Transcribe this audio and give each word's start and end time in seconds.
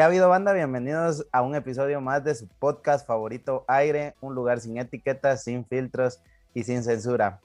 ¿Qué 0.00 0.04
ha 0.04 0.06
habido, 0.06 0.30
banda? 0.30 0.54
Bienvenidos 0.54 1.26
a 1.30 1.42
un 1.42 1.54
episodio 1.54 2.00
más 2.00 2.24
de 2.24 2.34
su 2.34 2.48
podcast 2.48 3.06
favorito, 3.06 3.66
Aire, 3.68 4.14
un 4.22 4.34
lugar 4.34 4.58
sin 4.58 4.78
etiquetas, 4.78 5.44
sin 5.44 5.66
filtros 5.66 6.22
y 6.54 6.62
sin 6.64 6.82
censura. 6.82 7.42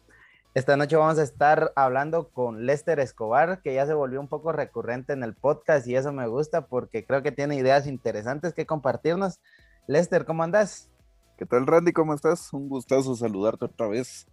Esta 0.54 0.78
noche 0.78 0.96
vamos 0.96 1.20
a 1.20 1.24
estar 1.24 1.74
hablando 1.76 2.30
con 2.30 2.66
Lester 2.66 3.02
Escobar, 3.02 3.62
que 3.62 3.74
ya 3.74 3.86
se 3.86 3.94
volvió 3.94 4.22
un 4.22 4.30
poco 4.30 4.54
recurrente 4.54 5.12
en 5.12 5.24
el 5.24 5.34
podcast 5.34 5.86
y 5.86 5.98
eso 5.98 6.14
me 6.14 6.28
gusta 6.28 6.68
porque 6.68 7.06
creo 7.06 7.22
que 7.22 7.34
tiene 7.34 7.58
ideas 7.58 7.88
interesantes 7.88 8.54
que 8.54 8.66
compartirnos. 8.66 9.42
Lester, 9.88 10.24
¿cómo 10.24 10.42
andas? 10.42 10.90
¿Qué 11.38 11.46
tal, 11.46 11.68
Randy? 11.68 11.92
¿Cómo 11.92 12.14
estás? 12.14 12.54
Un 12.54 12.70
gustazo 12.70 13.18
saludarte 13.18 13.66
otra 13.66 13.90
vez. 13.90 14.28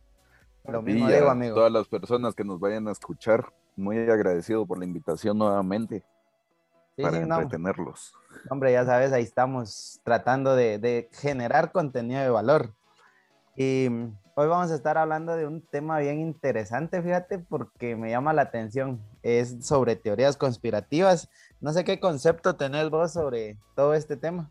Lo 0.69 0.81
mismo 0.81 1.09
digo, 1.09 1.28
amigo. 1.28 1.56
Todas 1.56 1.73
las 1.73 1.89
personas 1.89 2.37
que 2.37 2.45
nos 2.45 2.61
vayan 2.61 2.87
a 2.87 2.93
escuchar, 2.93 3.53
muy 3.75 3.98
agradecido 3.98 4.65
por 4.65 4.78
la 4.78 4.84
invitación 4.84 5.39
nuevamente 5.39 6.05
para 7.01 7.19
entretenerlos. 7.19 8.15
Hombre, 8.51 8.73
ya 8.73 8.85
sabes, 8.85 9.12
ahí 9.12 9.23
estamos 9.23 10.01
tratando 10.05 10.57
de, 10.57 11.09
generar 11.12 11.73
contenido 11.73 12.21
de 12.21 12.31
valor. 12.31 12.75
Y 13.56 13.89
hoy 14.34 14.49
vamos 14.49 14.71
a 14.71 14.75
estar 14.75 14.99
hablando 14.99 15.37
de 15.37 15.47
un 15.47 15.61
tema 15.61 15.99
bien 15.99 16.21
interesante, 16.21 17.03
fíjate, 17.03 17.39
porque 17.39 17.97
me 17.97 18.11
llama 18.11 18.33
la 18.33 18.43
atención. 18.43 19.00
Es 19.22 19.65
sobre 19.65 19.97
teorías 19.97 20.37
conspirativas. 20.37 21.28
No 21.61 21.72
sé 21.72 21.84
qué 21.84 22.00
concepto 22.00 22.56
tenés 22.56 22.91
vos 22.91 23.12
sobre 23.12 23.59
todo 23.75 23.95
este 23.95 24.16
tema. 24.16 24.50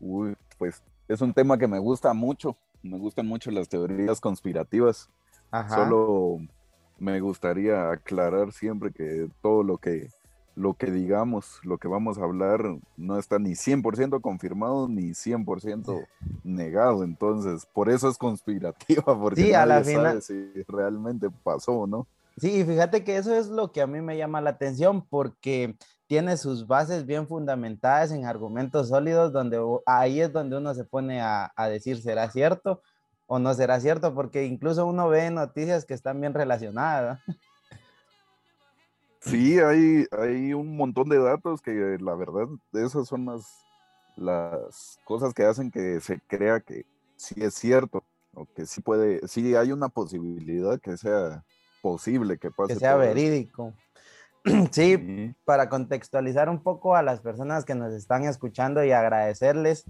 Uy, 0.00 0.36
pues 0.58 0.82
es 1.08 1.20
un 1.20 1.32
tema 1.32 1.58
que 1.58 1.66
me 1.66 1.78
gusta 1.78 2.12
mucho. 2.12 2.56
Me 2.82 2.98
gustan 2.98 3.26
mucho 3.26 3.50
las 3.50 3.68
teorías 3.68 4.20
conspirativas. 4.20 5.10
Solo 5.68 6.38
me 6.98 7.20
gustaría 7.20 7.90
aclarar 7.90 8.52
siempre 8.52 8.92
que 8.92 9.28
todo 9.42 9.62
lo 9.62 9.78
que 9.78 10.08
lo 10.56 10.74
que 10.74 10.90
digamos, 10.90 11.60
lo 11.62 11.76
que 11.76 11.86
vamos 11.86 12.18
a 12.18 12.24
hablar, 12.24 12.62
no 12.96 13.18
está 13.18 13.38
ni 13.38 13.50
100% 13.50 14.22
confirmado 14.22 14.88
ni 14.88 15.10
100% 15.10 16.06
negado. 16.42 17.04
Entonces, 17.04 17.66
por 17.66 17.90
eso 17.90 18.08
es 18.08 18.16
conspirativa, 18.16 19.04
porque 19.20 19.42
sí, 19.42 19.52
a 19.52 19.66
la 19.66 19.84
final... 19.84 20.22
sabe 20.22 20.54
si 20.54 20.62
realmente 20.66 21.28
pasó 21.44 21.72
o 21.72 21.86
no. 21.86 22.06
Sí, 22.38 22.60
y 22.60 22.64
fíjate 22.64 23.04
que 23.04 23.16
eso 23.16 23.34
es 23.34 23.48
lo 23.48 23.70
que 23.70 23.82
a 23.82 23.86
mí 23.86 24.00
me 24.00 24.16
llama 24.16 24.40
la 24.40 24.50
atención, 24.50 25.02
porque 25.02 25.76
tiene 26.06 26.36
sus 26.36 26.66
bases 26.66 27.04
bien 27.04 27.26
fundamentadas 27.26 28.10
en 28.10 28.24
argumentos 28.24 28.88
sólidos, 28.88 29.32
donde 29.32 29.60
ahí 29.84 30.20
es 30.20 30.32
donde 30.32 30.56
uno 30.56 30.74
se 30.74 30.84
pone 30.84 31.20
a, 31.20 31.52
a 31.54 31.68
decir, 31.68 32.00
¿será 32.00 32.30
cierto 32.30 32.82
o 33.26 33.38
no 33.38 33.52
será 33.54 33.80
cierto? 33.80 34.14
Porque 34.14 34.44
incluso 34.44 34.86
uno 34.86 35.08
ve 35.08 35.30
noticias 35.30 35.84
que 35.84 35.94
están 35.94 36.20
bien 36.20 36.32
relacionadas. 36.32 37.20
Sí, 39.26 39.58
hay, 39.58 40.06
hay 40.12 40.54
un 40.54 40.76
montón 40.76 41.08
de 41.08 41.18
datos 41.18 41.60
que 41.60 41.98
la 42.00 42.14
verdad, 42.14 42.46
esas 42.72 43.08
son 43.08 43.26
las, 43.26 43.64
las 44.16 44.98
cosas 45.04 45.34
que 45.34 45.44
hacen 45.44 45.70
que 45.70 46.00
se 46.00 46.20
crea 46.20 46.60
que 46.60 46.86
sí 47.16 47.34
es 47.38 47.54
cierto, 47.54 48.04
o 48.34 48.46
que 48.54 48.66
sí 48.66 48.80
puede, 48.80 49.26
sí 49.26 49.56
hay 49.56 49.72
una 49.72 49.88
posibilidad 49.88 50.80
que 50.80 50.96
sea 50.96 51.42
posible 51.82 52.38
que 52.38 52.52
pase. 52.52 52.74
Que 52.74 52.78
sea 52.80 52.96
verídico. 52.96 53.72
Sí, 54.70 55.34
para 55.44 55.68
contextualizar 55.68 56.48
un 56.48 56.62
poco 56.62 56.94
a 56.94 57.02
las 57.02 57.18
personas 57.18 57.64
que 57.64 57.74
nos 57.74 57.92
están 57.92 58.22
escuchando 58.22 58.84
y 58.84 58.92
agradecerles 58.92 59.86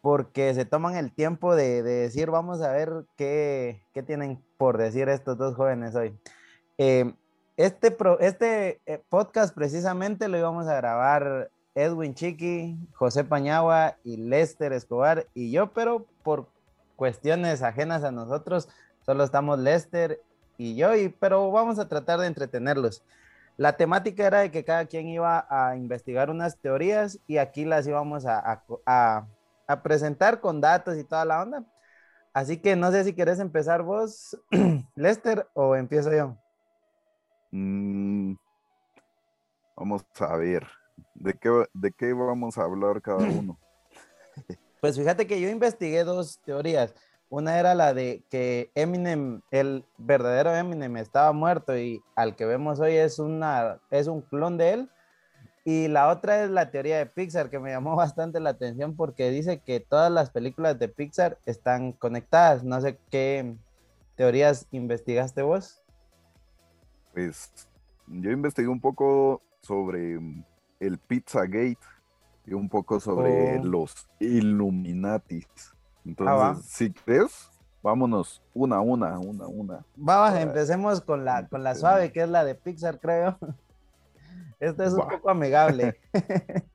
porque 0.00 0.54
se 0.54 0.64
toman 0.64 0.96
el 0.96 1.12
tiempo 1.12 1.54
de, 1.54 1.84
decir, 1.84 2.32
vamos 2.32 2.62
a 2.62 2.72
ver 2.72 3.04
qué, 3.16 3.80
qué, 3.94 4.02
tienen 4.02 4.42
por 4.58 4.76
decir 4.76 5.08
estos 5.08 5.38
dos 5.38 5.54
jóvenes 5.54 5.94
hoy. 5.94 6.18
Eh, 6.78 7.14
este, 7.56 7.96
este 8.20 8.80
eh, 8.86 9.02
podcast 9.08 9.54
precisamente 9.54 10.28
lo 10.28 10.38
íbamos 10.38 10.66
a 10.66 10.76
grabar 10.76 11.50
Edwin 11.74 12.14
Chiqui, 12.14 12.76
José 12.94 13.24
Pañagua 13.24 13.96
y 14.04 14.16
Lester 14.16 14.72
Escobar 14.72 15.26
y 15.34 15.50
yo, 15.50 15.72
pero 15.72 16.06
por 16.22 16.48
cuestiones 16.96 17.62
ajenas 17.62 18.04
a 18.04 18.10
nosotros, 18.10 18.68
solo 19.04 19.24
estamos 19.24 19.58
Lester 19.58 20.20
y 20.58 20.76
yo, 20.76 20.94
y, 20.94 21.08
pero 21.08 21.50
vamos 21.50 21.78
a 21.78 21.88
tratar 21.88 22.20
de 22.20 22.26
entretenerlos. 22.26 23.02
La 23.58 23.76
temática 23.76 24.26
era 24.26 24.40
de 24.40 24.50
que 24.50 24.64
cada 24.64 24.86
quien 24.86 25.08
iba 25.08 25.46
a 25.48 25.76
investigar 25.76 26.30
unas 26.30 26.58
teorías 26.58 27.18
y 27.26 27.38
aquí 27.38 27.64
las 27.64 27.86
íbamos 27.86 28.26
a, 28.26 28.62
a 29.66 29.82
presentar 29.82 30.40
con 30.40 30.60
datos 30.60 30.96
y 30.98 31.04
toda 31.04 31.24
la 31.24 31.42
onda. 31.42 31.64
Así 32.34 32.58
que 32.58 32.76
no 32.76 32.90
sé 32.90 33.04
si 33.04 33.14
quieres 33.14 33.38
empezar 33.38 33.82
vos, 33.82 34.38
Lester, 34.94 35.46
o 35.54 35.74
empiezo 35.74 36.12
yo. 36.12 36.36
Mm, 37.56 38.34
vamos 39.76 40.04
a 40.20 40.36
ver. 40.36 40.66
¿De 41.14 41.32
qué, 41.32 41.64
¿De 41.72 41.90
qué 41.90 42.12
vamos 42.12 42.58
a 42.58 42.64
hablar 42.64 43.00
cada 43.00 43.18
uno? 43.40 43.58
Pues 44.82 44.98
fíjate 44.98 45.26
que 45.26 45.40
yo 45.40 45.48
investigué 45.48 46.04
dos 46.04 46.38
teorías. 46.44 46.94
Una 47.30 47.58
era 47.58 47.74
la 47.74 47.94
de 47.94 48.22
que 48.30 48.70
Eminem, 48.74 49.40
el 49.50 49.84
verdadero 49.96 50.54
Eminem, 50.54 50.98
estaba 50.98 51.32
muerto 51.32 51.76
y 51.76 52.02
al 52.14 52.36
que 52.36 52.44
vemos 52.44 52.78
hoy 52.78 52.94
es, 52.94 53.18
una, 53.18 53.80
es 53.90 54.06
un 54.06 54.20
clon 54.20 54.58
de 54.58 54.72
él. 54.74 54.90
Y 55.64 55.88
la 55.88 56.10
otra 56.10 56.44
es 56.44 56.50
la 56.50 56.70
teoría 56.70 56.98
de 56.98 57.06
Pixar, 57.06 57.48
que 57.48 57.58
me 57.58 57.70
llamó 57.70 57.96
bastante 57.96 58.38
la 58.38 58.50
atención 58.50 58.96
porque 58.96 59.30
dice 59.30 59.60
que 59.60 59.80
todas 59.80 60.12
las 60.12 60.28
películas 60.28 60.78
de 60.78 60.88
Pixar 60.88 61.38
están 61.46 61.92
conectadas. 61.92 62.64
No 62.64 62.82
sé 62.82 62.98
qué 63.10 63.56
teorías 64.14 64.66
investigaste 64.72 65.40
vos 65.40 65.85
pues 67.16 67.50
yo 68.08 68.30
investigué 68.30 68.68
un 68.68 68.78
poco 68.78 69.40
sobre 69.62 70.20
el 70.78 70.98
Pizzagate 70.98 71.78
y 72.44 72.52
un 72.52 72.68
poco 72.68 73.00
sobre 73.00 73.58
oh. 73.58 73.64
los 73.64 74.06
Illuminatis. 74.20 75.46
Ah, 75.48 75.72
Entonces, 76.04 76.66
si 76.66 76.92
crees, 76.92 77.50
vámonos 77.82 78.42
una, 78.52 78.82
una, 78.82 79.18
una, 79.18 79.46
una. 79.46 79.86
Vamos, 79.96 80.38
empecemos 80.38 81.00
con 81.00 81.24
la, 81.24 81.48
con 81.48 81.64
la 81.64 81.74
suave, 81.74 82.12
que 82.12 82.20
es 82.20 82.28
la 82.28 82.44
de 82.44 82.54
Pixar, 82.54 83.00
creo. 83.00 83.38
Esta 84.60 84.84
es 84.84 84.92
un 84.92 85.08
poco 85.08 85.30
amigable. 85.30 85.98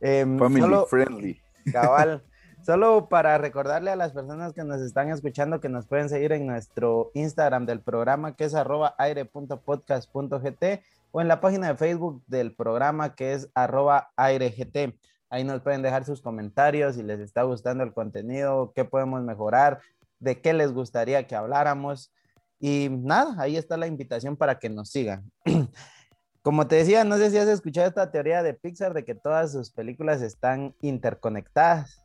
Em, 0.00 0.36
Family 0.40 0.74
friendly. 0.88 1.40
Cabal. 1.70 2.24
Solo 2.64 3.08
para 3.08 3.38
recordarle 3.38 3.90
a 3.90 3.96
las 3.96 4.12
personas 4.12 4.52
que 4.52 4.62
nos 4.62 4.80
están 4.80 5.10
escuchando 5.10 5.60
que 5.60 5.68
nos 5.68 5.88
pueden 5.88 6.08
seguir 6.08 6.30
en 6.30 6.46
nuestro 6.46 7.10
Instagram 7.12 7.66
del 7.66 7.80
programa 7.80 8.36
que 8.36 8.44
es 8.44 8.54
arroba 8.54 8.94
aire.podcast.gt 8.98 10.64
o 11.10 11.20
en 11.20 11.26
la 11.26 11.40
página 11.40 11.66
de 11.66 11.76
Facebook 11.76 12.22
del 12.28 12.54
programa 12.54 13.16
que 13.16 13.32
es 13.32 13.50
arroba 13.56 14.12
airegt. 14.14 14.94
Ahí 15.28 15.42
nos 15.42 15.60
pueden 15.60 15.82
dejar 15.82 16.04
sus 16.04 16.22
comentarios 16.22 16.94
si 16.94 17.02
les 17.02 17.18
está 17.18 17.42
gustando 17.42 17.82
el 17.82 17.92
contenido, 17.92 18.72
qué 18.76 18.84
podemos 18.84 19.22
mejorar, 19.22 19.80
de 20.20 20.40
qué 20.40 20.52
les 20.52 20.72
gustaría 20.72 21.26
que 21.26 21.34
habláramos. 21.34 22.12
Y 22.60 22.90
nada, 22.90 23.34
ahí 23.38 23.56
está 23.56 23.76
la 23.76 23.88
invitación 23.88 24.36
para 24.36 24.60
que 24.60 24.68
nos 24.68 24.88
sigan. 24.88 25.28
Como 26.42 26.68
te 26.68 26.76
decía, 26.76 27.02
no 27.02 27.16
sé 27.16 27.30
si 27.30 27.38
has 27.38 27.48
escuchado 27.48 27.88
esta 27.88 28.12
teoría 28.12 28.44
de 28.44 28.54
Pixar 28.54 28.94
de 28.94 29.04
que 29.04 29.16
todas 29.16 29.50
sus 29.50 29.72
películas 29.72 30.22
están 30.22 30.76
interconectadas. 30.80 32.01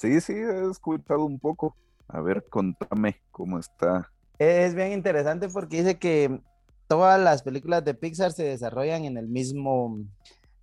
Sí, 0.00 0.18
sí, 0.22 0.32
he 0.32 0.70
escuchado 0.70 1.26
un 1.26 1.38
poco. 1.38 1.76
A 2.08 2.22
ver, 2.22 2.46
contame 2.48 3.20
cómo 3.30 3.58
está. 3.58 4.10
Es 4.38 4.74
bien 4.74 4.92
interesante 4.92 5.50
porque 5.50 5.76
dice 5.76 5.98
que 5.98 6.40
todas 6.88 7.20
las 7.20 7.42
películas 7.42 7.84
de 7.84 7.92
Pixar 7.92 8.32
se 8.32 8.44
desarrollan 8.44 9.04
en 9.04 9.18
el 9.18 9.28
mismo 9.28 9.98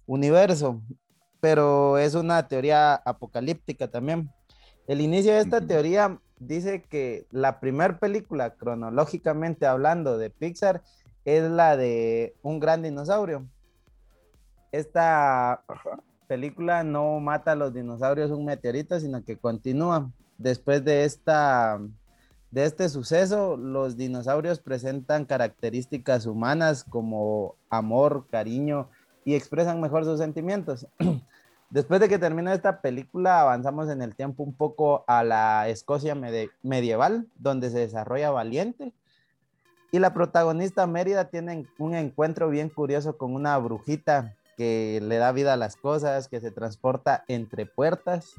universo, 0.07 0.81
pero 1.39 1.99
es 1.99 2.15
una 2.15 2.47
teoría 2.47 2.95
apocalíptica 2.95 3.87
también. 3.87 4.31
El 4.87 5.01
inicio 5.01 5.33
de 5.33 5.41
esta 5.41 5.61
teoría 5.61 6.19
dice 6.39 6.81
que 6.81 7.27
la 7.29 7.59
primera 7.59 7.99
película, 7.99 8.55
cronológicamente 8.55 9.67
hablando, 9.67 10.17
de 10.17 10.31
Pixar 10.31 10.81
es 11.25 11.43
la 11.43 11.77
de 11.77 12.35
un 12.41 12.59
gran 12.59 12.81
dinosaurio. 12.81 13.45
Esta 14.71 15.63
película 16.27 16.83
no 16.83 17.19
mata 17.19 17.53
a 17.53 17.55
los 17.55 17.73
dinosaurios 17.73 18.31
un 18.31 18.45
meteorito, 18.45 18.99
sino 18.99 19.23
que 19.23 19.37
continúa. 19.37 20.11
Después 20.37 20.83
de 20.83 21.03
esta 21.05 21.79
de 22.51 22.63
este 22.63 22.87
suceso, 22.89 23.57
los 23.57 23.97
dinosaurios 23.97 24.59
presentan 24.59 25.25
características 25.25 26.25
humanas 26.25 26.83
como 26.83 27.55
amor, 27.69 28.25
cariño 28.29 28.89
y 29.25 29.35
expresan 29.35 29.81
mejor 29.81 30.05
sus 30.05 30.19
sentimientos. 30.19 30.87
Después 31.69 31.99
de 31.99 32.07
que 32.07 32.17
termina 32.17 32.53
esta 32.53 32.79
película, 32.79 33.41
avanzamos 33.41 33.89
en 33.89 34.01
el 34.01 34.15
tiempo 34.15 34.43
un 34.43 34.53
poco 34.53 35.03
a 35.07 35.23
la 35.25 35.67
Escocia 35.67 36.15
medieval, 36.63 37.27
donde 37.35 37.69
se 37.69 37.79
desarrolla 37.79 38.31
Valiente, 38.31 38.93
y 39.91 39.99
la 39.99 40.13
protagonista 40.13 40.87
Mérida 40.87 41.29
tiene 41.29 41.65
un 41.77 41.95
encuentro 41.95 42.49
bien 42.49 42.69
curioso 42.69 43.17
con 43.17 43.35
una 43.35 43.57
brujita 43.57 44.35
que 44.57 44.99
le 45.01 45.17
da 45.17 45.31
vida 45.31 45.53
a 45.53 45.57
las 45.57 45.75
cosas, 45.75 46.27
que 46.27 46.41
se 46.41 46.51
transporta 46.51 47.23
entre 47.27 47.65
puertas. 47.65 48.33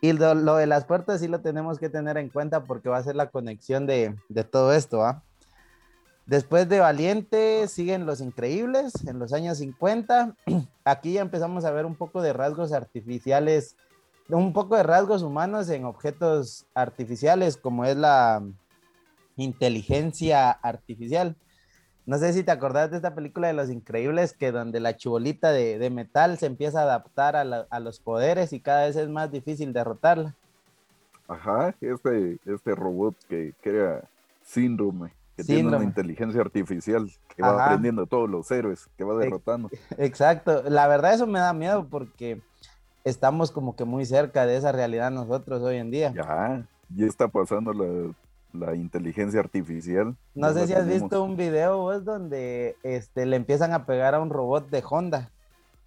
Y 0.00 0.12
lo, 0.12 0.56
de 0.56 0.66
las 0.66 0.86
puertas 0.86 1.20
sí 1.20 1.28
lo 1.28 1.40
tenemos 1.40 1.78
que 1.78 1.90
tener 1.90 2.16
en 2.16 2.30
cuenta 2.30 2.64
porque 2.64 2.88
va 2.88 2.96
a 2.96 3.02
ser 3.02 3.16
la 3.16 3.30
conexión 3.30 3.86
de, 3.86 4.14
todo 4.50 4.72
esto. 4.72 5.04
¿ah? 5.04 5.22
Después 6.24 6.68
de 6.68 6.80
Valiente 6.80 7.68
siguen 7.68 8.06
Los 8.06 8.20
Increíbles 8.20 8.92
en 9.06 9.18
los 9.18 9.32
años 9.32 9.58
50. 9.58 10.36
Aquí 10.84 11.14
ya 11.14 11.20
empezamos 11.20 11.64
a 11.64 11.72
ver 11.72 11.84
un 11.84 11.96
poco 11.96 12.22
de 12.22 12.32
rasgos 12.32 12.72
artificiales, 12.72 13.76
un 14.28 14.52
poco 14.54 14.76
de 14.76 14.84
rasgos 14.84 15.22
humanos 15.22 15.68
en 15.68 15.84
objetos 15.84 16.64
artificiales 16.74 17.58
como 17.58 17.84
es 17.84 17.96
la, 17.96 18.42
inteligencia 19.42 20.50
artificial. 20.50 21.36
No 22.06 22.18
sé 22.18 22.32
si 22.32 22.42
te 22.42 22.50
acordás 22.50 22.90
de 22.90 22.96
esta 22.96 23.14
película 23.14 23.48
de 23.48 23.54
Los 23.54 23.70
Increíbles, 23.70 24.32
que 24.32 24.52
donde 24.52 24.80
la 24.80 24.96
chibolita 24.96 25.52
de, 25.52 25.90
metal 25.90 26.38
se 26.38 26.46
empieza 26.46 26.80
a 26.80 26.84
adaptar 26.84 27.36
a, 27.36 27.80
los 27.80 28.00
poderes 28.00 28.52
y 28.52 28.60
cada 28.60 28.86
vez 28.86 28.96
es 28.96 29.08
más 29.08 29.30
difícil 29.30 29.72
derrotarla. 29.72 30.34
Ajá, 31.28 31.74
este, 31.80 32.38
este 32.44 32.74
robot 32.74 33.14
que 33.28 33.54
crea 33.60 34.02
síndrome, 34.42 35.12
que 35.36 35.44
tiene 35.44 35.68
una 35.68 35.84
inteligencia 35.84 36.40
artificial 36.40 37.08
que 37.36 37.42
va 37.42 37.66
aprendiendo 37.66 38.06
todos 38.06 38.28
los 38.28 38.50
héroes, 38.50 38.88
que 38.96 39.04
va 39.04 39.16
derrotando. 39.16 39.70
Exacto, 39.98 40.64
la 40.68 40.88
verdad 40.88 41.14
eso 41.14 41.26
me 41.26 41.38
da 41.38 41.52
miedo 41.52 41.86
porque 41.88 42.42
estamos 43.04 43.52
como 43.52 43.76
que 43.76 43.84
muy 43.84 44.04
cerca 44.04 44.46
de 44.46 44.56
esa 44.56 44.72
realidad 44.72 45.10
nosotros 45.10 45.62
hoy 45.62 45.76
en 45.76 45.90
día. 45.90 46.12
Ya, 46.12 46.66
ya 46.88 47.06
está 47.06 47.28
pasando 47.28 47.72
la 47.72 48.12
la 48.52 48.74
inteligencia 48.74 49.40
artificial. 49.40 50.16
No 50.34 50.52
sé 50.52 50.66
si 50.66 50.72
has 50.74 50.86
visto 50.86 51.22
un 51.22 51.36
video 51.36 51.78
vos 51.78 52.04
donde 52.04 52.76
este, 52.82 53.26
le 53.26 53.36
empiezan 53.36 53.72
a 53.72 53.86
pegar 53.86 54.14
a 54.14 54.20
un 54.20 54.30
robot 54.30 54.68
de 54.70 54.82
Honda 54.88 55.30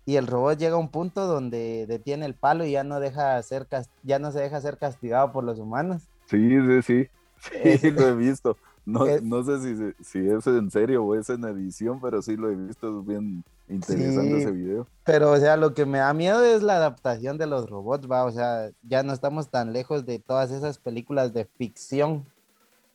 y 0.05 0.17
el 0.17 0.27
robot 0.27 0.57
llega 0.57 0.75
a 0.75 0.79
un 0.79 0.89
punto 0.89 1.27
donde 1.27 1.85
detiene 1.87 2.25
el 2.25 2.33
palo 2.33 2.65
y 2.65 2.71
ya 2.71 2.83
no 2.83 2.99
deja 2.99 3.41
ser 3.41 3.67
ya 4.03 4.19
no 4.19 4.31
se 4.31 4.39
deja 4.39 4.59
ser 4.61 4.77
castigado 4.77 5.31
por 5.31 5.43
los 5.43 5.59
humanos. 5.59 6.03
Sí, 6.25 6.49
sí, 6.49 6.81
sí. 6.81 7.07
Sí, 7.79 7.91
lo 7.91 8.07
he 8.07 8.15
visto. 8.15 8.57
No, 8.85 9.05
no 9.21 9.43
sé 9.43 9.59
si, 9.61 10.03
si, 10.03 10.29
es 10.29 10.45
en 10.45 10.69
serio 10.69 11.05
o 11.05 11.15
es 11.15 11.29
en 11.29 11.43
edición, 11.45 12.01
pero 12.01 12.21
sí 12.21 12.35
lo 12.35 12.49
he 12.49 12.55
visto, 12.55 12.99
es 12.99 13.05
bien 13.05 13.43
interesante 13.69 14.41
ese 14.41 14.51
video. 14.51 14.87
Pero, 15.05 15.31
o 15.31 15.37
sea, 15.37 15.55
lo 15.55 15.73
que 15.73 15.85
me 15.85 15.99
da 15.99 16.13
miedo 16.13 16.43
es 16.43 16.63
la 16.63 16.75
adaptación 16.75 17.37
de 17.37 17.47
los 17.47 17.69
robots, 17.69 18.09
va, 18.11 18.25
o 18.25 18.31
sea, 18.31 18.71
ya 18.81 19.03
no 19.03 19.13
estamos 19.13 19.49
tan 19.49 19.71
lejos 19.71 20.05
de 20.05 20.19
todas 20.19 20.51
esas 20.51 20.79
películas 20.79 21.33
de 21.33 21.45
ficción 21.45 22.25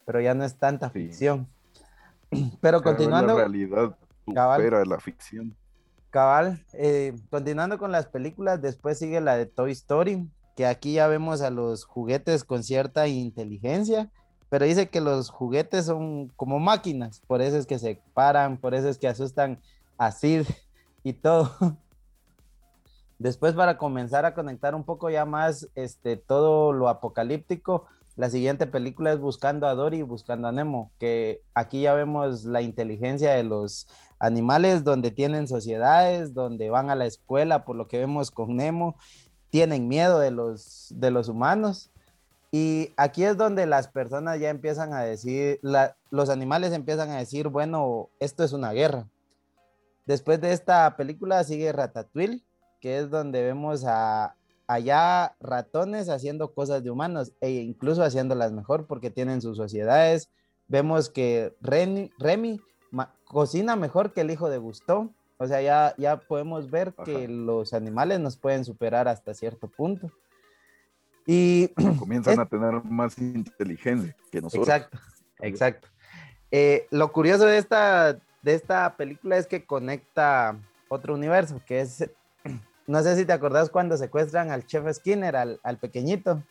pero 0.08 0.22
ya 0.22 0.32
no 0.32 0.42
es 0.42 0.56
tanta 0.56 0.88
ficción. 0.88 1.46
Pero 2.62 2.80
continuando. 2.80 3.34
La 3.34 3.40
realidad 3.40 3.94
cabal, 4.32 4.88
la 4.88 4.98
ficción. 5.00 5.54
Cabal, 6.08 6.64
eh, 6.72 7.14
continuando 7.28 7.76
con 7.76 7.92
las 7.92 8.06
películas, 8.06 8.62
después 8.62 8.98
sigue 8.98 9.20
la 9.20 9.36
de 9.36 9.44
Toy 9.44 9.70
Story, 9.72 10.26
que 10.56 10.64
aquí 10.64 10.94
ya 10.94 11.08
vemos 11.08 11.42
a 11.42 11.50
los 11.50 11.84
juguetes 11.84 12.42
con 12.42 12.62
cierta 12.62 13.06
inteligencia, 13.06 14.10
pero 14.48 14.64
dice 14.64 14.88
que 14.88 15.02
los 15.02 15.28
juguetes 15.28 15.84
son 15.84 16.28
como 16.36 16.58
máquinas, 16.58 17.20
por 17.26 17.42
eso 17.42 17.58
es 17.58 17.66
que 17.66 17.78
se 17.78 18.00
paran, 18.14 18.56
por 18.56 18.74
eso 18.74 18.88
es 18.88 18.96
que 18.96 19.08
asustan 19.08 19.60
a 19.98 20.10
Sid 20.10 20.46
y 21.04 21.12
todo. 21.12 21.50
Después 23.18 23.52
para 23.52 23.76
comenzar 23.76 24.24
a 24.24 24.32
conectar 24.32 24.74
un 24.74 24.84
poco 24.84 25.10
ya 25.10 25.26
más 25.26 25.68
este, 25.74 26.16
todo 26.16 26.72
lo 26.72 26.88
apocalíptico, 26.88 27.84
la 28.18 28.30
siguiente 28.30 28.66
película 28.66 29.12
es 29.12 29.20
Buscando 29.20 29.68
a 29.68 29.76
Dory 29.76 29.98
y 29.98 30.02
Buscando 30.02 30.48
a 30.48 30.52
Nemo, 30.52 30.90
que 30.98 31.40
aquí 31.54 31.82
ya 31.82 31.94
vemos 31.94 32.42
la 32.44 32.62
inteligencia 32.62 33.34
de 33.34 33.44
los 33.44 33.86
animales, 34.18 34.82
donde 34.82 35.12
tienen 35.12 35.46
sociedades, 35.46 36.34
donde 36.34 36.68
van 36.68 36.90
a 36.90 36.96
la 36.96 37.06
escuela, 37.06 37.64
por 37.64 37.76
lo 37.76 37.86
que 37.86 37.98
vemos 37.98 38.32
con 38.32 38.56
Nemo, 38.56 38.96
tienen 39.50 39.86
miedo 39.86 40.18
de 40.18 40.32
los, 40.32 40.92
de 40.96 41.12
los 41.12 41.28
humanos. 41.28 41.92
Y 42.50 42.92
aquí 42.96 43.22
es 43.22 43.36
donde 43.36 43.66
las 43.66 43.86
personas 43.86 44.40
ya 44.40 44.50
empiezan 44.50 44.94
a 44.94 45.02
decir, 45.02 45.60
los 46.10 46.28
animales 46.28 46.72
empiezan 46.72 47.10
a 47.10 47.18
decir, 47.18 47.46
bueno, 47.46 48.08
esto 48.18 48.42
es 48.42 48.52
una 48.52 48.72
guerra. 48.72 49.06
Después 50.06 50.40
de 50.40 50.50
esta 50.50 50.96
película 50.96 51.44
sigue 51.44 51.70
Ratatouille, 51.70 52.42
que 52.80 52.98
es 52.98 53.10
donde 53.10 53.44
vemos 53.44 53.84
a, 53.86 54.34
allá 54.68 55.34
ratones 55.40 56.08
haciendo 56.10 56.52
cosas 56.52 56.84
de 56.84 56.90
humanos 56.90 57.32
e 57.40 57.50
incluso 57.50 58.04
haciéndolas 58.04 58.52
mejor 58.52 58.86
porque 58.86 59.10
tienen 59.10 59.40
sus 59.40 59.56
sociedades. 59.56 60.30
Vemos 60.68 61.08
que 61.08 61.56
Remy, 61.60 62.60
cocina 63.24 63.74
mejor 63.74 64.12
que 64.12 64.20
el 64.20 64.30
hijo 64.30 64.48
de 64.50 64.58
Gusto. 64.58 65.10
O 65.38 65.46
sea, 65.46 65.62
ya, 65.62 65.94
ya 65.96 66.18
podemos 66.18 66.70
ver 66.70 66.92
que 67.04 67.28
los 67.28 67.72
animales 67.72 68.20
nos 68.20 68.36
pueden 68.36 68.64
superar 68.64 69.08
hasta 69.08 69.34
cierto 69.34 69.68
punto. 69.68 70.12
Y 71.26 71.68
comienzan 71.98 72.38
a 72.38 72.46
tener 72.46 72.84
más 72.84 73.18
inteligencia 73.18 74.14
que 74.30 74.42
nosotros. 74.42 74.68
Exacto, 74.68 74.98
exacto. 75.40 75.88
Eh, 76.50 76.86
lo 76.90 77.12
curioso 77.12 77.46
de 77.46 77.58
esta, 77.58 78.14
de 78.42 78.54
esta 78.54 78.96
película 78.96 79.38
es 79.38 79.46
que 79.46 79.64
conecta 79.64 80.58
otro 80.88 81.14
universo, 81.14 81.60
que 81.66 81.80
es 81.80 82.10
no 82.88 83.02
sé 83.02 83.16
si 83.16 83.26
te 83.26 83.34
acordás 83.34 83.68
cuando 83.68 83.98
secuestran 83.98 84.50
al 84.50 84.66
chef 84.66 84.90
Skinner, 84.94 85.36
al, 85.36 85.78
pequeñito. 85.78 86.42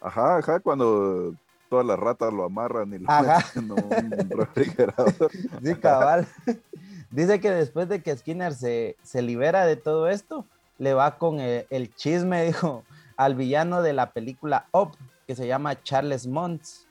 Ajá, 0.00 0.38
ajá, 0.38 0.60
cuando 0.60 1.34
todas 1.68 1.84
las 1.84 1.98
ratas 1.98 2.32
lo 2.32 2.44
amarran 2.44 2.94
y 2.94 2.98
lo 2.98 3.06
meten 3.06 3.42
en 3.54 3.70
un 3.70 4.30
refrigerador. 4.38 5.30
Sí, 5.62 5.74
cabal. 5.74 6.26
Dice 7.10 7.40
que 7.40 7.50
después 7.50 7.90
de 7.90 8.02
que 8.02 8.16
Skinner 8.16 8.54
se, 8.54 8.96
libera 9.12 9.66
de 9.66 9.76
todo 9.76 10.08
esto, 10.08 10.46
le 10.78 10.94
va 10.94 11.18
con 11.18 11.40
el, 11.40 11.94
chisme, 11.94 12.44
dijo, 12.46 12.84
al 13.18 13.34
villano 13.34 13.82
de 13.82 13.92
la 13.92 14.12
película 14.12 14.66
Up, 14.72 14.92
que 15.26 15.36
se 15.36 15.46
llama 15.46 15.82
Charles 15.82 16.26
Mons. 16.26 16.86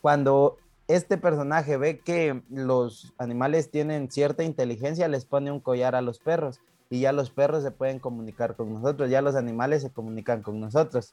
Cuando 0.00 0.56
este 0.94 1.18
personaje 1.18 1.76
ve 1.76 2.00
que 2.00 2.42
los 2.50 3.12
animales 3.18 3.70
tienen 3.70 4.10
cierta 4.10 4.42
inteligencia, 4.42 5.08
les 5.08 5.24
pone 5.24 5.52
un 5.52 5.60
collar 5.60 5.94
a 5.94 6.02
los 6.02 6.18
perros 6.18 6.60
y 6.90 7.00
ya 7.00 7.12
los 7.12 7.30
perros 7.30 7.62
se 7.62 7.70
pueden 7.70 8.00
comunicar 8.00 8.56
con 8.56 8.72
nosotros, 8.72 9.08
ya 9.08 9.22
los 9.22 9.36
animales 9.36 9.82
se 9.82 9.90
comunican 9.90 10.42
con 10.42 10.58
nosotros. 10.60 11.12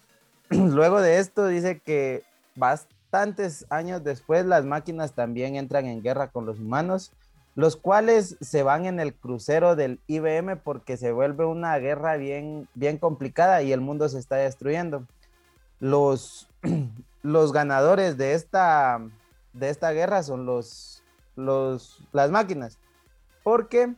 Luego 0.50 1.00
de 1.00 1.18
esto 1.18 1.46
dice 1.46 1.80
que 1.80 2.22
bastantes 2.54 3.64
años 3.70 4.04
después 4.04 4.44
las 4.44 4.64
máquinas 4.64 5.12
también 5.12 5.56
entran 5.56 5.86
en 5.86 6.02
guerra 6.02 6.28
con 6.28 6.44
los 6.44 6.58
humanos, 6.58 7.12
los 7.54 7.76
cuales 7.76 8.36
se 8.42 8.62
van 8.62 8.84
en 8.84 9.00
el 9.00 9.14
crucero 9.14 9.76
del 9.76 9.98
IBM 10.06 10.58
porque 10.58 10.98
se 10.98 11.12
vuelve 11.12 11.46
una 11.46 11.78
guerra 11.78 12.18
bien, 12.18 12.68
bien 12.74 12.98
complicada 12.98 13.62
y 13.62 13.72
el 13.72 13.80
mundo 13.80 14.10
se 14.10 14.18
está 14.18 14.36
destruyendo. 14.36 15.04
Los, 15.80 16.50
los 17.26 17.52
ganadores 17.52 18.16
de 18.16 18.34
esta, 18.34 19.00
de 19.52 19.68
esta 19.68 19.90
guerra 19.90 20.22
son 20.22 20.46
los, 20.46 21.02
los, 21.34 22.00
las 22.12 22.30
máquinas, 22.30 22.78
porque 23.42 23.94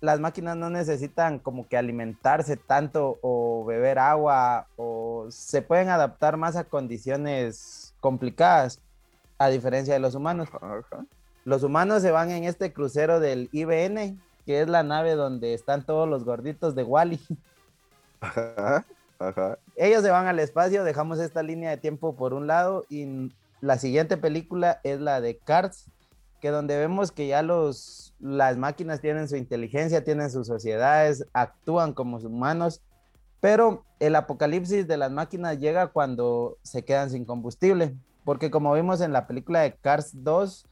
las 0.00 0.18
máquinas 0.18 0.56
no 0.56 0.68
necesitan 0.68 1.38
como 1.38 1.68
que 1.68 1.76
alimentarse 1.76 2.56
tanto 2.56 3.18
o 3.22 3.64
beber 3.64 4.00
agua 4.00 4.66
o 4.76 5.26
se 5.30 5.62
pueden 5.62 5.90
adaptar 5.90 6.36
más 6.36 6.56
a 6.56 6.64
condiciones 6.64 7.94
complicadas, 8.00 8.80
a 9.38 9.48
diferencia 9.48 9.94
de 9.94 10.00
los 10.00 10.16
humanos. 10.16 10.48
Los 11.44 11.62
humanos 11.62 12.02
se 12.02 12.10
van 12.10 12.30
en 12.30 12.44
este 12.44 12.72
crucero 12.72 13.20
del 13.20 13.48
IBN, 13.52 14.20
que 14.44 14.60
es 14.60 14.68
la 14.68 14.82
nave 14.82 15.14
donde 15.14 15.54
están 15.54 15.86
todos 15.86 16.08
los 16.08 16.24
gorditos 16.24 16.74
de 16.74 16.82
Wally. 16.82 17.20
Ellos 19.76 20.02
se 20.02 20.10
van 20.10 20.26
al 20.26 20.38
espacio, 20.38 20.84
dejamos 20.84 21.18
esta 21.18 21.42
línea 21.42 21.70
de 21.70 21.76
tiempo 21.76 22.16
por 22.16 22.34
un 22.34 22.46
lado 22.46 22.84
y 22.88 23.30
la 23.60 23.78
siguiente 23.78 24.16
película 24.16 24.80
es 24.84 25.00
la 25.00 25.20
de 25.20 25.38
Cars, 25.38 25.90
que 26.40 26.50
donde 26.50 26.76
vemos 26.76 27.12
que 27.12 27.26
ya 27.26 27.42
los, 27.42 28.14
las 28.20 28.56
máquinas 28.56 29.00
tienen 29.00 29.28
su 29.28 29.36
inteligencia, 29.36 30.04
tienen 30.04 30.30
sus 30.30 30.46
sociedades, 30.46 31.26
actúan 31.32 31.92
como 31.92 32.18
humanos, 32.18 32.82
pero 33.40 33.84
el 34.00 34.16
apocalipsis 34.16 34.86
de 34.86 34.96
las 34.96 35.10
máquinas 35.10 35.58
llega 35.58 35.88
cuando 35.88 36.58
se 36.62 36.84
quedan 36.84 37.10
sin 37.10 37.24
combustible, 37.24 37.94
porque 38.24 38.50
como 38.50 38.74
vimos 38.74 39.00
en 39.00 39.12
la 39.12 39.26
película 39.26 39.60
de 39.60 39.74
Cars 39.74 40.10
2, 40.12 40.66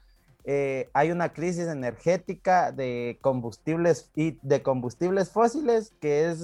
eh, 0.46 0.90
hay 0.92 1.10
una 1.10 1.32
crisis 1.32 1.68
energética 1.68 2.70
de 2.70 3.18
combustibles 3.22 4.10
y 4.14 4.38
de 4.42 4.62
combustibles 4.62 5.30
fósiles 5.30 5.94
que 6.00 6.30
es 6.30 6.42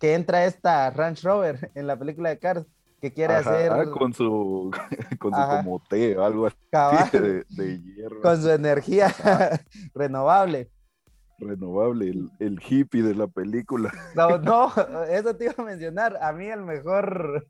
que 0.00 0.14
entra 0.14 0.46
esta 0.46 0.90
Ranch 0.90 1.22
Rover 1.22 1.70
en 1.76 1.86
la 1.86 1.96
película 1.96 2.30
de 2.30 2.38
Cars 2.40 2.66
que 3.00 3.12
quiere 3.12 3.34
hacer 3.34 3.70
con 3.90 4.12
su 4.12 4.70
con 5.18 5.32
su 5.32 5.40
como 5.40 5.82
té 5.88 6.18
o 6.18 6.24
algo 6.24 6.46
así 6.46 6.56
de, 7.48 7.80
hierro. 7.80 8.20
Con 8.20 8.42
su 8.42 8.50
energía 8.50 9.14
renovable. 9.94 10.70
Renovable 11.38 12.12
el, 12.38 12.60
hippie 12.60 13.02
de 13.02 13.14
la 13.14 13.26
película. 13.26 13.90
No 14.14 14.36
no 14.38 14.70
eso 15.08 15.34
te 15.34 15.44
iba 15.44 15.54
a 15.56 15.62
mencionar. 15.62 16.18
A 16.20 16.32
mí 16.32 16.46
el 16.46 16.62
mejor 16.62 17.46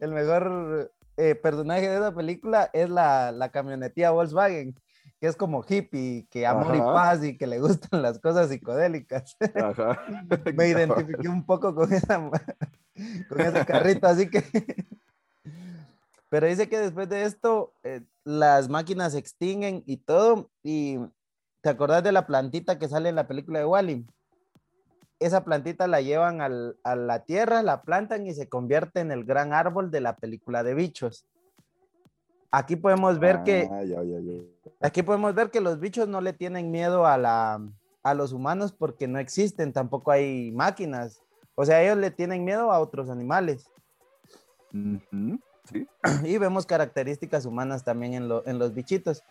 el 0.00 0.10
mejor 0.10 0.92
eh, 1.16 1.36
personaje 1.36 1.88
de 1.88 1.96
esa 1.96 2.12
película 2.12 2.68
es 2.72 2.90
la, 2.90 3.30
la 3.30 3.50
camionetía 3.50 4.10
Volkswagen 4.10 4.74
que 5.20 5.26
es 5.26 5.36
como 5.36 5.64
hippie, 5.68 6.26
que 6.30 6.46
amor 6.46 6.76
y 6.76 6.78
paz 6.78 7.24
y 7.24 7.36
que 7.36 7.46
le 7.46 7.58
gustan 7.58 8.02
las 8.02 8.18
cosas 8.18 8.48
psicodélicas. 8.48 9.36
Ajá. 9.54 10.00
Me 10.54 10.68
identifiqué 10.68 11.28
un 11.28 11.44
poco 11.44 11.74
con, 11.74 11.92
esa, 11.92 12.30
con 13.28 13.40
ese 13.40 13.66
carrito, 13.66 14.06
así 14.06 14.30
que... 14.30 14.44
Pero 16.30 16.46
dice 16.46 16.68
que 16.68 16.78
después 16.78 17.08
de 17.08 17.22
esto 17.22 17.72
eh, 17.82 18.02
las 18.22 18.68
máquinas 18.68 19.12
se 19.12 19.18
extinguen 19.18 19.82
y 19.86 19.96
todo. 19.96 20.50
Y 20.62 20.98
te 21.62 21.70
acordás 21.70 22.04
de 22.04 22.12
la 22.12 22.26
plantita 22.26 22.78
que 22.78 22.86
sale 22.86 23.08
en 23.08 23.16
la 23.16 23.26
película 23.26 23.60
de 23.60 23.64
Wally. 23.64 24.06
Esa 25.20 25.42
plantita 25.42 25.88
la 25.88 26.02
llevan 26.02 26.42
al, 26.42 26.76
a 26.84 26.96
la 26.96 27.24
tierra, 27.24 27.62
la 27.62 27.80
plantan 27.80 28.26
y 28.26 28.34
se 28.34 28.46
convierte 28.46 29.00
en 29.00 29.10
el 29.10 29.24
gran 29.24 29.54
árbol 29.54 29.90
de 29.90 30.02
la 30.02 30.16
película 30.16 30.62
de 30.62 30.74
bichos. 30.74 31.26
Aquí 32.50 32.76
podemos 32.76 33.18
ver 33.18 33.42
que 33.42 33.68
aquí 34.80 35.02
podemos 35.02 35.34
ver 35.34 35.50
que 35.50 35.60
los 35.60 35.80
bichos 35.80 36.08
no 36.08 36.20
le 36.20 36.32
tienen 36.32 36.70
miedo 36.70 37.06
a 37.06 37.18
la 37.18 37.60
a 38.02 38.14
los 38.14 38.32
humanos 38.32 38.72
porque 38.72 39.06
no 39.06 39.18
existen, 39.18 39.72
tampoco 39.72 40.10
hay 40.10 40.50
máquinas. 40.52 41.20
O 41.54 41.64
sea, 41.64 41.82
ellos 41.82 41.98
le 41.98 42.10
tienen 42.10 42.44
miedo 42.44 42.72
a 42.72 42.80
otros 42.80 43.10
animales. 43.10 43.70
Y 46.24 46.38
vemos 46.38 46.64
características 46.64 47.44
humanas 47.44 47.84
también 47.84 48.14
en, 48.14 48.30
en 48.46 48.58
los 48.58 48.72
bichitos. 48.72 49.22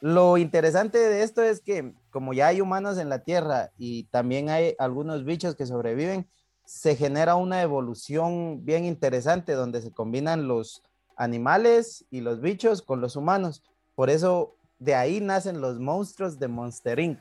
Lo 0.00 0.38
interesante 0.38 0.98
de 0.98 1.24
esto 1.24 1.42
es 1.42 1.60
que 1.60 1.94
como 2.10 2.32
ya 2.32 2.46
hay 2.46 2.60
humanos 2.60 2.96
en 2.98 3.08
la 3.08 3.24
Tierra 3.24 3.72
y 3.76 4.04
también 4.04 4.50
hay 4.50 4.76
algunos 4.78 5.24
bichos 5.24 5.56
que 5.56 5.66
sobreviven, 5.66 6.30
se 6.64 6.94
genera 6.94 7.34
una 7.34 7.60
evolución 7.62 8.64
bien 8.64 8.84
interesante 8.84 9.54
donde 9.54 9.82
se 9.82 9.90
combinan 9.90 10.46
los, 10.46 10.84
animales 11.20 12.06
y 12.10 12.22
los 12.22 12.40
bichos 12.40 12.80
con 12.80 13.02
los 13.02 13.14
humanos. 13.14 13.62
Por 13.94 14.08
eso 14.08 14.54
de 14.78 14.94
ahí 14.94 15.20
nacen 15.20 15.60
los 15.60 15.78
monstruos 15.78 16.38
de 16.38 16.48
Monster 16.48 16.98
Inc., 16.98 17.20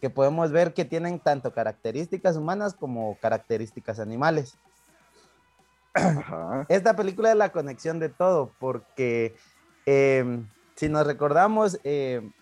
que 0.00 0.08
podemos 0.08 0.52
ver 0.52 0.72
que 0.72 0.84
tienen 0.84 1.18
tanto 1.18 1.52
características 1.52 2.36
humanas 2.36 2.74
como 2.74 3.18
características 3.20 3.98
animales. 3.98 4.56
Esta 6.68 6.94
película 6.94 7.32
es 7.32 7.36
la 7.36 7.50
conexión 7.50 7.98
de 7.98 8.08
todo, 8.08 8.52
porque 8.60 9.34
em, 9.84 10.48
si 10.76 10.88
nos 10.88 11.04
recordamos, 11.04 11.78
em, 11.82 12.32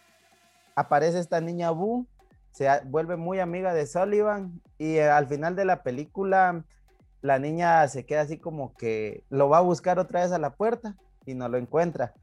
aparece 0.76 1.18
esta 1.18 1.40
niña 1.40 1.70
Boo, 1.70 2.06
se 2.52 2.68
vuelve 2.84 3.16
muy 3.16 3.40
amiga 3.40 3.72
de 3.72 3.86
Sullivan 3.86 4.60
y 4.76 4.96
eh, 4.96 5.08
al 5.08 5.26
final 5.26 5.56
de 5.56 5.64
la 5.64 5.82
película 5.82 6.64
la 7.20 7.38
niña 7.38 7.86
se 7.88 8.06
queda 8.06 8.22
así 8.22 8.38
como 8.38 8.74
que 8.74 9.24
lo 9.30 9.48
va 9.48 9.58
a 9.58 9.62
buscar 9.62 9.98
otra 9.98 10.22
vez 10.22 10.32
a 10.32 10.38
la 10.38 10.54
puerta 10.54 10.96
y 11.26 11.34
no 11.34 11.48
lo 11.48 11.58
encuentra. 11.58 12.14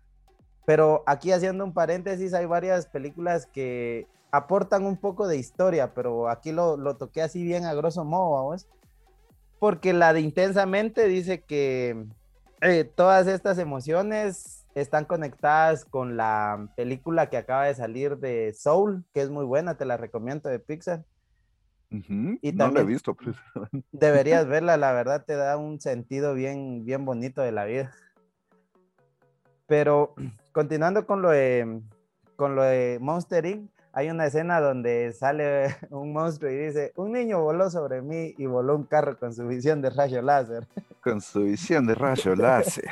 Pero 0.65 1.03
aquí 1.05 1.31
haciendo 1.31 1.63
un 1.63 1.73
paréntesis, 1.73 2.33
hay 2.33 2.45
varias 2.45 2.87
películas 2.87 3.45
que 3.45 4.07
aportan 4.31 4.85
un 4.85 4.97
poco 4.97 5.27
de 5.27 5.37
historia, 5.37 5.93
pero 5.93 6.29
aquí 6.29 6.51
lo, 6.51 6.77
lo 6.77 6.97
toqué 6.97 7.21
así 7.21 7.43
bien 7.43 7.65
a 7.65 7.73
grosso 7.73 8.03
modo, 8.03 8.31
vamos. 8.31 8.67
Porque 9.59 9.93
la 9.93 10.13
de 10.13 10.21
Intensamente 10.21 11.07
dice 11.07 11.41
que 11.41 12.05
eh, 12.61 12.83
todas 12.83 13.27
estas 13.27 13.57
emociones 13.59 14.65
están 14.73 15.05
conectadas 15.05 15.85
con 15.85 16.17
la 16.17 16.69
película 16.75 17.29
que 17.29 17.37
acaba 17.37 17.65
de 17.65 17.75
salir 17.75 18.17
de 18.17 18.53
Soul, 18.53 19.05
que 19.13 19.21
es 19.21 19.29
muy 19.29 19.45
buena, 19.45 19.77
te 19.77 19.85
la 19.85 19.97
recomiendo 19.97 20.49
de 20.49 20.59
Pixar 20.59 21.05
y 21.89 22.51
no 22.53 22.71
la 22.71 22.81
he 22.81 22.83
visto. 22.83 23.15
Deberías 23.91 24.47
verla, 24.47 24.77
la 24.77 24.91
verdad 24.91 25.23
te 25.25 25.35
da 25.35 25.57
un 25.57 25.79
sentido 25.79 26.33
bien, 26.33 26.85
bien 26.85 27.05
bonito 27.05 27.41
de 27.41 27.51
la 27.51 27.65
vida. 27.65 27.93
Pero 29.67 30.13
continuando 30.51 31.05
con 31.05 31.21
lo 31.21 31.31
de, 31.31 31.81
con 32.35 32.55
lo 32.55 32.63
de 32.63 32.97
Monster 33.01 33.45
Inc., 33.45 33.69
hay 33.95 34.09
una 34.09 34.25
escena 34.25 34.59
donde 34.59 35.13
sale 35.13 35.77
un 35.89 36.11
monstruo 36.11 36.51
y 36.51 36.57
dice, 36.57 36.91
un 36.97 37.13
niño 37.13 37.41
voló 37.41 37.69
sobre 37.69 38.01
mí 38.01 38.35
y 38.37 38.45
voló 38.45 38.75
un 38.75 38.83
carro 38.83 39.17
con 39.17 39.33
su 39.33 39.47
visión 39.47 39.81
de 39.81 39.89
rayo 39.89 40.21
láser. 40.21 40.67
Con 41.01 41.21
su 41.21 41.43
visión 41.43 41.85
de 41.85 41.93
rayo 41.93 42.35
láser. 42.35 42.89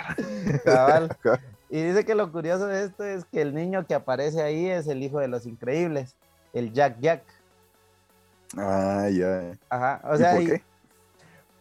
Y 1.68 1.82
dice 1.82 2.06
que 2.06 2.14
lo 2.14 2.32
curioso 2.32 2.68
de 2.68 2.84
esto 2.84 3.04
es 3.04 3.26
que 3.26 3.42
el 3.42 3.56
niño 3.56 3.88
que 3.88 3.96
aparece 3.96 4.44
ahí 4.44 4.68
es 4.68 4.88
el 4.88 5.02
hijo 5.02 5.20
de 5.20 5.28
los 5.28 5.48
increíbles, 5.48 6.16
el 6.54 6.72
Jack 6.72 7.00
Jack. 7.00 7.24
Ah, 8.58 9.10
ya. 9.12 9.58
Ajá, 9.70 10.02
o 10.04 10.18
sea, 10.18 10.36
¿por 10.36 10.46
qué? 10.46 10.64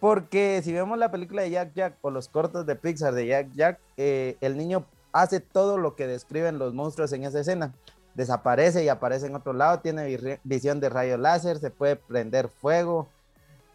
porque 0.00 0.60
si 0.64 0.72
vemos 0.72 0.98
la 0.98 1.10
película 1.10 1.42
de 1.42 1.50
Jack 1.50 1.74
Jack 1.74 1.98
o 2.00 2.10
los 2.10 2.28
cortos 2.28 2.66
de 2.66 2.76
Pixar 2.76 3.14
de 3.14 3.26
Jack 3.26 3.52
Jack, 3.52 3.78
eh, 3.96 4.36
el 4.40 4.56
niño 4.56 4.84
hace 5.12 5.40
todo 5.40 5.78
lo 5.78 5.94
que 5.94 6.06
describen 6.06 6.58
los 6.58 6.74
monstruos 6.74 7.12
en 7.12 7.24
esa 7.24 7.40
escena. 7.40 7.72
Desaparece 8.14 8.84
y 8.84 8.88
aparece 8.88 9.26
en 9.26 9.36
otro 9.36 9.52
lado, 9.52 9.80
tiene 9.80 10.38
visión 10.44 10.80
de 10.80 10.88
rayo 10.88 11.16
láser, 11.16 11.58
se 11.58 11.70
puede 11.70 11.96
prender 11.96 12.48
fuego 12.48 13.08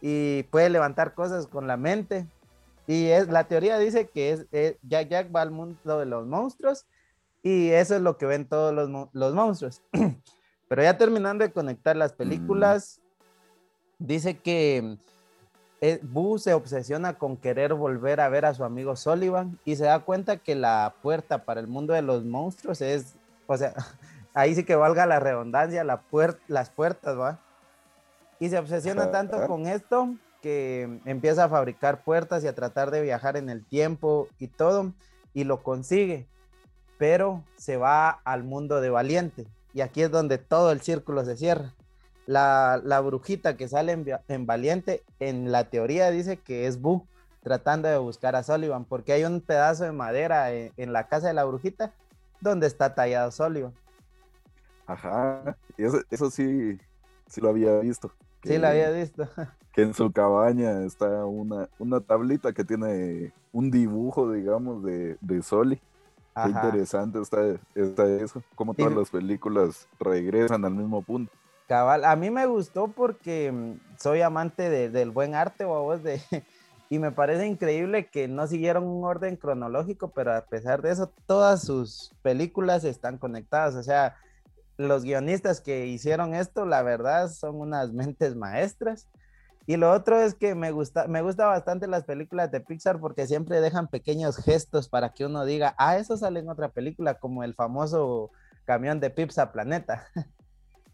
y 0.01 0.43
puede 0.43 0.69
levantar 0.69 1.13
cosas 1.13 1.47
con 1.47 1.65
la 1.65 1.77
mente. 1.77 2.27
Y 2.85 3.07
es, 3.07 3.29
la 3.29 3.45
teoría 3.45 3.79
dice 3.79 4.07
que 4.07 4.31
es, 4.51 4.77
Jack 4.83 5.09
Jack 5.09 5.35
va 5.35 5.41
al 5.41 5.51
mundo 5.51 5.97
de 5.97 6.05
los 6.05 6.27
monstruos 6.27 6.85
y 7.41 7.69
eso 7.69 7.95
es 7.95 8.01
lo 8.01 8.17
que 8.17 8.25
ven 8.25 8.47
todos 8.47 8.73
los, 8.73 9.09
los 9.13 9.33
monstruos. 9.33 9.81
Pero 10.67 10.83
ya 10.83 10.97
terminando 10.97 11.45
de 11.45 11.51
conectar 11.51 11.95
las 11.95 12.13
mm. 12.13 12.17
películas, 12.17 13.01
dice 13.99 14.37
que 14.37 14.97
eh, 15.81 15.99
Boo 16.01 16.39
se 16.39 16.53
obsesiona 16.53 17.17
con 17.17 17.37
querer 17.37 17.73
volver 17.73 18.19
a 18.19 18.29
ver 18.29 18.45
a 18.45 18.53
su 18.53 18.63
amigo 18.63 18.95
Sullivan 18.95 19.59
y 19.63 19.75
se 19.75 19.85
da 19.85 19.99
cuenta 19.99 20.37
que 20.37 20.55
la 20.55 20.95
puerta 21.01 21.45
para 21.45 21.59
el 21.59 21.67
mundo 21.67 21.93
de 21.93 22.01
los 22.01 22.23
monstruos 22.23 22.81
es, 22.81 23.15
o 23.45 23.57
sea, 23.57 23.73
ahí 24.33 24.55
sí 24.55 24.63
que 24.63 24.75
valga 24.75 25.05
la 25.05 25.19
redundancia, 25.19 25.83
la 25.83 26.01
las 26.47 26.69
puertas, 26.69 27.17
¿va? 27.17 27.39
Y 28.39 28.49
se 28.49 28.59
obsesiona 28.59 29.11
tanto 29.11 29.47
con 29.47 29.65
esto 29.65 30.13
que 30.41 30.99
empieza 31.05 31.45
a 31.45 31.49
fabricar 31.49 32.03
puertas 32.03 32.43
y 32.43 32.47
a 32.47 32.53
tratar 32.53 32.91
de 32.91 33.01
viajar 33.01 33.35
en 33.35 33.49
el 33.49 33.65
tiempo 33.65 34.27
y 34.37 34.47
todo, 34.47 34.93
y 35.33 35.43
lo 35.43 35.63
consigue, 35.63 36.27
pero 36.99 37.43
se 37.55 37.77
va 37.77 38.09
al 38.09 38.43
mundo 38.43 38.79
de 38.79 38.91
Valiente. 38.91 39.47
Y 39.73 39.81
aquí 39.81 40.03
es 40.03 40.11
donde 40.11 40.37
todo 40.37 40.71
el 40.71 40.81
círculo 40.81 41.25
se 41.25 41.35
cierra 41.35 41.73
la, 42.27 43.01
brujita 43.03 43.57
que 43.57 43.67
sale 43.67 43.97
en, 44.27 44.45
Valiente, 44.45 45.03
en 45.19 45.51
la 45.51 45.69
teoría 45.69 46.11
dice 46.11 46.37
que 46.37 46.67
es 46.67 46.79
Boo 46.81 47.07
tratando 47.41 47.87
de 47.87 47.97
buscar 47.97 48.35
a 48.35 48.43
Sullivan, 48.43 48.83
porque 48.83 49.13
hay 49.13 49.23
un 49.23 49.39
pedazo 49.39 49.85
de 49.85 49.93
madera 49.93 50.51
en, 50.51 50.91
la 50.91 51.07
casa 51.07 51.27
de 51.27 51.33
la 51.33 51.45
brujita 51.45 51.93
donde 52.41 52.67
está 52.67 52.93
tallado 52.93 53.31
Sullivan. 53.31 53.73
Ajá, 54.85 55.55
eso, 55.77 56.01
eso 56.11 56.29
sí, 56.29 56.77
sí 57.27 57.39
lo 57.39 57.49
había 57.49 57.79
visto. 57.79 58.11
sí, 58.43 58.57
lo 58.57 58.67
había 58.67 58.91
visto. 58.91 59.27
Que 59.71 59.83
en 59.83 59.93
su 59.93 60.11
cabaña 60.11 60.83
está 60.85 61.23
una, 61.25 61.69
una 61.77 61.99
tablita 61.99 62.51
que 62.51 62.63
tiene 62.63 63.31
un 63.51 63.69
dibujo, 63.69 64.31
digamos, 64.31 64.83
de, 64.83 65.17
de 65.21 65.43
Soli. 65.43 65.79
Qué 66.33 66.49
interesante 66.49 67.21
está, 67.21 67.41
está 67.75 68.07
eso, 68.07 68.41
como 68.55 68.73
todas 68.73 68.95
las 68.95 69.11
películas 69.11 69.87
regresan 69.99 70.65
al 70.65 70.73
mismo 70.73 71.03
punto. 71.03 71.31
Cabal, 71.67 72.05
a 72.05 72.15
mí 72.15 72.29
me 72.29 72.45
gustó 72.45 72.87
porque 72.87 73.51
mm, 73.51 73.79
soy 73.99 74.21
amante 74.21 74.69
del 74.89 75.11
buen 75.11 75.35
arte, 75.35 75.65
o 75.65 75.97
de, 75.97 76.21
Y 76.89 76.99
me 76.99 77.11
parece 77.11 77.45
increíble 77.45 78.07
que 78.07 78.29
no 78.29 78.47
siguieron 78.47 78.85
un 78.85 79.03
orden 79.03 79.35
cronológico, 79.35 80.11
pero 80.11 80.33
a 80.33 80.45
pesar 80.45 80.81
de 80.81 80.91
eso, 80.91 81.11
todas 81.25 81.61
sus 81.61 82.13
películas 82.21 82.85
están 82.85 83.17
conectadas. 83.17 83.75
O 83.75 83.83
sea, 83.83 84.15
los 84.77 85.03
guionistas 85.03 85.59
que 85.59 85.87
hicieron 85.87 86.33
esto, 86.33 86.65
la 86.65 86.83
verdad, 86.83 87.29
son 87.29 87.59
unas 87.59 87.91
mentes 87.93 88.35
maestras. 88.35 89.07
Y 89.65 89.75
lo 89.75 89.91
otro 89.91 90.17
es 90.21 90.33
que 90.33 90.55
me 90.55 90.71
gusta, 90.71 91.07
me 91.09 91.21
gusta 91.21 91.45
bastante 91.45 91.87
las 91.87 92.05
películas 92.05 92.51
de 92.51 92.61
Pixar 92.61 93.01
porque 93.01 93.27
siempre 93.27 93.59
dejan 93.59 93.89
pequeños 93.89 94.37
gestos 94.37 94.87
para 94.87 95.09
que 95.09 95.25
uno 95.25 95.43
diga, 95.43 95.75
ah, 95.77 95.97
eso 95.97 96.15
sale 96.15 96.39
en 96.39 96.49
otra 96.49 96.69
película, 96.69 97.15
como 97.15 97.43
el 97.43 97.53
famoso 97.53 98.31
camión 98.63 99.01
de 99.01 99.09
Pizza 99.09 99.51
Planeta. 99.51 100.07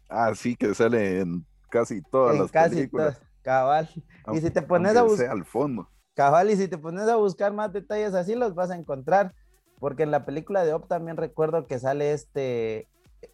Ah, 0.08 0.34
sí, 0.34 0.56
que 0.56 0.74
sale 0.74 1.20
en 1.20 1.44
casi 1.70 2.02
todas 2.02 2.38
las 2.38 2.50
casi 2.50 2.76
películas. 2.76 3.16
Todas, 3.16 3.30
cabal. 3.42 3.90
y 4.32 4.40
si 4.40 4.50
te 4.50 4.62
pones 4.62 4.96
a 4.96 5.02
buscar. 5.02 5.30
al 5.30 5.44
fondo. 5.44 5.88
Cabal, 6.14 6.50
y 6.50 6.56
si 6.56 6.68
te 6.68 6.78
pones 6.78 7.08
a 7.08 7.16
buscar 7.16 7.52
más 7.52 7.72
detalles 7.72 8.14
así, 8.14 8.34
los 8.34 8.54
vas 8.54 8.70
a 8.70 8.76
encontrar. 8.76 9.34
Porque 9.80 10.04
en 10.04 10.12
la 10.12 10.24
película 10.24 10.64
de 10.64 10.72
Op 10.72 10.86
también 10.86 11.16
recuerdo 11.16 11.66
que 11.66 11.78
sale 11.78 12.12
este. 12.12 12.88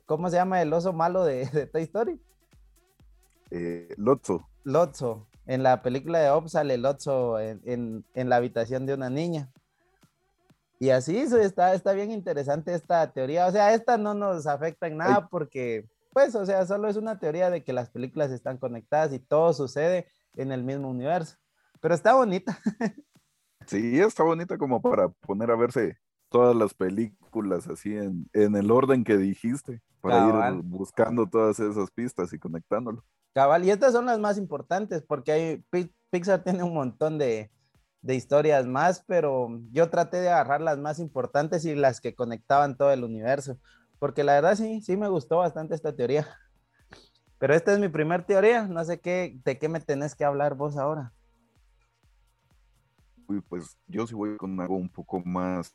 ¿Cómo 0.07 0.31
se 0.31 0.37
llama 0.37 0.63
el 0.63 0.73
oso 0.73 0.93
malo 0.93 1.25
de, 1.25 1.47
Toy 1.73 1.83
Story? 1.83 2.21
Eh, 3.51 3.95
Lotso. 3.97 4.49
Lotso. 4.65 5.27
En 5.47 5.63
la 5.63 5.83
película 5.83 6.21
de 6.21 6.31
Op 6.31 6.49
sale 6.49 6.79
Lotso 6.79 7.39
en, 7.39 8.05
en, 8.15 8.29
la 8.29 8.37
habitación 8.37 8.87
de 8.87 8.95
una 8.95 9.11
niña. 9.11 9.51
Y 10.79 10.91
así 10.91 11.19
está, 11.19 11.75
está 11.75 11.93
bien 11.93 12.11
interesante 12.11 12.73
esta 12.73 13.13
teoría. 13.13 13.47
O 13.47 13.53
sea, 13.53 13.75
esta 13.75 13.99
no 13.99 14.15
nos 14.15 14.47
afecta 14.47 14.87
en 14.87 14.97
nada 14.97 15.29
porque 15.29 15.87
pues, 16.13 16.35
o 16.35 16.45
sea, 16.45 16.67
solo 16.67 16.89
es 16.89 16.97
una 16.97 17.19
teoría 17.19 17.51
de 17.51 17.65
que 17.65 17.73
las 17.73 17.91
películas 17.91 18.31
están 18.31 18.59
conectadas 18.59 19.13
y 19.13 19.19
todo 19.19 19.53
sucede 19.53 20.07
en 20.35 20.53
el 20.53 20.65
mismo 20.65 20.89
universo. 20.89 21.37
Pero 21.81 21.95
está 21.95 22.15
bonita. 22.15 22.59
Sí, 23.67 24.01
está 24.01 24.25
bonita 24.25 24.59
como 24.59 24.83
para 24.83 25.11
poner 25.11 25.51
a 25.51 25.55
verse 25.55 25.97
todas 26.29 26.57
las 26.57 26.75
películas 26.75 27.69
así 27.69 27.95
en, 27.95 28.27
el 28.33 28.71
orden 28.71 29.05
que 29.05 29.17
dijiste, 29.17 29.81
para 30.01 30.27
ir 30.27 30.63
buscando 30.65 31.29
todas 31.29 31.61
esas 31.61 31.91
pistas 31.93 32.33
y 32.33 32.39
conectándolo. 32.39 33.05
Cabal, 33.33 33.65
y 33.65 33.71
estas 33.71 33.93
son 33.93 34.07
las 34.07 34.19
más 34.19 34.39
importantes 34.39 35.03
porque 35.03 35.31
hay, 35.31 35.65
Pixar 36.11 36.43
tiene 36.43 36.65
un 36.65 36.75
montón 36.75 37.19
de, 37.19 37.53
de 38.03 38.15
historias 38.17 38.67
más, 38.67 39.05
pero 39.07 39.61
yo 39.71 39.89
traté 39.91 40.17
de 40.17 40.31
agarrar 40.31 40.63
las 40.63 40.79
más 40.79 40.99
importantes 40.99 41.65
y 41.65 41.75
las 41.75 42.01
que 42.01 42.15
conectaban 42.15 42.77
todo 42.77 42.93
el 42.93 43.05
universo 43.05 43.59
porque 44.01 44.25
la 44.25 44.33
verdad 44.33 44.57
sí, 44.57 44.81
sí 44.81 44.97
me 44.97 45.09
gustó 45.09 45.37
bastante 45.37 45.77
esta 45.77 45.95
teoría. 45.95 46.27
Pero 47.39 47.55
esta 47.55 47.73
es 47.73 47.79
mi 47.79 47.89
primer 47.89 48.25
teoría, 48.25 48.67
no 48.67 48.85
sé 48.85 48.99
qué, 48.99 49.39
de 49.45 49.59
qué 49.59 49.69
me 49.69 49.81
tenés 49.81 50.17
que 50.17 50.25
hablar 50.25 50.57
vos 50.57 50.77
ahora. 50.77 51.13
Uy, 53.29 53.41
pues 53.43 53.79
yo 53.87 54.07
sí 54.07 54.15
voy 54.15 54.37
con 54.37 54.59
algo 54.61 54.77
un 54.77 54.89
poco 54.89 55.21
más 55.21 55.73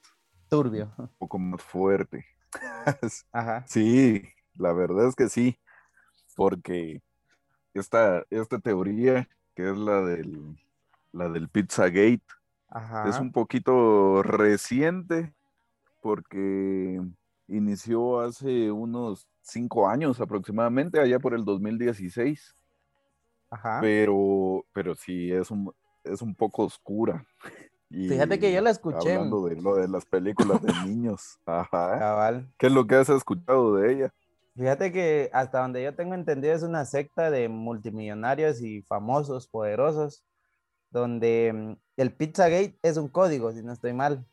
turbio, 0.50 0.92
un 0.98 1.08
poco 1.18 1.40
más 1.40 1.62
fuerte. 1.62 2.26
Ajá. 3.32 3.64
Sí, 3.68 4.24
la 4.56 4.74
verdad 4.74 5.08
es 5.08 5.16
que 5.16 5.30
sí, 5.30 5.58
porque 6.36 7.02
esta, 7.74 8.24
esta 8.30 8.60
teoría, 8.60 9.30
que 9.56 9.70
es 9.70 9.78
la 9.78 10.02
del, 10.02 10.58
la 11.14 11.30
del 11.30 11.48
Pizzagate, 11.48 12.24
es 13.06 13.20
un 13.20 13.32
poquito 13.32 14.24
reciente, 14.24 15.34
porque 16.02 17.02
inició 17.48 18.20
hace 18.20 18.72
unos 18.72 19.28
cinco 19.42 19.88
años 19.88 20.20
aproximadamente, 20.20 21.00
allá 21.00 21.20
por 21.20 21.34
el 21.34 21.46
2016. 21.46 22.56
Ajá. 23.50 23.80
Pero, 23.82 24.66
pero 24.74 24.96
sí, 24.96 25.32
es 25.32 25.52
un, 25.52 25.74
es 26.04 26.22
un 26.22 26.36
poco 26.36 26.64
oscura. 26.64 27.26
Fíjate 27.90 28.40
que 28.40 28.52
yo 28.52 28.62
la 28.62 28.72
escuché. 28.72 29.14
Hablando 29.14 29.46
de 29.46 29.62
lo 29.62 29.76
de 29.76 29.88
las 29.88 30.06
películas 30.06 30.62
de 30.62 30.74
niños. 30.86 31.40
Ajá. 31.46 32.00
Cabal. 32.00 32.52
¿Qué 32.58 32.68
es 32.68 32.74
lo 32.74 32.86
que 32.88 32.96
has 32.96 33.10
escuchado 33.10 33.76
de 33.76 33.94
ella? 33.94 34.14
Fíjate 34.56 34.92
que 34.92 35.30
hasta 35.34 35.62
donde 35.62 35.84
yo 35.84 35.94
tengo 35.96 36.16
entendido 36.16 36.54
es 36.54 36.64
una 36.64 36.86
secta 36.86 37.30
de 37.30 37.50
multimillonarios 37.50 38.62
y 38.62 38.82
famosos, 38.84 39.48
poderosos, 39.48 40.24
donde 40.92 41.52
mm, 41.54 41.78
el 41.98 42.14
Pizzagate 42.14 42.80
es 42.82 42.96
un 42.98 43.10
código, 43.10 43.52
si 43.52 43.62
no 43.62 43.74
estoy 43.74 43.92
mal, 43.94 44.26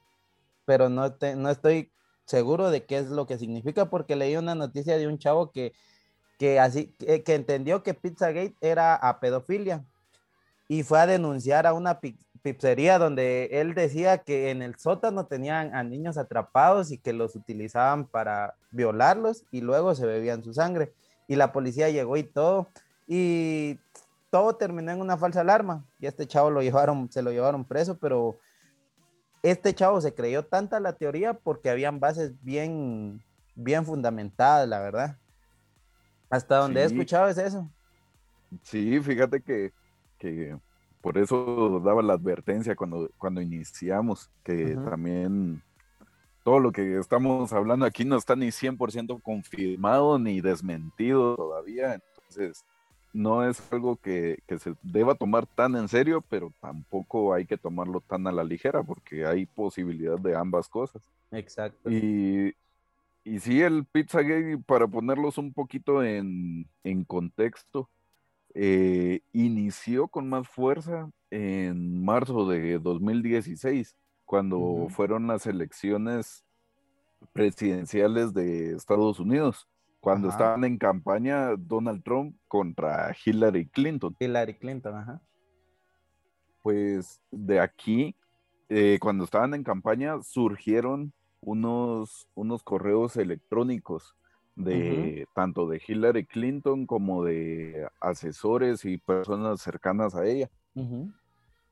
pero 0.65 0.89
no, 0.89 1.17
no 1.37 1.51
estoy 1.51 1.93
seguro 2.33 2.71
de 2.71 2.87
qué 2.87 2.97
es 2.97 3.11
lo 3.11 3.27
que 3.27 3.37
significa, 3.37 3.91
porque 3.91 4.17
leí 4.17 4.37
una 4.39 4.55
noticia 4.55 4.97
de 4.97 5.07
un 5.07 5.19
chavo 5.19 5.53
que, 5.53 5.75
que 6.39 6.59
así, 6.59 6.87
que, 6.99 7.35
entendió 7.35 7.83
que 7.83 7.93
Pizzagate 7.93 8.57
era 8.63 8.95
a 8.95 9.21
pedofilia 9.21 9.85
y 10.67 10.83
fue 10.83 10.99
a 10.99 11.07
denunciar 11.07 11.67
a 11.67 11.75
una 11.75 12.01
pizzería 12.43 12.99
donde 12.99 13.51
él 13.53 13.75
decía 13.75 14.17
que 14.17 14.51
en 14.51 14.63
el 14.63 14.79
sótano 14.79 15.27
tenían 15.27 15.75
a 15.75 15.85
niños 15.85 16.17
atrapados 16.17 16.91
y 16.91 16.97
que 16.97 17.13
los 17.13 17.37
utilizaban 17.37 18.07
para 18.07 18.55
violarlos 18.71 19.45
y 19.51 19.61
luego 19.61 19.95
se 19.95 20.07
bebían 20.07 20.43
su 20.43 20.55
sangre. 20.55 20.91
Y 21.29 21.37
la 21.37 21.53
policía 21.53 21.91
llegó 21.91 22.17
y 22.17 22.23
todo. 22.23 22.69
Y 23.07 23.79
todo 24.31 24.57
terminó 24.57 24.91
en 24.93 25.03
una 25.03 25.19
falsa 25.19 25.43
alarma. 25.43 25.85
Y 26.01 26.07
este 26.07 26.27
chavo 26.27 26.51
lo 26.51 26.63
llevaron, 26.67 27.13
se 27.13 27.21
lo 27.21 27.31
llevaron 27.31 27.67
preso, 27.67 27.99
pero 27.99 28.39
este 29.43 29.75
chavo 29.75 30.01
se 30.01 30.15
creyó 30.15 30.45
tanta 30.45 30.81
la 30.81 30.93
teoría 30.95 31.35
porque 31.35 31.71
habían 31.71 31.99
bases 32.01 32.33
bien, 32.43 33.23
bien 33.55 33.85
fundamentadas, 33.85 34.69
la 34.69 34.81
verdad. 34.81 35.17
Hasta 36.31 36.59
donde 36.59 36.81
he 36.81 36.85
escuchado 36.85 37.29
es 37.29 37.39
eso. 37.39 37.69
Sí, 38.63 39.01
fíjate 39.01 39.41
que, 39.41 39.73
por 41.01 41.19
eso 41.19 41.81
daba 41.85 42.03
la 42.03 42.15
advertencia 42.15 42.77
cuando, 42.77 43.11
cuando 43.19 43.41
iniciamos, 43.41 44.31
que 44.45 44.77
también 44.77 45.63
todo 46.45 46.61
lo 46.61 46.73
que 46.73 46.99
estamos 46.99 47.53
hablando 47.53 47.85
aquí 47.85 48.05
no 48.05 48.17
está 48.17 48.37
ni 48.37 48.49
100% 48.49 49.21
confirmado 49.23 50.19
ni 50.19 50.41
desmentido 50.41 51.37
todavía. 51.37 51.95
Entonces, 51.95 52.65
no 53.13 53.49
es 53.49 53.73
algo 53.73 53.97
que, 53.97 54.43
se 54.59 54.75
deba 54.83 55.15
tomar 55.15 55.47
tan 55.47 55.77
en 55.77 55.89
serio, 55.89 56.25
pero 56.29 56.53
tampoco 56.61 57.35
hay 57.35 57.45
que 57.45 57.59
tomarlo 57.59 58.01
tan 58.01 58.27
a 58.27 58.33
la 58.33 58.45
ligera 58.45 58.83
porque 58.83 59.27
hay 59.27 59.47
posibilidad 59.47 60.19
de 60.19 60.37
ambas 60.37 60.69
cosas. 60.69 61.03
Exacto. 61.31 61.91
Y, 61.91 62.55
y 63.25 63.39
sí, 63.41 63.61
el 63.61 63.85
Pizzagate, 63.85 64.59
para 64.67 64.87
ponerlos 64.87 65.39
un 65.39 65.53
poquito 65.53 66.03
en, 66.03 66.67
contexto, 67.07 67.89
eh, 68.55 69.21
inició 69.33 70.09
con 70.09 70.29
más 70.29 70.49
fuerza 70.49 71.11
en 71.31 72.03
marzo 72.03 72.49
de 72.49 72.79
2016, 72.79 73.97
cuando 74.25 74.89
fueron 74.91 75.27
las 75.27 75.47
elecciones 75.47 76.45
presidenciales 77.33 78.33
de 78.33 78.73
Estados 78.73 79.21
Unidos 79.21 79.69
cuando 80.03 80.31
estaban 80.31 80.65
en 80.65 80.79
campaña 80.79 81.55
Donald 81.57 82.03
Trump 82.03 82.37
contra 82.49 83.15
Hillary 83.25 83.69
Clinton. 83.69 84.17
Hillary 84.19 84.59
Clinton, 84.59 84.97
ajá. 84.97 85.23
Pues 86.61 87.21
de 87.31 87.61
aquí, 87.61 88.17
eh, 88.69 88.99
cuando 89.01 89.23
estaban 89.23 89.55
en 89.55 89.63
campaña, 89.63 90.21
surgieron 90.25 91.13
unos, 91.41 92.29
unos 92.35 92.65
correos 92.65 93.17
electrónicos 93.17 94.17
de 94.57 95.29
tanto 95.37 95.69
de 95.69 95.81
Hillary 95.87 96.27
Clinton 96.27 96.85
como 96.85 97.23
de 97.23 97.89
asesores 98.01 98.85
y 98.85 98.99
personas 98.99 99.61
cercanas 99.61 100.17
a 100.17 100.27
ella. 100.27 100.51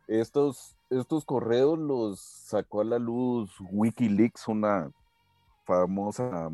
estos, 0.07 0.77
estos 0.89 1.25
correos 1.25 1.77
los 1.77 2.21
sacó 2.21 2.83
a 2.83 2.85
la 2.85 3.01
luz 3.01 3.51
Wikileaks, 3.73 4.47
una 4.47 4.93
famosa 5.65 6.49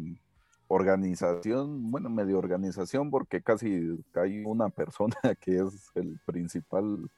organización, 0.69 1.91
bueno, 1.91 2.09
medio 2.09 2.39
organización, 2.39 3.11
porque 3.11 3.43
casi 3.43 3.99
hay 4.15 4.43
una 4.45 4.69
persona 4.69 5.15
que 5.41 5.59
es 5.59 5.91
el 5.95 6.19
principal, 6.25 7.09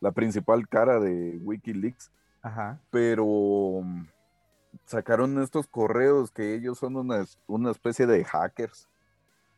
la 0.00 0.12
principal 0.12 0.68
cara 0.68 1.00
de 1.00 1.38
Wikileaks. 1.42 2.10
Ajá. 2.42 2.80
Pero 2.90 3.80
mm, 3.82 4.06
sacaron 4.84 5.40
estos 5.40 5.66
correos 5.66 6.30
que 6.30 6.54
ellos 6.54 6.78
son 6.78 6.96
una, 6.96 7.24
una 7.46 7.70
especie 7.70 8.06
de 8.06 8.24
hackers 8.24 8.88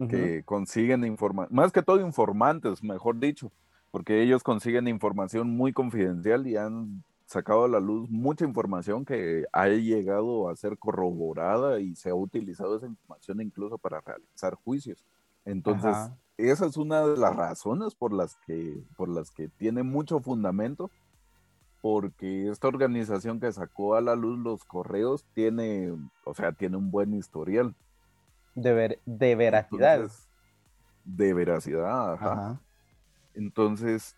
que 0.09 0.43
consiguen 0.45 1.05
información, 1.05 1.57
más 1.57 1.73
que 1.73 1.81
todo 1.81 2.01
informantes, 2.01 2.83
mejor 2.83 3.19
dicho, 3.19 3.51
porque 3.91 4.23
ellos 4.23 4.43
consiguen 4.43 4.89
información 4.89 5.49
muy 5.49 5.73
confidencial 5.73 6.47
y 6.47 6.57
han 6.57 7.05
sacado 7.27 7.65
a 7.65 7.69
la 7.69 7.81
luz 7.81 8.09
mucha 8.11 8.45
información 8.45 9.05
que 9.05 9.45
ha 9.53 9.69
llegado 9.69 10.49
a 10.49 10.57
ser 10.57 10.79
corroborada 10.79 11.81
y 11.81 11.97
se 11.97 12.11
ha 12.11 12.15
utilizado 12.15 12.77
esa 12.77 12.87
información 12.87 13.41
incluso 13.41 13.79
para 13.79 14.01
realizar 14.01 14.55
juicios. 14.55 15.05
Entonces, 15.45 15.97
esa 16.37 16.67
es 16.67 16.77
una 16.77 17.07
de 17.07 17.17
las 17.17 17.35
razones 17.35 17.95
por 17.95 18.13
las 18.13 18.37
que, 18.47 18.83
por 18.97 19.09
las 19.09 19.31
que 19.31 19.49
tiene 19.49 19.83
mucho 19.83 20.21
fundamento, 20.21 20.91
porque 21.81 22.49
esta 22.49 22.69
organización 22.69 23.41
que 23.41 23.53
sacó 23.53 23.95
a 23.95 24.01
la 24.01 24.17
luz 24.17 24.39
los 24.39 24.65
correos 24.65 25.27
tiene, 25.35 25.93
o 26.25 26.35
sea, 26.35 26.53
tiene 26.53 26.77
un 26.77 26.91
buen 26.91 27.15
historial. 27.15 27.75
De, 28.55 28.99
de 29.05 29.35
veracidad. 29.35 30.11
de 31.05 31.35
veracidad, 31.35 32.15
ajá. 32.15 32.61
Entonces, 33.35 34.17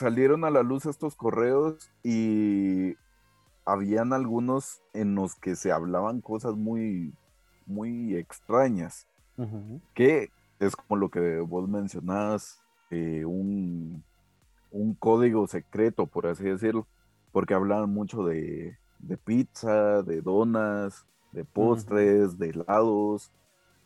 salieron 0.00 0.44
a 0.44 0.50
la 0.50 0.62
luz 0.62 0.86
estos 0.86 1.14
correos 1.14 1.90
y 2.02 2.94
habían 3.66 4.14
algunos 4.14 4.80
en 4.94 5.14
los 5.14 5.34
que 5.34 5.56
se 5.56 5.72
hablaban 5.72 6.22
cosas 6.22 6.56
muy, 6.56 7.12
muy 7.66 8.16
extrañas, 8.16 9.06
que 9.94 10.30
es 10.58 10.74
como 10.74 10.98
lo 10.98 11.10
que 11.10 11.38
vos 11.40 11.68
mencionabas, 11.68 12.62
eh, 12.90 13.24
un, 13.24 14.02
un, 14.70 14.94
código 14.94 15.46
secreto, 15.46 16.06
por 16.06 16.26
así 16.26 16.44
decirlo, 16.44 16.86
porque 17.30 17.54
hablaban 17.54 17.90
mucho 17.90 18.24
de, 18.24 18.78
de 18.98 19.16
pizza, 19.18 20.02
de 20.02 20.22
donas, 20.22 21.06
de 21.32 21.44
postres, 21.44 22.38
de 22.38 22.50
helados, 22.50 23.30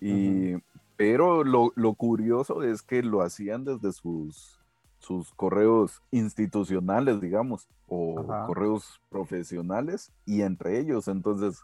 y, 0.01 0.55
pero 0.97 1.45
lo, 1.45 1.73
lo, 1.75 1.95
curioso 1.95 2.63
es 2.63 2.83
que 2.83 3.03
lo 3.03 3.23
hacían 3.23 3.65
desde 3.65 3.93
sus, 3.93 4.64
sus 5.05 5.33
correos 5.35 6.03
institucionales, 6.11 7.21
digamos, 7.21 7.69
o 7.87 8.15
correos 8.47 9.01
profesionales, 9.11 10.13
y 10.25 10.43
entre 10.43 10.81
ellos, 10.81 11.09
entonces 11.09 11.63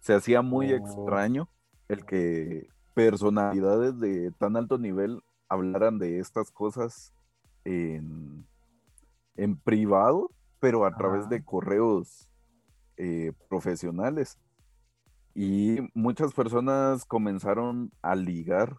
se 0.00 0.14
hacía 0.14 0.42
muy 0.42 0.72
oh. 0.72 0.76
extraño 0.76 1.48
el 1.88 2.04
que 2.04 2.68
personalidades 2.94 3.98
de 4.00 4.32
tan 4.32 4.56
alto 4.56 4.78
nivel 4.78 5.22
hablaran 5.48 5.98
de 5.98 6.18
estas 6.18 6.50
cosas 6.50 7.12
en, 7.64 8.46
en 9.36 9.56
privado, 9.56 10.30
pero 10.60 10.84
a 10.84 10.96
través 10.96 11.28
de 11.28 11.44
correos 11.44 12.28
eh, 12.96 13.32
profesionales. 13.48 14.38
Y 15.34 15.78
muchas 15.94 16.32
personas 16.32 17.04
comenzaron 17.04 17.92
a 18.02 18.16
ligar 18.16 18.76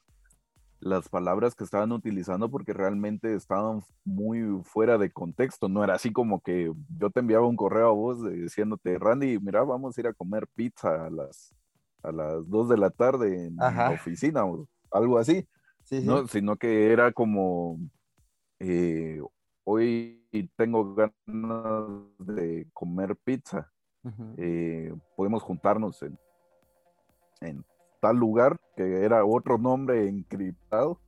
las 0.79 1.09
palabras 1.09 1.55
que 1.55 1.63
estaban 1.63 1.91
utilizando 1.91 2.49
porque 2.49 2.73
realmente 2.73 3.33
estaban 3.35 3.81
muy 4.05 4.61
fuera 4.63 4.97
de 4.97 5.11
contexto. 5.11 5.67
No 5.67 5.83
era 5.83 5.95
así 5.95 6.11
como 6.11 6.41
que 6.41 6.73
yo 6.97 7.09
te 7.09 7.19
enviaba 7.19 7.47
un 7.47 7.57
correo 7.57 7.89
a 7.89 7.93
vos 7.93 8.23
diciéndote, 8.31 8.97
Randy, 8.97 9.39
mira, 9.39 9.63
vamos 9.63 9.97
a 9.97 10.01
ir 10.01 10.07
a 10.07 10.13
comer 10.13 10.47
pizza 10.55 11.05
a 11.05 11.09
las, 11.09 11.53
a 12.03 12.11
las 12.11 12.49
2 12.49 12.69
de 12.69 12.77
la 12.77 12.89
tarde 12.89 13.47
en 13.47 13.57
la 13.57 13.91
oficina 13.91 14.45
o 14.45 14.67
algo 14.91 15.17
así. 15.17 15.47
¿no? 16.03 16.27
Sino 16.27 16.55
que 16.55 16.91
era 16.91 17.11
como, 17.11 17.79
eh, 18.59 19.21
hoy 19.63 20.19
tengo 20.55 20.95
ganas 20.95 21.85
de 22.19 22.67
comer 22.73 23.15
pizza. 23.17 23.71
Eh, 24.37 24.93
podemos 25.15 25.43
juntarnos 25.43 26.01
en, 26.03 26.17
en 27.41 27.65
tal 27.99 28.17
lugar, 28.17 28.59
que 28.75 29.03
era 29.03 29.25
otro 29.25 29.57
nombre 29.57 30.07
encriptado. 30.07 30.99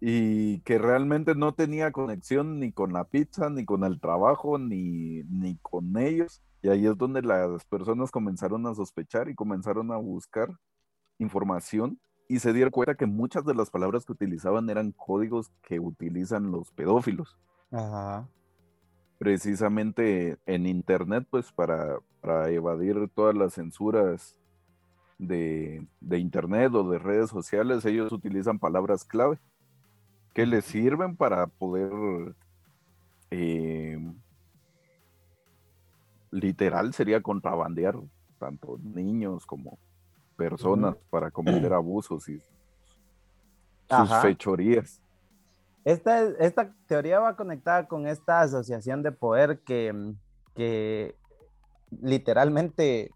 Y 0.00 0.60
que 0.60 0.78
realmente 0.78 1.34
no 1.34 1.52
tenía 1.52 1.92
conexión 1.92 2.60
ni 2.60 2.72
con 2.72 2.94
la 2.94 3.04
pizza, 3.04 3.50
ni 3.50 3.66
con 3.66 3.84
el 3.84 4.00
trabajo, 4.00 4.58
ni, 4.58 5.22
ni 5.24 5.56
con 5.56 5.98
ellos. 5.98 6.42
Y 6.62 6.70
ahí 6.70 6.86
es 6.86 6.96
donde 6.96 7.20
las 7.20 7.64
personas 7.66 8.10
comenzaron 8.10 8.66
a 8.66 8.74
sospechar 8.74 9.28
y 9.28 9.34
comenzaron 9.34 9.92
a 9.92 9.96
buscar 9.96 10.48
información 11.18 11.98
y 12.28 12.38
se 12.38 12.52
dieron 12.52 12.70
cuenta 12.70 12.94
que 12.94 13.06
muchas 13.06 13.44
de 13.44 13.54
las 13.54 13.70
palabras 13.70 14.04
que 14.04 14.12
utilizaban 14.12 14.70
eran 14.70 14.92
códigos 14.92 15.50
que 15.62 15.78
utilizan 15.78 16.50
los 16.50 16.70
pedófilos. 16.70 17.38
Ajá. 17.70 18.28
Precisamente 19.18 20.38
en 20.46 20.66
internet, 20.66 21.26
pues 21.30 21.52
para, 21.52 21.98
para 22.20 22.50
evadir 22.50 23.10
todas 23.14 23.34
las 23.34 23.54
censuras 23.54 24.38
de, 25.18 25.86
internet 26.10 26.74
o 26.74 26.88
de 26.88 26.98
redes 26.98 27.30
sociales, 27.30 27.84
ellos 27.84 28.12
utilizan 28.12 28.58
palabras 28.58 29.04
clave 29.04 29.38
que 30.32 30.46
les 30.46 30.64
sirven 30.64 31.16
para 31.16 31.46
poder 31.46 32.34
eh, 33.30 33.98
literal 36.30 36.92
sería 36.92 37.22
contrabandear 37.22 37.96
tanto 38.38 38.78
niños 38.82 39.46
como 39.46 39.78
personas 40.36 40.96
para 41.10 41.30
cometer 41.30 41.72
abusos 41.72 42.28
y 42.28 42.42
sus 43.88 44.14
fechorías. 44.20 45.00
Esta, 45.84 46.22
esta 46.38 46.74
teoría 46.86 47.20
va 47.20 47.36
conectada 47.36 47.86
con 47.86 48.06
esta 48.06 48.40
asociación 48.40 49.02
de 49.02 49.12
poder 49.12 49.60
que, 49.60 50.14
que 50.54 51.14
literalmente 52.00 53.10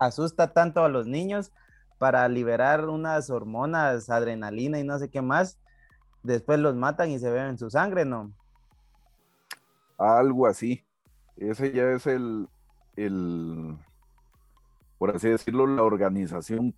asusta 0.00 0.52
tanto 0.52 0.82
a 0.84 0.88
los 0.88 1.06
niños 1.06 1.52
para 1.98 2.26
liberar 2.28 2.88
unas 2.88 3.30
hormonas, 3.30 4.10
adrenalina 4.10 4.80
y 4.80 4.84
no 4.84 4.98
sé 4.98 5.10
qué 5.10 5.22
más. 5.22 5.58
Después 6.22 6.58
los 6.58 6.74
matan 6.74 7.10
y 7.10 7.18
se 7.18 7.30
beben 7.30 7.58
su 7.58 7.70
sangre, 7.70 8.04
¿no? 8.04 8.32
Algo 9.98 10.46
así. 10.46 10.84
Ese 11.36 11.72
ya 11.72 11.90
es 11.92 12.06
el, 12.06 12.48
el 12.96 13.76
por 15.00 15.16
así 15.16 15.30
decirlo, 15.30 15.66
la 15.66 15.82
organización 15.82 16.74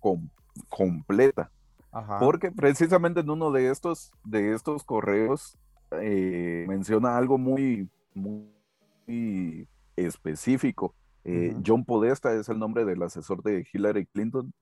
completa. 0.69 1.51
Porque 2.19 2.51
precisamente 2.51 3.19
en 3.19 3.29
uno 3.29 3.51
de 3.51 3.69
estos, 3.69 4.13
de 4.23 4.53
estos 4.53 4.83
correos 4.83 5.57
eh, 5.91 6.65
menciona 6.67 7.17
algo 7.17 7.37
muy, 7.37 7.89
muy 8.13 9.67
específico. 9.95 10.95
Eh, 11.25 11.55
John 11.65 11.85
Podesta 11.85 12.33
es 12.33 12.49
el 12.49 12.59
nombre 12.59 12.85
del 12.85 13.01
asesor 13.03 13.43
de 13.43 13.65
Hillary 13.71 14.05
Clinton. 14.05 14.53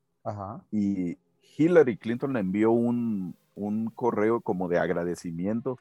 Y 0.71 1.17
Hillary 1.57 1.97
Clinton 1.97 2.33
le 2.33 2.39
envió 2.39 2.71
un, 2.71 3.35
un, 3.55 3.89
correo 3.89 4.41
como 4.41 4.67
de 4.67 4.77
agradecimiento 4.77 5.77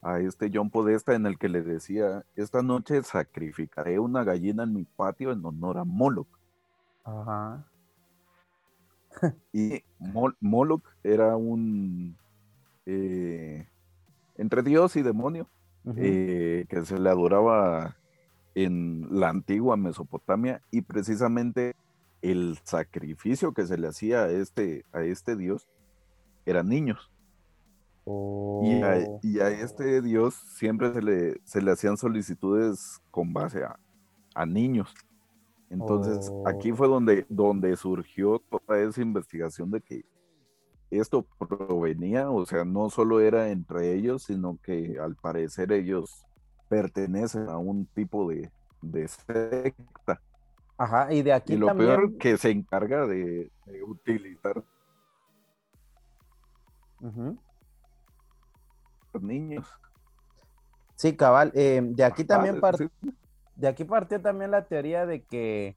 a 0.00 0.20
este 0.20 0.50
John 0.52 0.70
Podesta 0.70 1.14
en 1.14 1.26
el 1.26 1.38
que 1.38 1.48
le 1.48 1.62
decía, 1.62 2.24
esta 2.36 2.62
noche 2.62 3.02
sacrificaré 3.02 3.98
una 3.98 4.24
gallina 4.24 4.62
en 4.62 4.72
mi 4.72 4.84
patio 4.84 5.32
en 5.32 5.44
honor 5.44 5.78
a 5.78 5.84
Moloch. 5.84 6.28
Ajá. 7.04 7.66
y 9.52 9.82
Moloch 10.40 10.84
era 11.02 11.36
un 11.36 12.16
eh, 12.86 13.66
entre 14.36 14.62
Dios 14.62 14.96
y 14.96 15.02
demonio 15.02 15.48
eh, 15.96 16.66
que 16.68 16.84
se 16.84 16.98
le 16.98 17.10
adoraba 17.10 17.96
en 18.54 19.08
la 19.10 19.28
antigua 19.28 19.76
Mesopotamia 19.76 20.60
y 20.70 20.82
precisamente 20.82 21.74
el 22.22 22.58
sacrificio 22.64 23.52
que 23.52 23.66
se 23.66 23.76
le 23.76 23.88
hacía 23.88 24.24
a 24.24 24.30
este, 24.30 24.84
a 24.92 25.02
este 25.02 25.36
dios 25.36 25.68
eran 26.46 26.68
niños. 26.68 27.10
Y, 28.06 28.82
a, 28.82 28.98
oh. 29.06 29.20
y, 29.22 29.40
a, 29.40 29.48
este 29.48 30.02
dios 30.02 30.34
siempre 30.34 30.92
se 30.92 31.02
le, 31.02 31.40
se 31.44 31.62
le 31.62 31.70
hacían 31.70 31.96
solicitudes 31.96 33.00
con 33.10 33.32
base 33.32 33.64
a, 33.64 33.78
a 34.34 34.46
niños. 34.46 34.94
Entonces, 35.70 36.30
aquí 36.46 36.70
oh. 36.72 36.76
fue 36.76 36.88
donde, 36.88 37.26
donde 37.28 37.76
surgió 37.76 38.40
toda 38.50 38.78
esa 38.80 39.00
investigación 39.00 39.70
de 39.70 39.80
que 39.80 40.04
esto 40.90 41.26
provenía, 41.38 42.30
o 42.30 42.44
sea, 42.46 42.64
no 42.64 42.90
solo 42.90 43.20
era 43.20 43.50
entre 43.50 43.94
ellos, 43.94 44.24
sino 44.24 44.58
que 44.62 44.98
al 45.00 45.16
parecer 45.16 45.72
ellos 45.72 46.24
pertenecen 46.74 47.48
a 47.48 47.56
un 47.56 47.86
tipo 47.86 48.28
de, 48.28 48.50
secta. 49.06 50.20
Ajá, 50.76 51.12
y 51.12 51.22
de 51.22 51.32
aquí 51.32 51.52
y 51.52 51.56
lo 51.56 51.74
peor 51.76 52.18
que 52.18 52.36
se 52.36 52.50
encarga 52.50 53.06
de, 53.06 53.48
utilizar 53.86 54.60
los 59.12 59.22
niños. 59.22 59.68
Sí, 60.96 61.16
cabal. 61.16 61.52
Eh, 61.54 61.80
de 61.84 62.04
aquí 62.04 62.24
también 62.24 62.58
parte 62.58 62.90
de 63.54 63.68
aquí 63.68 63.84
partió 63.84 64.20
también 64.20 64.50
la 64.50 64.64
teoría 64.66 65.06
de 65.06 65.22
que 65.22 65.76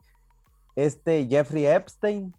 este 0.76 1.28
Jeffrey 1.28 1.68
Epstein, 1.68 2.34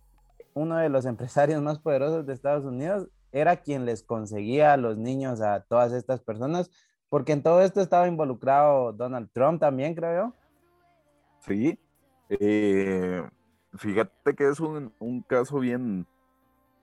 uno 0.52 0.78
de 0.78 0.88
los 0.88 1.06
empresarios 1.06 1.62
más 1.62 1.78
poderosos 1.78 2.26
de 2.26 2.32
Estados 2.32 2.64
Unidos, 2.64 3.08
era 3.30 3.58
quien 3.58 3.84
les 3.84 4.02
conseguía 4.02 4.72
a 4.72 4.76
los 4.76 4.96
niños 4.96 5.40
a 5.42 5.60
todas 5.60 5.92
estas 5.92 6.20
personas, 6.20 6.72
porque 7.08 7.32
en 7.32 7.42
todo 7.42 7.62
esto 7.62 7.80
estaba 7.80 8.08
involucrado 8.08 8.92
Donald 8.92 9.28
Trump 9.32 9.60
también, 9.60 9.94
creo 9.94 10.26
yo. 10.26 10.34
Sí, 11.40 11.78
eh, 12.28 13.22
fíjate 13.74 14.34
que 14.34 14.48
es 14.48 14.60
un, 14.60 15.24
caso 15.26 15.60
bien, 15.60 16.06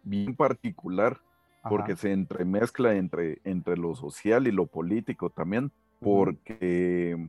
bien 0.04 0.36
particular, 0.36 1.20
porque 1.68 1.96
se 1.96 2.12
entremezcla 2.12 2.96
entre, 2.96 3.40
entre 3.44 3.76
lo 3.76 3.96
social 3.96 4.48
y 4.48 4.52
lo 4.52 4.68
político 4.68 5.30
también, 5.30 5.72
porque 6.00 7.28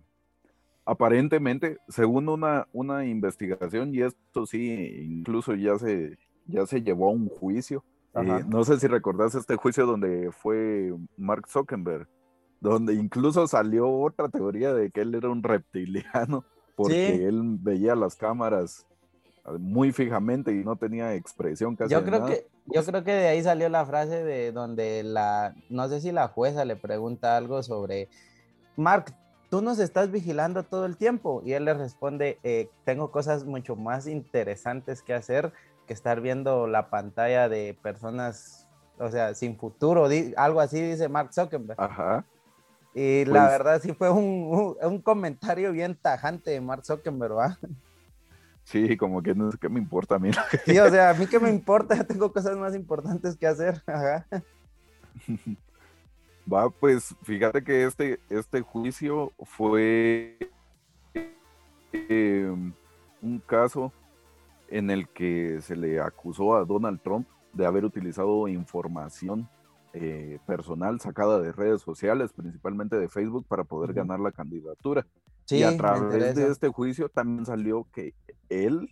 aparentemente, 0.84 1.78
según 1.88 2.28
una, 2.28 2.68
una 2.72 3.04
investigación, 3.04 3.94
y 3.94 4.02
esto 4.02 4.46
sí, 4.46 5.04
incluso 5.04 5.54
ya 5.54 5.78
se, 5.78 6.16
ya 6.46 6.64
se 6.66 6.82
llevó 6.82 7.08
a 7.08 7.12
un 7.12 7.28
juicio. 7.28 7.84
Eh, 8.14 8.44
no 8.48 8.64
sé 8.64 8.80
si 8.80 8.86
recordás 8.86 9.34
este 9.34 9.56
juicio 9.56 9.84
donde 9.84 10.30
fue 10.32 10.94
Mark 11.18 11.48
Zuckerberg, 11.48 12.08
donde 12.60 12.94
incluso 12.94 13.46
salió 13.46 13.90
otra 13.90 14.28
teoría 14.28 14.72
de 14.72 14.90
que 14.90 15.02
él 15.02 15.14
era 15.14 15.28
un 15.28 15.42
reptiliano, 15.42 16.44
porque 16.76 17.26
él 17.26 17.56
veía 17.60 17.94
las 17.94 18.16
cámaras 18.16 18.86
muy 19.58 19.92
fijamente 19.92 20.52
y 20.52 20.64
no 20.64 20.76
tenía 20.76 21.14
expresión 21.14 21.76
casi. 21.76 21.92
Yo 21.92 22.04
creo 22.04 22.26
que 22.26 22.46
yo 22.66 22.84
creo 22.84 23.04
que 23.04 23.12
de 23.12 23.28
ahí 23.28 23.42
salió 23.42 23.68
la 23.68 23.86
frase 23.86 24.24
de 24.24 24.50
donde 24.50 25.04
la 25.04 25.54
no 25.68 25.88
sé 25.88 26.00
si 26.00 26.10
la 26.10 26.28
jueza 26.28 26.64
le 26.64 26.74
pregunta 26.74 27.36
algo 27.36 27.62
sobre 27.62 28.08
Mark, 28.76 29.14
tú 29.50 29.62
nos 29.62 29.78
estás 29.78 30.10
vigilando 30.10 30.62
todo 30.64 30.86
el 30.86 30.96
tiempo. 30.96 31.42
Y 31.44 31.52
él 31.52 31.64
le 31.64 31.74
responde, 31.74 32.38
eh, 32.42 32.68
tengo 32.84 33.10
cosas 33.10 33.44
mucho 33.44 33.76
más 33.76 34.06
interesantes 34.06 35.02
que 35.02 35.14
hacer 35.14 35.52
que 35.86 35.94
estar 35.94 36.20
viendo 36.20 36.66
la 36.66 36.90
pantalla 36.90 37.48
de 37.48 37.78
personas, 37.80 38.66
o 38.98 39.08
sea, 39.08 39.34
sin 39.34 39.56
futuro, 39.56 40.08
algo 40.36 40.60
así 40.60 40.82
dice 40.82 41.08
Mark 41.08 41.32
Zuckerberg. 41.32 41.80
Ajá. 41.80 42.24
Y 42.98 43.26
la 43.26 43.40
pues 43.40 43.58
verdad 43.58 43.82
sí 43.82 43.92
fue 43.92 44.08
un, 44.08 44.74
un, 44.80 45.02
comentario 45.02 45.70
bien 45.70 45.94
tajante 45.94 46.52
de 46.52 46.62
Mark 46.62 46.82
Zuckerberg, 46.82 47.34
¿verdad? 47.34 47.58
Sí, 48.64 48.96
como 48.96 49.22
que 49.22 49.34
no 49.34 49.52
sé 49.52 49.58
qué 49.60 49.68
me 49.68 49.78
importa 49.78 50.14
a 50.14 50.18
mí. 50.18 50.30
Sí, 50.64 50.78
o 50.78 50.88
sea, 50.88 51.10
a 51.10 51.14
mí 51.14 51.26
qué 51.26 51.38
me 51.38 51.50
importa, 51.50 52.02
tengo 52.08 52.32
cosas 52.32 52.56
más 52.56 52.74
importantes 52.74 53.36
que 53.36 53.46
hacer. 53.46 53.82
Ajá. 53.86 54.26
Va, 56.50 56.70
pues 56.70 57.14
fíjate 57.22 57.62
que 57.62 57.84
este, 57.84 58.18
este 58.30 58.62
juicio 58.62 59.30
fue 59.42 60.38
em, 61.92 62.72
un 63.20 63.38
caso 63.40 63.92
en 64.68 64.88
el 64.88 65.06
que 65.10 65.60
se 65.60 65.76
le 65.76 66.00
acusó 66.00 66.56
a 66.56 66.64
Donald 66.64 67.02
Trump 67.02 67.28
de 67.52 67.66
haber 67.66 67.84
utilizado 67.84 68.48
información 68.48 69.46
eh, 69.92 70.38
personal 70.46 71.00
sacada 71.00 71.40
de 71.40 71.52
redes 71.52 71.82
sociales, 71.82 72.32
principalmente 72.32 72.96
de 72.96 73.08
Facebook, 73.08 73.46
para 73.46 73.64
poder 73.64 73.94
ganar 73.94 74.20
la 74.20 74.32
candidatura. 74.32 75.06
y 75.48 75.62
a 75.62 75.76
través 75.76 76.34
de 76.34 76.48
este 76.48 76.68
juicio 76.68 77.08
también 77.08 77.46
salió 77.46 77.86
que 77.92 78.14
él 78.48 78.90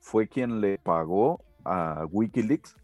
fue 0.00 0.28
quien 0.28 0.60
le 0.60 0.78
pagó 0.78 1.40
a 1.64 2.06
Wikileaks 2.10 2.76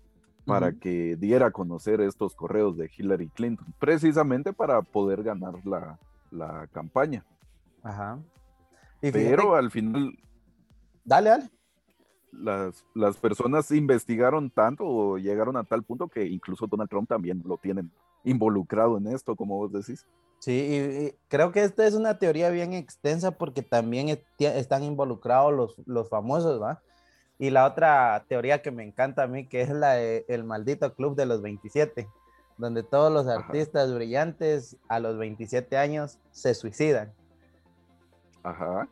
para 0.46 0.72
que 0.72 1.16
diera 1.16 1.48
a 1.48 1.50
conocer 1.50 2.00
estos 2.00 2.34
correos 2.34 2.76
de 2.78 2.90
Hillary 2.96 3.28
Clinton, 3.28 3.66
precisamente 3.78 4.54
para 4.54 4.80
poder 4.80 5.22
ganar 5.22 5.54
la, 5.64 6.66
campaña. 6.72 7.24
Ajá. 7.82 8.18
Pero 9.00 9.54
al 9.54 9.70
final... 9.70 10.18
Dale, 11.04 11.30
dale. 11.30 11.50
Las, 12.40 12.84
las, 12.94 13.16
personas 13.16 13.70
investigaron 13.70 14.50
tanto 14.50 14.84
o 14.84 15.18
llegaron 15.18 15.56
a 15.56 15.64
tal 15.64 15.82
punto 15.82 16.08
que 16.08 16.24
incluso 16.26 16.66
Donald 16.66 16.88
Trump 16.88 17.08
también 17.08 17.42
lo 17.44 17.56
tienen 17.56 17.90
involucrado 18.24 18.98
en 18.98 19.08
esto, 19.08 19.34
como 19.34 19.56
vos 19.56 19.72
decís. 19.72 20.06
Sí, 20.38 20.52
y, 20.52 21.14
creo 21.28 21.50
que 21.52 21.62
esta 21.62 21.86
es 21.86 21.94
una 21.94 22.18
teoría 22.18 22.50
bien 22.50 22.72
extensa 22.72 23.32
porque 23.32 23.62
también 23.62 24.20
están 24.38 24.84
involucrados 24.84 25.52
los, 25.52 25.82
los 25.86 26.08
famosos, 26.08 26.60
¿va? 26.62 26.80
Y 27.38 27.50
la 27.50 27.66
otra 27.66 28.24
teoría 28.28 28.62
que 28.62 28.70
me 28.70 28.84
encanta 28.84 29.24
a 29.24 29.26
mí, 29.26 29.46
que 29.46 29.62
es 29.62 29.70
la 29.70 29.92
de 29.92 30.24
el 30.28 30.44
maldito 30.44 30.94
club 30.94 31.14
de 31.14 31.26
los 31.26 31.40
27, 31.40 32.08
donde 32.56 32.82
todos 32.82 33.12
los 33.12 33.28
artistas 33.28 33.94
brillantes 33.94 34.76
a 34.88 34.98
los 34.98 35.16
27 35.16 35.76
años 35.76 36.18
se 36.30 36.54
suicidan. 36.54 37.12
Ajá. 38.42 38.88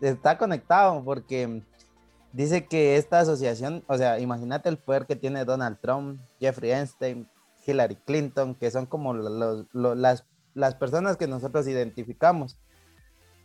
está 0.00 0.38
conectado 0.38 1.02
porque 1.04 1.62
dice 2.34 2.66
que 2.66 2.96
esta 2.96 3.20
asociación, 3.20 3.84
o 3.86 3.96
sea, 3.96 4.18
imagínate 4.18 4.68
el 4.68 4.76
poder 4.76 5.06
que 5.06 5.16
tiene 5.16 5.44
Donald 5.44 5.78
Trump, 5.80 6.20
Jeffrey 6.40 6.72
Einstein, 6.72 7.28
Hillary 7.64 7.96
Clinton, 7.96 8.54
que 8.56 8.70
son 8.70 8.86
como 8.86 9.14
las, 9.14 10.24
las 10.52 10.74
personas 10.74 11.16
que 11.16 11.28
nosotros 11.28 11.66
identificamos. 11.68 12.58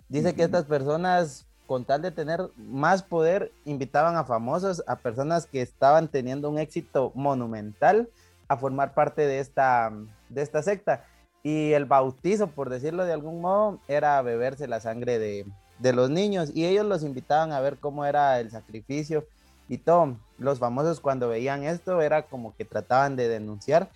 Dice 0.10 0.34
que 0.34 0.44
estas 0.44 0.66
personas 0.66 1.48
con 1.68 1.86
tal 1.86 2.02
de 2.02 2.10
tener 2.10 2.50
más 2.58 3.04
poder, 3.04 3.52
invitaban 3.64 4.16
a 4.16 4.24
famosos, 4.24 4.84
a 4.88 4.96
personas 4.96 5.46
que 5.46 5.62
estaban 5.62 6.08
teniendo 6.08 6.50
un 6.50 6.58
éxito 6.58 7.12
monumental 7.14 8.10
a 8.48 8.58
formar 8.58 8.96
parte 8.96 9.28
de 9.28 9.38
esta, 9.38 9.94
de 10.30 10.42
esta 10.42 10.64
secta. 10.64 11.06
Y 11.44 11.74
el 11.74 11.86
bautizo, 11.86 12.48
por 12.48 12.72
decirlo 12.72 13.06
de 13.06 13.14
algún 13.14 13.40
modo, 13.40 13.80
era 13.88 14.20
beberse 14.24 14.68
la 14.68 14.80
sangre 14.80 15.20
de, 15.20 15.46
de 15.80 15.94
los 15.94 16.10
niños. 16.10 16.52
Y 16.54 16.66
ellos 16.66 16.86
los 16.86 17.04
invitaban 17.04 17.52
a 17.52 17.60
ver 17.60 17.78
cómo 17.78 18.06
era 18.06 18.40
el 18.40 18.52
sacrificio 18.52 19.26
y 19.68 19.78
todo. 19.78 20.18
Los 20.38 20.60
famosos 20.60 21.00
cuando 21.00 21.30
veían 21.30 21.64
esto 21.64 22.02
era 22.02 22.24
como 22.24 22.56
que 22.56 22.66
trataban 22.66 23.16
de 23.16 23.28
denunciar. 23.28 23.90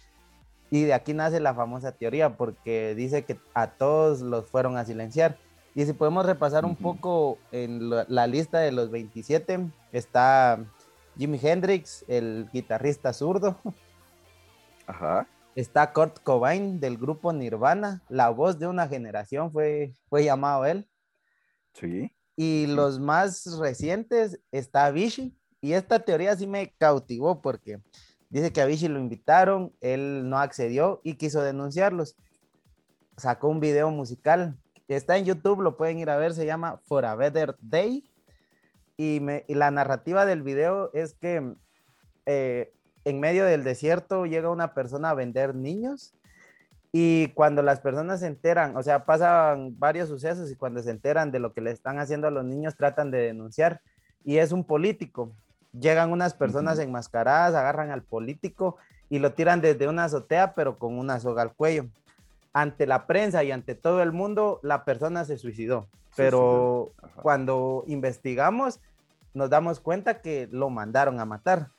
Y 0.72 0.84
de 0.84 0.94
aquí 0.94 1.14
nace 1.14 1.40
la 1.40 1.54
famosa 1.54 1.92
teoría, 1.92 2.36
porque 2.36 2.96
dice 2.96 3.26
que 3.26 3.38
a 3.54 3.68
todos 3.68 4.22
los 4.22 4.48
fueron 4.48 4.76
a 4.78 4.86
silenciar. 4.86 5.38
Y 5.76 5.86
si 5.86 5.94
podemos 5.94 6.26
repasar 6.26 6.66
un 6.66 6.76
poco 6.76 7.38
en 7.52 7.90
la, 7.90 8.28
lista 8.28 8.60
de 8.60 8.72
los 8.72 8.90
27, 8.90 9.60
está 9.92 10.60
Jimi 11.18 11.40
Hendrix, 11.42 12.06
el 12.08 12.48
guitarrista 12.52 13.14
zurdo. 13.14 13.58
Ajá. 14.88 15.28
Está 15.56 15.94
Kurt 15.94 16.20
Cobain 16.24 16.80
del 16.80 16.98
grupo 16.98 17.32
Nirvana, 17.32 18.02
la 18.10 18.30
voz 18.30 18.58
de 18.58 18.66
una 18.66 18.88
generación 18.88 19.52
fue, 19.52 19.94
fue 20.10 20.24
llamado 20.24 20.66
él. 20.66 20.88
Sí. 21.74 22.12
Y 22.36 22.68
los 22.68 23.00
más 23.00 23.58
recientes 23.60 24.40
está 24.52 24.90
Vichy. 24.92 25.36
Y 25.62 25.74
esta 25.74 26.00
teoría 26.00 26.36
sí 26.36 26.48
me 26.48 26.74
cautivó 26.78 27.42
porque 27.42 27.80
dice 28.30 28.52
que 28.52 28.62
a 28.62 28.66
Vichy 28.66 28.88
lo 28.88 29.00
invitaron, 29.00 29.74
él 29.80 30.30
no 30.30 30.40
accedió 30.40 31.00
y 31.04 31.16
quiso 31.16 31.42
denunciarlos. 31.42 32.16
Sacó 33.18 33.48
un 33.48 33.60
video 33.60 33.92
musical 33.92 34.58
Está 34.88 35.18
en 35.18 35.26
YouTube, 35.26 35.62
lo 35.62 35.78
pueden 35.78 36.00
ir 36.00 36.10
a 36.10 36.18
ver, 36.18 36.34
se 36.34 36.46
llama 36.46 36.80
For 36.86 37.06
a 37.06 37.16
Better 37.16 37.56
Day. 37.62 38.10
Y, 38.98 39.22
la 39.48 39.72
narrativa 39.72 40.26
del 40.26 40.44
video 40.44 40.92
es 40.94 41.14
que 41.14 41.56
eh, 42.26 42.74
en 43.06 43.20
medio 43.20 43.46
del 43.46 43.64
desierto 43.64 44.26
llega 44.26 44.50
una 44.50 44.74
persona 44.74 45.10
a 45.10 45.16
vender 45.16 45.56
niños 45.56 46.14
y 46.94 47.28
cuando 47.30 47.62
las 47.62 47.82
personas 47.82 48.22
se 48.22 48.28
enteran, 48.28 48.78
o 48.78 48.84
sea, 48.84 49.04
pasan 49.04 49.78
varios 49.78 50.08
sucesos 50.08 50.50
y 50.50 50.56
cuando 50.56 50.82
se 50.82 50.92
enteran 50.92 51.32
de 51.32 51.40
lo 51.40 51.52
que 51.52 51.60
le 51.60 51.72
están 51.72 52.00
haciendo 52.00 52.28
a 52.28 52.32
los 52.32 52.46
niños, 52.46 52.78
tratan 52.78 53.12
de 53.12 53.18
denunciar. 53.18 53.82
Y 54.24 54.38
es 54.38 54.54
un 54.54 54.64
político. 54.64 55.34
Llegan 55.78 56.12
unas 56.12 56.34
personas 56.34 56.80
enmascaradas, 56.80 57.56
agarran 57.56 57.92
al 57.92 58.04
político 58.04 58.78
y 59.10 59.20
lo 59.20 59.34
tiran 59.34 59.60
desde 59.60 59.90
una 59.90 60.06
azotea, 60.06 60.54
pero 60.54 60.78
con 60.78 60.98
una 60.98 61.20
soga 61.20 61.42
al 61.42 61.54
cuello 61.54 61.88
ante 62.54 62.86
la 62.86 63.08
prensa 63.08 63.44
y 63.44 63.52
ante 63.52 63.76
todo 63.76 64.02
el 64.02 64.12
mundo, 64.12 64.60
la 64.62 64.86
persona 64.86 65.26
se 65.26 65.38
suicidó. 65.38 65.88
Pero 66.16 66.92
cuando 67.16 67.84
investigamos, 67.88 68.80
nos 69.34 69.50
damos 69.50 69.80
cuenta 69.80 70.22
que 70.22 70.48
lo 70.52 70.70
mandaron 70.70 71.20
a 71.20 71.26
matar. 71.26 71.70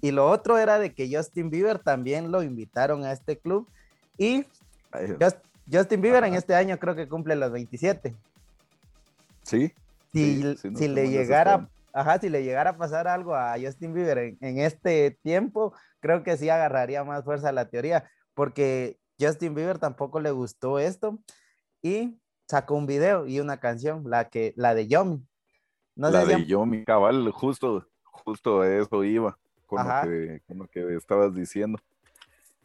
Y 0.00 0.10
lo 0.10 0.30
otro 0.30 0.58
era 0.58 0.78
de 0.78 0.94
que 0.94 1.14
Justin 1.14 1.50
Bieber 1.50 1.78
también 1.78 2.30
lo 2.30 2.42
invitaron 2.42 3.04
a 3.04 3.12
este 3.12 3.38
club. 3.38 3.68
Y 4.16 4.46
Justin 5.70 6.00
Bieber 6.00 6.24
en 6.24 6.34
este 6.34 6.54
año 6.54 6.78
creo 6.78 6.94
que 6.94 7.08
cumple 7.08 7.36
los 7.36 7.50
27. 7.50 8.14
Sí. 9.42 9.72
Si, 10.12 10.56
si 10.56 10.88
le 10.88 11.08
llegara, 11.08 11.68
ajá, 11.92 12.18
si 12.18 12.28
le 12.28 12.44
llegara 12.44 12.70
a 12.70 12.76
pasar 12.76 13.08
algo 13.08 13.34
a 13.34 13.54
Justin 13.60 13.94
Bieber 13.94 14.18
en, 14.18 14.38
en, 14.40 14.58
este 14.58 15.18
tiempo, 15.22 15.72
creo 16.00 16.22
que 16.22 16.36
sí 16.36 16.50
agarraría 16.50 17.02
más 17.02 17.24
fuerza 17.24 17.50
la 17.50 17.68
teoría 17.68 18.10
porque 18.34 18.98
Justin 19.18 19.54
Bieber 19.54 19.78
tampoco 19.78 20.20
le 20.20 20.30
gustó 20.30 20.78
esto 20.78 21.18
y 21.80 22.18
sacó 22.46 22.74
un 22.74 22.86
video 22.86 23.26
y 23.26 23.40
una 23.40 23.58
canción, 23.58 24.02
la 24.06 24.28
que 24.28 24.52
la 24.56 24.74
de 24.74 24.86
Yomi. 24.86 25.26
No 25.94 26.10
la 26.10 26.24
de 26.24 26.44
Yomi, 26.44 26.84
cabal, 26.84 27.30
justo, 27.30 27.88
justo 28.02 28.64
eso 28.64 29.04
iba 29.04 29.38
con 29.76 30.58
lo, 30.58 30.66
que, 30.68 30.96
estabas 30.96 31.34
diciendo. 31.34 31.78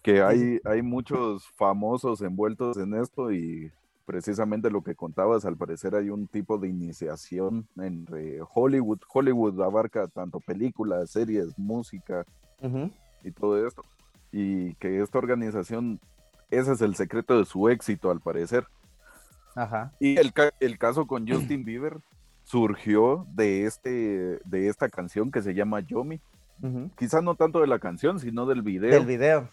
Que 0.01 0.21
hay, 0.21 0.59
hay 0.63 0.81
muchos 0.81 1.47
famosos 1.55 2.21
envueltos 2.21 2.77
en 2.77 2.93
esto 2.93 3.31
y 3.31 3.71
precisamente 4.05 4.69
lo 4.69 4.81
que 4.81 4.95
contabas, 4.95 5.43
al 5.43 5.57
parecer 5.57 5.95
hay 5.95 6.09
un 6.09 6.27
tipo 6.27 6.57
de 6.57 6.69
iniciación 6.69 7.67
entre 7.77 8.39
Hollywood. 8.53 8.99
Hollywood 9.11 9.61
abarca 9.61 10.07
tanto 10.07 10.39
películas, 10.39 11.11
series, 11.11 11.57
música 11.57 12.25
y 13.23 13.31
todo 13.31 13.67
esto 13.67 13.83
y 14.31 14.73
que 14.75 15.01
esta 15.01 15.17
organización, 15.17 15.99
ese 16.49 16.73
es 16.73 16.81
el 16.81 16.95
secreto 16.95 17.37
de 17.37 17.45
su 17.45 17.69
éxito 17.69 18.11
al 18.11 18.21
parecer. 18.21 18.67
Ajá. 19.55 19.91
Y 19.99 20.17
el, 20.17 20.33
el 20.59 20.77
caso 20.77 21.07
con 21.07 21.27
Justin 21.27 21.63
Bieber 21.63 21.97
surgió 22.43 23.25
de, 23.33 23.65
este, 23.65 24.39
de 24.45 24.67
esta 24.67 24.89
canción 24.89 25.31
que 25.31 25.41
se 25.41 25.53
llama 25.53 25.81
Yomi. 25.81 26.21
Quizás 26.97 27.23
no 27.23 27.35
tanto 27.35 27.61
de 27.61 27.67
la 27.67 27.79
canción, 27.79 28.19
sino 28.19 28.45
del 28.45 28.61
video. 28.61 28.91
Del 28.91 29.05
video. 29.05 29.49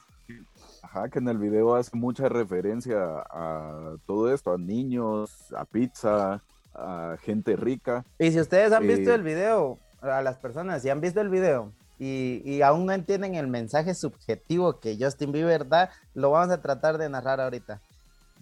Ajá, 0.82 1.08
que 1.08 1.18
en 1.18 1.28
el 1.28 1.38
video 1.38 1.74
hace 1.74 1.96
mucha 1.96 2.28
referencia 2.28 2.96
a 3.30 3.96
todo 4.06 4.32
esto, 4.32 4.52
a 4.52 4.58
niños, 4.58 5.52
a 5.54 5.64
pizza, 5.64 6.42
a 6.74 7.16
gente 7.22 7.56
rica. 7.56 8.04
Y 8.18 8.30
si 8.30 8.40
ustedes 8.40 8.72
han 8.72 8.86
visto 8.86 9.10
eh, 9.10 9.14
el 9.14 9.22
video, 9.22 9.78
a 10.00 10.22
las 10.22 10.38
personas, 10.38 10.82
si 10.82 10.90
han 10.90 11.00
visto 11.00 11.20
el 11.20 11.28
video, 11.28 11.72
y, 11.98 12.60
aún 12.62 12.86
no 12.86 12.92
entienden 12.92 13.34
el 13.34 13.46
mensaje 13.46 13.94
subjetivo 13.94 14.80
que 14.80 14.96
Justin 14.98 15.32
Bieber 15.32 15.68
da, 15.68 15.90
lo 16.14 16.32
vamos 16.32 16.52
a 16.52 16.60
tratar 16.60 16.98
de 16.98 17.08
narrar 17.08 17.40
ahorita. 17.40 17.80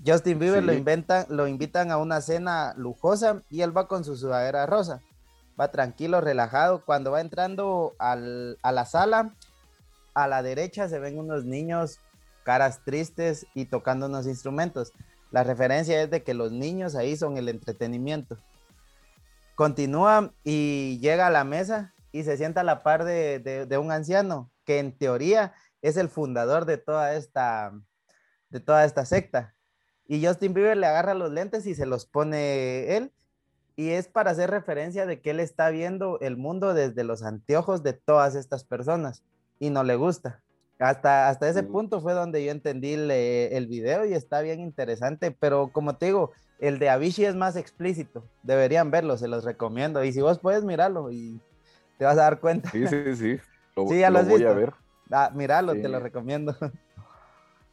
Justin 0.04 0.38
Bieber 0.38 0.64
lo, 0.64 0.72
inventa, 0.72 1.26
lo 1.28 1.46
invitan 1.46 1.90
a 1.90 1.98
una 1.98 2.20
cena 2.20 2.74
lujosa 2.76 3.42
y 3.50 3.60
él 3.60 3.76
va 3.76 3.86
con 3.86 4.04
su 4.04 4.16
sudadera 4.16 4.66
rosa. 4.66 5.00
Va 5.60 5.70
tranquilo, 5.70 6.20
relajado. 6.20 6.84
Cuando 6.84 7.10
va 7.10 7.20
entrando 7.20 7.94
a 7.98 8.16
la 8.16 8.84
sala, 8.86 9.34
a 10.14 10.28
la 10.28 10.42
derecha 10.42 10.88
se 10.88 10.98
ven 10.98 11.18
unos 11.18 11.44
niños, 11.44 11.98
caras 12.44 12.80
tristes 12.84 13.46
y 13.54 13.66
tocando 13.66 14.06
unos 14.06 14.26
instrumentos. 14.26 14.92
La 15.30 15.44
referencia 15.44 16.02
es 16.02 16.10
de 16.10 16.22
que 16.22 16.34
los 16.34 16.52
niños 16.52 16.94
ahí 16.94 17.16
son 17.16 17.38
el 17.38 17.48
entretenimiento. 17.48 18.36
Continúa 19.54 20.32
y 20.44 20.98
llega 21.00 21.26
a 21.26 21.30
la 21.30 21.44
mesa 21.44 21.94
y 22.12 22.24
se 22.24 22.36
sienta 22.36 22.60
a 22.60 22.64
la 22.64 22.82
par 22.82 23.04
de, 23.04 23.78
un 23.80 23.90
anciano 23.90 24.50
que 24.64 24.78
en 24.78 24.96
teoría 24.96 25.54
es 25.80 25.96
el 25.96 26.08
fundador 26.08 26.66
de 26.66 26.76
toda 26.76 27.14
esta, 27.14 27.72
de 28.50 28.60
toda 28.60 28.84
esta 28.84 29.04
secta. 29.06 29.54
Y 30.06 30.24
Justin 30.24 30.52
Bieber 30.52 30.76
le 30.76 30.86
agarra 30.86 31.14
los 31.14 31.32
lentes 31.32 31.66
y 31.66 31.74
se 31.74 31.86
los 31.86 32.06
pone 32.06 32.96
él. 32.96 33.12
Y 33.76 33.90
es 33.90 34.08
para 34.08 34.32
hacer 34.32 34.50
referencia 34.50 35.06
de 35.06 35.20
que 35.20 35.30
él 35.30 35.40
está 35.40 35.70
viendo 35.70 36.20
el 36.20 36.36
mundo 36.36 36.74
desde 36.74 37.04
los 37.04 37.22
anteojos 37.22 37.82
de 37.82 37.94
todas 37.94 38.34
estas 38.34 38.64
personas 38.64 39.22
y 39.58 39.70
no 39.70 39.82
le 39.84 39.96
gusta. 39.96 40.42
Hasta, 40.78 41.28
hasta 41.28 41.48
ese 41.48 41.62
punto 41.62 42.00
fue 42.00 42.12
donde 42.12 42.44
yo 42.44 42.50
entendí 42.50 42.94
el, 42.94 43.10
el, 43.10 43.66
video 43.68 44.04
y 44.04 44.14
está 44.14 44.40
bien 44.40 44.58
interesante, 44.58 45.30
pero 45.30 45.70
como 45.72 45.96
te 45.96 46.06
digo, 46.06 46.32
el 46.58 46.80
de 46.80 46.90
Avicii 46.90 47.24
es 47.24 47.36
más 47.36 47.54
explícito, 47.54 48.24
deberían 48.42 48.90
verlo, 48.90 49.16
se 49.16 49.28
los 49.28 49.44
recomiendo. 49.44 50.02
Y 50.02 50.12
si 50.12 50.20
vos 50.20 50.40
puedes, 50.40 50.64
mirarlo 50.64 51.12
y 51.12 51.40
te 51.98 52.04
vas 52.04 52.18
a 52.18 52.22
dar 52.22 52.40
cuenta. 52.40 52.68
Sí, 52.70 52.86
sí, 52.88 53.14
sí. 53.14 53.38
sí, 53.88 54.00
ya 54.00 54.10
lo, 54.10 54.24
voy 54.24 54.42
a 54.44 54.52
ver. 54.52 54.72
Ah, 55.10 55.30
míralo, 55.32 55.72
te 55.74 55.88
lo 55.88 56.00
recomiendo. 56.00 56.56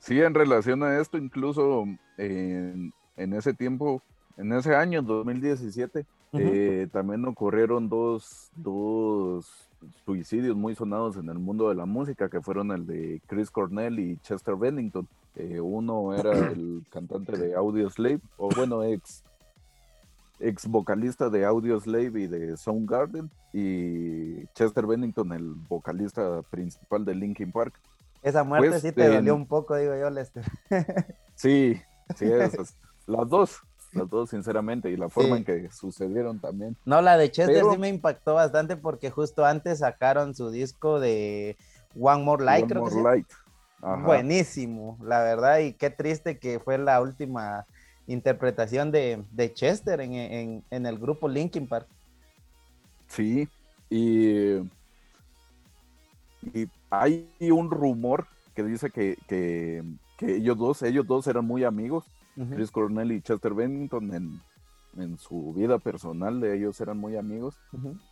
Sí, 0.02 0.22
en 0.22 0.34
relación 0.34 0.82
a 0.82 0.98
esto, 0.98 1.18
incluso 1.18 1.84
en 2.18 2.94
ese 3.18 3.54
tiempo, 3.54 4.02
en 4.40 4.54
ese 4.54 4.74
año, 4.74 5.02
2017, 5.02 6.06
eh, 6.34 6.88
también 6.94 7.26
ocurrieron 7.26 7.90
dos, 7.90 8.50
dos 8.56 9.70
suicidios 10.06 10.56
muy 10.56 10.76
sonados 10.76 11.18
en 11.18 11.28
el 11.28 11.40
mundo 11.40 11.68
de 11.68 11.76
la 11.76 11.86
música, 11.86 12.30
que 12.30 12.42
fueron 12.42 12.72
el 12.72 12.88
de 12.88 13.22
Chris 13.28 13.52
Cornell 13.52 14.00
y 14.00 14.18
Chester 14.18 14.56
Bennington. 14.56 15.08
Eh, 15.36 15.60
uno 15.60 16.14
era 16.14 16.32
el 16.52 16.84
cantante 16.90 17.38
de 17.38 17.54
Audio 17.54 17.90
Slave, 17.90 18.22
o 18.38 18.50
bueno, 18.56 18.82
ex, 18.84 19.24
ex 20.40 20.68
vocalista 20.68 21.30
de 21.30 21.44
Audio 21.44 21.78
Slave 21.78 22.22
y 22.22 22.28
de 22.28 22.56
Soundgarden, 22.56 23.30
y 23.52 24.46
Chester 24.54 24.86
Bennington, 24.86 25.34
el 25.34 25.54
vocalista 25.68 26.44
principal 26.44 27.04
de 27.04 27.14
Linkin 27.14 27.52
Park. 27.52 27.74
Esa 28.22 28.46
muerte 28.46 28.70
pues, 28.70 28.82
sí 28.84 28.92
te 28.94 29.06
dolió 29.06 29.36
un 29.36 29.48
poco, 29.48 29.76
digo 29.76 29.98
yo, 29.98 30.10
Lester. 30.10 30.46
sí, 31.36 31.82
sí, 32.16 32.26
esas, 32.26 32.78
las 33.06 33.28
dos 33.28 33.62
las 33.92 34.10
dos, 34.10 34.30
sinceramente, 34.30 34.92
y 34.92 34.98
la 34.98 35.10
forma 35.10 35.38
en 35.38 35.44
que 35.44 35.70
sucedieron 35.72 36.40
también. 36.40 36.76
No, 36.86 37.02
la 37.02 37.18
de 37.18 37.32
Chester 37.32 37.64
sí 37.72 37.78
me 37.78 37.90
impactó 37.90 38.36
bastante 38.36 38.76
porque 38.76 39.10
justo 39.10 39.46
antes 39.46 39.80
sacaron 39.80 40.36
su 40.36 40.52
disco 40.52 41.00
de 41.00 41.58
One 42.00 42.24
More 42.24 42.44
Light, 42.44 42.72
One 42.72 42.80
More 42.80 43.02
Light. 43.02 43.28
Buenísimo, 44.04 44.98
la 45.02 45.24
verdad, 45.24 45.60
y 45.60 45.74
qué 45.74 45.90
triste 45.90 46.38
que 46.38 46.60
fue 46.60 46.78
la 46.78 47.02
última 47.02 47.66
interpretación 48.08 48.92
de, 48.92 49.24
Chester 49.54 50.02
en, 50.02 50.64
el 50.70 51.00
grupo 51.00 51.28
Linkin 51.28 51.68
Park. 51.68 51.88
Sí, 53.08 53.48
y, 53.90 54.58
y 56.54 56.70
hay 56.90 57.28
un 57.40 57.72
rumor 57.72 58.28
que 58.54 58.64
dice 58.64 58.92
que, 58.92 59.18
que 59.28 60.36
ellos 60.36 60.58
dos, 60.58 60.84
ellos 60.84 61.08
dos 61.08 61.26
eran 61.28 61.46
muy 61.46 61.64
amigos 61.64 62.06
Chris 62.48 62.72
Cornell 62.72 63.12
y 63.12 63.22
Chester 63.22 63.54
Bennington 63.54 64.14
en, 64.96 65.18
su 65.18 65.54
vida 65.54 65.78
personal 65.80 66.42
de 66.42 66.58
ellos 66.58 66.82
eran 66.82 66.98
muy 66.98 67.16
amigos 67.16 67.58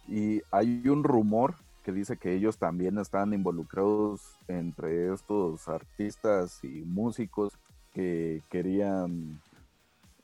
y 0.07 0.41
hay 0.51 0.87
un 0.87 1.03
rumor 1.03 1.55
que 1.83 1.91
dice 1.91 2.17
que 2.17 2.33
ellos 2.33 2.57
también 2.57 2.97
están 2.97 3.33
involucrados 3.33 4.37
entre 4.47 5.13
estos 5.13 5.67
artistas 5.67 6.63
y 6.63 6.83
músicos 6.85 7.57
que 7.93 8.43
querían 8.49 9.41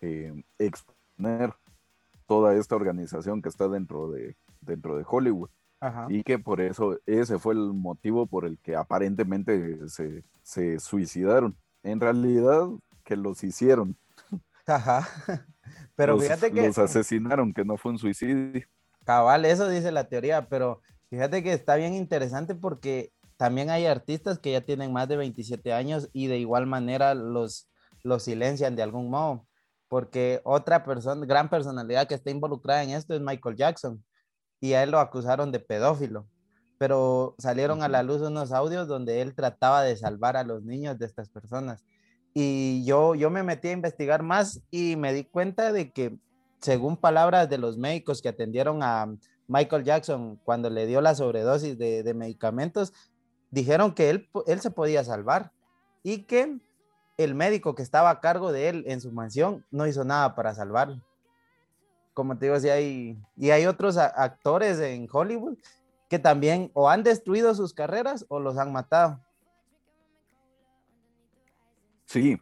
eh, 0.01 0.43
exponer 0.59 1.53
toda 2.27 2.55
esta 2.55 2.75
organización 2.75 3.41
que 3.41 3.49
está 3.49 3.67
dentro 3.67 4.11
de, 4.11 4.35
dentro 4.61 4.97
de 4.97 5.05
Hollywood. 5.07 5.49
Y 6.07 6.23
que 6.23 6.39
por 6.39 6.61
eso 6.61 6.97
ese 7.05 7.39
fue 7.39 7.53
el 7.53 7.73
motivo 7.73 8.25
por 8.25 8.45
el 8.45 8.57
que 8.59 8.75
aparentemente 8.75 9.89
se, 9.89 10.23
se 10.41 10.79
suicidaron. 10.79 11.57
En 11.83 11.99
realidad 11.99 12.69
que 13.03 13.15
los 13.15 13.43
hicieron. 13.43 13.97
Ajá. 14.65 15.07
Pero 15.95 16.19
fíjate 16.19 16.51
que. 16.51 16.67
Los 16.67 16.77
asesinaron, 16.77 17.53
que 17.53 17.65
no 17.65 17.77
fue 17.77 17.91
un 17.91 17.97
suicidio. 17.97 18.65
Cabal, 19.05 19.45
eso 19.45 19.67
dice 19.67 19.91
la 19.91 20.07
teoría, 20.07 20.47
pero 20.47 20.81
fíjate 21.09 21.43
que 21.43 21.51
está 21.51 21.75
bien 21.75 21.93
interesante 21.93 22.55
porque 22.55 23.11
también 23.35 23.69
hay 23.69 23.85
artistas 23.85 24.39
que 24.39 24.53
ya 24.53 24.61
tienen 24.61 24.93
más 24.93 25.09
de 25.09 25.17
27 25.17 25.73
años 25.73 26.09
y 26.13 26.27
de 26.27 26.37
igual 26.37 26.67
manera 26.67 27.13
los, 27.13 27.69
los 28.01 28.23
silencian 28.23 28.77
de 28.77 28.83
algún 28.83 29.09
modo. 29.09 29.45
Porque 29.89 30.39
otra 30.45 30.85
persona, 30.85 31.25
gran 31.25 31.49
personalidad 31.49 32.07
que 32.07 32.15
está 32.15 32.31
involucrada 32.31 32.83
en 32.83 32.91
esto 32.91 33.13
es 33.13 33.19
Michael 33.19 33.57
Jackson 33.57 34.03
y 34.61 34.71
a 34.71 34.83
él 34.83 34.91
lo 34.91 34.99
acusaron 34.99 35.51
de 35.51 35.59
pedófilo 35.59 36.25
pero 36.83 37.33
salieron 37.37 37.81
a 37.81 37.87
la 37.87 38.03
luz 38.03 38.21
unos 38.21 38.51
audios 38.51 38.89
donde 38.89 39.21
él 39.21 39.35
trataba 39.35 39.83
de 39.83 39.95
salvar 39.95 40.35
a 40.35 40.43
los 40.43 40.63
niños 40.63 40.99
de 40.99 41.05
estas 41.05 41.29
personas. 41.29 41.85
Y 42.33 42.83
yo, 42.85 43.15
yo 43.15 43.29
me 43.29 43.43
metí 43.43 43.67
a 43.67 43.73
investigar 43.73 44.23
más 44.23 44.61
y 44.71 44.95
me 44.95 45.13
di 45.13 45.23
cuenta 45.23 45.71
de 45.71 45.91
que, 45.91 46.17
según 46.59 46.97
palabras 46.97 47.49
de 47.49 47.57
los 47.57 47.77
médicos 47.77 48.21
que 48.21 48.29
atendieron 48.29 48.81
a 48.81 49.13
Michael 49.47 49.83
Jackson 49.83 50.39
cuando 50.43 50.69
le 50.69 50.87
dio 50.87 51.01
la 51.01 51.13
sobredosis 51.13 51.77
de, 51.77 52.13
medicamentos, 52.15 52.93
dijeron 53.51 53.93
que 53.93 54.09
él, 54.09 54.29
él 54.47 54.61
se 54.61 54.71
podía 54.71 55.03
salvar 55.03 55.51
y 56.01 56.23
que 56.23 56.57
el 57.17 57.35
médico 57.35 57.75
que 57.75 57.83
estaba 57.83 58.09
a 58.09 58.19
cargo 58.19 58.51
de 58.51 58.69
él 58.69 58.83
en 58.87 58.99
su 59.01 59.11
mansión 59.11 59.65
no 59.69 59.85
hizo 59.85 60.03
nada 60.03 60.35
para 60.35 60.55
salvarlo. 60.55 61.01
Como 62.13 62.37
te 62.37 62.45
digo, 62.45 62.59
sí 62.59 62.69
hay, 62.69 63.17
y 63.35 63.51
hay 63.51 63.65
otros 63.65 63.97
actores 63.97 64.79
en 64.79 65.07
Hollywood 65.11 65.57
que 66.09 66.19
también 66.19 66.71
o 66.73 66.89
han 66.89 67.03
destruido 67.03 67.53
sus 67.55 67.73
carreras 67.73 68.25
o 68.29 68.39
los 68.39 68.57
han 68.57 68.71
matado. 68.71 69.19
Sí, 72.13 72.39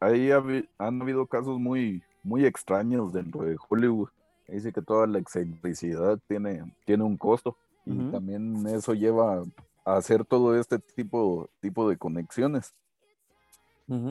ahí 0.00 0.30
han 0.30 1.00
habido 1.00 1.26
casos 1.26 1.58
muy, 1.58 2.02
muy 2.22 2.44
extraños 2.44 3.10
dentro 3.10 3.44
de 3.44 3.56
Hollywood. 3.70 4.10
Dice 4.46 4.70
que 4.70 4.82
toda 4.82 5.06
la 5.06 5.18
excentricidad 5.18 6.18
tiene, 6.28 6.62
tiene 6.84 7.04
un 7.04 7.16
costo 7.16 7.56
y 7.86 7.96
también 8.10 8.66
eso 8.66 8.92
lleva 8.92 9.42
a 9.86 9.96
hacer 9.96 10.26
todo 10.26 10.54
este 10.60 10.78
tipo, 10.78 11.48
tipo 11.62 11.88
de 11.88 11.96
conexiones. 11.96 12.74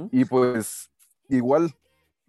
Y 0.09 0.25
pues 0.25 0.89
igual, 1.29 1.75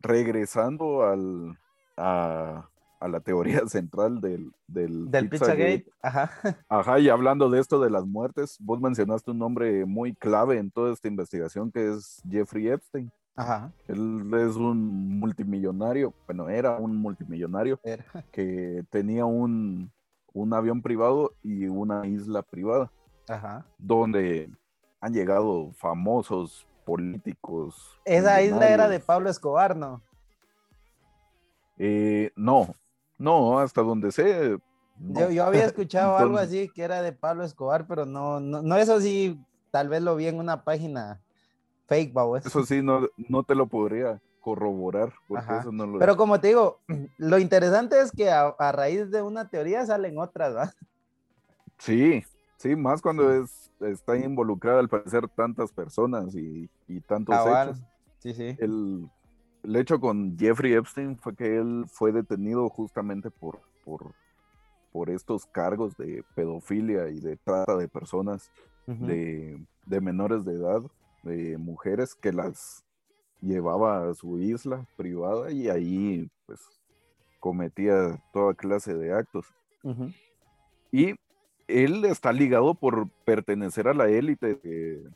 regresando 0.00 1.06
al, 1.06 1.58
a, 1.96 2.68
a 3.04 3.08
la 3.08 3.20
teoría 3.20 3.60
central 3.68 4.20
del, 4.20 4.50
del, 4.66 5.10
del 5.10 5.28
Pizzagate. 5.28 5.86
Ajá. 6.00 6.30
Ajá, 6.68 6.98
y 6.98 7.10
hablando 7.10 7.50
de 7.50 7.60
esto 7.60 7.78
de 7.78 7.90
las 7.90 8.06
muertes, 8.06 8.56
vos 8.60 8.80
mencionaste 8.80 9.30
un 9.30 9.38
nombre 9.38 9.84
muy 9.84 10.14
clave 10.14 10.56
en 10.56 10.70
toda 10.70 10.92
esta 10.92 11.06
investigación 11.06 11.70
que 11.70 11.92
es 11.92 12.22
Jeffrey 12.28 12.68
Epstein. 12.68 13.12
Ajá. 13.36 13.70
Él 13.88 14.30
es 14.34 14.56
un 14.56 15.18
multimillonario, 15.18 16.14
bueno, 16.26 16.48
era 16.48 16.78
un 16.78 16.96
multimillonario 16.96 17.78
que 18.32 18.84
tenía 18.88 19.26
un, 19.26 19.92
un 20.32 20.54
avión 20.54 20.80
privado 20.80 21.34
y 21.42 21.66
una 21.66 22.06
isla 22.06 22.42
privada. 22.42 22.90
Ajá. 23.28 23.66
Donde 23.76 24.50
han 25.00 25.12
llegado 25.12 25.72
famosos 25.72 26.66
políticos. 26.86 27.98
Esa 28.06 28.40
isla 28.40 28.68
era 28.68 28.88
de 28.88 29.00
Pablo 29.00 29.28
Escobar, 29.28 29.76
¿no? 29.76 30.00
Eh, 31.76 32.30
no, 32.36 32.74
no, 33.18 33.58
hasta 33.58 33.82
donde 33.82 34.12
sé. 34.12 34.58
Yo, 34.98 35.44
había 35.44 35.64
escuchado 35.64 36.16
algo 36.16 36.38
así 36.38 36.68
que 36.68 36.82
era 36.82 37.02
de 37.02 37.12
Pablo 37.12 37.44
Escobar, 37.44 37.86
pero 37.86 38.06
no, 38.06 38.40
no, 38.40 38.76
eso 38.76 39.00
sí, 39.00 39.40
tal 39.70 39.88
vez 39.88 40.02
lo 40.02 40.16
vi 40.16 40.26
en 40.26 40.38
una 40.38 40.64
página 40.64 41.20
fake, 41.86 42.12
babos. 42.12 42.46
Eso 42.46 42.64
sí, 42.64 42.82
no, 42.82 43.08
no 43.28 43.42
te 43.42 43.54
lo 43.54 43.66
podría 43.66 44.20
corroborar, 44.40 45.10
Pero 45.98 46.16
como 46.18 46.38
te 46.38 46.48
digo, 46.48 46.80
lo 47.16 47.38
interesante 47.38 47.98
es 47.98 48.12
que 48.12 48.30
a, 48.30 48.72
raíz 48.72 49.10
de 49.10 49.22
una 49.22 49.48
teoría 49.48 49.86
salen 49.86 50.18
otras, 50.18 50.52
¿verdad? 50.52 50.74
Sí, 51.78 52.22
sí, 52.58 52.76
más 52.76 53.00
cuando 53.00 53.32
es, 53.32 53.72
está 53.80 54.18
involucrada 54.18 54.80
al 54.80 54.88
parecer 54.90 55.28
tantas 55.28 55.72
personas 55.72 56.34
y, 56.34 56.68
tantos 57.08 57.34
hechos. 57.34 57.82
Sí, 58.18 58.34
sí. 58.34 58.56
El, 58.58 59.08
el 59.64 59.76
hecho 59.76 59.98
con 59.98 60.38
Jeffrey 60.38 60.74
Epstein 60.74 61.16
fue 61.16 61.34
que 61.34 61.56
él 61.56 61.86
fue 61.88 62.12
detenido 62.12 62.68
justamente 62.68 63.30
por, 63.30 63.60
por, 63.84 64.14
por 64.92 65.10
estos 65.10 65.46
cargos 65.46 65.96
de 65.96 66.22
pedofilia 66.34 67.08
y 67.08 67.18
de 67.20 67.36
trata 67.36 67.76
de 67.76 67.88
personas 67.88 68.50
de, 68.86 69.58
menores 69.86 70.44
de 70.44 70.52
edad, 70.52 70.82
de 71.22 71.56
mujeres 71.56 72.14
que 72.14 72.32
las 72.32 72.84
llevaba 73.40 74.10
a 74.10 74.14
su 74.14 74.38
isla 74.38 74.86
privada 74.96 75.50
y 75.50 75.68
ahí 75.68 76.30
pues 76.46 76.60
cometía 77.40 78.22
toda 78.32 78.54
clase 78.54 78.94
de 78.94 79.12
actos. 79.14 79.46
Y 80.92 81.14
él 81.66 82.04
está 82.04 82.32
ligado 82.32 82.74
por 82.74 83.08
pertenecer 83.24 83.88
a 83.88 83.94
la 83.94 84.08
élite 84.08 84.58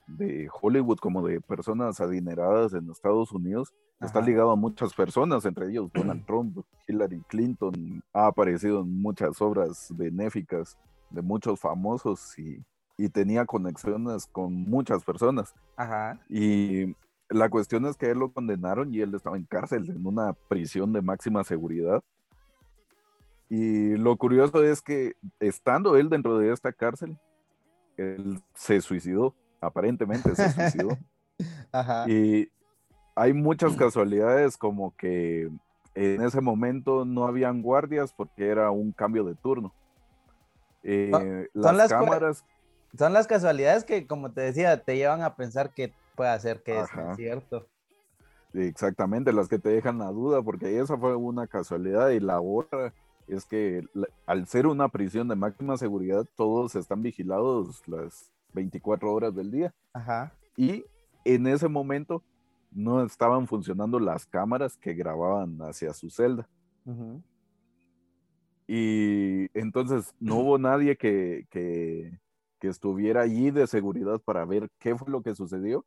de, 0.07 0.49
Hollywood, 0.61 0.99
como 0.99 1.27
de 1.27 1.41
personas 1.41 2.01
adineradas 2.01 2.73
en 2.73 2.91
Estados 2.91 3.33
Unidos. 3.33 3.73
Está 4.01 4.21
ligado 4.21 4.51
a 4.51 4.57
muchas 4.57 4.95
personas, 4.95 5.45
entre 5.45 5.69
ellos 5.71 5.91
Donald 5.95 6.25
Trump, 6.27 6.59
Hillary 6.87 7.23
Clinton. 7.29 8.03
Ha 8.13 8.27
aparecido 8.27 8.83
en 8.83 9.01
muchas 9.01 9.41
obras 9.43 9.93
benéficas 9.97 10.79
de 11.11 11.23
muchos 11.23 11.59
famosos 11.59 12.39
y, 12.39 12.65
y 12.97 13.09
tenía 13.09 13.45
conexiones 13.45 14.27
con 14.27 14.53
muchas 14.53 15.05
personas. 15.05 15.55
Ajá. 15.77 16.21
Y 16.29 16.95
la 17.29 17.49
cuestión 17.49 17.87
es 17.87 17.97
que 17.97 18.11
él 18.11 18.19
lo 18.19 18.33
condenaron 18.33 18.93
y 18.95 19.01
él 19.01 19.15
estaba 19.15 19.37
en 19.37 19.45
cárcel, 19.45 19.89
en 19.91 20.07
una 20.07 20.33
prisión 20.33 20.93
de 20.93 21.03
máxima 21.03 21.45
seguridad. 21.45 22.03
Y 23.49 23.97
lo 23.97 24.17
curioso 24.17 24.63
es 24.63 24.83
que 24.83 25.15
estando 25.41 25.97
él 25.97 26.11
dentro 26.11 26.39
de 26.39 26.53
esta 26.53 26.73
cárcel, 26.73 27.19
él 27.97 28.43
se 28.55 28.81
suicidó, 28.81 29.35
aparentemente 29.61 30.35
se 30.35 30.51
suicidó. 30.53 30.99
Ajá. 31.73 32.09
Y 32.09 32.51
hay 33.15 33.33
muchas 33.33 33.73
casualidades 33.77 34.57
como 34.57 34.95
que 34.97 35.51
en 35.95 36.23
ese 36.23 36.41
momento 36.41 37.05
no 37.05 37.27
habían 37.27 37.63
guardias 37.63 38.13
porque 38.13 38.49
era 38.49 38.71
un 38.71 38.93
cambio 38.93 39.25
de 39.25 39.35
turno. 39.35 39.73
Eh, 40.83 41.49
las, 41.55 41.89
cámaras... 41.89 42.45
Son 42.97 43.13
las 43.13 43.27
casualidades 43.27 43.85
que, 43.85 44.07
como 44.07 44.33
te 44.33 44.43
decía, 44.43 44.83
te 44.83 44.97
llevan 44.97 45.23
a 45.23 45.35
pensar 45.35 45.71
que 45.75 45.93
puede 46.15 46.31
hacer 46.31 46.63
que 46.63 46.79
es 46.81 46.89
cierto. 47.17 47.67
Exactamente, 48.55 49.33
las 49.33 49.49
que 49.49 49.59
te 49.59 49.69
dejan 49.69 49.99
la 49.99 50.11
duda, 50.11 50.43
porque 50.43 50.79
esa 50.79 50.97
fue 50.97 51.15
una 51.17 51.47
casualidad 51.47 52.11
y 52.11 52.21
la 52.21 52.41
otra 52.41 52.95
es 53.29 53.45
que 53.45 53.85
al 54.27 54.47
ser 54.47 54.67
una 54.67 54.89
prisión 54.89 55.29
de 55.29 55.37
máxima 55.37 55.77
seguridad, 55.77 56.27
todos 56.37 56.75
están 56.75 57.03
vigilados 57.03 57.87
las 57.87 58.33
24 58.55 59.13
horas 59.13 59.35
del 59.35 59.51
día. 59.51 59.75
Ajá. 59.93 60.33
Y 60.57 60.85
en 61.25 61.47
ese 61.47 61.69
momento 61.69 62.23
no 62.71 63.03
estaban 63.05 63.47
funcionando 63.47 63.99
las 64.01 64.27
cámaras 64.27 64.77
que 64.77 64.95
grababan 64.95 65.59
hacia 65.63 65.93
su 65.93 66.11
celda. 66.11 66.49
Y 68.67 69.49
entonces 69.59 70.15
no 70.21 70.37
hubo 70.37 70.59
nadie 70.59 70.97
que, 70.97 71.47
que, 71.51 72.19
que, 72.59 72.69
estuviera 72.69 73.23
allí 73.23 73.51
de 73.51 73.67
seguridad 73.67 74.21
para 74.21 74.45
ver 74.47 74.71
qué 74.79 74.97
fue 74.97 75.11
lo 75.11 75.23
que 75.23 75.35
sucedió, 75.35 75.85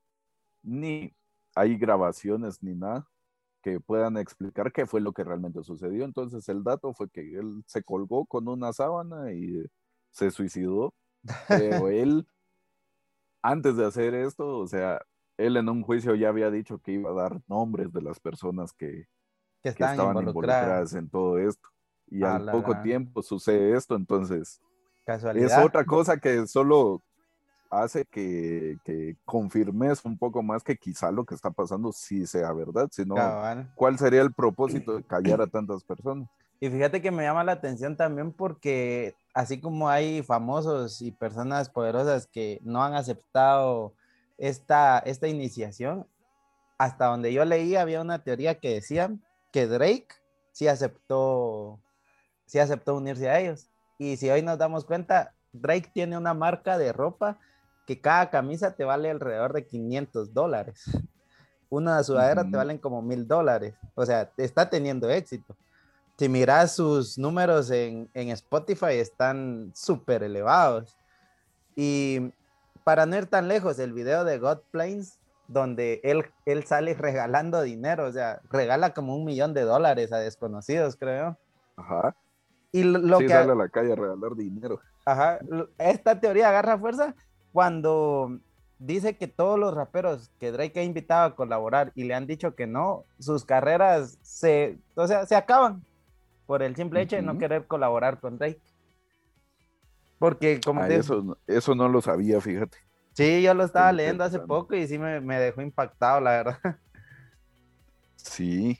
ni 0.61 1.11
hay 1.55 1.75
grabaciones 1.77 2.61
ni 2.61 2.75
nada 2.75 3.07
que 3.61 3.79
puedan 3.79 4.17
explicar 4.17 4.71
qué 4.71 4.85
fue 4.85 5.01
lo 5.01 5.13
que 5.13 5.23
realmente 5.23 5.63
sucedió. 5.63 6.05
Entonces 6.05 6.47
el 6.49 6.63
dato 6.63 6.93
fue 6.93 7.09
que 7.09 7.21
él 7.21 7.63
se 7.65 7.83
colgó 7.83 8.25
con 8.25 8.47
una 8.47 8.73
sábana 8.73 9.31
y 9.31 9.63
se 10.11 10.31
suicidó. 10.31 10.93
Pero 11.47 11.87
él, 11.89 12.27
antes 13.41 13.77
de 13.77 13.85
hacer 13.85 14.13
esto, 14.13 14.59
o 14.59 14.67
sea, 14.67 15.01
él 15.37 15.57
en 15.57 15.69
un 15.69 15.83
juicio 15.83 16.15
ya 16.15 16.29
había 16.29 16.51
dicho 16.51 16.79
que 16.79 16.93
iba 16.93 17.11
a 17.11 17.13
dar 17.13 17.41
nombres 17.47 17.91
de 17.93 18.01
las 18.01 18.19
personas 18.19 18.73
que, 18.73 19.07
estaban 19.63 20.17
involucradas. 20.17 20.93
en 20.93 21.09
todo 21.09 21.37
esto. 21.37 21.69
Y 22.07 22.23
al 22.23 22.51
poco 22.51 22.81
tiempo 22.81 23.21
sucede 23.21 23.77
esto, 23.77 23.95
entonces 23.95 24.59
es 25.35 25.57
otra 25.57 25.85
cosa 25.85 26.17
que 26.17 26.45
solo 26.47 27.01
hace 27.71 28.05
que, 28.05 28.77
confirmes 29.25 30.03
un 30.03 30.17
poco 30.17 30.43
más 30.43 30.61
que 30.63 30.75
quizá 30.75 31.09
lo 31.09 31.25
que 31.25 31.33
está 31.33 31.49
pasando 31.49 31.91
sí 31.93 32.27
sea 32.27 32.51
verdad, 32.51 32.89
sino 32.91 33.15
cuál 33.75 33.97
sería 33.97 34.21
el 34.21 34.33
propósito 34.33 34.97
de 34.97 35.03
callar 35.03 35.41
a 35.41 35.47
tantas 35.47 35.83
personas. 35.83 36.27
Y 36.59 36.69
fíjate 36.69 37.01
que 37.01 37.09
me 37.09 37.23
llama 37.23 37.43
la 37.43 37.53
atención 37.53 37.97
también 37.97 38.31
porque 38.31 39.15
así 39.33 39.59
como 39.59 39.89
hay 39.89 40.21
famosos 40.21 41.01
y 41.01 41.11
personas 41.11 41.69
poderosas 41.69 42.27
que 42.27 42.59
no 42.63 42.83
han 42.83 42.93
aceptado 42.93 43.93
esta, 44.37 44.99
esta 44.99 45.27
iniciación, 45.27 46.05
hasta 46.77 47.05
donde 47.05 47.33
yo 47.33 47.45
leí 47.45 47.75
había 47.75 48.01
una 48.01 48.23
teoría 48.23 48.59
que 48.59 48.75
decía 48.75 49.11
que 49.51 49.65
Drake 49.65 50.07
sí 50.51 50.67
aceptó, 50.67 51.79
sí 52.45 52.59
aceptó 52.59 52.95
unirse 52.95 53.29
a 53.29 53.39
ellos. 53.39 53.69
Y 53.97 54.17
si 54.17 54.29
hoy 54.29 54.41
nos 54.41 54.57
damos 54.57 54.85
cuenta, 54.85 55.33
Drake 55.53 55.89
tiene 55.93 56.17
una 56.17 56.33
marca 56.33 56.77
de 56.77 56.93
ropa 56.93 57.39
que 57.91 57.99
cada 57.99 58.29
camisa 58.29 58.73
te 58.73 58.85
vale 58.85 59.09
alrededor 59.09 59.51
de 59.51 59.65
500 59.65 60.33
dólares. 60.33 60.85
Una 61.69 62.01
sudadera 62.03 62.45
te 62.45 62.55
valen 62.55 62.77
como 62.77 63.01
mil 63.01 63.27
dólares. 63.27 63.75
O 63.95 64.05
sea, 64.05 64.31
está 64.37 64.69
teniendo 64.69 65.09
éxito. 65.09 65.57
Si 66.17 66.29
miras 66.29 66.73
sus 66.73 67.17
números 67.17 67.69
en, 67.69 68.09
Spotify, 68.13 68.93
están 68.93 69.71
súper 69.75 70.23
elevados. 70.23 70.95
Y 71.75 72.31
para 72.85 73.05
no 73.05 73.17
ir 73.17 73.25
tan 73.25 73.49
lejos, 73.49 73.77
el 73.77 73.91
video 73.91 74.23
de 74.23 74.39
God 74.39 74.59
Planes, 74.71 75.19
donde 75.49 75.99
él, 76.05 76.23
él 76.45 76.63
sale 76.63 76.93
regalando 76.93 77.61
dinero, 77.61 78.05
o 78.05 78.11
sea, 78.13 78.39
regala 78.49 78.93
como 78.93 79.17
un 79.17 79.25
millón 79.25 79.53
de 79.53 79.63
dólares 79.63 80.13
a 80.13 80.19
desconocidos, 80.19 80.95
creo. 80.95 81.37
Ajá. 81.75 82.15
Y 82.71 82.83
lo 82.83 83.17
sí, 83.17 83.25
que 83.25 83.33
sale 83.33 83.51
a 83.51 83.55
la 83.55 83.67
calle 83.67 83.91
a 83.91 83.95
regalar 83.95 84.35
dinero. 84.37 84.79
Ajá. 85.05 85.39
Esta 85.77 86.21
teoría 86.21 86.47
agarra 86.47 86.79
fuerza 86.79 87.15
cuando 87.51 88.39
dice 88.79 89.15
que 89.15 89.27
todos 89.27 89.59
los 89.59 89.73
raperos 89.73 90.31
que 90.39 90.51
Drake 90.51 90.79
ha 90.79 90.83
invitado 90.83 91.25
a 91.25 91.35
colaborar 91.35 91.91
y 91.95 92.03
le 92.03 92.13
han 92.13 92.27
dicho 92.27 92.55
que 92.55 92.67
no, 92.67 93.05
sus 93.19 93.45
carreras 93.45 94.17
se, 94.21 94.77
o 94.95 95.07
sea, 95.07 95.25
se 95.25 95.35
acaban 95.35 95.83
por 96.47 96.63
el 96.63 96.75
simple 96.75 97.01
hecho 97.01 97.15
de 97.15 97.21
no 97.21 97.37
querer 97.37 97.67
colaborar 97.67 98.19
con 98.19 98.37
Drake. 98.37 98.59
Porque 100.19 100.59
como 100.63 100.81
ah, 100.81 100.89
eso, 100.89 101.37
eso 101.47 101.75
no 101.75 101.87
lo 101.89 102.01
sabía, 102.01 102.41
fíjate. 102.41 102.77
Sí, 103.13 103.41
yo 103.41 103.53
lo 103.53 103.63
estaba 103.63 103.91
leyendo 103.91 104.23
hace 104.23 104.39
poco 104.39 104.75
y 104.75 104.87
sí 104.87 104.97
me, 104.97 105.19
me 105.19 105.39
dejó 105.39 105.61
impactado, 105.61 106.19
la 106.21 106.31
verdad. 106.31 106.59
Sí, 108.23 108.79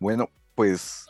bueno, 0.00 0.28
pues 0.56 1.06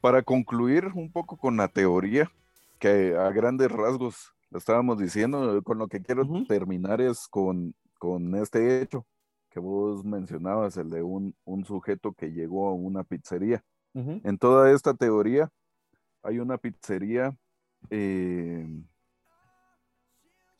para 0.00 0.22
concluir 0.22 0.86
un 0.94 1.10
poco 1.10 1.36
con 1.36 1.56
la 1.56 1.66
teoría, 1.66 2.30
que 2.78 3.16
a 3.16 3.28
grandes 3.30 3.70
rasgos 3.70 4.32
lo 4.50 4.58
estábamos 4.58 4.98
diciendo, 4.98 5.62
con 5.62 5.78
lo 5.78 5.88
que 5.88 6.02
quiero 6.02 6.26
terminar 6.46 7.00
es 7.00 7.28
con, 7.28 7.74
con, 7.98 8.34
este 8.34 8.82
hecho 8.82 9.06
que 9.50 9.60
vos 9.60 10.04
mencionabas, 10.04 10.76
el 10.76 10.90
de 10.90 11.02
un, 11.02 11.34
un 11.44 11.64
sujeto 11.64 12.12
que 12.12 12.32
llegó 12.32 12.68
a 12.68 12.74
una 12.74 13.04
pizzería. 13.04 13.62
En 13.92 14.38
toda 14.38 14.70
esta 14.70 14.94
teoría 14.94 15.50
hay 16.22 16.38
una 16.38 16.58
pizzería 16.58 17.36
eh, 17.90 18.68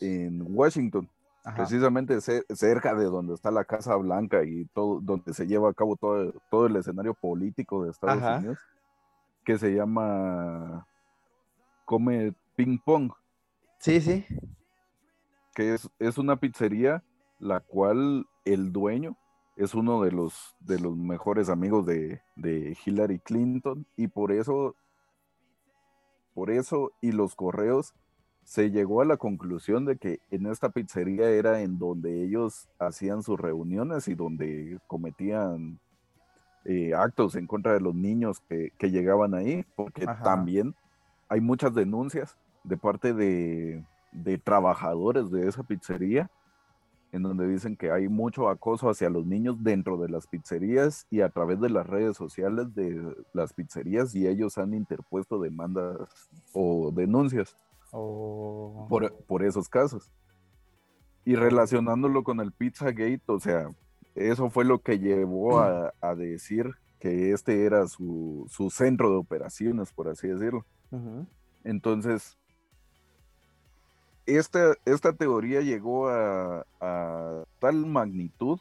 en 0.01 0.57
Washington, 0.57 1.09
precisamente 1.55 2.21
cerca 2.21 2.95
de 2.95 3.05
donde 3.05 3.35
está 3.35 3.53
la 3.53 3.65
Casa 3.65 3.95
Blanca 3.97 4.43
y 4.43 4.65
todo, 4.67 5.01
donde 5.01 5.33
se 5.33 5.47
lleva 5.47 5.71
a 5.71 5.75
cabo 5.75 5.97
todo, 5.97 6.33
todo 6.51 6.67
el 6.67 6.77
escenario 6.77 7.15
político 7.15 7.85
de 7.85 7.91
Estados 7.91 8.39
Unidos, 8.39 8.59
que 9.45 9.59
se 9.59 9.75
llama 9.75 10.87
Come 11.85 12.35
Ping 12.57 12.79
Pong. 12.85 13.13
Sí, 13.81 13.99
sí. 14.03 14.27
Que 15.55 15.75
es, 15.99 16.19
una 16.19 16.37
pizzería 16.37 17.03
la 17.39 17.61
cual 17.61 18.27
el 18.45 18.73
dueño 18.73 19.17
es 19.57 19.75
uno 19.75 20.03
de 20.03 20.13
los, 20.13 20.55
de 20.61 20.79
los 20.79 20.97
mejores 20.97 21.49
amigos 21.49 21.87
de, 21.87 22.21
Hillary 22.85 23.21
Clinton 23.21 23.87
y 23.97 24.09
por 24.09 24.33
eso, 24.33 24.77
por 26.35 26.51
eso 26.51 26.93
y 27.01 27.13
los 27.13 27.35
correos 27.35 27.95
se 28.45 28.71
llegó 28.71 29.01
a 29.01 29.07
la 29.07 29.17
conclusión 29.17 29.87
de 29.87 29.97
que 29.97 30.21
en 30.31 30.47
esta 30.47 30.69
pizzería 30.69 31.31
era 31.31 31.63
en 31.63 31.79
donde 31.79 32.23
ellos 32.23 32.69
hacían 32.79 33.23
sus 33.23 33.41
reuniones 33.41 34.09
y 34.09 34.15
donde 34.15 34.79
cometían 34.89 35.81
eh, 36.67 36.93
actos 36.95 37.35
en 37.35 37.47
contra 37.47 37.73
de 37.73 37.81
los 37.81 37.95
niños 37.95 38.41
que, 38.41 38.73
llegaban 38.91 39.33
ahí, 39.35 39.65
porque 39.75 40.05
también 40.23 40.75
hay 41.29 41.41
muchas 41.41 41.75
denuncias 41.75 42.37
de 42.65 42.77
parte 42.77 43.15
de, 43.15 43.85
trabajadores 44.45 45.31
de 45.31 45.49
esa 45.49 45.63
pizzería, 45.63 46.31
en 47.13 47.23
donde 47.23 47.49
dicen 47.49 47.77
que 47.77 47.91
hay 47.91 48.09
mucho 48.09 48.49
acoso 48.49 48.89
hacia 48.89 49.11
los 49.11 49.27
niños 49.27 49.63
dentro 49.63 49.97
de 49.97 50.09
las 50.09 50.27
pizzerías 50.27 51.07
y 51.11 51.23
a 51.23 51.29
través 51.29 51.61
de 51.61 51.69
las 51.69 51.87
redes 51.87 52.17
sociales 52.17 52.73
de 52.75 53.15
las 53.33 53.53
pizzerías 53.53 54.15
y 54.15 54.29
ellos 54.29 54.59
han 54.59 54.75
interpuesto 54.75 55.41
demandas 55.41 55.97
o 56.53 56.93
denuncias 56.93 57.57
oh. 57.91 58.87
por, 59.27 59.45
esos 59.45 59.69
casos. 59.69 60.13
Y 61.25 61.35
relacionándolo 61.35 62.23
con 62.23 62.41
el 62.41 62.53
Pizzagate, 62.53 63.23
o 63.27 63.41
sea, 63.41 63.71
eso 64.15 64.49
fue 64.49 64.65
lo 64.65 64.81
que 64.81 64.99
llevó 64.99 65.61
a, 65.61 66.15
decir 66.17 66.75
que 66.99 67.33
este 67.33 67.65
era 67.65 67.87
su, 67.89 68.47
centro 68.71 69.11
de 69.11 69.17
operaciones, 69.17 69.93
por 69.93 70.09
así 70.09 70.29
decirlo. 70.29 70.65
Entonces, 71.65 72.39
esta, 74.27 74.75
esta 74.85 75.13
teoría 75.13 75.61
llegó 75.61 76.09
a, 76.09 76.65
tal 77.59 77.87
magnitud 77.87 78.61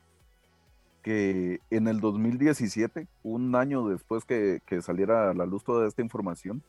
que 1.01 1.61
en 1.69 1.87
el 1.87 2.01
2017, 2.01 3.07
un 3.23 3.55
año 3.55 3.87
después 3.87 4.25
que, 4.25 4.61
saliera 4.81 5.31
a 5.31 5.33
la 5.33 5.45
luz 5.45 5.63
toda 5.63 5.87
esta 5.87 6.01
información, 6.01 6.61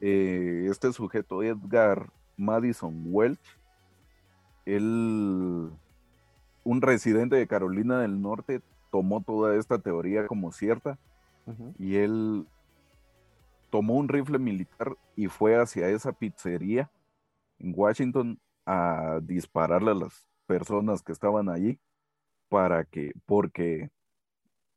eh, 0.00 0.66
este 0.70 0.92
sujeto, 0.92 1.42
Edgar 1.42 2.10
Madison 2.36 3.04
Welch, 3.06 3.58
él, 4.66 5.70
un 6.64 6.82
residente 6.82 7.36
de 7.36 7.46
Carolina 7.46 8.00
del 8.00 8.20
Norte, 8.20 8.60
tomó 8.90 9.22
toda 9.22 9.56
esta 9.56 9.78
teoría 9.78 10.26
como 10.26 10.52
cierta 10.52 10.98
y 11.78 11.96
él 11.96 12.46
tomó 13.70 13.94
un 13.94 14.08
rifle 14.08 14.38
militar 14.38 14.96
y 15.14 15.28
fue 15.28 15.56
hacia 15.56 15.88
esa 15.88 16.12
pizzería 16.12 16.90
en 17.58 17.72
Washington 17.74 18.40
a 18.64 19.20
dispararle 19.22 19.92
a 19.92 19.94
las 19.94 20.28
personas 20.46 21.02
que 21.02 21.12
estaban 21.12 21.48
allí 21.48 21.78
para 22.48 22.84
que, 22.84 23.12
porque 23.26 23.90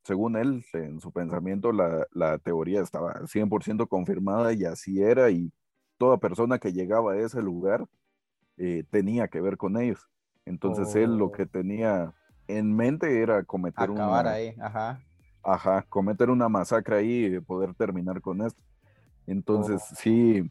según 0.04 0.36
él, 0.38 0.66
en 0.74 1.00
su 1.00 1.12
pensamiento, 1.12 1.72
la, 1.72 2.38
teoría 2.40 2.82
estaba 2.82 3.14
100% 3.22 3.88
confirmada 3.88 4.54
y 4.54 4.66
así 4.66 5.02
era, 5.02 5.30
y 5.30 5.52
toda 5.98 6.18
persona 6.18 6.58
que 6.60 6.74
llegaba 6.74 7.14
a 7.14 7.18
ese 7.18 7.42
lugar 7.42 7.86
eh, 8.58 8.84
tenía 8.90 9.28
que 9.28 9.42
ver 9.42 9.58
con 9.58 9.78
ellos. 9.78 10.10
Entonces 10.46 10.96
él 10.96 11.18
lo 11.18 11.32
que 11.32 11.44
oh. 11.44 11.48
tenía 11.48 12.14
en 12.48 12.76
mente 12.76 13.22
era 13.22 13.44
cometer 13.44 13.92
Acabar 13.92 14.28
ahí, 14.28 14.56
ajá. 14.60 15.00
Ajá, 15.44 15.86
cometer 15.88 16.30
una 16.30 16.50
masacre 16.50 16.98
ahí 16.98 17.26
y 17.26 17.40
poder 17.40 17.74
terminar 17.76 18.20
con 18.22 18.42
esto. 18.42 18.62
Entonces, 19.28 19.82
oh. 19.92 19.96
sí, 19.96 20.50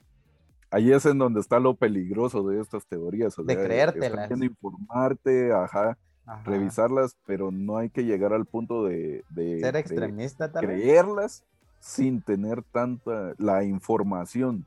ahí 0.71 0.93
es 0.93 1.07
en 1.07 1.19
donde 1.19 1.41
está 1.41 1.59
lo 1.59 1.75
peligroso 1.75 2.47
de 2.47 2.61
estas 2.61 2.87
teorías. 2.87 3.35
de 3.37 3.57
creértelas. 3.57 4.31
informarte, 4.31 5.53
ajá, 5.53 5.97
revisarlas, 6.45 7.17
pero 7.27 7.51
no 7.51 7.79
hay 7.79 7.91
que 7.91 8.05
llegar 8.05 8.33
al 8.33 8.45
punto 8.45 8.85
de, 8.85 9.25
ser 9.61 9.77
extremista, 9.77 10.51
creerlas 10.53 11.45
sin 11.81 12.23
tener 12.23 12.63
tanta 12.63 13.35
la 13.39 13.65
información. 13.65 14.67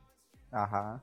Ajá. 0.51 1.01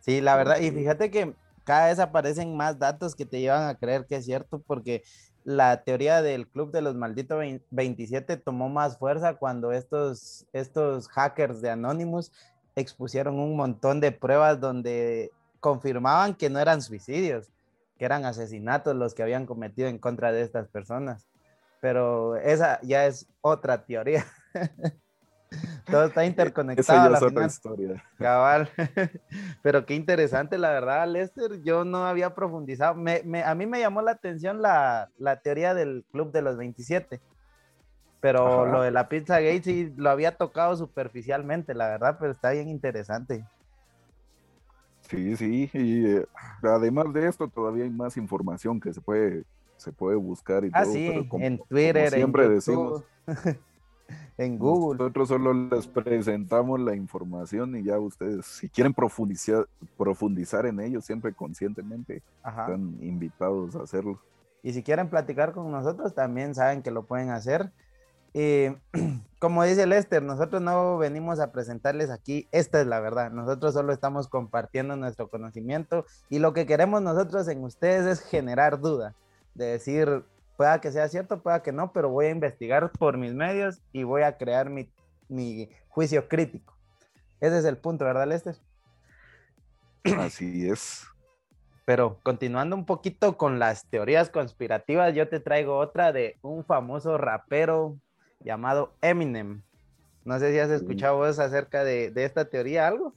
Sí, 0.00 0.20
la 0.20 0.36
verdad, 0.36 0.60
y 0.60 0.70
fíjate 0.70 1.10
que 1.10 1.34
cada 1.64 1.88
vez 1.88 1.98
aparecen 1.98 2.56
más 2.56 2.78
datos 2.78 3.14
que 3.14 3.26
te 3.26 3.40
llevan 3.40 3.68
a 3.68 3.74
creer 3.74 4.06
que 4.06 4.16
es 4.16 4.24
cierto, 4.24 4.62
porque 4.66 5.02
la 5.44 5.82
teoría 5.82 6.22
del 6.22 6.48
Club 6.48 6.72
de 6.72 6.82
los 6.82 6.94
Malditos 6.94 7.42
27 7.70 8.36
tomó 8.36 8.68
más 8.68 8.98
fuerza 8.98 9.34
cuando 9.34 9.72
estos, 9.72 10.46
estos 10.52 11.08
hackers 11.08 11.60
de 11.60 11.70
Anonymous 11.70 12.32
expusieron 12.76 13.38
un 13.38 13.56
montón 13.56 14.00
de 14.00 14.12
pruebas 14.12 14.60
donde 14.60 15.30
confirmaban 15.60 16.34
que 16.34 16.50
no 16.50 16.60
eran 16.60 16.82
suicidios, 16.82 17.50
que 17.98 18.04
eran 18.04 18.24
asesinatos 18.24 18.94
los 18.94 19.14
que 19.14 19.22
habían 19.22 19.46
cometido 19.46 19.88
en 19.88 19.98
contra 19.98 20.32
de 20.32 20.42
estas 20.42 20.68
personas. 20.68 21.26
Pero 21.80 22.36
esa 22.36 22.80
ya 22.82 23.06
es 23.06 23.26
otra 23.40 23.84
teoría. 23.84 24.26
Todo 25.86 26.04
está 26.04 26.24
interconectado. 26.24 27.14
Esa 27.14 27.30
ya 27.30 27.46
es 27.46 27.54
historia. 27.54 28.04
Cabal. 28.18 28.68
Pero 29.62 29.86
qué 29.86 29.94
interesante, 29.94 30.58
la 30.58 30.70
verdad, 30.70 31.08
Lester. 31.08 31.62
Yo 31.62 31.84
no 31.84 32.06
había 32.06 32.34
profundizado. 32.34 32.92
a 32.92 33.54
mí 33.54 33.66
me 33.66 33.80
llamó 33.80 34.02
la 34.02 34.12
atención 34.12 34.60
la, 34.60 35.10
teoría 35.42 35.74
del 35.74 36.04
Club 36.12 36.32
de 36.32 36.42
los 36.42 36.56
27. 36.56 37.20
Pero 38.20 38.66
lo 38.66 38.82
de 38.82 38.90
la 38.90 39.08
Pizza 39.08 39.40
Gate 39.40 39.62
sí 39.62 39.92
lo 39.96 40.10
había 40.10 40.36
tocado 40.36 40.76
superficialmente, 40.76 41.74
la 41.74 41.88
verdad, 41.88 42.16
pero 42.18 42.32
está 42.32 42.50
bien 42.50 42.68
interesante. 42.68 43.44
Sí, 45.02 45.36
sí, 45.36 45.70
y 45.72 46.06
eh, 46.06 46.26
además 46.62 47.12
de 47.12 47.28
esto 47.28 47.48
todavía 47.48 47.84
hay 47.84 47.90
más 47.90 48.16
información 48.16 48.80
que 48.80 48.92
se 48.92 49.00
puede, 49.00 49.44
se 49.76 49.92
puede 49.92 50.16
buscar 50.16 50.64
y 50.64 50.70
ah, 50.72 50.84
sí, 50.84 51.28
en 51.32 51.58
Twitter, 51.58 52.10
siempre 52.10 52.48
decimos. 52.48 53.04
en 54.38 54.58
Google. 54.58 54.98
Nosotros 54.98 55.28
solo 55.28 55.52
les 55.52 55.86
presentamos 55.86 56.80
la 56.80 56.94
información 56.94 57.76
y 57.76 57.84
ya 57.84 57.98
ustedes, 57.98 58.46
si 58.46 58.68
quieren 58.68 58.94
profundizar, 58.94 59.66
profundizar 59.96 60.66
en 60.66 60.80
ello, 60.80 61.00
siempre 61.00 61.32
conscientemente, 61.32 62.22
están 62.44 62.96
invitados 63.00 63.76
a 63.76 63.82
hacerlo. 63.82 64.20
Y 64.62 64.72
si 64.72 64.82
quieren 64.82 65.08
platicar 65.08 65.52
con 65.52 65.70
nosotros, 65.70 66.14
también 66.14 66.54
saben 66.54 66.82
que 66.82 66.90
lo 66.90 67.04
pueden 67.04 67.30
hacer. 67.30 67.70
Eh, 68.34 68.76
como 69.38 69.64
dice 69.64 69.86
Lester, 69.86 70.22
nosotros 70.22 70.60
no 70.60 70.98
venimos 70.98 71.40
a 71.40 71.52
presentarles 71.52 72.10
aquí, 72.10 72.48
esta 72.52 72.80
es 72.80 72.86
la 72.86 73.00
verdad, 73.00 73.30
nosotros 73.30 73.74
solo 73.74 73.92
estamos 73.92 74.28
compartiendo 74.28 74.96
nuestro 74.96 75.28
conocimiento 75.28 76.04
y 76.28 76.38
lo 76.38 76.52
que 76.52 76.66
queremos 76.66 77.02
nosotros 77.02 77.48
en 77.48 77.62
ustedes 77.64 78.06
es 78.06 78.20
generar 78.20 78.80
duda, 78.80 79.14
de 79.54 79.66
decir, 79.66 80.24
pueda 80.56 80.80
que 80.80 80.92
sea 80.92 81.08
cierto, 81.08 81.42
pueda 81.42 81.62
que 81.62 81.72
no, 81.72 81.92
pero 81.92 82.10
voy 82.10 82.26
a 82.26 82.30
investigar 82.30 82.90
por 82.92 83.16
mis 83.16 83.34
medios 83.34 83.80
y 83.92 84.02
voy 84.02 84.22
a 84.22 84.36
crear 84.36 84.70
mi, 84.70 84.90
mi 85.28 85.70
juicio 85.88 86.28
crítico. 86.28 86.74
Ese 87.40 87.58
es 87.58 87.64
el 87.64 87.78
punto, 87.78 88.04
¿verdad, 88.04 88.26
Lester? 88.26 88.56
Así 90.18 90.68
es. 90.68 91.06
Pero 91.84 92.18
continuando 92.22 92.76
un 92.76 92.84
poquito 92.84 93.38
con 93.38 93.58
las 93.58 93.86
teorías 93.86 94.28
conspirativas, 94.28 95.14
yo 95.14 95.28
te 95.28 95.40
traigo 95.40 95.78
otra 95.78 96.12
de 96.12 96.36
un 96.42 96.64
famoso 96.64 97.16
rapero 97.16 97.96
llamado 98.40 98.92
Eminem. 99.02 99.62
No 100.24 100.38
sé 100.38 100.52
si 100.52 100.58
has 100.58 100.70
escuchado 100.70 101.16
vos 101.16 101.38
acerca 101.38 101.84
de, 101.84 102.12
esta 102.16 102.44
teoría 102.44 102.86
algo. 102.86 103.14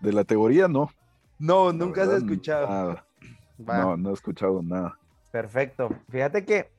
De 0.00 0.12
la 0.12 0.24
teoría, 0.24 0.68
no. 0.68 0.90
No, 1.38 1.72
nunca 1.72 2.02
has 2.02 2.10
escuchado. 2.10 3.02
No, 3.58 3.96
no 3.96 4.10
he 4.10 4.12
escuchado 4.12 4.62
nada. 4.62 4.98
Perfecto. 5.32 5.90
Fíjate 6.08 6.44
que 6.44 6.70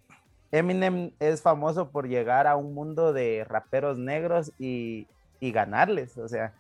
Eminem 0.52 1.12
es 1.20 1.42
famoso 1.42 1.90
por 1.90 2.08
llegar 2.08 2.48
a 2.48 2.56
un 2.56 2.74
mundo 2.74 3.14
de 3.14 3.46
raperos 3.48 3.98
negros 3.98 4.54
y, 4.58 5.08
y 5.40 5.52
ganarles. 5.52 6.18
O 6.18 6.28
sea, 6.28 6.54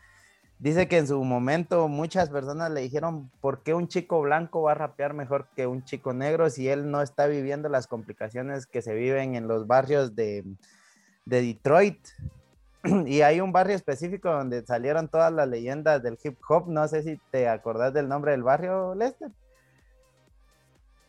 Dice 0.59 0.89
que 0.89 0.97
en 0.97 1.07
su 1.07 1.23
momento 1.23 1.87
muchas 1.87 2.29
personas 2.29 2.69
le 2.69 2.81
dijeron, 2.81 3.31
¿por 3.39 3.63
qué 3.63 3.73
un 3.73 3.87
chico 3.87 4.19
blanco 4.21 4.63
va 4.63 4.73
a 4.73 4.75
rapear 4.75 5.13
mejor 5.13 5.47
que 5.55 5.67
un 5.67 5.85
chico 5.85 6.11
negro 6.11 6.49
si 6.49 6.67
él 6.67 6.91
no 6.91 7.01
está 7.01 7.27
viviendo 7.27 7.69
las 7.69 7.87
complicaciones 7.87 8.67
que 8.67 8.81
se 8.81 8.93
viven 8.93 9.35
en 9.35 9.47
los 9.47 9.67
barrios 9.67 10.15
de, 10.15 10.43
Detroit? 11.25 11.99
Y 13.05 13.21
hay 13.21 13.41
un 13.41 13.51
barrio 13.51 13.75
específico 13.75 14.29
donde 14.31 14.65
salieron 14.65 15.09
todas 15.09 15.33
las 15.33 15.47
leyendas 15.49 16.01
del 16.03 16.17
hip 16.23 16.37
hop. 16.47 16.69
No 16.69 16.87
sé 16.87 17.03
si 17.03 17.19
te 17.29 17.49
acordás 17.49 17.93
del 17.93 18.07
nombre 18.07 18.31
del 18.31 18.43
barrio, 18.43 18.95
Lester. 18.95 19.31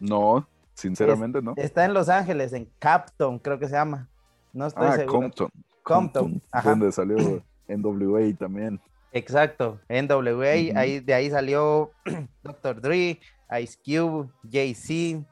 No, 0.00 0.46
sinceramente 0.74 1.40
no. 1.40 1.54
Está 1.56 1.84
en 1.84 1.94
Los 1.94 2.08
Ángeles, 2.08 2.52
en 2.52 2.68
Capton, 2.80 3.38
creo 3.38 3.58
que 3.58 3.66
se 3.66 3.74
llama. 3.74 4.08
No 4.52 4.66
estoy 4.66 4.86
ah, 4.88 4.96
seguro. 4.96 5.20
Compton. 5.20 5.50
Compton. 5.82 6.42
Donde 6.64 6.90
salió 6.90 7.42
NWA 7.68 8.36
también. 8.36 8.80
Exacto, 9.12 9.80
NWA, 9.88 10.78
ahí, 10.78 11.00
de 11.00 11.14
ahí 11.14 11.30
salió 11.30 11.90
Dr. 12.44 12.80
Dre, 12.80 13.20
Ice 13.60 13.76
Cube, 13.84 14.30
Jay-Z, 14.48 15.26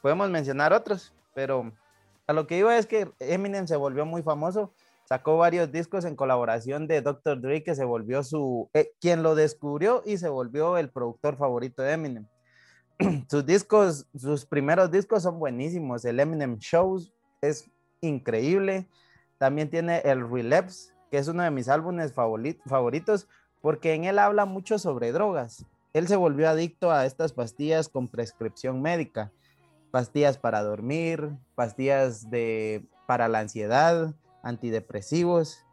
podemos 0.00 0.30
mencionar 0.30 0.72
otros, 0.72 1.14
pero 1.34 1.70
a 2.26 2.32
lo 2.32 2.46
que 2.46 2.56
iba 2.56 2.78
es 2.78 2.86
que 2.86 3.10
Eminem 3.18 3.66
se 3.66 3.76
volvió 3.76 4.06
muy 4.06 4.22
famoso, 4.22 4.72
sacó 5.04 5.36
varios 5.36 5.70
discos 5.70 6.04
en 6.06 6.16
colaboración 6.16 6.86
de 6.86 7.02
Dr. 7.02 7.40
Dre 7.40 7.62
que 7.62 7.74
se 7.74 7.84
volvió 7.84 8.22
su, 8.22 8.70
eh, 8.72 8.92
quien 9.00 9.22
lo 9.22 9.34
descubrió 9.34 10.02
y 10.06 10.16
se 10.16 10.28
volvió 10.28 10.78
el 10.78 10.88
productor 10.88 11.36
favorito 11.36 11.82
de 11.82 11.92
Eminem. 11.92 12.26
sus 13.28 13.44
discos, 13.44 14.06
sus 14.16 14.46
primeros 14.46 14.90
discos 14.90 15.24
son 15.24 15.38
buenísimos, 15.38 16.04
el 16.06 16.20
Eminem 16.20 16.56
Shows 16.58 17.12
es 17.42 17.70
increíble, 18.00 18.88
también 19.36 19.68
tiene 19.68 19.98
el 20.04 20.26
Relapse, 20.30 20.92
que 21.10 21.18
es 21.18 21.28
uno 21.28 21.42
de 21.42 21.50
mis 21.50 21.68
álbumes 21.68 22.12
favoritos, 22.12 23.28
porque 23.60 23.94
en 23.94 24.04
él 24.04 24.18
habla 24.18 24.44
mucho 24.44 24.78
sobre 24.78 25.12
drogas. 25.12 25.66
Él 25.92 26.06
se 26.06 26.16
volvió 26.16 26.48
adicto 26.48 26.92
a 26.92 27.04
estas 27.04 27.32
pastillas 27.32 27.88
con 27.88 28.08
prescripción 28.08 28.80
médica, 28.80 29.32
pastillas 29.90 30.38
para 30.38 30.62
dormir, 30.62 31.30
pastillas 31.56 32.30
de, 32.30 32.84
para 33.06 33.28
la 33.28 33.40
ansiedad, 33.40 34.14
antidepresivos, 34.42 35.64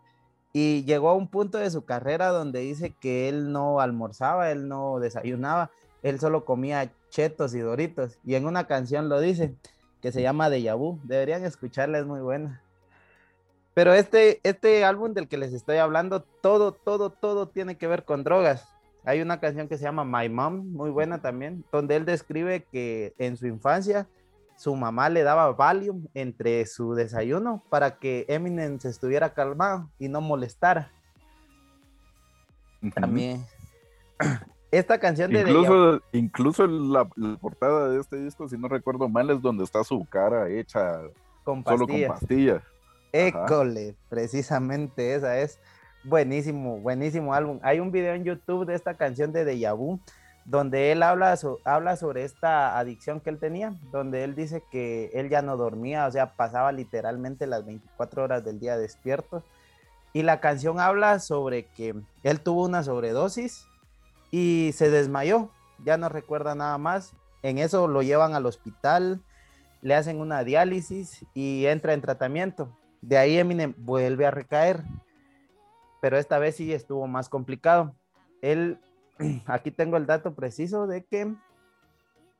y 0.53 0.83
llegó 0.85 1.09
a 1.09 1.13
un 1.13 1.27
punto 1.27 1.59
de 1.59 1.69
su 1.69 1.85
carrera 1.85 2.29
donde 2.29 2.61
dice 2.61 2.95
que 2.99 3.29
él 3.29 3.51
no 3.51 3.79
almorzaba, 3.79 4.49
él 4.49 4.67
no 4.67 4.99
desayunaba, 4.99 5.69
él 6.01 6.19
solo 6.19 6.45
comía 6.45 6.91
chetos 7.09 7.53
y 7.53 7.59
doritos, 7.59 8.17
y 8.25 8.35
en 8.35 8.47
una 8.47 8.65
canción 8.65 9.07
lo 9.07 9.19
dice, 9.19 9.53
que 10.01 10.11
se 10.11 10.21
llama 10.21 10.49
Deja 10.49 10.73
Vu, 10.73 10.99
deberían 11.03 11.45
escucharla, 11.45 11.99
es 11.99 12.05
muy 12.05 12.21
buena. 12.21 12.61
Pero 13.77 13.93
este, 13.93 14.39
este 14.41 14.83
álbum 14.83 15.13
del 15.13 15.27
que 15.27 15.37
les 15.37 15.53
estoy 15.53 15.77
hablando, 15.77 16.21
todo, 16.41 16.71
todo, 16.71 17.11
todo 17.11 17.47
tiene 17.47 17.77
que 17.77 17.85
ver 17.85 18.05
con 18.05 18.23
drogas. 18.23 18.67
Hay 19.05 19.21
una 19.21 19.39
canción 19.39 19.67
que 19.67 19.77
se 19.77 19.83
llama 19.83 20.03
My 20.03 20.29
Mom, 20.29 20.65
muy 20.71 20.89
buena 20.89 21.21
también, 21.21 21.63
donde 21.71 21.95
él 21.95 22.03
describe 22.03 22.65
que 22.71 23.13
en 23.19 23.37
su 23.37 23.45
infancia 23.45 24.07
su 24.55 24.75
mamá 24.75 25.09
le 25.09 25.21
daba 25.21 25.51
Valium 25.53 26.07
entre 26.15 26.65
su 26.65 26.95
desayuno 26.95 27.61
para 27.69 27.99
que 27.99 28.25
Eminem 28.29 28.79
se 28.79 28.89
estuviera 28.89 29.35
calmado 29.35 29.91
y 29.99 30.07
no 30.07 30.21
molestara. 30.21 30.91
También. 32.95 33.45
Esta 34.71 34.99
canción 34.99 35.31
de. 35.31 35.41
Incluso, 35.41 36.01
incluso 36.13 36.65
la, 36.65 37.05
portada 37.39 37.89
de 37.89 37.99
este 37.99 38.23
disco, 38.23 38.49
si 38.49 38.57
no 38.57 38.69
recuerdo 38.69 39.07
mal, 39.07 39.29
es 39.29 39.39
donde 39.39 39.63
está 39.63 39.83
su 39.83 40.03
cara 40.09 40.49
hecha 40.49 40.99
con 41.43 41.63
solo 41.63 41.85
con 41.85 42.07
pastillas. 42.07 42.63
École, 43.25 43.95
precisamente 44.09 45.15
esa 45.15 45.39
es. 45.39 45.59
buenísimo, 46.03 46.77
buenísimo 46.77 47.33
álbum. 47.33 47.59
Hay 47.63 47.79
un 47.79 47.91
video 47.91 48.13
en 48.13 48.23
YouTube 48.23 48.65
de 48.65 48.75
esta 48.75 48.93
canción 48.93 49.31
de 49.31 49.43
Deja 49.43 49.73
Vu, 49.73 49.99
donde 50.45 50.91
él 50.91 51.01
habla, 51.01 51.37
habla 51.65 51.95
sobre 51.95 52.23
esta 52.23 52.77
adicción 52.77 53.19
que 53.19 53.31
él 53.31 53.39
tenía, 53.39 53.73
donde 53.91 54.23
él 54.23 54.35
dice 54.35 54.63
que 54.71 55.09
él 55.13 55.29
ya 55.29 55.41
no 55.41 55.57
dormía, 55.57 56.05
o 56.05 56.11
sea, 56.11 56.35
pasaba 56.35 56.71
literalmente 56.71 57.47
las 57.47 57.65
24 57.65 58.23
horas 58.23 58.45
del 58.45 58.59
día 58.59 58.77
despierto. 58.77 59.43
Y 60.13 60.21
la 60.21 60.39
canción 60.39 60.79
habla 60.79 61.19
sobre 61.19 61.65
que 61.65 61.95
él 62.23 62.39
tuvo 62.39 62.65
una 62.65 62.83
sobredosis 62.83 63.65
y 64.31 64.71
se 64.75 64.89
desmayó, 64.91 65.49
ya 65.83 65.97
no 65.97 66.07
recuerda 66.07 66.53
nada 66.53 66.77
más. 66.77 67.13
En 67.41 67.57
eso 67.57 67.87
lo 67.87 68.01
llevan 68.03 68.35
al 68.35 68.45
hospital, 68.45 69.21
le 69.81 69.95
hacen 69.95 70.19
una 70.19 70.43
diálisis 70.43 71.25
y 71.33 71.65
entra 71.65 71.93
en 71.93 72.01
tratamiento. 72.01 72.69
De 73.01 73.17
ahí 73.17 73.37
Eminem 73.37 73.73
vuelve 73.77 74.25
a 74.25 74.31
recaer, 74.31 74.83
pero 76.01 76.17
esta 76.17 76.39
vez 76.39 76.55
sí 76.55 76.73
estuvo 76.73 77.07
más 77.07 77.29
complicado. 77.29 77.95
Él, 78.41 78.79
aquí 79.45 79.71
tengo 79.71 79.97
el 79.97 80.05
dato 80.05 80.33
preciso 80.33 80.87
de 80.87 81.03
que 81.05 81.33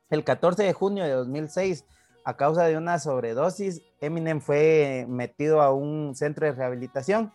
el 0.09 0.23
14 0.23 0.63
de 0.63 0.73
junio 0.73 1.03
de 1.03 1.11
2006, 1.11 1.85
a 2.23 2.37
causa 2.37 2.63
de 2.65 2.77
una 2.77 2.99
sobredosis, 2.99 3.81
Eminem 3.99 4.41
fue 4.41 5.05
metido 5.07 5.61
a 5.61 5.73
un 5.73 6.15
centro 6.15 6.45
de 6.45 6.53
rehabilitación. 6.53 7.31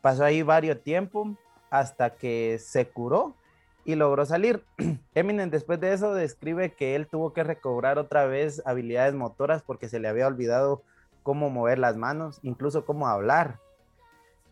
Pasó 0.00 0.24
ahí 0.24 0.42
varios 0.42 0.82
tiempos 0.82 1.28
hasta 1.70 2.16
que 2.16 2.58
se 2.58 2.88
curó 2.88 3.36
y 3.84 3.94
logró 3.94 4.24
salir. 4.26 4.64
Eminem 5.14 5.50
después 5.50 5.80
de 5.80 5.92
eso 5.92 6.14
describe 6.14 6.74
que 6.74 6.96
él 6.96 7.06
tuvo 7.06 7.32
que 7.32 7.44
recobrar 7.44 7.98
otra 7.98 8.26
vez 8.26 8.62
habilidades 8.64 9.14
motoras 9.14 9.62
porque 9.62 9.88
se 9.88 10.00
le 10.00 10.08
había 10.08 10.26
olvidado 10.26 10.82
cómo 11.22 11.50
mover 11.50 11.78
las 11.78 11.96
manos, 11.96 12.38
incluso 12.42 12.84
cómo 12.84 13.06
hablar. 13.06 13.58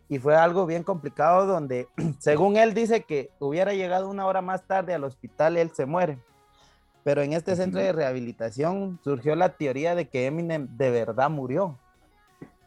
Y 0.07 0.19
fue 0.19 0.35
algo 0.35 0.65
bien 0.65 0.83
complicado 0.83 1.45
donde, 1.45 1.87
según 2.19 2.57
él 2.57 2.73
dice 2.73 3.03
que 3.03 3.29
hubiera 3.39 3.73
llegado 3.73 4.09
una 4.09 4.25
hora 4.25 4.41
más 4.41 4.63
tarde 4.63 4.93
al 4.93 5.03
hospital, 5.03 5.57
él 5.57 5.71
se 5.73 5.85
muere. 5.85 6.17
Pero 7.03 7.21
en 7.21 7.33
este 7.33 7.55
centro 7.55 7.79
de 7.79 7.93
rehabilitación 7.93 8.99
surgió 9.03 9.35
la 9.35 9.49
teoría 9.49 9.95
de 9.95 10.09
que 10.09 10.25
Eminem 10.25 10.67
de 10.77 10.91
verdad 10.91 11.29
murió. 11.29 11.77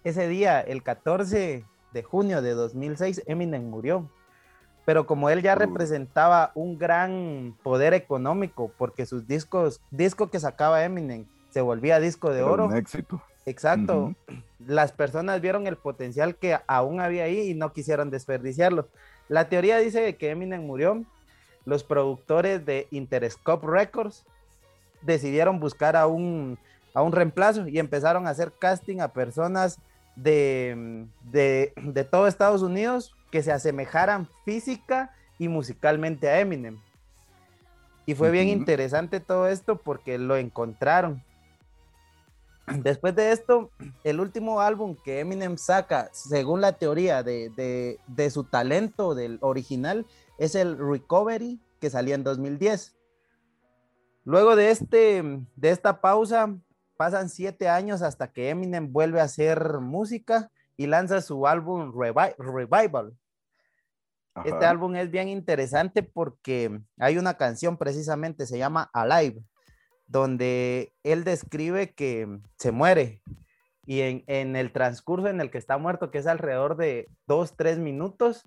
Ese 0.05 0.27
día, 0.27 0.61
el 0.61 0.83
14 0.83 1.65
de 1.93 2.03
junio 2.03 2.43
de 2.43 2.55
2006, 2.55 3.23
Eminem 3.27 3.69
murió 3.69 4.09
pero 4.85 5.07
como 5.07 5.31
él 5.31 5.43
ya 5.43 5.55
representaba 5.55 6.51
un 6.55 6.79
gran 6.79 7.57
poder 7.63 7.95
económico, 7.95 8.73
porque 8.77 9.07
sus 9.07 9.27
discos, 9.27 9.81
disco 9.91 10.29
que 10.31 10.41
sacaba 10.41 10.85
Eminem, 10.85 11.27
se 11.51 11.61
volvía 11.61 12.01
disco 12.01 12.31
de 12.31 12.43
oro. 12.43 12.67
Un 12.67 12.77
éxito. 12.77 13.23
Exacto. 13.47 14.15
Las 14.59 14.93
personas 14.93 15.41
vieron 15.41 15.67
el 15.67 15.77
potencial 15.77 16.37
que 16.37 16.59
aún 16.67 17.01
había 17.01 17.25
ahí 17.25 17.51
y 17.51 17.55
no 17.55 17.73
quisieron 17.73 18.11
desperdiciarlo. 18.11 18.89
La 19.29 19.49
teoría 19.49 19.79
dice 19.79 20.17
que 20.17 20.31
Eminem 20.31 20.65
murió. 20.65 21.05
Los 21.65 21.85
productores 21.85 22.65
de 22.67 22.89
Interscope 22.91 23.67
Records 23.67 24.25
decidieron 25.01 25.61
buscar 25.61 25.97
a 25.97 26.07
un, 26.07 26.59
a 26.95 27.03
un 27.03 27.13
reemplazo 27.13 27.67
y 27.67 27.79
empezaron 27.79 28.27
a 28.27 28.31
hacer 28.31 28.53
casting 28.59 29.01
a 29.01 29.09
personas 29.09 29.79
de, 30.17 31.07
de, 31.31 31.73
de 31.77 32.05
todo 32.05 32.27
Estados 32.27 32.63
Unidos 32.63 33.15
que 33.31 33.43
se 33.43 33.53
asemejaran 33.53 34.29
física 34.45 35.15
y 35.39 35.49
musicalmente 35.49 36.29
a 36.29 36.41
Eminem. 36.41 36.79
Y 38.07 38.15
fue 38.15 38.31
bien 38.31 38.49
interesante 38.49 39.21
todo 39.21 39.49
esto 39.49 39.77
porque 39.77 40.19
lo 40.19 40.37
encontraron. 40.37 41.23
Después 42.67 43.15
de 43.15 43.33
esto, 43.33 43.71
el 44.05 44.21
último 44.21 44.61
álbum 44.61 44.97
que 44.97 45.21
Eminem 45.21 45.57
saca, 45.57 46.09
según 46.13 46.61
la 46.61 46.73
teoría 46.73 47.23
de, 47.23 47.99
de, 48.07 48.31
su 48.31 48.45
talento 48.45 49.15
del 49.15 49.39
original, 49.41 50.07
es 50.39 50.55
el 50.55 50.79
Recovery, 50.79 51.61
que 51.81 51.91
salía 51.91 52.15
en 52.15 52.25
2010. 52.25 52.97
Luego 54.25 54.55
de, 54.55 54.71
este, 54.71 55.41
de 55.57 55.71
esta 55.71 56.01
pausa, 56.01 56.57
pasan 56.97 57.29
siete 57.29 57.69
años 57.69 58.03
hasta 58.03 58.33
que 58.33 58.51
Eminem 58.51 58.93
vuelve 58.93 59.21
a 59.21 59.25
hacer 59.25 59.81
música 59.81 60.51
y 60.77 60.87
lanza 60.87 61.21
su 61.21 61.47
álbum 61.47 61.93
Revival, 61.93 63.17
este 64.45 64.65
álbum 64.65 64.97
es 64.97 65.11
bien 65.11 65.29
interesante 65.29 66.03
porque 66.03 66.81
hay 66.99 67.19
una 67.19 67.35
canción 67.35 67.77
precisamente, 67.77 68.47
se 68.47 68.59
llama 68.59 68.91
Alive, 68.93 69.43
donde 70.13 70.93
él 71.05 71.25
describe 71.25 71.95
que 71.95 72.29
se 72.59 72.71
muere. 72.71 73.23
Y 73.85 74.01
en, 74.01 74.55
el 74.55 74.71
transcurso 74.71 75.27
en 75.27 75.41
el 75.41 75.51
que 75.51 75.59
está 75.59 75.79
muerto, 75.79 76.11
que 76.11 76.19
es 76.19 76.27
alrededor 76.27 76.77
de 76.77 77.09
dos, 77.27 77.57
tres 77.57 77.79
minutos, 77.79 78.45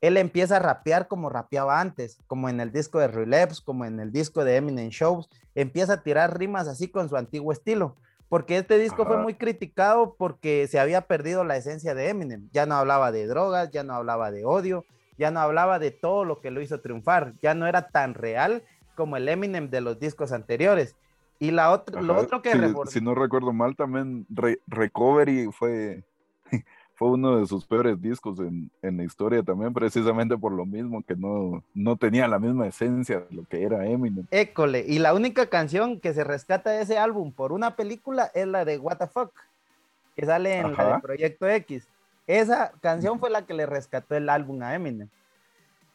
él 0.00 0.16
empieza 0.16 0.56
a 0.56 0.60
rapear 0.60 1.08
como 1.08 1.28
rapeaba 1.28 1.80
antes, 1.80 2.22
como 2.26 2.48
en 2.48 2.60
el 2.60 2.72
disco 2.72 2.98
de 3.00 3.08
Relapse, 3.08 3.60
como 3.62 3.84
en 3.84 4.00
el 4.00 4.12
disco 4.12 4.44
de 4.44 4.56
Eminem 4.56 4.88
Shows, 4.88 5.28
empieza 5.54 5.94
a 5.94 6.02
tirar 6.02 6.38
rimas 6.38 6.68
así 6.68 6.88
con 6.88 7.08
su 7.10 7.16
antiguo 7.16 7.52
estilo, 7.52 7.96
porque 8.28 8.56
este 8.56 8.78
disco 8.78 9.04
fue 9.04 9.18
muy 9.18 9.34
criticado 9.34 10.14
porque 10.16 10.66
se 10.68 10.78
había 10.78 11.02
perdido 11.02 11.44
la 11.44 11.56
esencia 11.56 11.94
de 11.94 12.08
Eminem, 12.08 12.48
ya 12.52 12.64
no 12.64 12.76
hablaba 12.76 13.12
de 13.12 13.26
drogas, 13.26 13.70
ya 13.70 13.82
no 13.82 13.94
hablaba 13.94 14.30
de 14.30 14.46
odio, 14.46 14.86
ya 15.18 15.30
no 15.30 15.40
hablaba 15.40 15.78
de 15.78 15.90
todo 15.90 16.24
lo 16.24 16.40
que 16.40 16.50
lo 16.50 16.62
hizo 16.62 16.80
triunfar, 16.80 17.34
ya 17.42 17.54
no 17.54 17.66
era 17.66 17.88
tan 17.88 18.14
real 18.14 18.62
como 19.00 19.16
el 19.16 19.26
Eminem 19.30 19.70
de 19.70 19.80
los 19.80 19.98
discos 19.98 20.30
anteriores. 20.30 20.94
Y 21.38 21.52
la 21.52 21.70
otra, 21.70 22.02
lo 22.02 22.18
otro 22.18 22.42
que... 22.42 22.52
Si, 22.88 23.00
no 23.00 23.14
recuerdo 23.14 23.50
mal, 23.50 23.74
también 23.74 24.26
Recovery 24.66 25.48
fue, 25.50 26.04
fue 26.96 27.08
uno 27.08 27.38
de 27.38 27.46
sus 27.46 27.64
peores 27.64 27.98
discos 27.98 28.38
en, 28.40 28.70
la 28.82 29.02
historia 29.02 29.42
también, 29.42 29.72
precisamente 29.72 30.36
por 30.36 30.52
lo 30.52 30.66
mismo, 30.66 31.02
que 31.02 31.16
no, 31.16 31.64
no 31.72 31.96
tenía 31.96 32.28
la 32.28 32.38
misma 32.38 32.66
esencia 32.66 33.20
de 33.20 33.34
lo 33.34 33.44
que 33.44 33.62
era 33.62 33.86
Eminem. 33.86 34.26
École, 34.30 34.84
y 34.86 34.98
la 34.98 35.14
única 35.14 35.46
canción 35.46 35.98
que 35.98 36.12
se 36.12 36.22
rescata 36.22 36.68
de 36.68 36.82
ese 36.82 36.98
álbum 36.98 37.32
por 37.32 37.52
una 37.52 37.74
película 37.74 38.30
es 38.34 38.46
la 38.46 38.66
de 38.66 38.76
What 38.76 38.98
the 38.98 39.06
Fuck, 39.06 39.32
que 40.14 40.26
sale 40.26 40.58
en 40.58 40.66
el 40.66 41.00
Proyecto 41.00 41.48
X. 41.48 41.88
Esa 42.26 42.72
canción 42.82 43.18
fue 43.18 43.30
la 43.30 43.46
que 43.46 43.54
le 43.54 43.64
rescató 43.64 44.14
el 44.14 44.28
álbum 44.28 44.60
a 44.60 44.74
Eminem. 44.74 45.08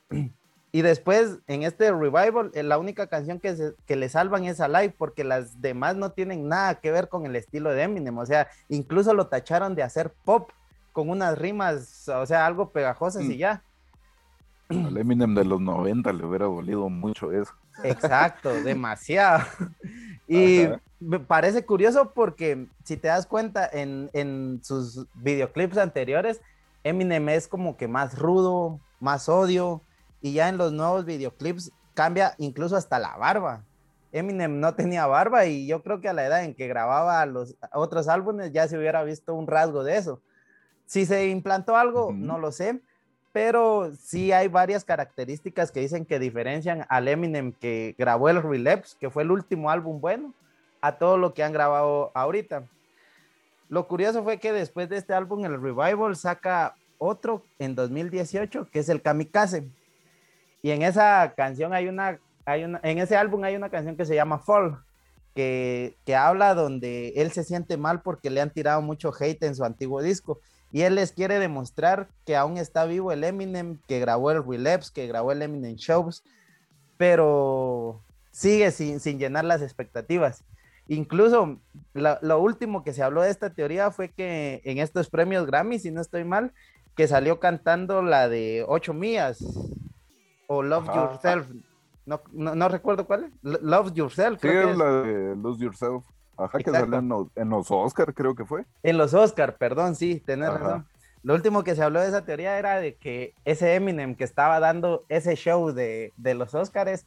Y 0.75 0.81
después, 0.81 1.39
en 1.47 1.63
este 1.63 1.89
revival, 1.89 2.51
eh, 2.53 2.61
la 2.61 2.77
única 2.77 3.07
canción 3.07 3.39
que, 3.39 3.55
que 3.85 3.95
le 3.95 4.09
salvan 4.09 4.43
es 4.43 4.59
Alive, 4.59 4.93
porque 4.97 5.23
las 5.23 5.61
demás 5.61 5.95
no 5.95 6.11
tienen 6.11 6.49
nada 6.49 6.81
que 6.81 6.91
ver 6.91 7.07
con 7.07 7.25
el 7.25 7.37
estilo 7.37 7.69
de 7.69 7.83
Eminem. 7.83 8.17
O 8.17 8.25
sea, 8.25 8.49
incluso 8.67 9.13
lo 9.13 9.27
tacharon 9.27 9.73
de 9.73 9.83
hacer 9.83 10.13
pop 10.25 10.51
con 10.91 11.09
unas 11.09 11.37
rimas, 11.37 12.09
o 12.09 12.25
sea, 12.25 12.45
algo 12.45 12.71
pegajosas 12.71 13.23
y 13.23 13.35
mm. 13.35 13.37
ya. 13.37 13.63
Al 14.67 14.97
Eminem 14.97 15.33
de 15.33 15.45
los 15.45 15.61
90 15.61 16.11
le 16.11 16.25
hubiera 16.25 16.47
dolido 16.47 16.89
mucho 16.89 17.31
eso. 17.31 17.53
Exacto, 17.81 18.49
demasiado. 18.63 19.45
Y 20.27 20.67
me 20.99 21.19
parece 21.19 21.65
curioso 21.65 22.11
porque 22.13 22.67
si 22.83 22.97
te 22.97 23.07
das 23.07 23.27
cuenta 23.27 23.69
en, 23.71 24.59
sus 24.61 25.07
videoclips 25.13 25.77
anteriores, 25.77 26.41
Eminem 26.83 27.29
es 27.29 27.47
como 27.47 27.77
que 27.77 27.87
más 27.87 28.19
rudo, 28.19 28.81
más 28.99 29.29
odio, 29.29 29.81
y 30.25 30.33
ya 30.33 30.49
en 30.49 30.57
los 30.57 30.73
nuevos 30.73 31.05
videoclips 31.05 31.71
cambia 31.93 32.33
incluso 32.39 32.75
hasta 32.75 32.97
la 32.97 33.15
barba. 33.15 33.63
Eminem 34.11 34.59
no 34.59 34.73
tenía 34.73 35.05
barba 35.05 35.45
y 35.45 35.67
yo 35.67 35.83
creo 35.83 36.01
que 36.01 36.09
a 36.09 36.13
la 36.13 36.25
edad 36.25 36.43
en 36.43 36.55
que 36.55 36.67
grababa 36.67 37.23
los 37.27 37.55
otros 37.71 38.07
álbumes 38.07 38.51
ya 38.51 38.67
se 38.67 38.75
hubiera 38.75 39.03
visto 39.03 39.35
un 39.35 39.45
rasgo 39.45 39.83
de 39.83 39.97
eso. 39.97 40.19
Si 40.87 41.05
se 41.05 41.27
implantó 41.27 41.77
algo, 41.77 42.11
no 42.11 42.39
lo 42.39 42.51
sé, 42.51 42.81
pero 43.33 43.91
sí 43.99 44.31
hay 44.31 44.47
varias 44.47 44.83
características 44.83 45.71
que 45.71 45.81
dicen 45.81 46.05
que 46.05 46.17
diferencian 46.17 46.87
al 46.89 47.07
Eminem 47.07 47.51
que 47.51 47.93
grabó 47.95 48.27
el 48.29 48.41
Relapse, 48.41 48.97
que 48.99 49.11
fue 49.11 49.21
el 49.21 49.29
último 49.29 49.69
álbum 49.69 50.01
bueno, 50.01 50.33
a 50.81 50.97
todo 50.97 51.19
lo 51.19 51.35
que 51.35 51.43
han 51.43 51.53
grabado 51.53 52.09
ahorita. 52.15 52.63
Lo 53.69 53.87
curioso 53.87 54.23
fue 54.23 54.39
que 54.39 54.51
después 54.53 54.89
de 54.89 54.97
este 54.97 55.13
álbum, 55.13 55.45
el 55.45 55.61
Revival 55.61 56.15
saca 56.15 56.73
otro 56.97 57.43
en 57.59 57.75
2018, 57.75 58.69
que 58.71 58.79
es 58.79 58.89
el 58.89 59.03
Kamikaze. 59.03 59.69
Y 60.65 60.71
en 60.71 60.81
esa 60.81 61.35
canción 61.37 61.73
hay 61.73 61.87
una, 61.87 62.19
hay 62.43 62.63
una, 62.63 62.79
en 62.81 62.97
ese 62.97 63.15
álbum 63.15 63.43
hay 63.43 63.55
una 63.55 63.69
canción 63.69 63.95
que 63.95 64.03
se 64.03 64.15
llama 64.15 64.39
Fall, 64.39 64.79
que, 65.35 65.95
que 66.07 66.15
habla 66.15 66.55
donde 66.55 67.09
él 67.17 67.31
se 67.31 67.43
siente 67.43 67.77
mal 67.77 68.01
porque 68.01 68.31
le 68.31 68.41
han 68.41 68.49
tirado 68.49 68.81
mucho 68.81 69.13
hate 69.13 69.43
en 69.43 69.53
su 69.53 69.63
antiguo 69.63 70.01
disco 70.01 70.39
y 70.71 70.81
él 70.81 70.95
les 70.95 71.11
quiere 71.11 71.37
demostrar 71.37 72.09
que 72.25 72.35
aún 72.35 72.57
está 72.57 72.85
vivo 72.85 73.11
el 73.11 73.23
Eminem, 73.23 73.77
que 73.87 73.99
grabó 73.99 74.31
el 74.31 74.43
Relapse, 74.43 74.91
que 74.91 75.05
grabó 75.05 75.33
el 75.33 75.43
Eminem 75.43 75.75
Shows, 75.75 76.23
pero 76.97 78.01
sigue 78.31 78.71
sin, 78.71 79.19
llenar 79.19 79.45
las 79.45 79.61
expectativas. 79.61 80.45
Incluso 80.87 81.59
lo, 81.93 82.39
último 82.39 82.83
que 82.83 82.93
se 82.93 83.03
habló 83.03 83.21
de 83.21 83.29
esta 83.29 83.51
teoría 83.51 83.91
fue 83.91 84.09
que 84.09 84.61
en 84.63 84.79
estos 84.79 85.11
premios 85.11 85.45
Grammy, 85.45 85.77
si 85.77 85.91
no 85.91 86.01
estoy 86.01 86.23
mal, 86.23 86.53
que 86.95 87.07
salió 87.07 87.39
cantando 87.39 88.01
la 88.01 88.29
de 88.29 88.65
Ocho 88.67 88.95
Mías 88.95 89.45
o 90.47 90.61
Love 90.61 90.87
Yourself. 90.87 91.47
No, 92.05 92.21
no, 92.33 92.69
recuerdo 92.69 93.05
cuál 93.05 93.25
es. 93.25 93.31
Love 93.41 93.93
Yourself. 93.93 94.39
Sí, 94.41 94.47
es 94.47 94.77
la 94.77 94.85
de 95.01 95.35
Love 95.35 95.59
Yourself. 95.59 96.05
Ajá, 96.37 96.57
que 96.59 96.71
salió 96.71 97.29
en 97.35 97.49
los, 97.49 97.71
Oscar, 97.71 98.13
creo 98.13 98.35
que 98.35 98.45
fue. 98.45 98.65
En 98.83 98.97
los 98.97 99.13
Oscar, 99.13 99.57
perdón, 99.57 99.95
sí, 99.95 100.19
tenés 100.19 100.49
razón. 100.49 100.85
lo 101.23 101.33
último 101.33 101.63
que 101.63 101.75
se 101.75 101.83
habló 101.83 102.01
de 102.01 102.09
esa 102.09 102.25
teoría 102.25 102.59
era 102.59 102.79
de 102.79 102.95
que 102.95 103.33
ese 103.45 103.73
Eminem 103.75 104.15
que 104.15 104.25
estaba 104.25 104.59
dando 104.59 105.05
ese 105.07 105.35
show 105.35 105.71
de, 105.71 106.11
los 106.17 106.53
Oscars 106.53 107.05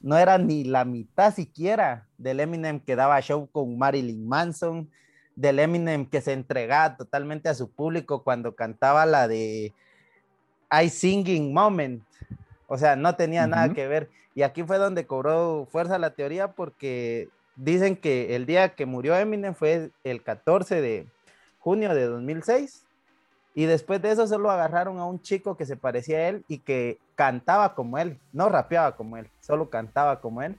no 0.00 0.16
era 0.16 0.38
ni 0.38 0.64
la 0.64 0.84
mitad 0.84 1.34
siquiera 1.34 2.08
del 2.16 2.40
Eminem 2.40 2.80
que 2.80 2.96
daba 2.96 3.20
show 3.20 3.48
con 3.52 3.76
Marilyn 3.78 4.26
Manson, 4.26 4.90
del 5.36 5.58
Eminem 5.58 6.06
que 6.06 6.20
se 6.20 6.32
entregaba 6.32 6.96
totalmente 6.96 7.48
a 7.48 7.54
su 7.54 7.70
público 7.70 8.24
cuando 8.24 8.54
cantaba 8.54 9.04
la 9.06 9.28
de 9.28 9.72
I 10.70 10.88
Singing 10.88 11.52
Moment. 11.52 12.02
O 12.72 12.78
sea, 12.78 12.96
no 12.96 13.16
tenía 13.16 13.46
nada 13.46 13.74
que 13.74 13.86
ver. 13.86 14.08
Y 14.34 14.40
aquí 14.40 14.62
fue 14.62 14.78
donde 14.78 15.06
cobró 15.06 15.68
fuerza 15.70 15.98
la 15.98 16.14
teoría 16.14 16.52
porque 16.52 17.28
dicen 17.54 17.96
que 17.96 18.34
el 18.34 18.46
día 18.46 18.70
que 18.70 18.86
murió 18.86 19.14
Eminem 19.14 19.54
fue 19.54 19.90
el 20.04 20.22
14 20.22 20.80
de 20.80 21.06
junio 21.58 21.94
de 21.94 22.06
2006 22.06 22.86
y 23.54 23.66
después 23.66 24.00
de 24.00 24.12
eso 24.12 24.26
solo 24.26 24.50
agarraron 24.50 24.98
a 25.00 25.04
un 25.04 25.20
chico 25.20 25.54
que 25.54 25.66
se 25.66 25.76
parecía 25.76 26.16
a 26.16 26.28
él 26.28 26.46
y 26.48 26.60
que 26.60 26.98
cantaba 27.14 27.74
como 27.74 27.98
él, 27.98 28.18
no 28.32 28.48
rapeaba 28.48 28.96
como 28.96 29.18
él, 29.18 29.28
solo 29.42 29.68
cantaba 29.68 30.22
como 30.22 30.40
él, 30.40 30.56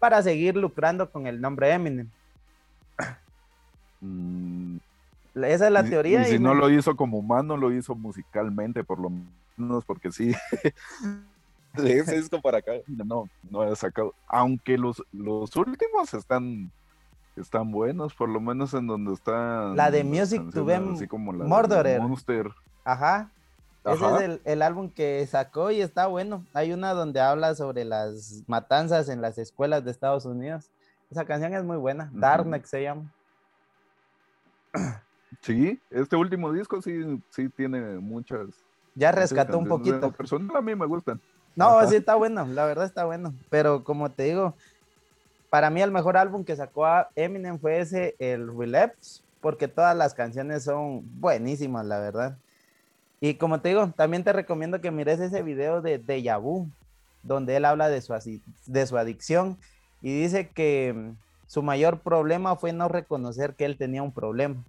para 0.00 0.20
seguir 0.24 0.56
lucrando 0.56 1.08
con 1.12 1.28
el 1.28 1.40
nombre 1.40 1.70
Eminem. 1.70 2.10
Mm. 4.00 4.78
Esa 5.44 5.66
es 5.66 5.72
la 5.72 5.84
teoría. 5.84 6.22
Y, 6.22 6.32
si 6.32 6.38
no 6.38 6.54
lo 6.54 6.70
hizo 6.70 6.96
como 6.96 7.18
humano, 7.18 7.56
lo 7.56 7.72
hizo 7.72 7.94
musicalmente, 7.94 8.84
por 8.84 8.98
lo 8.98 9.10
menos, 9.56 9.84
porque 9.84 10.10
sí. 10.10 10.32
de 11.74 11.98
ese 11.98 12.16
disco 12.16 12.40
para 12.40 12.58
acá, 12.58 12.72
no, 12.86 13.28
no 13.50 13.64
he 13.64 13.76
sacado. 13.76 14.14
Aunque 14.26 14.78
los, 14.78 15.02
los 15.12 15.54
últimos 15.56 16.14
están 16.14 16.70
están 17.40 17.70
buenos, 17.70 18.14
por 18.14 18.28
lo 18.28 18.40
menos 18.40 18.74
en 18.74 18.86
donde 18.86 19.12
está. 19.14 19.72
La 19.74 19.90
de 19.90 20.04
Music 20.04 20.42
to 20.52 20.64
Them 20.64 20.94
así 20.94 21.06
como 21.06 21.32
la 21.32 21.44
Monster. 21.44 22.50
Ajá. 22.84 23.30
Ese 23.84 24.04
es 24.04 24.40
el, 24.44 24.62
álbum 24.62 24.90
que 24.90 25.26
sacó 25.26 25.70
y 25.70 25.80
está 25.80 26.08
bueno. 26.08 26.44
Hay 26.52 26.72
una 26.72 26.92
donde 26.92 27.20
habla 27.20 27.54
sobre 27.54 27.84
las 27.84 28.42
matanzas 28.46 29.08
en 29.08 29.22
las 29.22 29.38
escuelas 29.38 29.84
de 29.84 29.90
Estados 29.90 30.26
Unidos. 30.26 30.70
Esa 31.10 31.24
canción 31.24 31.54
es 31.54 31.64
muy 31.64 31.78
buena. 31.78 32.10
Darkneck 32.12 32.64
se 32.66 32.82
llama. 32.82 33.12
Sí, 35.42 35.80
este 35.90 36.16
último 36.16 36.52
disco 36.52 36.80
sí, 36.82 37.22
sí 37.30 37.48
tiene 37.50 37.80
muchas. 37.98 38.48
Ya 38.94 39.12
rescató 39.12 39.58
un 39.58 39.68
poquito. 39.68 40.10
Personal 40.12 40.56
a 40.56 40.60
mí 40.60 40.74
me 40.74 40.86
gustan. 40.86 41.20
No, 41.54 41.86
sí 41.88 41.96
está 41.96 42.14
bueno, 42.14 42.46
la 42.46 42.66
verdad 42.66 42.84
está 42.84 43.04
bueno. 43.04 43.34
Pero 43.50 43.82
como 43.84 44.10
te 44.10 44.24
digo, 44.24 44.54
para 45.50 45.70
mí 45.70 45.82
el 45.82 45.90
mejor 45.90 46.16
álbum 46.16 46.44
que 46.44 46.56
sacó 46.56 46.86
a 46.86 47.08
Eminem 47.16 47.58
fue 47.58 47.80
ese, 47.80 48.14
el 48.18 48.56
Relapse, 48.56 49.22
porque 49.40 49.68
todas 49.68 49.96
las 49.96 50.14
canciones 50.14 50.64
son 50.64 51.02
buenísimas, 51.20 51.84
la 51.86 51.98
verdad. 51.98 52.38
Y 53.20 53.34
como 53.34 53.60
te 53.60 53.70
digo, 53.70 53.92
también 53.96 54.22
te 54.22 54.32
recomiendo 54.32 54.80
que 54.80 54.90
mires 54.90 55.18
ese 55.20 55.42
video 55.42 55.82
de 55.82 55.98
Deja 55.98 56.36
Vu, 56.36 56.68
donde 57.22 57.56
él 57.56 57.64
habla 57.64 57.88
de 57.88 58.00
su, 58.00 58.14
de 58.66 58.86
su 58.86 58.96
adicción 58.96 59.58
y 60.00 60.20
dice 60.20 60.48
que 60.48 61.12
su 61.46 61.62
mayor 61.62 62.00
problema 62.00 62.56
fue 62.56 62.72
no 62.72 62.88
reconocer 62.88 63.54
que 63.54 63.64
él 63.64 63.76
tenía 63.76 64.02
un 64.02 64.12
problema. 64.12 64.62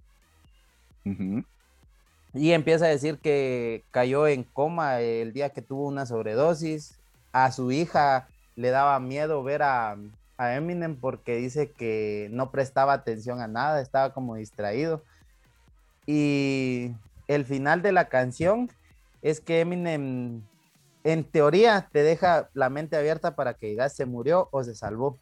Y 2.32 2.52
empieza 2.52 2.84
a 2.84 2.88
decir 2.88 3.18
que 3.18 3.84
cayó 3.90 4.26
en 4.26 4.44
coma 4.44 5.00
el 5.00 5.32
día 5.32 5.50
que 5.50 5.62
tuvo 5.62 5.86
una 5.86 6.06
sobredosis. 6.06 6.98
A 7.32 7.50
su 7.52 7.72
hija 7.72 8.28
le 8.56 8.70
daba 8.70 8.98
miedo 9.00 9.42
ver 9.42 9.62
a, 9.62 9.96
a 10.36 10.54
Eminem 10.54 10.96
porque 10.96 11.36
dice 11.36 11.70
que 11.70 12.28
no 12.32 12.50
prestaba 12.50 12.92
atención 12.92 13.40
a 13.40 13.48
nada, 13.48 13.80
estaba 13.80 14.12
como 14.12 14.36
distraído. 14.36 15.02
Y 16.06 16.92
el 17.28 17.44
final 17.44 17.82
de 17.82 17.92
la 17.92 18.08
canción 18.08 18.70
es 19.22 19.40
que 19.40 19.60
Eminem, 19.60 20.42
en 21.04 21.24
teoría, 21.24 21.88
te 21.92 22.02
deja 22.02 22.48
la 22.54 22.70
mente 22.70 22.96
abierta 22.96 23.34
para 23.34 23.54
que 23.54 23.68
digas 23.68 23.94
se 23.94 24.06
murió 24.06 24.48
o 24.50 24.64
se 24.64 24.74
salvó. 24.74 25.18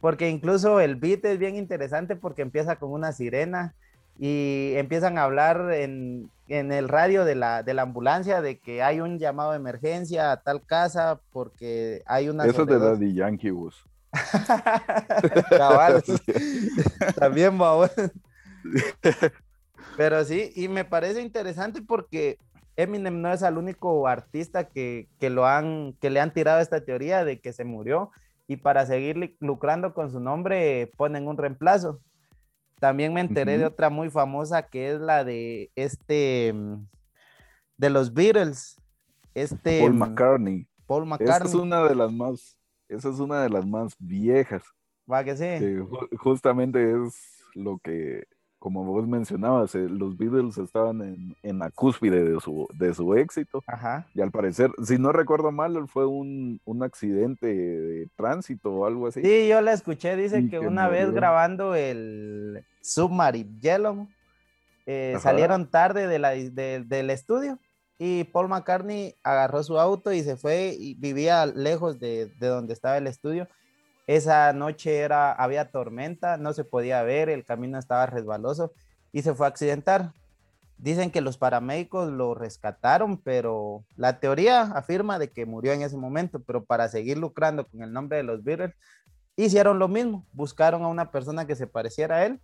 Porque 0.00 0.28
incluso 0.28 0.80
el 0.80 0.96
beat 0.96 1.24
es 1.24 1.38
bien 1.38 1.56
interesante 1.56 2.16
porque 2.16 2.42
empieza 2.42 2.76
con 2.76 2.90
una 2.92 3.12
sirena 3.12 3.74
y 4.18 4.72
empiezan 4.74 5.16
a 5.16 5.22
hablar 5.22 5.72
en, 5.72 6.30
el 6.48 6.88
radio 6.88 7.24
de 7.24 7.36
la, 7.36 7.62
de 7.62 7.72
la, 7.74 7.82
ambulancia 7.82 8.42
de 8.42 8.58
que 8.58 8.82
hay 8.82 9.00
un 9.00 9.18
llamado 9.18 9.52
de 9.52 9.58
emergencia 9.58 10.32
a 10.32 10.42
tal 10.42 10.64
casa 10.64 11.20
porque 11.30 12.02
hay 12.06 12.28
una... 12.28 12.44
Eso 12.44 12.66
de 12.66 12.78
Daddy 12.78 13.14
Yankee 13.14 13.50
Bus. 13.50 13.86
Cabal. 15.50 16.02
También, 17.16 17.58
Pero 19.96 20.24
sí, 20.24 20.52
y 20.56 20.68
me 20.68 20.84
parece 20.84 21.22
interesante 21.22 21.80
porque 21.82 22.38
Eminem 22.76 23.20
no 23.20 23.32
es 23.32 23.42
el 23.42 23.58
único 23.58 24.08
artista 24.08 24.64
que, 24.64 25.08
lo 25.20 25.46
han, 25.46 25.94
que 26.00 26.10
le 26.10 26.20
han 26.20 26.32
tirado 26.32 26.60
esta 26.60 26.84
teoría 26.84 27.24
de 27.24 27.40
que 27.40 27.52
se 27.52 27.64
murió 27.64 28.10
y 28.46 28.56
para 28.56 28.86
seguir 28.86 29.36
lucrando 29.40 29.92
con 29.94 30.10
su 30.10 30.20
nombre 30.20 30.90
ponen 30.96 31.28
un 31.28 31.36
reemplazo. 31.36 32.00
También 32.80 33.12
me 33.12 33.20
enteré 33.20 33.58
de 33.58 33.66
otra 33.66 33.90
muy 33.90 34.10
famosa 34.10 34.62
que 34.62 34.92
es 34.92 35.00
la 35.00 35.24
de 35.24 35.70
este 35.74 36.54
de 37.76 37.90
los 37.90 38.12
Beatles. 38.12 38.80
Este 39.34 39.80
Paul 39.80 39.94
McCartney. 39.94 40.66
Paul 40.86 41.06
McCartney. 41.06 41.48
es 41.48 41.54
una 41.54 41.82
de 41.84 41.94
las 41.94 42.12
más 42.12 42.58
esa 42.88 43.10
es 43.10 43.18
una 43.20 43.42
de 43.42 43.50
las 43.50 43.66
más 43.66 43.94
viejas. 43.98 44.62
Va 45.10 45.24
que 45.24 45.36
sí. 45.36 45.76
justamente 46.18 46.90
es 46.90 47.44
lo 47.54 47.78
que, 47.78 48.26
como 48.58 48.84
vos 48.84 49.06
mencionabas, 49.06 49.74
eh, 49.74 49.88
los 49.88 50.16
Beatles 50.16 50.58
estaban 50.58 51.34
en, 51.42 51.58
la 51.58 51.70
cúspide 51.70 52.24
de 52.24 52.40
su, 52.40 52.66
de 52.74 52.92
su 52.94 53.14
éxito. 53.14 53.62
Ajá. 53.66 54.06
Y 54.14 54.20
al 54.20 54.30
parecer, 54.30 54.70
si 54.84 54.98
no 54.98 55.12
recuerdo 55.12 55.52
mal, 55.52 55.86
fue 55.88 56.06
un, 56.06 56.60
accidente 56.82 57.46
de 57.46 58.08
tránsito 58.16 58.70
o 58.70 58.86
algo 58.86 59.08
así. 59.08 59.22
Sí, 59.22 59.48
yo 59.48 59.60
la 59.60 59.72
escuché. 59.72 60.16
Dice 60.16 60.48
que, 60.48 60.58
una 60.58 60.88
vez 60.88 61.10
grabando 61.12 61.74
el 61.74 62.64
Submarine 62.80 63.58
Yellow, 63.60 64.08
eh, 64.86 65.16
salieron 65.20 65.70
tarde 65.70 66.06
del 66.06 67.10
estudio 67.10 67.58
y 67.98 68.24
Paul 68.24 68.48
McCartney 68.48 69.16
agarró 69.24 69.62
su 69.64 69.78
auto 69.78 70.12
y 70.12 70.22
se 70.22 70.36
fue 70.36 70.74
y 70.78 70.94
vivía 70.94 71.46
lejos 71.46 71.98
de, 71.98 72.32
donde 72.38 72.72
estaba 72.72 72.96
el 72.96 73.08
estudio. 73.08 73.48
Esa 74.08 74.52
noche 74.54 74.96
era, 74.96 75.32
había 75.32 75.70
tormenta, 75.70 76.38
no 76.38 76.54
se 76.54 76.64
podía 76.64 77.02
ver, 77.02 77.28
el 77.28 77.44
camino 77.44 77.78
estaba 77.78 78.06
resbaloso 78.06 78.72
y 79.12 79.20
se 79.20 79.34
fue 79.34 79.46
a 79.46 79.50
accidentar. 79.50 80.12
Dicen 80.78 81.10
que 81.10 81.20
los 81.20 81.36
paramédicos 81.36 82.10
lo 82.10 82.34
rescataron, 82.34 83.18
pero 83.18 83.84
la 83.96 84.18
teoría 84.18 84.62
afirma 84.62 85.18
de 85.18 85.30
que 85.30 85.44
murió 85.44 85.72
en 85.72 85.82
ese 85.82 85.98
momento, 85.98 86.40
pero 86.40 86.64
para 86.64 86.88
seguir 86.88 87.18
lucrando 87.18 87.66
con 87.66 87.82
el 87.82 87.92
nombre 87.92 88.16
de 88.16 88.22
los 88.22 88.42
Beatles, 88.42 88.74
hicieron 89.36 89.78
lo 89.78 89.88
mismo, 89.88 90.24
buscaron 90.32 90.84
a 90.84 90.88
una 90.88 91.10
persona 91.10 91.46
que 91.46 91.54
se 91.54 91.66
pareciera 91.66 92.16
a 92.16 92.24
él 92.24 92.40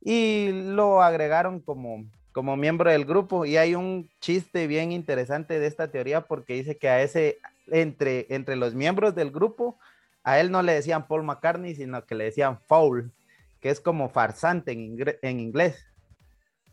y 0.00 0.50
lo 0.52 1.02
agregaron 1.02 1.60
como 1.60 2.04
como 2.32 2.54
miembro 2.54 2.90
del 2.90 3.06
grupo. 3.06 3.46
Y 3.46 3.56
hay 3.56 3.74
un 3.74 4.10
chiste 4.20 4.66
bien 4.66 4.92
interesante 4.92 5.58
de 5.58 5.66
esta 5.66 5.90
teoría 5.90 6.20
porque 6.20 6.52
dice 6.52 6.76
que 6.76 6.90
a 6.90 7.00
ese, 7.00 7.38
entre, 7.68 8.26
entre 8.28 8.56
los 8.56 8.74
miembros 8.74 9.14
del 9.14 9.30
grupo, 9.30 9.78
a 10.26 10.40
él 10.40 10.50
no 10.50 10.60
le 10.62 10.72
decían 10.72 11.06
Paul 11.06 11.22
McCartney, 11.22 11.74
sino 11.74 12.04
que 12.04 12.14
le 12.14 12.24
decían 12.24 12.58
Foul, 12.66 13.12
que 13.60 13.70
es 13.70 13.80
como 13.80 14.08
farsante 14.08 14.72
en, 14.72 14.96
en 15.22 15.40
inglés. 15.40 15.82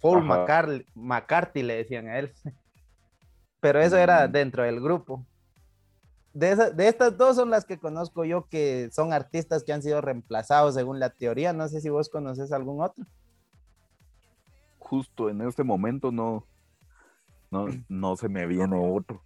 Paul 0.02 0.26
McCartney, 0.26 1.64
le 1.64 1.76
decían 1.78 2.08
a 2.08 2.20
él. 2.20 2.34
Pero 3.62 3.82
eso 3.82 3.98
era 3.98 4.28
mm. 4.28 4.32
dentro 4.32 4.64
del 4.64 4.82
grupo. 4.82 5.26
De, 6.34 6.56
de, 6.56 6.88
estas 6.88 7.16
dos 7.16 7.36
son 7.36 7.50
las 7.50 7.64
que 7.64 7.78
conozco 7.78 8.26
yo 8.26 8.48
que 8.50 8.90
son 8.92 9.14
artistas 9.14 9.64
que 9.64 9.72
han 9.72 9.84
sido 9.84 10.02
reemplazados 10.02 10.74
según 10.74 11.00
la 11.00 11.12
teoría. 11.12 11.54
No 11.54 11.68
sé 11.70 11.80
si 11.80 11.90
vos 11.90 12.10
conoces 12.10 12.52
algún 12.52 12.82
otro 12.82 13.06
justo 14.94 15.30
en 15.30 15.42
este 15.42 15.64
momento 15.64 16.12
no, 16.12 16.46
no, 17.50 17.66
no 17.90 18.16
se 18.16 18.30
me 18.30 18.46
viene 18.46 18.78
otro. 18.78 19.24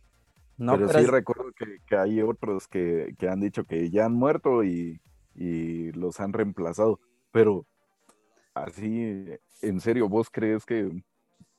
Pero, 0.58 0.90
sí 0.90 1.06
recuerdo 1.06 1.52
que, 1.54 1.96
hay 1.96 2.22
otros 2.22 2.68
que, 2.68 3.16
han 3.30 3.40
dicho 3.40 3.64
que 3.64 3.90
ya 3.90 4.06
han 4.06 4.14
muerto 4.14 4.64
y, 4.64 5.00
los 5.94 6.20
han 6.20 6.34
reemplazado. 6.34 7.00
Pero 7.32 7.66
así, 8.54 9.26
en 9.62 9.80
serio, 9.80 10.10
¿vos 10.10 10.30
crees 10.32 10.66
que, 10.66 10.90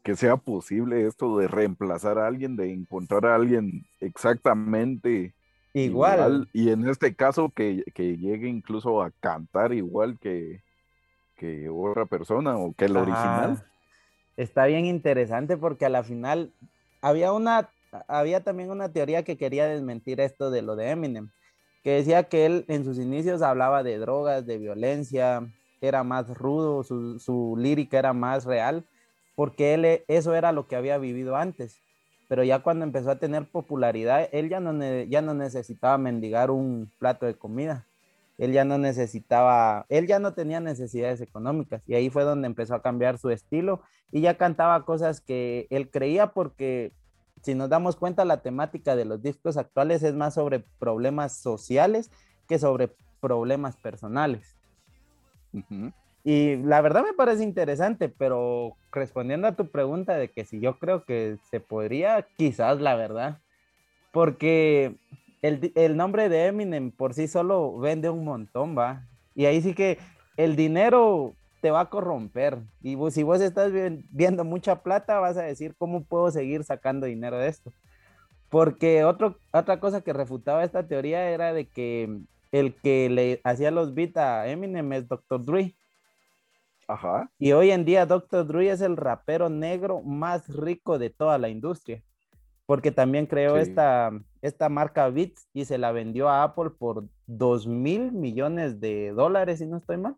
que 0.03 0.16
sea 0.16 0.36
posible 0.36 1.07
esto 1.07 1.38
de 1.38 1.49
reemplazar 1.49 2.18
a 2.18 2.26
alguien, 2.26 2.57
de 2.57 2.72
encontrar 2.72 3.26
a 3.26 3.36
alguien 3.36 3.86
exactamente 4.01 5.34
igual? 5.74 6.49
y 6.53 6.70
en 6.70 6.88
este 6.88 7.14
caso 7.14 7.51
que, 7.51 7.84
llegue 7.94 8.49
incluso 8.49 9.03
a 9.03 9.12
cantar 9.12 9.72
igual 9.72 10.18
que, 10.18 10.62
que 11.36 11.68
otra 11.68 12.07
persona 12.07 12.57
o 12.57 12.72
que 12.72 12.86
el 12.86 12.96
original 12.96 13.62
está 14.38 14.66
bien 14.66 14.86
interesante 14.86 15.57
porque 15.57 15.84
a 15.84 15.88
la 15.88 16.05
final 16.05 16.53
había 17.03 17.32
una, 17.32 17.68
había 18.07 18.43
también 18.43 18.70
una 18.70 18.93
teoría 18.93 19.22
que 19.22 19.36
quería 19.36 19.66
desmentir 19.66 20.20
esto 20.20 20.51
de 20.51 20.62
lo 20.62 20.76
de 20.76 20.91
Eminem, 20.91 21.30
que 21.82 21.91
decía 21.93 22.24
que 22.24 22.47
él 22.47 22.64
en 22.68 22.84
sus 22.84 22.99
inicios 22.99 23.43
hablaba 23.43 23.82
de 23.82 23.99
drogas, 23.99 24.47
de 24.47 24.59
violencia, 24.59 25.47
era 25.80 26.05
más 26.05 26.28
rudo, 26.28 26.82
su, 26.82 27.55
lírica 27.59 27.99
era 27.99 28.12
más 28.12 28.45
real, 28.45 28.84
porque 29.34 29.74
él 29.74 30.03
eso 30.09 30.34
era 30.34 30.53
lo 30.53 30.66
que 30.66 30.76
había 30.76 30.99
vivido 30.99 31.36
antes. 31.36 31.78
Pero 32.28 32.45
ya 32.45 32.59
cuando 32.59 32.84
empezó 32.84 33.11
a 33.11 33.18
tener 33.18 33.51
popularidad, 33.51 34.28
él 34.32 34.49
ya 34.51 34.61
no, 34.61 34.72
ya 35.05 35.22
no 35.22 35.34
necesitaba 35.34 35.97
mendigar 35.97 36.51
un 36.51 36.91
plato 36.99 37.26
de 37.26 37.34
comida. 37.34 37.86
Él 38.36 38.53
ya 38.53 38.64
no 38.64 38.78
necesitaba, 38.78 39.86
él 39.89 40.07
ya 40.07 40.18
no 40.18 40.34
tenía 40.34 40.61
necesidades 40.61 41.20
económicas. 41.20 41.82
Y 41.89 41.95
ahí 41.95 42.11
fue 42.11 42.24
donde 42.24 42.47
empezó 42.47 42.74
a 42.74 42.82
cambiar 42.82 43.18
su 43.18 43.30
estilo 43.30 43.80
y 44.12 44.20
ya 44.20 44.36
cantaba 44.36 44.84
cosas 44.84 45.20
que 45.20 45.66
él 45.70 45.91
creía 45.91 46.28
porque 46.28 46.93
si 47.43 47.55
nos 47.55 47.68
damos 47.68 47.97
cuenta, 47.97 48.24
la 48.24 48.43
temática 48.43 48.97
de 48.97 49.05
los 49.05 49.22
discos 49.22 49.57
actuales 49.57 50.03
es 50.03 50.14
más 50.14 50.34
sobre 50.34 50.61
problemas 50.78 51.36
sociales 51.36 52.11
que 52.49 52.59
sobre 52.59 52.91
problemas 53.20 53.76
personales. 53.76 54.57
Y 56.24 56.57
la 56.57 56.80
verdad 56.80 57.05
me 57.05 57.12
parece 57.12 57.43
interesante, 57.43 58.09
pero 58.09 58.76
respondiendo 58.93 59.47
a 59.47 59.57
tu 59.57 59.68
pregunta 59.68 60.16
de 60.16 60.28
que 60.28 60.45
si 60.45 60.61
yo 60.61 60.78
creo 60.78 61.05
que 61.05 61.39
se 61.51 61.61
podría, 61.61 62.26
quizás 62.36 62.80
la 62.80 62.97
verdad, 62.97 63.39
porque 64.12 64.97
el, 65.43 65.72
el 65.74 65.97
nombre 65.97 66.28
de 66.28 66.47
Eminem 66.47 66.91
por 66.91 67.14
sí 67.14 67.28
solo 67.28 67.78
vende 67.78 68.11
un 68.11 68.24
montón, 68.24 68.76
va. 68.76 69.07
Y 69.34 69.47
ahí 69.47 69.62
sí 69.62 69.74
que 69.74 69.99
el 70.36 70.57
dinero 70.57 71.34
te 71.61 71.70
va 71.70 71.80
a 71.80 71.90
corromper. 71.90 72.59
Y 72.82 72.96
si 73.11 73.22
vos 73.22 73.40
estás 73.40 73.72
viendo 74.11 74.44
mucha 74.44 74.82
plata, 74.82 75.18
vas 75.20 75.36
a 75.36 75.42
decir, 75.42 75.74
¿cómo 75.76 76.04
puedo 76.04 76.30
seguir 76.30 76.64
sacando 76.64 77.06
dinero 77.06 77.38
de 77.38 77.48
esto? 77.48 77.72
Porque 78.48 79.04
otro, 79.04 79.36
otra 79.52 79.80
cosa 79.80 80.00
que 80.00 80.12
refutaba 80.12 80.64
esta 80.64 80.86
teoría 80.86 81.30
era 81.30 81.52
de 81.52 81.68
que 81.68 82.20
el 82.50 82.74
que 82.74 83.11
le 83.11 83.40
hacía 83.44 83.70
los 83.70 83.94
beats 83.94 84.16
a 84.16 84.48
Eminem 84.48 84.92
es 84.92 85.09
Dr. 85.09 85.44
Dre. 85.44 85.74
Ajá. 86.86 87.30
Y 87.38 87.52
hoy 87.52 87.70
en 87.70 87.84
día 87.84 88.06
Dr. 88.06 88.46
Dre 88.46 88.70
es 88.70 88.80
el 88.80 88.96
rapero 88.96 89.50
negro 89.50 90.00
más 90.00 90.48
rico 90.48 90.98
de 90.98 91.11
toda 91.11 91.36
la 91.36 91.50
industria. 91.50 92.02
Porque 92.64 92.90
también 92.90 93.26
creó 93.26 93.56
esta, 93.56 94.11
esta 94.42 94.68
marca 94.68 95.09
Beats 95.09 95.48
y 95.54 95.64
se 95.64 95.78
la 95.78 95.90
vendió 95.90 96.28
a 96.28 96.42
Apple 96.42 96.70
por 96.78 97.04
2 97.26 97.66
mil 97.66 98.12
millones 98.12 98.78
de 98.80 99.12
dólares, 99.12 99.59
si 99.59 99.66
no 99.66 99.78
estoy 99.78 99.96
mal 99.96 100.16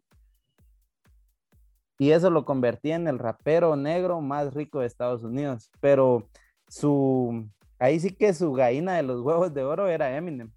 y 2.00 2.12
eso 2.12 2.30
lo 2.30 2.46
convertía 2.46 2.96
en 2.96 3.06
el 3.08 3.18
rapero 3.18 3.76
negro 3.76 4.22
más 4.22 4.54
rico 4.54 4.80
de 4.80 4.86
Estados 4.86 5.22
Unidos. 5.22 5.70
Pero 5.80 6.30
su, 6.66 7.46
ahí 7.78 8.00
sí 8.00 8.10
que 8.10 8.32
su 8.32 8.54
gallina 8.54 8.94
de 8.94 9.02
los 9.02 9.20
huevos 9.20 9.52
de 9.52 9.64
oro 9.64 9.86
era 9.86 10.16
Eminem. 10.16 10.50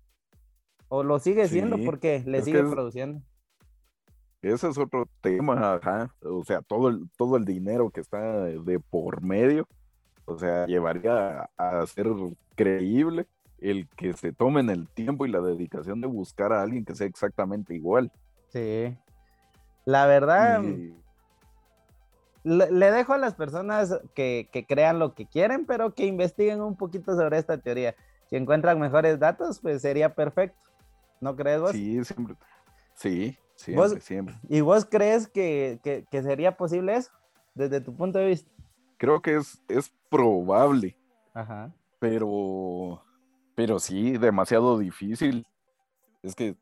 O 0.88 1.04
lo 1.04 1.20
sigue 1.20 1.50
siendo 1.50 1.78
porque 1.84 2.24
le 2.26 2.42
sigue 2.44 2.64
produciendo. 2.64 3.22
Ese 4.42 4.70
es 4.70 4.78
otro 4.78 5.06
tema, 5.20 5.74
ajá. 5.74 6.16
O 6.22 6.46
sea, 6.46 6.62
todo 6.62 6.88
el, 6.88 7.10
todo 7.18 7.36
el 7.36 7.44
dinero 7.44 7.90
que 7.90 8.00
está 8.00 8.46
de 8.46 8.80
por 8.80 9.22
medio, 9.22 9.68
o 10.24 10.38
sea, 10.38 10.66
llevaría 10.66 11.50
a, 11.58 11.86
ser 11.88 12.08
creíble 12.56 13.28
el 13.60 13.90
que 13.98 14.14
se 14.14 14.32
tomen 14.32 14.70
el 14.70 14.88
tiempo 14.88 15.26
y 15.26 15.30
la 15.30 15.42
dedicación 15.42 16.00
de 16.00 16.08
buscar 16.08 16.54
a 16.54 16.62
alguien 16.62 16.86
que 16.86 16.96
sea 16.96 17.06
exactamente 17.06 17.76
igual. 17.76 18.14
Sí. 18.48 18.98
La 19.84 20.06
verdad, 20.06 20.64
le, 22.44 22.92
dejo 22.92 23.14
a 23.14 23.18
las 23.18 23.36
personas 23.36 24.00
que, 24.14 24.50
crean 24.68 25.00
lo 25.00 25.16
que 25.16 25.26
quieren, 25.26 25.66
pero 25.66 25.94
que 25.94 26.06
investiguen 26.06 26.62
un 26.62 26.76
poquito 26.76 27.16
sobre 27.16 27.38
esta 27.38 27.58
teoría. 27.58 27.96
Si 28.30 28.36
encuentran 28.36 28.80
mejores 28.80 29.20
datos, 29.20 29.60
pues 29.60 29.82
sería 29.82 30.14
perfecto. 30.14 30.60
¿No 31.22 31.36
crees 31.36 31.62
vos? 31.62 31.72
Sí, 31.72 32.04
siempre. 32.04 32.36
Sí, 32.96 33.38
siempre, 33.56 34.02
siempre. 34.02 34.36
¿Y 34.50 34.62
vos 34.62 34.86
crees 34.86 35.28
que, 35.28 35.80
sería 36.12 36.58
posible 36.58 36.96
eso, 36.96 37.12
desde 37.56 37.80
tu 37.80 37.96
punto 37.96 38.20
de 38.20 38.28
vista? 38.28 38.52
Creo 38.98 39.22
que 39.22 39.36
es, 39.38 39.62
es 39.70 39.92
probable. 40.10 40.98
Ajá. 41.34 41.74
Pero, 42.00 43.02
pero 43.56 43.80
sí, 43.80 44.18
demasiado 44.18 44.78
difícil. 44.78 45.48
Es 46.22 46.36
que 46.36 46.58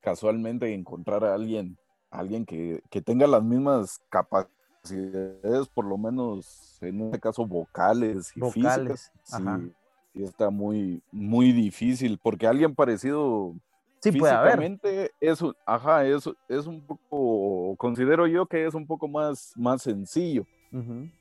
casualmente 0.00 0.72
encontrar 0.72 1.24
a 1.24 1.34
alguien, 1.34 1.76
alguien 2.10 2.46
que, 2.46 2.82
que 2.90 3.02
tenga 3.02 3.26
las 3.26 3.42
mismas 3.42 4.00
capacidades 4.08 4.57
es 4.92 5.68
por 5.68 5.84
lo 5.84 5.96
menos 5.96 6.78
en 6.80 7.02
este 7.02 7.20
caso 7.20 7.46
vocales 7.46 8.36
y 8.36 8.40
vocales. 8.40 9.12
físicas, 9.24 9.72
sí, 10.14 10.22
está 10.22 10.50
muy, 10.50 11.02
muy 11.12 11.52
difícil, 11.52 12.18
porque 12.22 12.46
alguien 12.46 12.74
parecido 12.74 13.54
sí, 14.00 14.12
físicamente 14.12 15.10
es, 15.20 15.40
ajá, 15.66 16.06
es, 16.06 16.28
es 16.48 16.66
un 16.66 16.80
poco, 16.80 17.76
considero 17.76 18.26
yo 18.26 18.46
que 18.46 18.66
es 18.66 18.74
un 18.74 18.86
poco 18.86 19.08
más, 19.08 19.52
más 19.56 19.82
sencillo, 19.82 20.46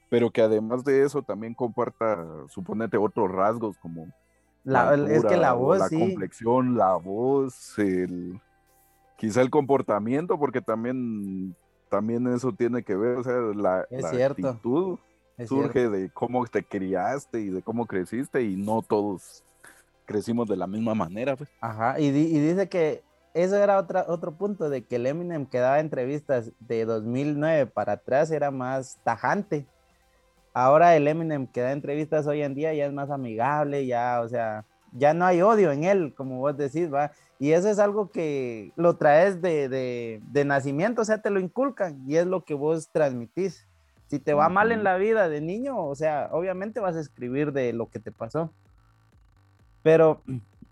pero 0.09 0.29
que 0.29 0.41
además 0.41 0.83
de 0.83 1.03
eso 1.03 1.21
también 1.21 1.53
comparta, 1.53 2.25
suponete, 2.49 2.97
otros 2.97 3.31
rasgos 3.31 3.77
como 3.77 4.07
la, 4.63 4.95
es 4.95 5.23
que 5.23 5.37
la 5.37 5.53
voz, 5.53 5.79
la 5.79 5.89
complexión, 5.89 6.75
la 6.75 6.95
voz, 6.95 7.79
el, 7.79 8.39
quizá 9.15 9.41
el 9.41 9.49
comportamiento, 9.49 10.37
porque 10.37 10.61
también 10.61 11.55
también 11.89 12.27
eso 12.27 12.51
tiene 12.51 12.83
que 12.83 12.95
ver, 12.95 13.17
o 13.17 13.23
sea, 13.23 13.33
la, 13.55 13.87
actitud 14.25 14.97
surge 15.45 15.89
de 15.89 16.09
cómo 16.09 16.45
te 16.45 16.63
criaste 16.63 17.39
y 17.39 17.49
de 17.49 17.61
cómo 17.61 17.85
creciste 17.85 18.41
y 18.43 18.55
no 18.55 18.81
todos 18.81 19.43
crecimos 20.05 20.47
de 20.47 20.57
la 20.57 20.67
misma 20.67 20.95
manera. 20.95 21.35
Pues. 21.35 21.49
Ajá, 21.61 21.99
y, 21.99 22.11
dice 22.11 22.67
que 22.69 23.03
eso 23.33 23.55
era 23.57 23.77
otra, 23.77 24.05
otro 24.07 24.31
punto, 24.31 24.69
de 24.69 24.83
que 24.83 24.95
el 24.95 25.05
Eminem 25.05 25.45
que 25.45 25.59
daba 25.59 25.79
entrevistas 25.79 26.51
de 26.59 26.85
2009 26.85 27.67
para 27.67 27.93
atrás 27.93 28.31
era 28.31 28.49
más 28.49 28.97
tajante. 29.03 29.67
Ahora 30.53 30.95
el 30.95 31.07
Eminem 31.07 31.45
que 31.45 31.61
da 31.61 31.71
entrevistas 31.71 32.25
hoy 32.25 32.41
en 32.41 32.55
día 32.55 32.73
ya 32.73 32.87
es 32.87 32.93
más 32.93 33.11
amigable, 33.11 33.85
ya, 33.85 34.21
o 34.23 34.27
sea, 34.27 34.65
ya 34.97 35.13
no 35.13 35.25
hay 35.25 35.41
odio 35.41 35.71
en 35.71 35.83
él, 35.83 36.13
como 36.15 36.39
vos 36.39 36.57
decís, 36.57 36.91
va. 36.91 37.11
Y 37.39 37.51
eso 37.51 37.69
es 37.69 37.79
algo 37.79 38.09
que 38.09 38.71
lo 38.75 38.97
traes 38.97 39.41
de, 39.41 40.21
nacimiento, 40.45 41.01
o 41.01 41.05
sea, 41.05 41.21
te 41.21 41.29
lo 41.29 41.39
inculcan 41.39 42.03
y 42.07 42.15
es 42.17 42.25
lo 42.25 42.43
que 42.43 42.53
vos 42.53 42.89
transmitís. 42.91 43.67
Si 44.07 44.19
te 44.19 44.33
va 44.33 44.49
mal 44.49 44.71
en 44.71 44.83
la 44.83 44.97
vida 44.97 45.29
de 45.29 45.41
niño, 45.41 45.77
o 45.77 45.93
sea, 45.93 46.29
obviamente 46.31 46.79
vas 46.79 46.95
a 46.95 47.01
escribir 47.01 47.51
de 47.51 47.73
lo 47.73 47.89
que 47.89 47.99
te 47.99 48.11
pasó. 48.11 48.51
Pero 49.83 50.21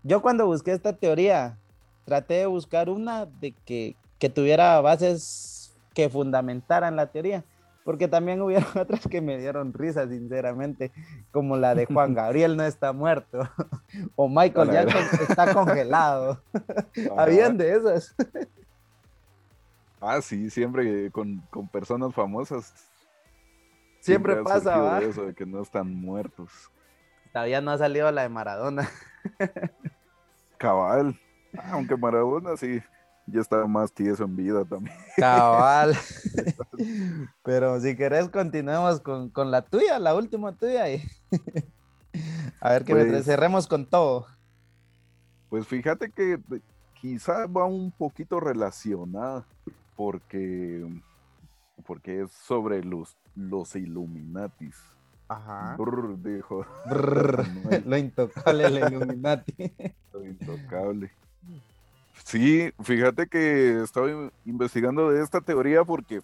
yo 0.02 0.22
cuando 0.22 0.46
busqué 0.46 0.72
esta 0.72 0.94
teoría, 0.94 1.58
traté 2.04 2.34
de 2.34 2.46
buscar 2.46 2.88
una 2.88 3.26
de 3.26 3.52
que, 3.64 3.94
que 4.18 4.30
tuviera 4.30 4.80
bases 4.80 5.76
que 5.94 6.08
fundamentaran 6.08 6.96
la 6.96 7.06
teoría 7.06 7.44
porque 7.86 8.08
también 8.08 8.42
hubieron 8.42 8.66
otras 8.76 9.06
que 9.08 9.20
me 9.20 9.38
dieron 9.38 9.72
risa, 9.72 10.08
sinceramente, 10.08 10.90
como 11.30 11.56
la 11.56 11.74
de 11.76 11.86
Juan 11.86 12.14
Gabriel 12.14 12.56
no 12.56 12.64
está 12.64 12.92
muerto, 12.92 13.48
o 14.16 14.28
Michael 14.28 14.72
Jackson 14.72 15.02
está 15.26 15.54
congelado. 15.54 16.42
Habían 17.16 17.56
de 17.56 17.76
esas. 17.76 18.14
Ah, 20.00 20.20
sí, 20.20 20.50
siempre 20.50 21.10
con, 21.12 21.40
personas 21.72 22.12
famosas. 22.12 22.74
Siempre, 24.00 24.36
pasa, 24.36 25.00
Eso 25.00 25.26
de 25.26 25.34
que 25.34 25.46
no 25.46 25.62
están 25.62 25.92
muertos. 25.92 26.70
Todavía 27.32 27.60
no 27.60 27.70
ha 27.70 27.78
salido 27.78 28.10
la 28.10 28.22
de 28.22 28.28
Maradona. 28.28 28.88
Cabal. 30.58 31.18
Aunque 31.70 31.96
Maradona 31.96 32.56
sí, 32.56 32.80
ya 33.26 33.40
está 33.40 33.66
más 33.66 33.92
tieso 33.92 34.24
en 34.24 34.36
vida 34.36 34.64
también. 34.64 34.96
Cabal. 35.16 35.96
Pero 37.42 37.80
si 37.80 37.96
querés, 37.96 38.28
continuemos 38.28 39.00
con, 39.00 39.50
la 39.50 39.62
tuya, 39.62 39.98
la 39.98 40.14
última 40.14 40.52
tuya. 40.52 40.90
Y... 40.90 41.02
A 42.60 42.70
ver 42.70 42.84
que 42.84 42.94
pues 42.94 43.24
cerremos 43.24 43.66
con 43.66 43.86
todo. 43.86 44.26
Pues 45.50 45.66
fíjate 45.66 46.10
que 46.10 46.40
quizá 47.00 47.46
va 47.46 47.66
un 47.66 47.92
poquito 47.92 48.40
relacionada 48.40 49.44
porque, 49.96 50.86
porque 51.86 52.22
es 52.22 52.32
sobre 52.32 52.82
los, 52.82 53.16
los 53.34 53.76
Illuminatis. 53.76 54.76
Ajá. 55.28 55.76
dijo. 56.18 56.64
lo 57.84 57.96
intocable, 57.96 58.64
el 58.64 58.78
Illuminati. 58.78 59.72
Lo 60.12 60.24
intocable. 60.24 61.12
Sí, 62.24 62.72
fíjate 62.82 63.28
que 63.28 63.82
estaba 63.82 64.08
investigando 64.44 65.10
de 65.10 65.22
esta 65.22 65.40
teoría 65.40 65.84
porque 65.84 66.20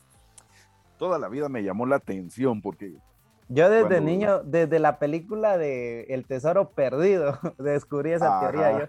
toda 0.99 1.18
la 1.18 1.28
vida 1.28 1.49
me 1.49 1.62
llamó 1.62 1.86
la 1.86 1.97
atención 1.97 2.61
porque... 2.61 2.95
Yo 3.49 3.68
desde 3.68 4.01
niño, 4.01 4.43
desde 4.45 4.78
la 4.78 4.99
película 4.99 5.59
de 5.59 6.05
El 6.05 6.24
Tesoro 6.24 6.70
Perdido, 6.70 7.38
descubrí 7.59 8.12
esa 8.12 8.40
teoría 8.40 8.78
yo. 8.78 8.86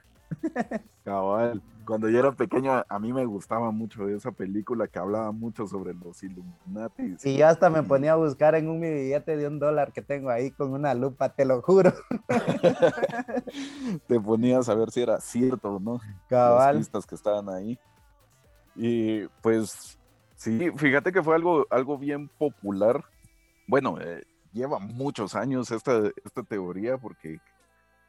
Cabal 1.04 1.62
cuando 1.86 2.10
yo 2.10 2.20
era 2.20 2.32
pequeño, 2.32 2.84
a 2.88 3.00
mí 3.00 3.14
me 3.14 3.26
gustaba 3.26 3.72
mucho 3.72 4.08
esa 4.08 4.32
película 4.32 4.88
que 4.88 5.00
hablaba 5.00 5.32
mucho 5.32 5.68
sobre 5.68 5.94
los 5.94 6.22
Illuminati. 6.24 7.16
Y 7.24 7.38
yo 7.38 7.48
hasta 7.48 7.70
me 7.70 7.84
ponía 7.84 8.14
a 8.14 8.16
buscar 8.16 8.56
en 8.56 8.70
un 8.70 8.80
mi 8.80 8.90
billete 8.90 9.38
de 9.38 9.48
un 9.48 9.60
dólar 9.60 9.92
que 9.92 10.02
tengo 10.02 10.30
ahí 10.30 10.52
con 10.52 10.74
una 10.74 10.94
lupa, 10.94 11.30
te 11.30 11.46
lo 11.46 11.62
juro. 11.62 11.94
te 14.08 14.20
ponías 14.20 14.70
a 14.70 14.76
ver 14.76 14.92
si 14.92 15.02
era 15.02 15.20
cierto 15.20 15.76
o 15.76 15.80
no. 15.80 16.02
Cabal. 16.28 16.76
Las 16.76 16.86
pistas 16.86 17.06
que 17.06 17.16
estaban 17.16 17.50
ahí. 17.50 17.80
Y 18.76 19.28
pues, 19.42 20.00
sí, 20.36 20.72
fíjate 20.76 21.12
que 21.12 21.22
fue 21.22 21.36
algo, 21.36 21.66
algo 21.70 21.98
bien 21.98 22.28
popular 22.28 23.04
bueno, 23.68 23.98
eh, 24.02 24.24
lleva 24.52 24.80
muchos 24.80 25.36
años 25.36 25.72
esta, 25.72 26.12
esta 26.24 26.44
teoría 26.44 26.98
porque, 26.98 27.40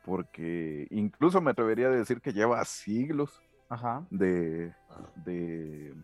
porque 0.05 0.87
incluso 0.91 1.41
me 1.41 1.53
atrevería 1.53 1.87
a 1.87 1.91
decir 1.91 2.20
que 2.20 2.33
lleva 2.33 2.64
siglos 2.64 3.43
De, 4.10 4.72
de 5.24 5.94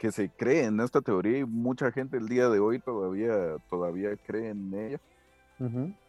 que 0.00 0.10
se 0.12 0.30
cree 0.30 0.64
en 0.64 0.80
esta 0.80 1.02
teoría 1.02 1.38
y 1.38 1.44
mucha 1.44 1.92
gente 1.92 2.16
el 2.16 2.26
día 2.26 2.48
de 2.48 2.58
hoy 2.58 2.78
todavía, 2.78 3.58
todavía 3.68 4.16
cree 4.16 4.48
en 4.48 4.72
ella. 4.72 4.98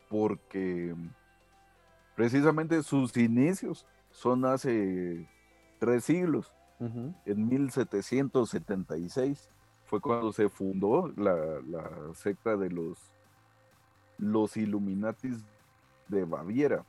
Porque 0.09 0.95
precisamente 2.15 2.81
sus 2.83 3.17
inicios 3.17 3.85
son 4.11 4.45
hace 4.45 5.27
tres 5.79 6.05
siglos. 6.05 6.53
En 6.79 7.49
1776 7.49 9.49
fue 9.83 9.99
cuando 9.99 10.31
se 10.31 10.47
fundó 10.47 11.11
la, 11.17 11.59
secta 12.13 12.55
de 12.55 12.69
los, 12.69 12.97
los 14.17 14.55
Illuminatis 14.55 15.43
de 16.07 16.23
Baviera. 16.23 16.85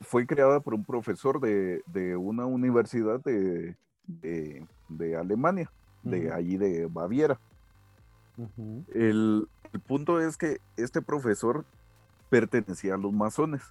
Fue 0.00 0.26
creada 0.26 0.60
por 0.60 0.74
un 0.74 0.84
profesor 0.84 1.40
de, 1.40 2.16
una 2.16 2.46
universidad 2.46 3.20
de, 3.20 3.76
de, 4.06 5.16
Alemania, 5.16 5.70
de 6.02 6.32
allí 6.32 6.56
de 6.56 6.86
Baviera. 6.86 7.38
el, 8.94 9.48
punto 9.86 10.20
es 10.20 10.36
que 10.36 10.60
este 10.76 11.02
profesor 11.02 11.64
pertenecía 12.30 12.94
a 12.94 12.98
los 12.98 13.12
masones. 13.12 13.62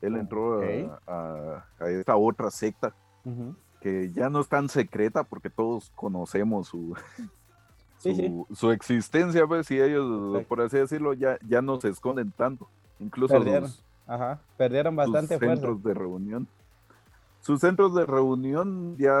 Él 0.00 0.16
entró 0.16 0.60
a, 1.06 1.64
esta 1.80 2.16
otra 2.16 2.50
secta 2.50 2.94
que 3.80 4.10
ya 4.12 4.30
no 4.30 4.40
es 4.40 4.48
tan 4.48 4.68
secreta 4.68 5.24
porque 5.24 5.50
todos 5.50 5.90
conocemos 5.94 6.68
su, 6.68 6.96
su, 8.52 8.70
existencia, 8.70 9.46
pues, 9.46 9.70
y 9.70 9.80
ellos, 9.80 10.44
por 10.44 10.60
así 10.60 10.78
decirlo, 10.78 11.12
ya, 11.14 11.38
ya 11.46 11.62
no 11.62 11.80
se 11.80 11.88
esconden 11.88 12.32
tanto. 12.32 12.68
Incluso 12.98 13.38
perdieron, 14.06 14.38
perdieron 14.56 14.96
bastante 14.96 15.38
sus 15.38 15.48
centros 15.48 15.82
de 15.82 15.94
reunión. 15.94 16.48
Sus 17.40 17.60
centros 17.60 17.94
de 17.94 18.04
reunión 18.04 18.96
ya, 18.96 19.14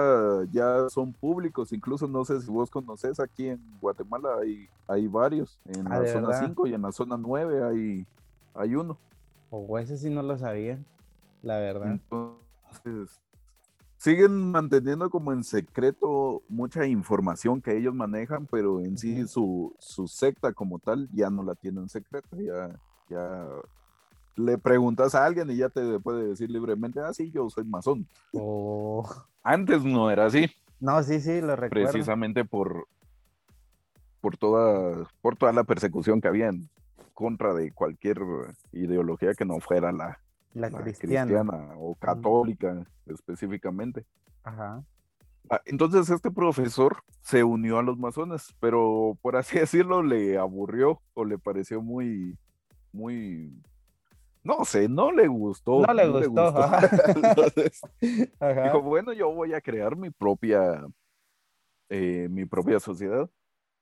ya 0.50 0.88
son 0.88 1.12
públicos, 1.12 1.72
incluso 1.72 2.08
no 2.08 2.24
sé 2.24 2.40
si 2.40 2.50
vos 2.50 2.70
conoces, 2.70 3.20
aquí 3.20 3.50
en 3.50 3.60
Guatemala 3.80 4.30
hay, 4.42 4.68
hay 4.88 5.06
varios, 5.06 5.60
en 5.66 5.86
ah, 5.86 6.00
la 6.00 6.12
zona 6.12 6.32
5 6.40 6.66
y 6.66 6.74
en 6.74 6.82
la 6.82 6.90
zona 6.90 7.16
9 7.16 7.64
hay, 7.64 8.06
hay 8.54 8.74
uno. 8.74 8.98
O 9.50 9.60
oh, 9.60 9.78
ese 9.78 9.96
sí 9.96 10.10
no 10.10 10.22
lo 10.22 10.36
sabía, 10.36 10.82
la 11.42 11.58
verdad. 11.58 11.92
Entonces, 11.92 13.20
siguen 13.96 14.50
manteniendo 14.50 15.08
como 15.08 15.32
en 15.32 15.44
secreto 15.44 16.42
mucha 16.48 16.84
información 16.86 17.62
que 17.62 17.76
ellos 17.76 17.94
manejan, 17.94 18.46
pero 18.46 18.80
en 18.80 18.98
sí 18.98 19.26
su, 19.28 19.72
secta 20.08 20.52
como 20.52 20.80
tal 20.80 21.08
ya 21.12 21.30
no 21.30 21.44
la 21.44 21.54
tienen 21.54 21.88
secreta, 21.88 22.36
ya, 22.36 22.76
ya 23.08 23.46
le 24.36 24.58
preguntas 24.58 25.14
a 25.14 25.24
alguien 25.24 25.50
y 25.50 25.56
ya 25.56 25.68
te 25.68 25.98
puede 26.00 26.28
decir 26.28 26.50
libremente, 26.50 27.00
ah, 27.00 27.12
sí, 27.12 27.30
yo 27.30 27.48
soy 27.50 27.64
masón. 27.64 28.06
Oh. 28.32 29.08
Antes 29.42 29.84
no 29.84 30.10
era 30.10 30.26
así. 30.26 30.50
No, 30.78 31.02
sí, 31.02 31.20
sí, 31.20 31.40
lo 31.40 31.56
recuerdo. 31.56 31.90
Precisamente 31.90 32.44
por, 32.44 32.86
por, 34.20 34.36
toda, 34.36 35.08
por 35.22 35.36
toda 35.36 35.52
la 35.52 35.64
persecución 35.64 36.20
que 36.20 36.28
había 36.28 36.48
en 36.48 36.68
contra 37.14 37.54
de 37.54 37.72
cualquier 37.72 38.18
ideología 38.72 39.32
que 39.34 39.46
no 39.46 39.58
fuera 39.58 39.90
la, 39.90 40.20
la, 40.52 40.70
cristiana. 40.70 41.44
o 41.78 41.94
católica 41.94 42.86
específicamente. 43.06 44.04
Ajá. 44.44 44.84
Ah, 45.48 45.60
entonces 45.64 46.10
este 46.10 46.30
profesor 46.30 46.98
se 47.22 47.44
unió 47.44 47.78
a 47.78 47.82
los 47.82 47.98
masones, 47.98 48.54
pero 48.60 49.16
por 49.22 49.36
así 49.36 49.58
decirlo 49.58 50.02
le 50.02 50.38
aburrió 50.38 51.00
o 51.14 51.24
le 51.24 51.38
pareció 51.38 51.80
muy, 51.80 52.36
muy, 52.92 53.62
no 54.46 54.64
sé, 54.64 54.88
no 54.88 55.10
le 55.12 55.26
gustó. 55.26 55.82
No 55.82 55.92
le 55.92 56.08
gustó. 56.08 56.54
dijo, 58.64 58.82
bueno, 58.82 59.12
yo 59.12 59.32
voy 59.32 59.54
a 59.54 59.60
crear 59.60 59.96
mi 59.96 60.10
propia, 60.10 60.86
eh, 61.88 62.28
mi 62.30 62.46
propia 62.46 62.78
sociedad. 62.80 63.28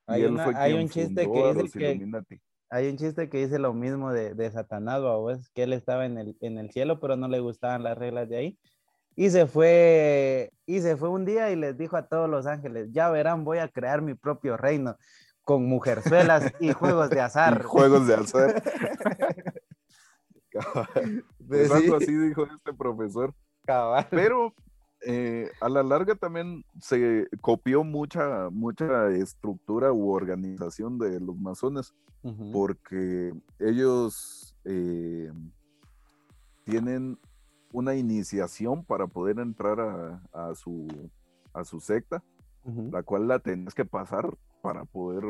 Hay, 0.07 0.25
un 0.25 0.89
chiste 0.89 1.31
que 1.31 1.55
dice 1.55 1.79
que, 1.79 2.41
hay 2.69 2.89
un 2.89 2.97
chiste 2.97 3.31
que 3.31 3.39
dice 3.39 3.59
lo 3.59 3.73
mismo 3.73 4.13
de, 4.13 4.35
de 4.35 4.51
Satanás, 4.51 5.01
es 5.33 5.49
que 5.51 5.63
él 5.63 5.73
estaba 5.73 6.05
en 6.05 6.19
el, 6.19 6.37
en 6.41 6.59
el 6.59 6.71
cielo, 6.71 7.01
pero 7.01 7.17
no 7.17 7.29
le 7.29 7.41
gustaban 7.41 7.83
las 7.83 7.97
reglas 7.97 8.29
de 8.29 8.37
ahí. 8.37 8.59
Y 9.17 9.31
se 9.31 9.47
fue, 9.47 10.53
y 10.67 10.81
se 10.81 10.97
fue 10.97 11.09
un 11.09 11.25
día 11.25 11.51
y 11.51 11.57
les 11.57 11.79
dijo 11.79 11.97
a 11.97 12.09
todos 12.09 12.29
los 12.29 12.47
ángeles, 12.47 12.89
ya 12.91 13.11
verán, 13.11 13.45
voy 13.45 13.59
a 13.59 13.69
crear 13.69 14.03
mi 14.03 14.15
propio 14.15 14.57
reino 14.57 14.97
con 15.43 15.67
mujerzuelas 15.67 16.53
y 16.59 16.73
juegos 16.73 17.11
de 17.11 17.21
azar. 17.21 17.63
juegos 17.63 18.07
de 18.07 18.15
azar. 18.15 18.63
pues 21.49 21.71
así 21.71 22.15
dijo 22.15 22.45
este 22.45 22.73
profesor. 22.73 23.35
Pero 24.11 24.55
eh, 25.07 25.51
a 25.61 25.69
la 25.69 25.83
larga 25.83 26.15
también 26.15 26.65
se 26.81 27.29
copió 27.41 27.85
mucha, 27.85 28.49
mucha 28.51 29.11
estructura 29.11 29.93
u 29.93 30.11
organización 30.11 30.99
de 30.99 31.21
los 31.21 31.37
masones, 31.37 31.95
porque 32.53 33.35
ellos 33.59 34.57
eh, 34.65 35.31
tienen 36.65 37.19
una 37.73 37.95
iniciación 37.95 38.85
para 38.85 39.07
poder 39.07 39.41
entrar 39.41 40.21
a, 40.33 40.55
su, 40.55 40.87
a 41.53 41.65
su 41.65 41.81
secta, 41.81 42.23
la 42.65 43.03
cual 43.03 43.29
la 43.29 43.41
tenés 43.41 43.75
que 43.75 43.85
pasar 43.85 44.35
para 44.63 44.87
poder 44.87 45.25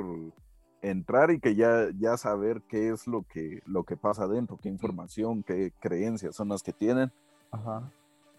entrar 0.90 1.30
y 1.30 1.40
que 1.40 1.54
ya, 1.54 1.88
ya 1.98 2.16
saber 2.16 2.62
qué 2.68 2.90
es 2.90 3.06
lo 3.06 3.22
que, 3.22 3.62
lo 3.66 3.84
que 3.84 3.96
pasa 3.96 4.24
adentro, 4.24 4.58
qué 4.62 4.68
información, 4.68 5.42
qué 5.42 5.72
creencias 5.80 6.36
son 6.36 6.48
las 6.48 6.62
que 6.62 6.72
tienen. 6.72 7.10
Ajá 7.50 7.90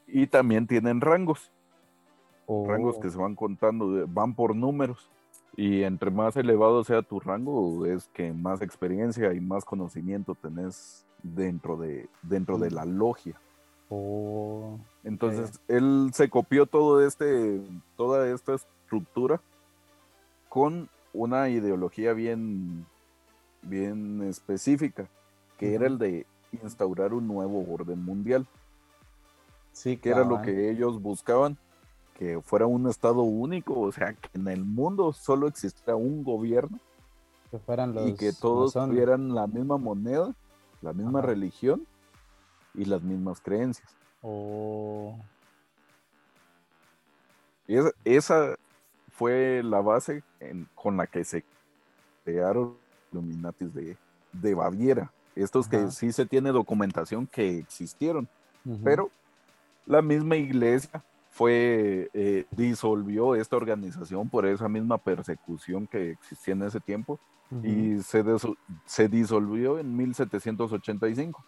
y 0.08 0.28
también 0.28 0.68
tienen 0.68 1.02
rangos. 1.02 1.52
Rangos 2.48 3.00
que 3.00 3.08
oh. 3.08 3.12
se 3.12 3.18
van 3.18 3.36
contando, 3.36 4.06
van 4.08 4.36
por 4.36 4.56
números. 4.56 5.10
Y 5.58 5.84
entre 5.84 6.12
más 6.12 6.36
elevado 6.36 6.84
sea 6.84 7.02
tu 7.02 7.20
rango, 7.20 7.86
es 7.86 8.08
que 8.10 8.32
más 8.34 8.62
experiencia 8.62 9.34
y 9.34 9.40
más 9.40 9.64
conocimiento 9.66 10.36
tenés 10.36 11.06
dentro 11.24 11.78
de, 11.78 12.10
dentro 12.22 12.58
de 12.58 12.72
la 12.72 12.86
logia. 12.86 13.40
Oh, 13.90 14.78
Entonces, 15.04 15.62
él 15.68 16.10
se 16.14 16.30
copió 16.30 16.66
todo 16.66 17.06
este, 17.06 17.62
toda 17.96 18.28
esta 18.30 18.56
estructura 18.56 19.42
con 20.50 20.90
una 21.16 21.50
ideología 21.50 22.14
bien, 22.14 22.86
bien 23.62 24.22
específica, 24.24 25.08
que 25.58 25.74
era 25.74 25.88
el 25.88 25.98
de 25.98 26.26
instaurar 26.64 27.14
un 27.14 27.28
nuevo 27.28 27.66
orden 27.72 28.04
mundial. 28.04 28.46
Sí, 29.72 29.98
que 29.98 30.10
era 30.10 30.24
lo 30.24 30.42
que 30.42 30.70
ellos 30.70 31.02
buscaban, 31.02 31.58
que 32.18 32.42
fuera 32.42 32.66
un 32.66 32.88
estado 32.88 33.24
único, 33.24 33.80
o 33.80 33.92
sea, 33.92 34.14
que 34.14 34.30
en 34.34 34.48
el 34.48 34.64
mundo 34.64 35.12
solo 35.12 35.48
existiera 35.48 35.96
un 35.96 36.24
gobierno 36.24 36.80
que 37.52 37.60
fueran 37.60 37.94
los, 37.94 38.08
y 38.08 38.14
que 38.16 38.32
todos 38.32 38.74
tuvieran 38.74 39.36
la 39.36 39.48
misma 39.48 39.78
moneda, 39.78 40.34
la 40.82 40.94
misma 40.94 41.22
religión 41.22 41.86
y 42.74 42.86
las 42.86 43.02
mismas 43.02 43.42
creencias. 43.42 43.90
Oh. 44.22 45.18
Esa, 48.04 48.56
fue 49.16 49.62
la 49.64 49.82
base 49.82 50.24
con 50.76 50.98
la 50.98 51.08
que 51.08 51.24
se 51.24 51.44
crearon 52.24 52.76
los 53.12 53.24
Illuminatis 53.24 53.74
de, 53.74 53.98
de 54.34 54.54
Baviera. 54.54 55.12
Estos 55.36 55.68
que 55.68 55.92
sí 55.92 56.12
se 56.12 56.26
tiene 56.26 56.52
documentación 56.52 57.28
que 57.28 57.58
existieron, 57.60 58.28
pero 58.84 59.10
la 59.86 60.02
misma 60.02 60.38
iglesia 60.38 61.04
fue, 61.30 62.10
eh, 62.14 62.46
disolvió 62.52 63.36
esta 63.36 63.58
organización 63.58 64.30
por 64.30 64.46
esa 64.46 64.70
misma 64.70 64.98
persecución 64.98 65.88
que 65.88 66.12
existía 66.12 66.54
en 66.54 66.64
ese 66.64 66.80
tiempo 66.80 67.20
y 67.64 68.00
se, 68.00 68.24
se 68.86 69.10
disolvió 69.10 69.78
en 69.78 69.96
1785. 69.96 71.44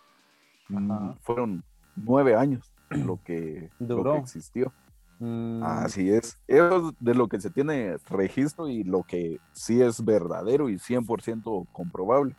Mm, 0.67 1.11
fueron 1.21 1.63
nueve 1.95 2.35
años 2.35 2.73
lo 2.89 3.19
que, 3.23 3.69
existió. 4.17 4.73
Mm. 5.19 5.63
Así 5.63 6.09
es. 6.09 6.37
Eso 6.47 6.89
es 6.89 6.95
de 6.99 7.15
lo 7.15 7.27
que 7.27 7.39
se 7.39 7.49
tiene 7.49 7.97
registro 8.09 8.67
y 8.67 8.83
lo 8.83 9.03
que 9.03 9.39
sí 9.53 9.81
es 9.81 10.03
verdadero 10.03 10.69
y 10.69 10.75
100% 10.75 11.67
comprobable. 11.71 12.35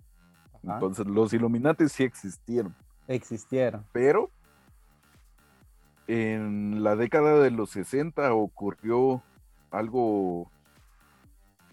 Entonces, 0.63 1.07
los 1.07 1.33
Illuminati 1.33 1.89
sí 1.89 2.05
existieron. 2.05 2.75
Existieron. 3.07 3.85
Pero 3.93 4.31
en 6.07 6.83
la 6.83 6.97
década 6.97 7.39
de 7.39 7.51
los 7.51 7.71
60 7.71 8.33
ocurrió 8.35 9.23
algo 9.71 10.51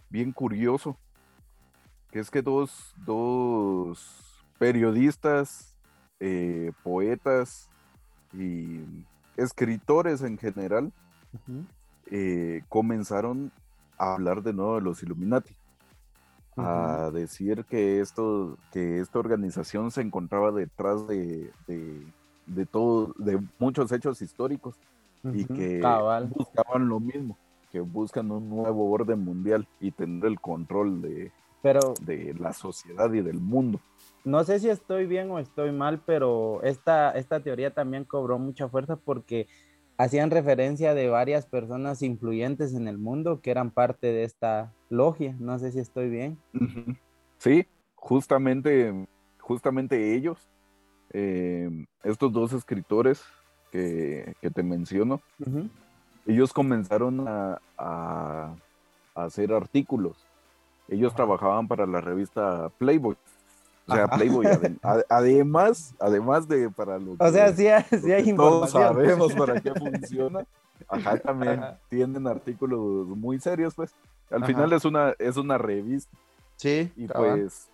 bien 0.10 0.32
curioso, 0.32 0.97
que 2.12 2.20
es 2.20 2.30
que 2.30 2.41
dos, 2.41 2.93
periodistas, 4.58 5.76
eh, 6.20 6.72
poetas 6.84 7.70
y 8.34 8.80
escritores 9.38 10.21
en 10.21 10.38
general 10.38 10.91
eh, 12.11 12.61
comenzaron 12.69 13.51
a 13.97 14.13
hablar 14.13 14.43
de 14.43 14.53
nuevo 14.53 14.75
de 14.75 14.81
los 14.81 15.03
Illuminati. 15.03 15.55
a 16.57 17.11
decir 17.13 17.65
que 17.65 17.99
esto, 17.99 18.57
que 18.71 18.99
esta 18.99 19.19
organización 19.19 19.91
se 19.91 20.01
encontraba 20.01 20.51
detrás 20.53 21.05
de, 21.07 21.51
de, 21.67 22.65
todo, 22.65 23.13
de 23.17 23.41
muchos 23.59 23.91
hechos 23.91 24.21
históricos 24.21 24.75
y 25.33 25.43
que 25.45 25.81
buscaban 26.29 26.88
lo 26.88 26.99
mismo, 26.99 27.38
que 27.71 27.81
buscan 27.81 28.31
un 28.31 28.49
nuevo 28.49 28.89
orden 28.89 29.19
mundial 29.19 29.67
y 29.81 29.91
tener 29.91 30.25
el 30.25 30.39
control 30.39 31.01
de, 31.01 31.31
pero, 31.66 31.95
de 32.01 32.36
la 32.38 32.53
sociedad 32.53 33.11
y 33.11 33.22
del 33.22 33.39
mundo. 33.39 33.82
No 34.24 34.43
sé 34.43 34.59
si 34.59 34.70
estoy 34.70 35.07
bien 35.07 35.32
o 35.32 35.39
estoy 35.39 35.72
mal, 35.72 35.99
pero 36.05 36.61
esta, 36.61 37.09
esta 37.13 37.39
teoría 37.39 37.74
también 37.74 38.03
cobró 38.03 38.38
mucha 38.38 38.70
fuerza 38.70 38.97
porque 38.97 39.47
hacían 39.97 40.30
referencia 40.30 40.93
de 40.93 41.09
varias 41.09 41.47
personas 41.47 42.03
influyentes 42.03 42.76
en 42.76 42.88
el 42.88 42.99
mundo 42.99 43.41
que 43.41 43.49
eran 43.49 43.72
parte 43.72 44.05
de 44.05 44.26
esta 44.26 44.76
logia. 44.91 45.36
No 45.39 45.57
sé 45.57 45.72
si 45.72 45.80
estoy 45.80 46.07
bien. 46.07 46.38
Sí, 47.39 47.66
justamente, 47.95 49.07
justamente 49.39 50.16
ellos, 50.16 50.47
eh, 51.13 51.68
estos 52.03 52.32
dos 52.32 52.53
escritores 52.53 53.24
que, 53.72 54.36
te 54.53 54.61
menciono, 54.61 55.20
ellos 56.28 56.53
comenzaron 56.53 57.28
a, 57.28 57.59
a, 57.76 58.55
hacer 59.16 59.51
artículos. 59.51 60.28
Ellos 60.88 61.15
trabajaban 61.15 61.67
para 61.67 61.86
la 61.86 62.01
revista 62.01 62.69
Playboy. 62.77 63.15
O 63.88 63.93
sea, 63.93 64.07
Playboy, 64.07 64.47
además, 65.09 65.93
además 65.99 66.47
de 66.47 66.69
para 66.71 66.97
lo 66.97 67.17
que, 67.17 67.23
o 67.23 67.31
sea, 67.31 67.53
sí, 67.53 67.67
hay 67.67 68.36
todos 68.36 68.71
sabemos 68.71 69.33
para 69.33 69.61
qué 69.61 69.71
funciona, 69.75 70.45
ajá, 70.88 71.17
también 71.19 71.61
tienen 71.89 72.25
artículos 72.27 73.07
muy 73.07 73.39
serios, 73.39 73.75
pues. 73.75 73.93
Al 74.31 74.43
final 74.43 74.73
es 74.73 74.86
una, 74.86 75.13
es 75.19 75.38
una 75.38 75.59
revista. 75.59 76.17
Sí. 76.55 76.91
Y 76.95 77.07
pues 77.07 77.69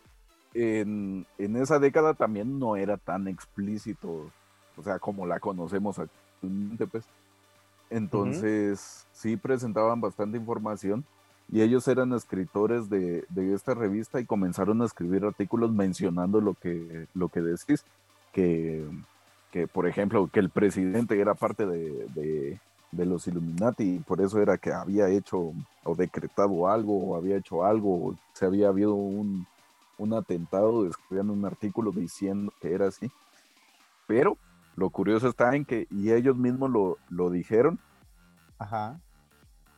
en, 0.53 1.26
esa 1.38 1.80
década 1.80 2.14
también 2.14 2.59
no 2.59 2.76
era 2.76 2.97
tan 2.97 3.28
explícito, 3.28 4.30
o 4.76 4.84
sea, 4.84 4.99
como 4.99 5.26
la 5.26 5.39
conocemos 5.39 5.97
actualmente, 5.97 6.88
pues. 6.88 7.05
Entonces, 7.89 9.05
sí 9.12 9.36
presentaban 9.36 9.99
bastante 9.99 10.38
información 10.38 11.05
y 11.52 11.62
ellos 11.62 11.86
eran 11.89 12.14
escritores 12.14 12.89
de, 12.89 13.26
esta 13.54 13.74
revista 13.74 14.22
y 14.22 14.26
comenzaron 14.26 14.82
a 14.82 14.86
escribir 14.86 15.26
artículos 15.26 15.72
mencionando 15.72 16.39
lo 16.39 16.54
que, 16.54 17.08
lo 17.14 17.28
que 17.28 17.41
decís, 17.41 17.84
que, 18.32 18.88
que 19.52 19.68
por 19.68 19.86
ejemplo, 19.86 20.30
que 20.32 20.39
el 20.39 20.49
presidente 20.49 21.20
era 21.20 21.36
parte 21.36 21.66
de, 21.66 22.58
los 22.93 23.28
Illuminati 23.28 23.95
y 23.95 23.99
por 23.99 24.22
eso 24.22 24.41
era 24.41 24.58
que 24.58 24.72
había 24.72 25.10
hecho 25.10 25.52
o 25.84 25.95
decretado 25.95 26.70
algo 26.70 26.97
o 26.97 27.16
había 27.18 27.36
hecho 27.36 27.66
algo, 27.66 28.08
o 28.08 28.16
se 28.34 28.45
había 28.45 28.70
habido 28.70 28.93
un, 28.93 29.45
atentado, 30.18 30.88
escribían 30.88 31.30
un 31.30 31.45
artículo 31.45 31.91
diciendo 31.91 32.54
que 32.62 32.74
era 32.74 32.88
así. 32.88 33.12
Pero 34.08 34.38
lo 34.78 34.89
curioso 34.89 35.28
está 35.28 35.54
en 35.56 35.66
que, 35.66 35.86
y 35.91 36.12
ellos 36.12 36.38
mismos 36.38 36.72
lo, 36.72 36.97
lo 37.10 37.30
dijeron, 37.30 37.78
Ajá 38.58 38.99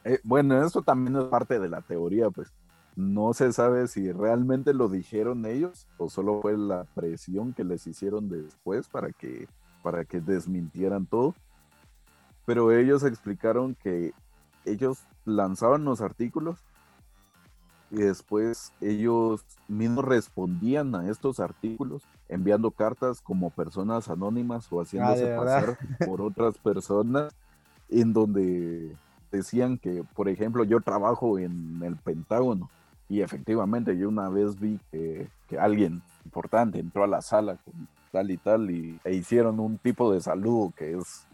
eh, 0.03 0.19
bueno, 0.23 0.63
esto 0.63 0.81
también 0.81 1.15
es 1.17 1.25
parte 1.25 1.59
de 1.59 1.69
la 1.69 1.81
teoría, 1.81 2.29
pues 2.29 2.51
no 2.95 3.33
se 3.33 3.51
sabe 3.53 3.87
si 3.87 4.11
realmente 4.11 4.73
lo 4.73 4.87
dijeron 4.87 5.45
ellos 5.45 5.87
o 5.97 6.09
solo 6.09 6.41
fue 6.41 6.57
la 6.57 6.83
presión 6.93 7.53
que 7.53 7.63
les 7.63 7.87
hicieron 7.87 8.29
después 8.29 8.87
para 8.87 9.11
que, 9.11 9.47
para 9.81 10.05
que 10.05 10.21
desmintieran 10.21 11.05
todo. 11.05 11.33
Pero 12.45 12.71
ellos 12.71 13.03
explicaron 13.03 13.75
que 13.75 14.13
ellos 14.65 14.99
lanzaban 15.25 15.85
los 15.85 16.01
artículos 16.01 16.59
y 17.89 17.97
después 17.97 18.73
ellos 18.81 19.45
mismos 19.67 20.05
respondían 20.05 20.93
a 20.95 21.09
estos 21.09 21.39
artículos 21.39 22.03
enviando 22.27 22.71
cartas 22.71 23.21
como 23.21 23.49
personas 23.51 24.09
anónimas 24.09 24.67
o 24.71 24.81
haciéndose 24.81 25.33
ah, 25.33 25.37
pasar 25.37 25.77
por 26.05 26.21
otras 26.21 26.57
personas 26.57 27.33
en 27.89 28.11
donde 28.11 28.95
decían 29.33 29.77
que, 29.77 30.03
por 30.15 30.29
ejemplo, 30.29 30.63
yo 30.63 30.79
trabajo 30.79 31.39
en 31.39 31.81
el 31.83 31.97
Pentágono 31.97 32.69
y 33.09 33.21
efectivamente 33.21 33.97
yo 33.97 34.07
una 34.07 34.29
vez 34.29 34.59
vi 34.59 34.79
que, 34.91 35.27
alguien 35.59 36.01
importante 36.25 36.79
entró 36.79 37.03
a 37.03 37.07
la 37.07 37.21
sala 37.21 37.57
con 37.57 37.87
tal 38.11 38.31
y 38.31 38.37
tal 38.37 38.71
y, 38.71 38.99
e 39.03 39.13
hicieron 39.13 39.59
un 39.59 39.77
tipo 39.77 40.11
de 40.11 40.19
saludo 40.19 40.71
que 40.75 40.97
es 40.97 41.27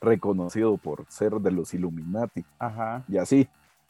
reconocido 0.00 0.78
por 0.78 1.04
ser 1.08 1.32
de 1.32 1.50
los 1.50 1.74
Illuminati. 1.74 2.44
Ajá. 2.58 3.04
Y 3.08 3.18
así. 3.18 3.48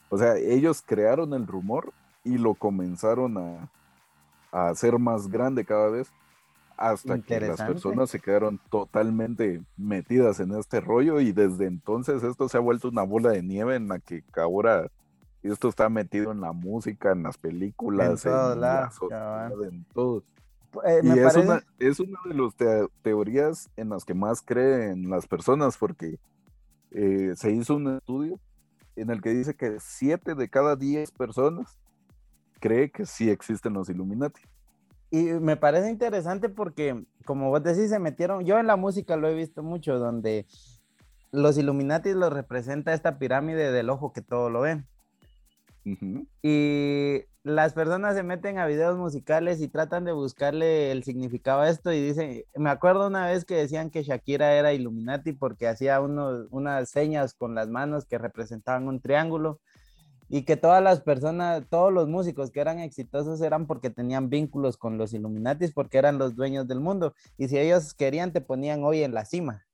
O 0.08 0.18
sea, 0.18 0.36
ellos 0.36 0.82
crearon 0.84 1.34
el 1.34 1.46
rumor 1.46 1.92
y 2.24 2.36
lo 2.36 2.54
comenzaron 2.54 3.38
a, 3.38 3.68
a 4.50 4.70
hacer 4.70 4.98
más 4.98 5.28
grande 5.28 5.64
cada 5.64 5.88
vez 5.88 6.10
hasta 6.80 7.20
que 7.20 7.38
las 7.38 7.60
personas 7.60 8.08
se 8.08 8.20
quedaron 8.20 8.58
totalmente 8.70 9.62
metidas 9.76 10.40
en 10.40 10.52
este 10.52 10.80
rollo 10.80 11.20
y 11.20 11.30
desde 11.32 11.66
entonces 11.66 12.22
esto 12.22 12.48
se 12.48 12.56
ha 12.56 12.60
vuelto 12.60 12.88
una 12.88 13.02
bola 13.02 13.30
de 13.32 13.42
nieve 13.42 13.76
en 13.76 13.88
la 13.88 13.98
que 13.98 14.24
ahora 14.36 14.90
esto 15.42 15.68
está 15.68 15.90
metido 15.90 16.32
en 16.32 16.40
la 16.40 16.52
música, 16.52 17.12
en 17.12 17.22
las 17.22 17.36
películas, 17.36 18.24
en, 18.24 18.60
la 18.60 18.90
sociedad, 18.90 19.52
en 19.62 19.84
todo. 19.92 20.24
Eh, 20.86 21.00
y 21.02 21.18
es, 21.18 21.36
una, 21.36 21.62
es 21.78 22.00
una 22.00 22.18
de 22.24 22.34
las 22.34 22.88
teorías 23.02 23.68
en 23.76 23.90
las 23.90 24.06
que 24.06 24.14
más 24.14 24.40
creen 24.40 25.10
las 25.10 25.26
personas 25.26 25.76
porque 25.76 26.18
eh, 26.92 27.32
se 27.36 27.52
hizo 27.52 27.76
un 27.76 27.96
estudio 27.96 28.40
en 28.96 29.10
el 29.10 29.20
que 29.20 29.34
dice 29.34 29.54
que 29.54 29.76
7 29.78 30.34
de 30.34 30.48
cada 30.48 30.76
10 30.76 31.10
personas 31.10 31.78
cree 32.58 32.90
que 32.90 33.04
sí 33.04 33.28
existen 33.28 33.74
los 33.74 33.90
Illuminati. 33.90 34.40
Y 35.10 35.24
me 35.24 35.56
parece 35.56 35.90
interesante 35.90 36.48
porque, 36.48 37.04
como 37.24 37.50
vos 37.50 37.62
decís, 37.62 37.90
se 37.90 37.98
metieron, 37.98 38.44
yo 38.44 38.58
en 38.58 38.66
la 38.68 38.76
música 38.76 39.16
lo 39.16 39.28
he 39.28 39.34
visto 39.34 39.62
mucho, 39.62 39.98
donde 39.98 40.46
los 41.32 41.58
Illuminati 41.58 42.12
lo 42.12 42.30
representa 42.30 42.94
esta 42.94 43.18
pirámide 43.18 43.72
del 43.72 43.90
ojo 43.90 44.12
que 44.12 44.22
todo 44.22 44.50
lo 44.50 44.60
ven. 44.60 44.86
Y 46.42 47.22
las 47.42 47.72
personas 47.72 48.14
se 48.14 48.22
meten 48.22 48.58
a 48.58 48.66
videos 48.66 48.98
musicales 48.98 49.60
y 49.60 49.68
tratan 49.68 50.04
de 50.04 50.12
buscarle 50.12 50.92
el 50.92 51.02
significado 51.04 51.62
a 51.62 51.70
esto 51.70 51.92
y 51.92 52.00
dicen, 52.00 52.44
me 52.54 52.70
acuerdo 52.70 53.06
una 53.06 53.26
vez 53.26 53.44
que 53.44 53.54
decían 53.54 53.90
que 53.90 54.02
Shakira 54.02 54.54
era 54.54 54.74
Illuminati 54.74 55.32
porque 55.32 55.66
hacía 55.66 56.00
unas 56.00 56.90
señas 56.90 57.34
con 57.34 57.54
las 57.54 57.68
manos 57.68 58.04
que 58.04 58.18
representaban 58.18 58.86
un 58.88 59.00
triángulo 59.00 59.58
y 60.32 60.42
que 60.42 60.56
todas 60.56 60.80
las 60.82 61.00
personas, 61.00 61.64
todos 61.68 61.92
los 61.92 62.08
músicos 62.08 62.52
que 62.52 62.60
eran 62.60 62.78
exitosos 62.78 63.40
eran 63.42 63.66
porque 63.66 63.90
tenían 63.90 64.30
vínculos 64.30 64.76
con 64.76 64.96
los 64.96 65.12
Illuminatis, 65.12 65.72
porque 65.72 65.98
eran 65.98 66.18
los 66.18 66.36
dueños 66.36 66.68
del 66.68 66.78
mundo. 66.78 67.14
Y 67.36 67.48
si 67.48 67.58
ellos 67.58 67.94
querían, 67.94 68.32
te 68.32 68.40
ponían 68.40 68.84
hoy 68.84 69.02
en 69.02 69.12
la 69.12 69.24
cima. 69.24 69.66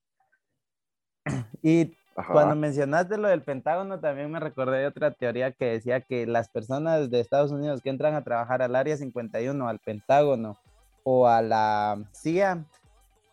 Y 1.63 1.95
cuando 2.33 2.55
mencionaste 2.55 3.19
lo 3.19 3.29
del 3.29 3.43
Pentágono, 3.43 4.01
también 4.01 4.31
me 4.31 4.41
recordé 4.41 4.79
de 4.79 4.87
otra 4.87 5.11
teoría 5.11 5.53
que 5.53 5.67
decía 5.67 6.01
que 6.01 6.27
las 6.27 6.49
personas 6.49 7.11
de 7.11 7.21
Estados 7.21 7.53
Unidos 7.53 7.83
que 7.83 7.91
entran 7.91 8.15
a 8.15 8.25
trabajar 8.25 8.63
al 8.63 8.77
Área 8.77 8.97
51, 8.97 9.69
al 9.69 9.81
Pentágono 9.81 10.59
o 11.03 11.29
a 11.29 11.43
la 11.43 12.03
CIA, 12.13 12.65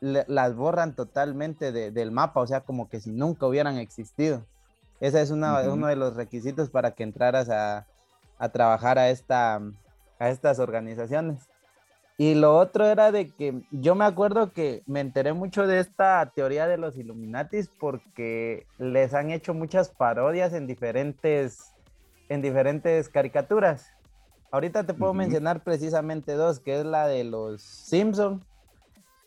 las 0.01 0.55
borran 0.55 0.95
totalmente 0.95 1.71
del 1.71 2.11
mapa, 2.11 2.41
o 2.41 2.47
sea, 2.47 2.61
como 2.61 2.89
que 2.89 2.99
si 2.99 3.11
nunca 3.11 3.47
hubieran 3.47 3.77
existido. 3.77 4.45
Ese 4.99 5.21
es 5.21 5.31
uno 5.31 5.87
de 5.87 5.95
los 5.95 6.15
requisitos 6.15 6.69
para 6.69 6.91
que 6.91 7.03
entraras 7.03 7.49
a, 7.49 7.85
trabajar 8.51 8.99
a, 8.99 9.09
esta, 9.09 9.61
a 10.19 10.29
estas 10.29 10.59
organizaciones. 10.59 11.49
Y 12.17 12.35
lo 12.35 12.57
otro 12.57 12.85
era 12.85 13.11
de 13.11 13.31
que 13.31 13.63
yo 13.71 13.95
me 13.95 14.05
acuerdo 14.05 14.53
que 14.53 14.83
me 14.85 14.99
enteré 14.99 15.33
mucho 15.33 15.65
de 15.65 15.79
esta 15.79 16.31
teoría 16.35 16.67
de 16.67 16.77
los 16.77 16.95
Illuminatis 16.95 17.69
porque 17.79 18.67
les 18.77 19.13
han 19.13 19.31
hecho 19.31 19.53
muchas 19.53 19.89
parodias 19.89 20.53
en 20.53 20.67
diferentes, 20.67 21.73
en 22.29 22.41
diferentes 22.41 23.09
caricaturas. 23.09 23.91
Ahorita 24.51 24.85
te 24.85 24.93
puedo 24.93 25.15
mencionar 25.15 25.63
precisamente 25.63 26.33
dos, 26.33 26.59
que 26.59 26.79
es 26.79 26.85
la 26.85 27.07
de 27.07 27.23
los 27.23 27.63
Simpson, 27.63 28.45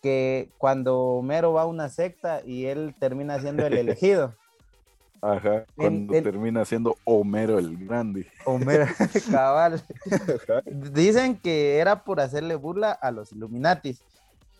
que 0.00 0.52
cuando 0.56 1.00
Homero 1.00 1.52
va 1.52 1.62
a 1.62 1.66
una 1.66 1.88
secta 1.88 2.40
y 2.44 2.66
él 2.66 2.94
termina 3.00 3.40
siendo 3.40 3.66
el 3.66 3.72
elegido. 3.76 4.36
Ajá, 5.26 5.64
cuando 5.74 6.12
termina 6.22 6.64
siendo 6.64 6.96
Homero 7.04 7.58
el 7.58 7.76
Grande. 7.76 8.26
Homero, 8.44 8.86
cabal. 9.30 9.82
Dicen 10.64 11.36
que 11.36 11.78
era 11.78 12.04
por 12.04 12.20
hacerle 12.20 12.54
burla 12.54 12.92
a 12.92 13.10
los 13.10 13.32
Illuminatis. 13.32 14.02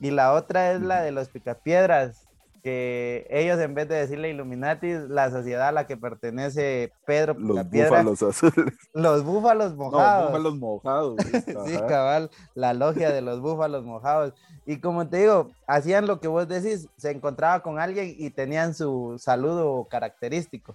Y 0.00 0.10
la 0.10 0.32
otra 0.32 0.72
es 0.72 0.82
la 0.82 1.02
de 1.02 1.12
los 1.12 1.28
Picapiedras, 1.28 2.25
que 2.66 3.28
ellos 3.30 3.60
en 3.60 3.74
vez 3.74 3.88
de 3.88 3.94
decirle 3.94 4.30
Illuminati, 4.30 4.88
la 5.08 5.30
sociedad 5.30 5.68
a 5.68 5.72
la 5.72 5.86
que 5.86 5.96
pertenece 5.96 6.92
Pedro 7.06 7.36
Los 7.38 7.70
búfalos 7.70 8.22
azules. 8.24 8.74
Los 8.92 9.22
búfalos 9.22 9.76
mojados. 9.76 10.22
No, 10.22 10.26
búfalos 10.26 10.56
mojados. 10.56 11.16
sí, 11.66 11.76
cabal, 11.86 12.28
la 12.56 12.74
logia 12.74 13.12
de 13.12 13.22
los 13.22 13.40
búfalos 13.40 13.84
mojados. 13.84 14.34
Y 14.66 14.80
como 14.80 15.06
te 15.08 15.18
digo, 15.18 15.52
hacían 15.68 16.08
lo 16.08 16.18
que 16.18 16.26
vos 16.26 16.48
decís, 16.48 16.88
se 16.96 17.12
encontraba 17.12 17.62
con 17.62 17.78
alguien 17.78 18.16
y 18.18 18.30
tenían 18.30 18.74
su 18.74 19.14
saludo 19.16 19.86
característico. 19.88 20.74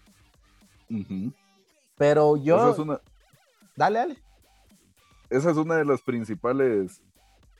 Pero 1.98 2.38
yo... 2.38 2.74
Dale, 3.76 4.00
dale. 4.00 4.18
esa 5.30 5.52
es 5.52 5.58
una 5.58 5.76
de 5.76 5.84
las 5.84 6.02
principales 6.02 7.02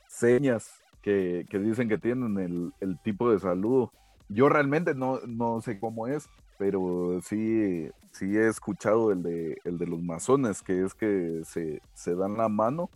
señas 0.08 0.70
que, 1.02 1.44
dicen 1.50 1.90
que 1.90 1.98
tienen 1.98 2.72
el, 2.80 2.98
tipo 3.00 3.30
de 3.30 3.38
saludo. 3.38 3.92
Yo 4.34 4.48
realmente 4.48 4.94
no, 4.94 5.20
no 5.26 5.60
sé 5.60 5.78
cómo 5.78 6.06
es, 6.06 6.28
pero 6.58 7.20
sí, 7.22 7.88
sí 8.12 8.36
he 8.36 8.48
escuchado 8.48 9.12
el 9.12 9.22
de, 9.22 9.58
el 9.64 9.78
de 9.78 9.86
los 9.86 10.00
masones, 10.00 10.62
que 10.62 10.84
es 10.84 10.94
que 10.94 11.42
se, 11.44 11.80
se 11.94 12.14
dan 12.14 12.36
la 12.36 12.48
mano, 12.48 12.90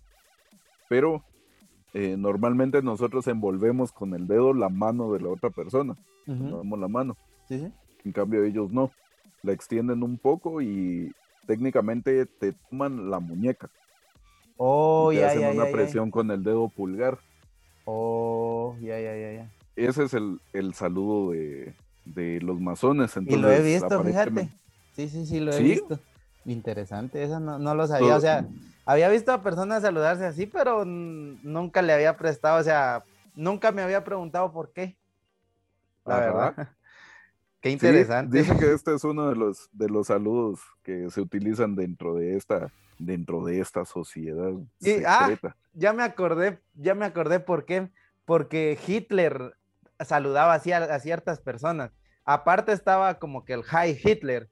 pero 0.88 1.24
eh, 1.94 2.16
normalmente 2.16 2.82
nosotros 2.82 3.26
envolvemos 3.26 3.92
con 3.92 4.14
el 4.14 4.26
dedo 4.26 4.52
la 4.52 4.68
mano 4.68 5.12
de 5.12 5.20
la 5.20 5.28
otra 5.28 5.50
persona, 5.50 5.96
damos 6.26 6.78
la 6.78 6.88
mano. 6.88 7.16
En 7.48 8.12
cambio 8.12 8.44
ellos 8.44 8.70
no, 8.72 8.90
la 9.42 9.52
extienden 9.52 10.02
un 10.02 10.18
poco 10.18 10.60
y 10.60 11.12
técnicamente 11.46 12.26
te 12.26 12.52
toman 12.52 13.10
la 13.10 13.18
muñeca. 13.18 13.70
Oh, 14.58 15.12
y 15.12 15.16
te 15.16 15.24
hacen 15.24 15.44
una 15.44 15.66
presión 15.66 16.10
con 16.10 16.30
el 16.30 16.42
dedo 16.42 16.68
pulgar. 16.68 17.18
Oh, 17.84 18.76
ya, 18.80 18.98
ya, 19.00 19.16
ya, 19.16 19.32
ya. 19.32 19.50
Ese 19.76 20.04
es 20.04 20.14
el, 20.14 20.40
el 20.52 20.74
saludo 20.74 21.32
de, 21.32 21.74
de 22.06 22.40
los 22.40 22.60
masones. 22.60 23.14
y 23.16 23.36
lo 23.36 23.50
he 23.50 23.60
visto, 23.60 24.02
fíjate. 24.02 24.48
Sí, 24.94 25.08
sí, 25.08 25.26
sí, 25.26 25.40
lo 25.40 25.52
he 25.52 25.62
visto. 25.62 26.00
Interesante, 26.46 27.22
eso 27.22 27.40
no, 27.40 27.58
no 27.58 27.74
lo 27.74 27.86
sabía. 27.86 28.16
O 28.16 28.20
sea, 28.20 28.46
había 28.86 29.08
visto 29.08 29.32
a 29.32 29.42
personas 29.42 29.82
saludarse 29.82 30.24
así, 30.24 30.46
pero 30.46 30.84
nunca 30.84 31.82
le 31.82 31.92
había 31.92 32.16
prestado, 32.16 32.60
o 32.60 32.64
sea, 32.64 33.04
nunca 33.34 33.72
me 33.72 33.82
había 33.82 34.04
preguntado 34.04 34.52
por 34.52 34.72
qué. 34.72 34.96
La 36.04 36.20
verdad. 36.20 36.54
Qué 37.60 37.70
interesante. 37.70 38.38
dice 38.38 38.56
que 38.56 38.72
este 38.72 38.94
es 38.94 39.02
uno 39.02 39.28
de 39.28 39.34
los, 39.34 39.68
de 39.72 39.88
los 39.88 40.06
saludos 40.06 40.60
que 40.84 41.10
se 41.10 41.20
utilizan 41.20 41.74
dentro 41.74 42.14
de 42.14 42.36
esta, 42.36 42.70
dentro 42.98 43.44
de 43.44 43.58
esta 43.58 43.84
sociedad. 43.84 44.52
Sí, 44.80 45.02
ah, 45.04 45.30
ya 45.74 45.92
me 45.92 46.04
acordé, 46.04 46.60
ya 46.74 46.94
me 46.94 47.04
acordé 47.04 47.40
por 47.40 47.64
qué. 47.64 47.90
Porque 48.24 48.78
Hitler 48.86 49.56
saludaba 50.04 50.54
así 50.54 50.72
a, 50.72 50.98
ciertas 51.00 51.40
personas. 51.40 51.90
Aparte 52.24 52.72
estaba 52.72 53.18
como 53.18 53.44
que 53.44 53.52
el 53.52 53.62
High 53.62 53.98
Hitler, 54.02 54.48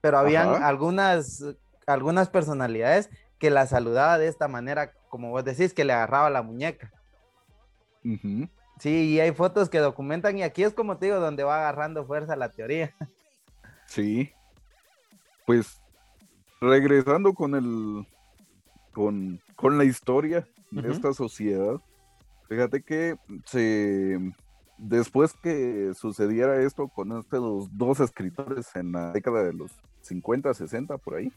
pero 0.00 0.18
habían 0.18 0.62
algunas, 0.62 1.44
algunas 1.86 2.28
personalidades 2.28 3.10
que 3.38 3.50
la 3.50 3.66
saludaba 3.66 4.18
de 4.18 4.28
esta 4.28 4.48
manera, 4.48 4.92
como 5.08 5.30
vos 5.30 5.44
decís, 5.44 5.74
que 5.74 5.84
le 5.84 5.92
agarraba 5.92 6.30
la 6.30 6.42
muñeca. 6.42 6.90
Sí, 8.78 9.12
y 9.12 9.20
hay 9.20 9.32
fotos 9.32 9.68
que 9.68 9.78
documentan, 9.78 10.38
y 10.38 10.42
aquí 10.42 10.62
es 10.62 10.74
como 10.74 10.98
te 10.98 11.06
digo, 11.06 11.20
donde 11.20 11.44
va 11.44 11.56
agarrando 11.56 12.04
fuerza 12.04 12.36
la 12.36 12.50
teoría. 12.50 12.94
Sí. 13.86 14.32
Pues 15.44 15.78
regresando 16.58 17.34
con 17.34 17.54
el 17.54 18.06
con, 18.92 19.38
con 19.56 19.76
la 19.76 19.84
historia 19.84 20.48
de 20.70 20.90
esta 20.90 21.12
sociedad, 21.12 21.76
fíjate 22.48 22.82
que 22.82 23.16
se 23.44 24.18
después 24.78 25.32
que 25.34 25.92
sucediera 25.94 26.60
esto 26.62 26.88
con 26.88 27.18
estos 27.18 27.68
dos 27.76 28.00
escritores 28.00 28.74
en 28.74 28.92
la 28.92 29.12
década 29.12 29.42
de 29.42 29.52
los 29.52 29.72
50, 30.02 30.52
60, 30.52 30.98
por 30.98 31.14
ahí, 31.14 31.32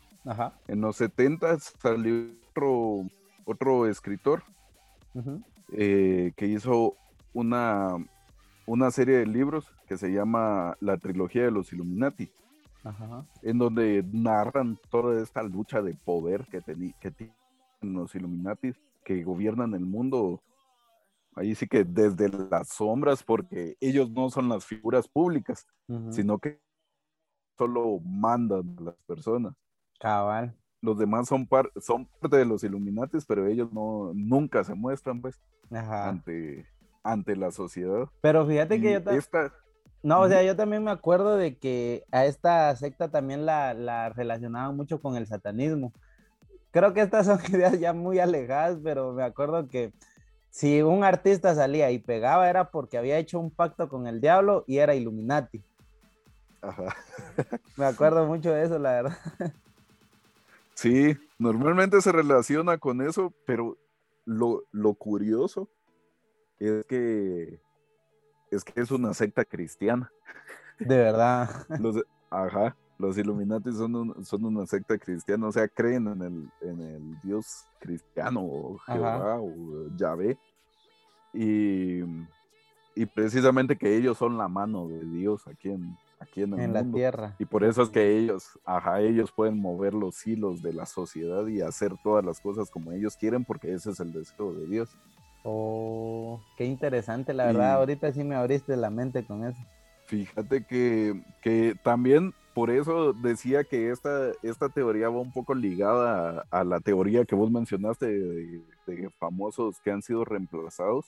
en 0.67 0.81
los 0.81 0.97
70 0.97 1.57
salió 1.59 2.31
otro, 2.49 3.05
otro 3.45 3.87
escritor 3.87 4.43
eh, 5.71 6.33
que 6.35 6.47
hizo 6.47 6.95
una, 7.33 7.95
una 8.65 8.91
serie 8.91 9.17
de 9.17 9.25
libros 9.25 9.71
que 9.87 9.97
se 9.97 10.11
llama 10.11 10.75
La 10.79 10.97
Trilogía 10.97 11.43
de 11.43 11.51
los 11.51 11.71
Illuminati, 11.71 12.29
en 13.41 13.57
donde 13.57 14.05
narran 14.11 14.77
toda 14.89 15.21
esta 15.21 15.43
lucha 15.43 15.81
de 15.81 15.93
poder 15.93 16.45
que, 16.45 16.61
que 16.99 17.11
tienen 17.11 17.33
los 17.81 18.15
Illuminati 18.15 18.73
que 19.03 19.23
gobiernan 19.23 19.73
el 19.73 19.85
mundo 19.85 20.41
ahí 21.37 21.55
sí 21.55 21.67
que 21.67 21.83
desde 21.83 22.29
las 22.29 22.69
sombras, 22.69 23.23
porque 23.23 23.75
ellos 23.79 24.09
no 24.11 24.29
son 24.29 24.49
las 24.49 24.65
figuras 24.65 25.07
públicas, 25.07 25.65
sino 26.09 26.39
que 26.39 26.59
solo 27.57 27.99
mandan 28.03 28.75
a 28.79 28.81
las 28.81 28.95
personas. 29.05 29.53
Cabal. 29.99 30.55
Los 30.81 30.97
demás 30.99 31.27
son, 31.27 31.47
son 31.81 32.05
parte 32.05 32.37
de 32.37 32.45
los 32.45 32.63
Illuminatis, 32.63 33.25
pero 33.25 33.47
ellos 33.47 33.71
no 33.71 34.11
nunca 34.13 34.63
se 34.63 34.75
muestran, 34.75 35.21
pues, 35.21 35.41
ante 35.71 36.65
ante 37.07 37.35
la 37.35 37.51
sociedad. 37.51 38.07
Pero 38.21 38.45
fíjate 38.45 38.81
que 38.81 38.93
yo 38.93 39.03
también... 39.03 39.23
No, 40.03 40.21
o 40.21 40.27
sea, 40.27 40.43
yo 40.43 40.55
también 40.55 40.83
me 40.83 40.91
acuerdo 40.91 41.35
de 41.37 41.57
que 41.57 42.03
a 42.11 42.25
esta 42.25 42.73
secta 42.75 43.09
también 43.09 43.45
la, 43.45 43.73
la 43.73 44.09
relacionaban 44.09 44.75
mucho 44.75 45.01
con 45.01 45.15
el 45.15 45.25
satanismo. 45.25 45.91
Creo 46.71 46.93
que 46.93 47.01
estas 47.01 47.25
son 47.25 47.39
ideas 47.51 47.79
ya 47.79 47.93
muy 47.93 48.19
alejadas, 48.19 48.77
pero 48.83 49.13
me 49.13 49.23
acuerdo 49.23 49.67
que 49.67 49.93
si 50.57 50.81
un 50.81 51.03
artista 51.03 51.53
salía 51.53 51.91
y 51.91 51.99
pegaba 51.99 52.49
era 52.49 52.71
porque 52.71 52.97
había 52.97 53.19
hecho 53.19 53.39
un 53.39 53.51
pacto 53.51 53.87
con 53.89 54.07
el 54.07 54.19
diablo 54.19 54.63
y 54.65 54.79
era 54.79 54.95
Illuminati. 54.95 55.63
Ajá. 56.63 56.95
Me 57.77 57.85
acuerdo 57.85 58.25
mucho 58.25 58.51
de 58.51 58.63
eso, 58.63 58.79
la 58.79 58.91
verdad. 58.93 59.17
Sí, 60.73 61.15
normalmente 61.37 62.01
se 62.01 62.11
relaciona 62.11 62.79
con 62.79 63.03
eso, 63.03 63.31
pero 63.45 63.77
lo, 64.25 64.63
lo 64.71 64.95
curioso 64.95 65.69
es 66.57 66.83
que 66.87 67.61
es 68.49 68.63
que 68.63 68.81
es 68.81 68.89
una 68.89 69.13
secta 69.13 69.45
cristiana. 69.45 70.11
De 70.79 70.97
verdad. 70.97 71.49
Los, 71.79 72.03
ajá, 72.31 72.75
los 72.97 73.15
Illuminati 73.15 73.71
son, 73.73 74.25
son 74.25 74.45
una 74.45 74.65
secta 74.65 74.97
cristiana, 74.97 75.47
o 75.47 75.51
sea, 75.51 75.67
creen 75.67 76.07
en 76.07 76.21
el, 76.23 76.51
en 76.61 76.81
el 76.81 77.21
Dios 77.21 77.67
cristiano 77.79 78.41
o 78.43 78.77
Jehová 78.79 79.39
o 79.39 79.95
Yahvé. 79.95 80.37
Y, 81.33 82.01
y, 82.95 83.05
precisamente 83.13 83.77
que 83.77 83.95
ellos 83.95 84.17
son 84.17 84.37
la 84.37 84.47
mano 84.47 84.87
de 84.87 85.03
Dios 85.05 85.47
aquí 85.47 85.69
en, 85.69 85.95
aquí 86.19 86.43
en, 86.43 86.53
el 86.53 86.59
en 86.59 86.73
la 86.73 86.83
tierra. 86.83 87.35
Y 87.37 87.45
por 87.45 87.63
eso 87.63 87.83
es 87.83 87.89
que 87.89 88.17
ellos, 88.17 88.59
ajá, 88.65 89.01
ellos 89.01 89.31
pueden 89.31 89.59
mover 89.59 89.93
los 89.93 90.25
hilos 90.25 90.61
de 90.61 90.73
la 90.73 90.85
sociedad 90.85 91.45
y 91.47 91.61
hacer 91.61 91.93
todas 92.03 92.25
las 92.25 92.39
cosas 92.39 92.71
como 92.71 92.91
ellos 92.91 93.15
quieren 93.17 93.45
porque 93.45 93.73
ese 93.73 93.91
es 93.91 93.99
el 93.99 94.11
deseo 94.13 94.53
de 94.53 94.65
Dios. 94.67 94.89
Oh, 95.43 96.41
qué 96.57 96.65
interesante, 96.65 97.33
la 97.33 97.45
verdad, 97.45 97.73
ahorita 97.73 98.11
sí 98.11 98.23
me 98.23 98.35
abriste 98.35 98.75
la 98.75 98.89
mente 98.89 99.25
con 99.25 99.45
eso. 99.45 99.61
Fíjate 100.05 100.65
que, 100.65 101.21
que 101.41 101.75
también 101.83 102.33
por 102.57 102.71
eso 102.71 103.13
decía 103.13 103.63
que 103.63 103.91
esta, 103.91 104.31
esta 104.41 104.67
teoría 104.67 105.09
va 105.09 105.19
un 105.19 105.31
poco 105.31 105.53
ligada 105.53 106.43
a, 106.49 106.63
la 106.63 106.79
teoría 106.79 107.23
que 107.23 107.35
vos 107.35 107.51
mencionaste 107.51 108.07
de, 108.07 109.11
famosos 109.19 109.79
que 109.79 109.91
han 109.91 110.01
sido 110.01 110.25
reemplazados, 110.25 111.05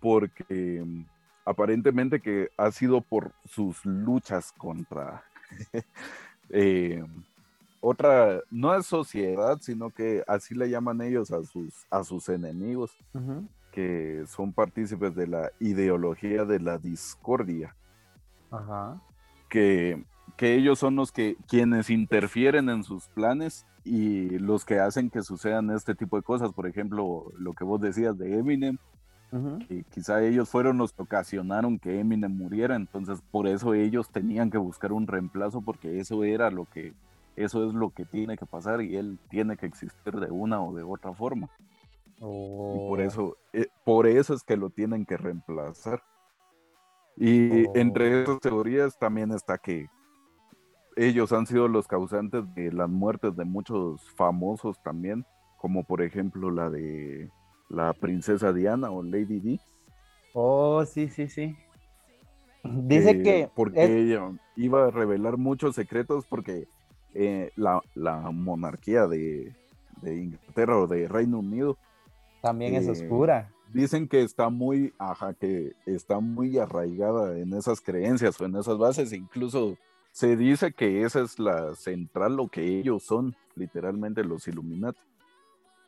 porque 0.00 0.82
mm, 0.82 1.04
aparentemente 1.44 2.20
que 2.20 2.48
ha 2.56 2.70
sido 2.70 3.02
por 3.02 3.32
sus 3.44 3.84
luchas 3.84 4.50
contra 4.52 5.22
eh, 6.48 7.04
otra, 7.82 8.40
no 8.50 8.74
es 8.74 8.86
sociedad, 8.86 9.58
sino 9.60 9.90
que 9.90 10.24
así 10.26 10.54
le 10.54 10.70
llaman 10.70 11.02
ellos 11.02 11.30
a 11.32 11.44
sus, 11.44 11.86
a 11.90 12.02
sus 12.02 12.30
enemigos, 12.30 12.96
que 13.72 14.24
son 14.26 14.54
partícipes 14.54 15.14
de 15.14 15.26
la 15.26 15.52
ideología 15.60 16.46
de 16.46 16.60
la 16.60 16.78
discordia. 16.78 17.76
Que, 19.50 20.02
que, 20.36 20.54
ellos 20.54 20.78
son 20.78 20.96
los 20.96 21.12
que 21.12 21.36
quienes 21.48 21.90
interfieren 21.90 22.68
en 22.68 22.84
sus 22.84 23.08
planes 23.08 23.66
y 23.84 24.38
los 24.38 24.64
que 24.64 24.78
hacen 24.78 25.10
que 25.10 25.22
sucedan 25.22 25.70
este 25.70 25.94
tipo 25.94 26.16
de 26.16 26.22
cosas. 26.22 26.52
Por 26.52 26.66
ejemplo, 26.66 27.32
lo 27.38 27.52
que 27.54 27.64
vos 27.64 27.80
decías 27.80 28.16
de 28.18 28.38
Eminem, 28.38 28.78
que 29.68 29.84
quizá 29.84 30.22
ellos 30.22 30.48
fueron 30.48 30.78
los 30.78 30.92
que 30.92 31.02
ocasionaron 31.02 31.78
que 31.78 32.00
Eminem 32.00 32.36
muriera, 32.36 32.74
entonces 32.74 33.22
por 33.30 33.46
eso 33.46 33.74
ellos 33.74 34.10
tenían 34.10 34.50
que 34.50 34.58
buscar 34.58 34.92
un 34.92 35.06
reemplazo 35.06 35.60
porque 35.60 36.00
eso 36.00 36.24
era 36.24 36.50
lo 36.50 36.64
que 36.64 36.94
eso 37.36 37.66
es 37.66 37.74
lo 37.74 37.90
que 37.90 38.04
tiene 38.04 38.36
que 38.36 38.44
pasar 38.44 38.82
y 38.82 38.96
él 38.96 39.18
tiene 39.30 39.56
que 39.56 39.66
existir 39.66 40.14
de 40.14 40.30
una 40.30 40.60
o 40.62 40.74
de 40.74 40.82
otra 40.82 41.14
forma. 41.14 41.48
Y 42.16 42.20
por 42.20 43.00
oh. 43.00 43.02
eso, 43.02 43.36
eh, 43.52 43.68
por 43.84 44.06
eso 44.06 44.34
es 44.34 44.42
que 44.42 44.56
lo 44.56 44.68
tienen 44.70 45.06
que 45.06 45.16
reemplazar. 45.16 46.02
Y 47.16 47.66
entre 47.78 48.14
oh. 48.14 48.22
esas 48.22 48.40
teorías 48.40 48.98
también 48.98 49.32
está 49.32 49.56
que 49.58 49.88
ellos 50.96 51.32
han 51.32 51.46
sido 51.46 51.68
los 51.68 51.86
causantes 51.86 52.44
de 52.54 52.72
las 52.72 52.88
muertes 52.88 53.36
de 53.36 53.44
muchos 53.44 54.02
famosos 54.16 54.82
también, 54.82 55.24
como 55.58 55.84
por 55.84 56.02
ejemplo 56.02 56.50
la 56.50 56.70
de 56.70 57.30
la 57.68 57.92
princesa 57.92 58.52
Diana 58.52 58.90
o 58.90 59.02
Lady 59.02 59.40
Di. 59.40 59.60
Oh, 60.34 60.84
sí, 60.84 61.08
sí, 61.08 61.28
sí. 61.28 61.56
Dice 62.62 63.22
que... 63.22 63.48
Porque 63.54 63.84
ella 63.84 64.30
iba 64.56 64.86
a 64.86 64.90
revelar 64.90 65.38
muchos 65.38 65.74
secretos 65.74 66.26
porque 66.26 66.68
eh, 67.14 67.50
la, 67.56 67.80
monarquía 68.32 69.06
de, 69.06 69.54
Inglaterra 70.02 70.78
o 70.78 70.86
de 70.86 71.08
Reino 71.08 71.38
Unido. 71.38 71.78
También 72.42 72.74
es 72.74 72.86
eh, 72.86 72.90
oscura. 72.90 73.50
Dicen 73.72 74.08
que 74.08 74.22
está 74.22 74.48
muy, 74.48 74.92
ajá, 74.98 75.34
que 75.34 75.72
está 75.86 76.20
muy 76.20 76.58
arraigada 76.58 77.38
en 77.38 77.54
esas 77.54 77.80
creencias 77.80 78.40
o 78.40 78.44
en 78.44 78.56
esas 78.56 78.78
bases. 78.78 79.12
Incluso 79.12 79.76
se 80.12 80.36
dice 80.36 80.72
que 80.72 81.02
esa 81.02 81.20
es 81.20 81.38
la 81.38 81.74
central, 81.74 82.36
lo 82.36 82.48
que 82.48 82.78
ellos 82.78 83.04
son, 83.04 83.34
literalmente 83.54 84.24
los 84.24 84.46
Illuminati. 84.48 85.00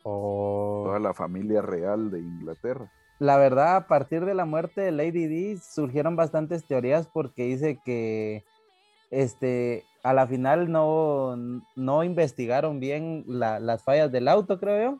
Oh. 0.04 0.84
Toda 0.86 0.98
la 0.98 1.14
familia 1.14 1.62
real 1.62 2.10
de 2.10 2.20
Inglaterra. 2.20 2.90
La 3.18 3.36
verdad, 3.36 3.76
a 3.76 3.86
partir 3.86 4.24
de 4.24 4.34
la 4.34 4.44
muerte 4.44 4.80
de 4.80 4.90
Lady 4.90 5.26
Di, 5.26 5.56
surgieron 5.56 6.16
bastantes 6.16 6.64
teorías 6.64 7.06
porque 7.06 7.44
dice 7.44 7.78
que 7.84 8.44
este, 9.12 9.84
a 10.02 10.12
la 10.12 10.26
final 10.26 10.72
no, 10.72 11.36
no 11.76 12.02
investigaron 12.02 12.80
bien 12.80 13.24
las 13.28 13.82
fallas 13.84 14.10
del 14.10 14.26
auto, 14.26 14.58
creo 14.58 14.92
yo. 14.92 14.98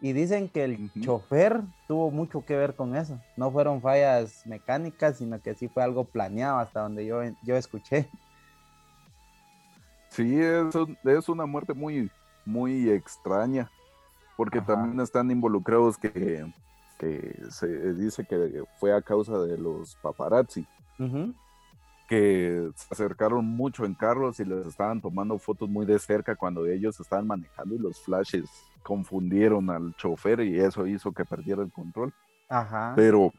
Y 0.00 0.12
dicen 0.12 0.48
que 0.48 0.62
el 0.62 0.90
chofer 1.00 1.62
tuvo 1.88 2.10
mucho 2.10 2.44
que 2.44 2.54
ver 2.54 2.74
con 2.74 2.94
eso. 2.94 3.18
No 3.36 3.50
fueron 3.50 3.80
fallas 3.80 4.46
mecánicas, 4.46 5.16
sino 5.16 5.40
que 5.40 5.54
sí 5.54 5.68
fue 5.68 5.82
algo 5.82 6.04
planeado 6.04 6.58
hasta 6.58 6.82
donde 6.82 7.06
yo, 7.06 7.22
yo 7.42 7.56
escuché. 7.56 8.08
Sí, 10.08 10.40
es, 10.40 10.74
es 11.04 11.28
una 11.28 11.46
muerte 11.46 11.74
muy, 11.74 12.10
muy 12.44 12.90
extraña, 12.90 13.70
porque 14.36 14.60
también 14.60 15.00
están 15.00 15.30
involucrados 15.30 15.98
que, 15.98 16.44
se 17.50 17.94
dice 17.94 18.24
que 18.24 18.64
fue 18.78 18.94
a 18.94 19.02
causa 19.02 19.38
de 19.38 19.58
los 19.58 19.96
paparazzi 19.96 20.66
que 22.08 22.70
se 22.74 22.86
acercaron 22.90 23.44
mucho 23.44 23.84
en 23.84 23.94
carros 23.94 24.38
y 24.40 24.44
les 24.44 24.66
estaban 24.66 25.00
tomando 25.00 25.38
fotos 25.38 25.68
muy 25.68 25.86
de 25.86 25.98
cerca 25.98 26.36
cuando 26.36 26.66
ellos 26.66 26.98
estaban 27.00 27.26
manejando 27.26 27.74
y 27.74 27.78
los 27.78 28.00
flashes 28.00 28.44
confundieron 28.82 29.68
al 29.70 29.94
chofer 29.96 30.40
y 30.40 30.58
eso 30.58 30.86
hizo 30.86 31.12
que 31.12 31.24
perdiera 31.24 31.62
el 31.62 31.72
control. 31.72 32.12
Ajá. 32.48 32.92
Pero 32.94 33.32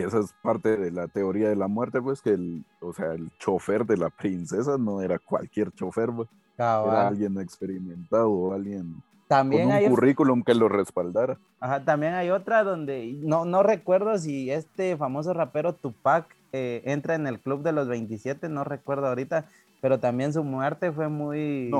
esa 0.00 0.20
es 0.20 0.34
parte 0.42 0.76
de 0.76 0.90
la 0.90 1.08
teoría 1.08 1.48
de 1.48 1.56
la 1.56 1.68
muerte, 1.68 2.00
pues 2.02 2.20
que 2.20 2.30
el, 2.30 2.64
o 2.80 2.92
sea, 2.92 3.12
el 3.12 3.30
chofer 3.38 3.86
de 3.86 3.96
la 3.96 4.10
princesa 4.10 4.76
no 4.78 5.00
era 5.00 5.18
cualquier 5.18 5.72
chofer, 5.72 6.10
pues. 6.10 6.28
era 6.56 7.08
alguien 7.08 7.38
experimentado, 7.38 8.52
alguien 8.52 9.02
también 9.28 9.68
con 9.68 9.78
un 9.78 9.88
currículum 9.90 10.42
que 10.42 10.54
lo 10.54 10.68
respaldara. 10.68 11.38
Ajá, 11.60 11.84
también 11.84 12.14
hay 12.14 12.30
otra 12.30 12.62
donde 12.62 13.16
no, 13.20 13.44
no 13.44 13.62
recuerdo 13.62 14.18
si 14.18 14.50
este 14.50 14.96
famoso 14.96 15.32
rapero 15.32 15.74
Tupac 15.74 16.26
eh, 16.52 16.82
entra 16.84 17.14
en 17.14 17.26
el 17.26 17.40
club 17.40 17.62
de 17.62 17.72
los 17.72 17.88
27, 17.88 18.48
no 18.48 18.64
recuerdo 18.64 19.06
ahorita, 19.06 19.46
pero 19.80 19.98
también 19.98 20.32
su 20.32 20.44
muerte 20.44 20.92
fue 20.92 21.08
muy 21.08 21.70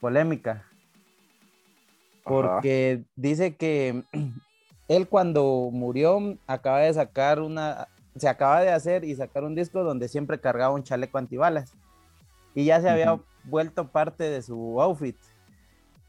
polémica. 0.00 0.64
Porque 2.22 3.02
dice 3.16 3.56
que 3.56 4.04
él 4.90 5.06
cuando 5.06 5.70
murió 5.72 6.36
acaba 6.48 6.80
de 6.80 6.92
sacar 6.92 7.40
una, 7.40 7.86
se 8.16 8.28
acaba 8.28 8.60
de 8.60 8.70
hacer 8.70 9.04
y 9.04 9.14
sacar 9.14 9.44
un 9.44 9.54
disco 9.54 9.84
donde 9.84 10.08
siempre 10.08 10.40
cargaba 10.40 10.74
un 10.74 10.82
chaleco 10.82 11.16
antibalas. 11.16 11.72
Y 12.56 12.64
ya 12.64 12.80
se 12.80 12.90
había 12.90 13.20
vuelto 13.44 13.86
parte 13.86 14.24
de 14.24 14.42
su 14.42 14.82
outfit. 14.82 15.16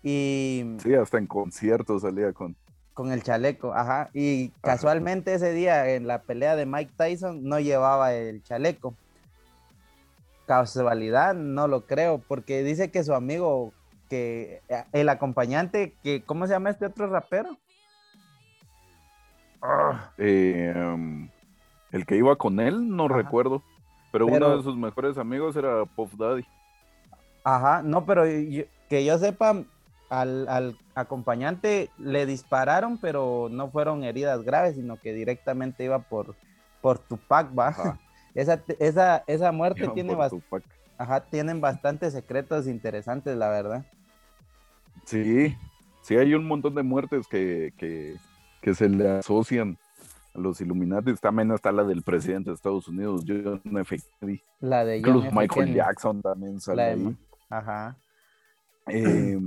Y... 0.01 0.65
Sí, 0.79 0.95
hasta 0.95 1.19
en 1.19 1.27
conciertos 1.27 2.01
salía 2.01 2.33
con 2.33 2.55
con 2.93 3.11
el 3.11 3.23
chaleco, 3.23 3.73
ajá. 3.73 4.09
Y 4.13 4.49
casualmente 4.61 5.33
ese 5.33 5.53
día 5.53 5.93
en 5.93 6.07
la 6.07 6.23
pelea 6.23 6.55
de 6.55 6.65
Mike 6.65 6.91
Tyson 6.97 7.43
no 7.43 7.59
llevaba 7.59 8.13
el 8.13 8.43
chaleco. 8.43 8.95
Casualidad, 10.45 11.33
no 11.33 11.67
lo 11.67 11.85
creo, 11.85 12.19
porque 12.27 12.63
dice 12.63 12.91
que 12.91 13.03
su 13.03 13.13
amigo, 13.13 13.73
que 14.09 14.61
eh, 14.67 14.83
el 14.91 15.07
acompañante, 15.09 15.93
que 16.03 16.23
¿cómo 16.23 16.47
se 16.47 16.53
llama 16.53 16.71
este 16.71 16.85
otro 16.87 17.07
rapero? 17.07 17.57
Eh, 20.17 20.73
um, 20.75 21.29
el 21.91 22.05
que 22.05 22.15
iba 22.15 22.35
con 22.35 22.59
él, 22.59 22.95
no 22.95 23.07
recuerdo. 23.07 23.61
Pero, 24.11 24.27
uno 24.27 24.57
de 24.57 24.63
sus 24.63 24.75
mejores 24.75 25.17
amigos 25.17 25.55
era 25.55 25.85
Puff 25.85 26.13
Daddy. 26.15 26.43
Ajá, 27.43 27.81
no, 27.81 28.05
pero 28.05 28.23
que 28.23 29.05
yo 29.05 29.17
sepa, 29.17 29.63
al, 30.09 30.77
acompañante 30.93 31.89
le 31.97 32.25
dispararon, 32.25 32.97
pero 32.97 33.47
no 33.49 33.69
fueron 33.69 34.03
heridas 34.03 34.43
graves, 34.43 34.75
sino 34.75 34.97
que 34.99 35.13
directamente 35.13 35.85
iba 35.85 35.99
por, 35.99 36.35
por 36.81 36.99
Tupac, 36.99 37.57
¿va? 37.57 37.73
Esa, 38.33 38.63
esa, 38.79 39.25
esa 39.27 39.51
muerte 39.51 39.85
tiene 39.89 40.15
Ajá, 40.97 41.19
tienen 41.19 41.59
bastantes 41.59 42.13
secretos 42.13 42.65
interesantes, 42.65 43.35
la 43.35 43.49
verdad. 43.49 43.85
Sí, 45.03 45.53
sí, 46.01 46.15
hay 46.15 46.33
un 46.33 46.47
montón 46.47 46.75
de 46.75 46.81
muertes 46.83 47.27
que, 47.27 47.73
que, 47.77 48.15
se 48.73 48.89
le 48.89 49.09
asocian 49.09 49.77
a 50.33 50.39
los 50.39 50.61
Illuminati. 50.61 51.13
También 51.15 51.51
está 51.51 51.71
la 51.71 51.83
del 51.83 52.03
presidente 52.03 52.49
de 52.49 52.55
Estados 52.55 52.87
Unidos, 52.87 53.23
John 53.27 53.61
F. 53.77 53.97
Kennedy. 54.19 54.41
La 54.59 54.85
de 54.85 55.01
John 55.03 55.29
Michael 55.33 55.73
Jackson 55.73 56.21
también 56.21 56.59
sale 56.59 56.83
ahí. 56.83 57.17
Ajá. 57.49 57.97
Eh, 58.87 59.37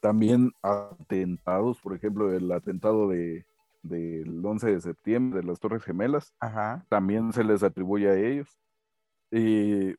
también 0.00 0.52
atentados, 0.62 1.80
por 1.80 1.94
ejemplo, 1.94 2.32
el 2.32 2.50
atentado 2.50 3.08
de, 3.08 3.44
del 3.82 4.44
11 4.44 4.72
de 4.72 4.80
septiembre 4.80 5.40
de 5.40 5.46
las 5.46 5.60
Torres 5.60 5.82
Gemelas, 5.82 6.34
también 6.88 7.32
se 7.32 7.44
les 7.44 7.62
atribuye 7.62 8.08
a 8.08 8.16
ellos. 8.16 8.48
Y, 9.30 9.94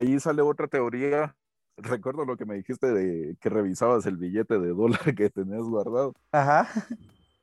ahí 0.00 0.18
sale 0.20 0.42
otra 0.42 0.68
teoría. 0.68 1.34
Recuerdo 1.76 2.24
lo 2.24 2.36
que 2.36 2.44
me 2.44 2.54
dijiste 2.54 2.92
de 2.92 3.36
que 3.40 3.48
revisabas 3.48 4.06
el 4.06 4.16
billete 4.16 4.58
de 4.58 4.68
dólar 4.68 5.00
que 5.16 5.30
tenías 5.30 5.62
guardado. 5.62 6.14
Ajá. 6.30 6.68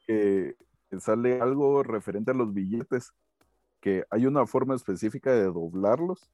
Que, 0.10 0.56
sale 0.99 1.40
algo 1.40 1.84
referente 1.84 2.31
a 2.31 2.34
los 2.34 2.52
billetes, 2.52 3.14
que 3.80 4.06
hay 4.10 4.26
una 4.26 4.48
forma 4.48 4.73
específica 4.73 5.31
de 5.31 5.44
doblarlos, 5.44 6.31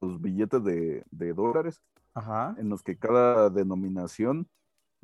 los 0.00 0.20
billetes 0.20 0.62
de, 0.62 1.34
dólares, 1.34 1.82
en 2.58 2.68
los 2.68 2.84
que 2.84 2.96
cada 2.96 3.50
denominación 3.50 4.46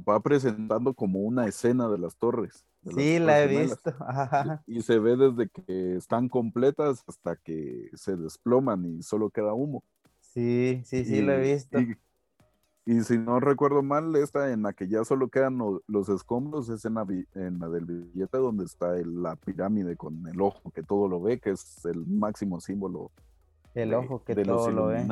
va 0.08 0.20
presentando 0.20 0.94
como 0.94 1.18
una 1.18 1.48
escena 1.48 1.88
de 1.88 1.98
las 1.98 2.16
torres. 2.16 2.64
sí, 2.94 3.18
la 3.18 3.42
he 3.42 3.48
visto. 3.48 3.92
Y, 4.68 4.82
se 4.82 5.00
ve 5.00 5.16
desde 5.16 5.48
que 5.48 5.96
están 5.96 6.28
completas 6.28 7.02
hasta 7.08 7.34
que 7.34 7.90
se 7.94 8.14
desploman 8.16 8.86
y 8.86 9.02
solo 9.02 9.28
queda 9.30 9.54
humo. 9.54 9.82
Sí, 10.20 10.82
sí, 10.84 11.04
sí, 11.04 11.20
lo 11.20 11.32
he 11.32 11.40
visto. 11.40 11.80
Y, 11.80 11.96
si 13.02 13.18
no 13.18 13.38
recuerdo 13.38 13.82
mal, 13.82 14.16
esta 14.16 14.50
en 14.50 14.62
la 14.62 14.72
que 14.72 14.88
ya 14.88 15.04
solo 15.04 15.28
quedan 15.28 15.58
los 15.86 16.08
escombros 16.08 16.70
es 16.70 16.84
en 16.86 16.94
la, 16.94 17.06
en 17.34 17.58
la 17.58 17.68
del 17.68 17.84
billete 17.84 18.38
donde 18.38 18.64
está 18.64 18.92
la 19.04 19.36
pirámide 19.36 19.96
con 19.96 20.26
el 20.26 20.40
ojo 20.40 20.70
que 20.70 20.82
todo 20.82 21.06
lo 21.06 21.20
ve, 21.20 21.38
que 21.38 21.50
es 21.50 21.84
el 21.84 22.06
máximo 22.06 22.60
símbolo. 22.60 23.10
El 23.74 23.92
ojo 23.92 24.24
que 24.24 24.34
todo 24.36 24.70
lo 24.70 24.86
ve. 24.86 25.06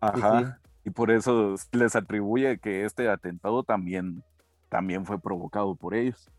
Ajá. 0.00 0.60
Y 0.84 0.90
por 0.90 1.10
eso 1.10 1.54
les 1.72 1.96
atribuye 1.96 2.58
que 2.58 2.84
este 2.84 3.08
atentado 3.08 3.62
también, 3.62 4.22
también 4.68 5.06
fue 5.06 5.18
provocado 5.18 5.74
por 5.74 5.94
ellos. 5.94 6.30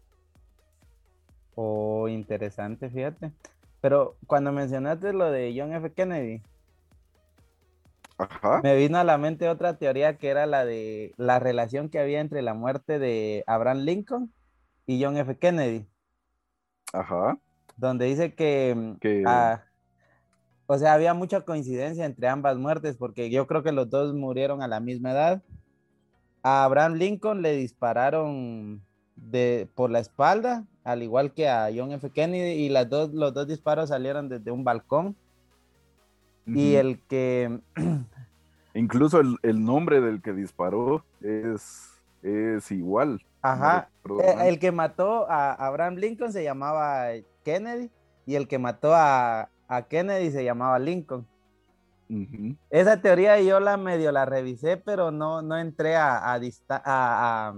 Oh, 1.56 2.08
interesante, 2.08 2.90
fíjate. 2.90 3.32
Pero 3.82 4.16
cuando 4.28 4.52
mencionaste 4.52 5.14
lo 5.14 5.32
de 5.32 5.54
John 5.58 5.74
F. 5.74 5.92
Kennedy, 5.94 6.42
me 8.64 8.76
vino 8.76 8.98
a 8.98 9.04
la 9.04 9.18
mente 9.18 9.50
otra 9.50 9.78
teoría 9.78 10.18
que 10.18 10.30
era 10.30 10.46
la 10.46 10.66
de 10.66 11.14
la 11.18 11.40
relación 11.40 11.90
que 11.90 12.00
había 12.00 12.20
entre 12.20 12.42
la 12.42 12.54
muerte 12.54 13.00
de 13.00 13.44
Abraham 13.48 13.80
Lincoln 13.80 14.34
y 14.86 15.04
John 15.04 15.18
F. 15.18 15.38
Kennedy. 15.38 15.88
Ajá. 16.94 17.38
Donde 17.78 18.06
dice 18.06 18.34
que, 18.36 18.96
que... 19.00 19.24
O 20.74 20.78
sea, 20.78 20.94
había 20.94 21.14
mucha 21.14 21.42
coincidencia 21.42 22.06
entre 22.06 22.30
ambas 22.30 22.58
muertes 22.58 22.96
porque 22.96 23.30
yo 23.30 23.46
creo 23.46 23.62
que 23.62 23.74
los 23.74 23.90
dos 23.90 24.14
murieron 24.14 24.62
a 24.62 24.70
la 24.70 24.80
misma 24.80 25.12
edad. 25.12 25.44
A 26.44 26.64
Abraham 26.64 26.94
Lincoln 26.94 27.42
le 27.42 27.58
dispararon 27.58 28.82
de, 29.16 29.70
por 29.76 29.92
la 29.92 30.00
espalda, 30.00 30.66
al 30.84 31.04
igual 31.04 31.34
que 31.34 31.50
a 31.50 31.70
John 31.76 31.92
F. 31.92 32.10
Kennedy, 32.12 32.54
y 32.54 32.70
las 32.70 32.90
dos, 32.90 33.14
los 33.14 33.34
dos 33.34 33.48
disparos 33.48 33.90
salieron 33.90 34.30
desde 34.30 34.52
un 34.52 34.64
balcón. 34.64 35.16
Y 36.46 36.76
el 36.76 37.00
que... 37.08 37.60
Incluso 38.74 39.20
el, 39.20 39.66
nombre 39.66 40.00
del 40.00 40.22
que 40.22 40.32
disparó 40.32 41.04
es, 41.22 42.02
es 42.24 42.72
igual. 42.72 43.22
Ajá. 43.42 43.90
E, 44.22 44.48
el 44.48 44.60
que 44.60 44.72
mató 44.72 45.30
a 45.30 45.54
Abraham 45.54 45.96
Lincoln 45.96 46.32
se 46.32 46.44
llamaba 46.44 47.08
Kennedy 47.44 47.90
y 48.26 48.36
el 48.36 48.48
que 48.48 48.60
mató 48.60 48.94
a, 48.96 49.50
a 49.68 49.82
Kennedy 49.84 50.32
se 50.32 50.46
llamaba 50.46 50.80
Lincoln. 50.80 51.28
Esa 52.70 53.02
teoría 53.02 53.40
yo 53.40 53.60
la 53.62 53.78
medio 53.78 54.12
la 54.12 54.26
revisé, 54.26 54.76
pero 54.76 55.12
no, 55.12 55.42
no 55.42 55.58
entré 55.58 55.96
a, 55.96 56.34
a, 56.34 57.54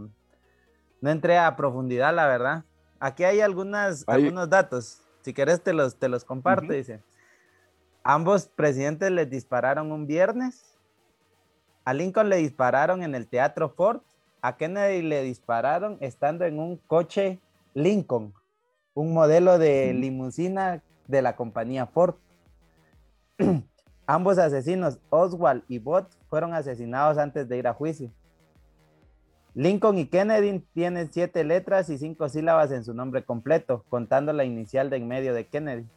no 1.01 1.09
entré 1.09 1.39
a 1.39 1.55
profundidad, 1.55 2.13
la 2.13 2.27
verdad. 2.27 2.63
Aquí 2.99 3.23
hay 3.23 3.41
algunas, 3.41 4.03
algunos 4.07 4.49
datos. 4.49 5.01
Si 5.21 5.33
quieres 5.33 5.61
te 5.61 5.73
los, 5.73 5.97
te 5.97 6.07
los 6.07 6.23
comparto, 6.23 6.71
dice. 6.71 7.01
Ambos 8.03 8.47
presidentes 8.47 9.11
les 9.11 9.29
dispararon 9.29 9.91
un 9.93 10.07
viernes. 10.07 10.77
A 11.85 11.93
Lincoln 11.93 12.27
le 12.27 12.37
dispararon 12.37 13.01
en 13.01 13.15
el 13.15 13.27
Teatro 13.27 13.69
Ford. 13.69 14.01
A 14.41 14.57
Kennedy 14.57 15.01
le 15.01 15.23
dispararon 15.23 15.97
estando 16.01 16.43
en 16.43 16.59
un 16.59 16.75
coche 16.75 17.39
Lincoln, 17.73 18.33
un 18.93 19.13
modelo 19.13 19.57
de 19.57 19.93
limusina 19.93 20.83
de 21.07 21.21
la 21.21 21.37
compañía 21.37 21.85
Ford. 21.85 22.15
Ambos 24.05 24.37
asesinos, 24.37 24.99
Oswald 25.09 25.63
y 25.69 25.79
Bot, 25.79 26.09
fueron 26.29 26.53
asesinados 26.53 27.17
antes 27.17 27.47
de 27.47 27.57
ir 27.57 27.67
a 27.67 27.73
juicio. 27.73 28.11
Lincoln 29.53 29.97
y 29.97 30.07
Kennedy 30.07 30.59
tienen 30.73 31.09
siete 31.09 31.45
letras 31.45 31.89
y 31.89 31.97
cinco 31.97 32.27
sílabas 32.27 32.71
en 32.71 32.83
su 32.83 32.93
nombre 32.93 33.23
completo, 33.23 33.85
contando 33.87 34.33
la 34.33 34.43
inicial 34.43 34.89
de 34.89 34.97
en 34.97 35.07
medio 35.07 35.33
de 35.33 35.47
Kennedy. 35.47 35.87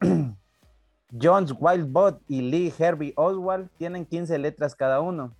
Jones 1.20 1.54
Wildbot 1.58 2.20
y 2.28 2.42
Lee 2.42 2.72
Herbie 2.76 3.14
Oswald 3.16 3.70
tienen 3.78 4.04
15 4.04 4.38
letras 4.38 4.74
cada 4.74 5.00
uno. 5.00 5.34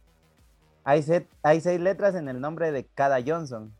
Hay, 0.84 1.04
hay 1.42 1.60
seis 1.60 1.80
letras 1.80 2.14
en 2.14 2.28
el 2.28 2.40
nombre 2.40 2.70
de 2.70 2.84
cada 2.84 3.18
Johnson. 3.24 3.72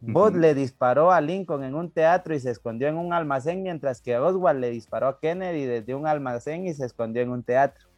Bot 0.00 0.34
le 0.36 0.54
disparó 0.54 1.10
a 1.10 1.20
Lincoln 1.20 1.64
en 1.64 1.74
un 1.74 1.90
teatro 1.90 2.32
y 2.32 2.38
se 2.38 2.50
escondió 2.50 2.86
en 2.86 2.96
un 2.96 3.12
almacén, 3.12 3.64
mientras 3.64 4.00
que 4.00 4.16
Oswald 4.16 4.60
le 4.60 4.70
disparó 4.70 5.08
a 5.08 5.18
Kennedy 5.18 5.64
desde 5.64 5.96
un 5.96 6.06
almacén 6.06 6.66
y 6.66 6.74
se 6.74 6.86
escondió 6.86 7.22
en 7.22 7.30
un 7.30 7.42
teatro. 7.42 7.88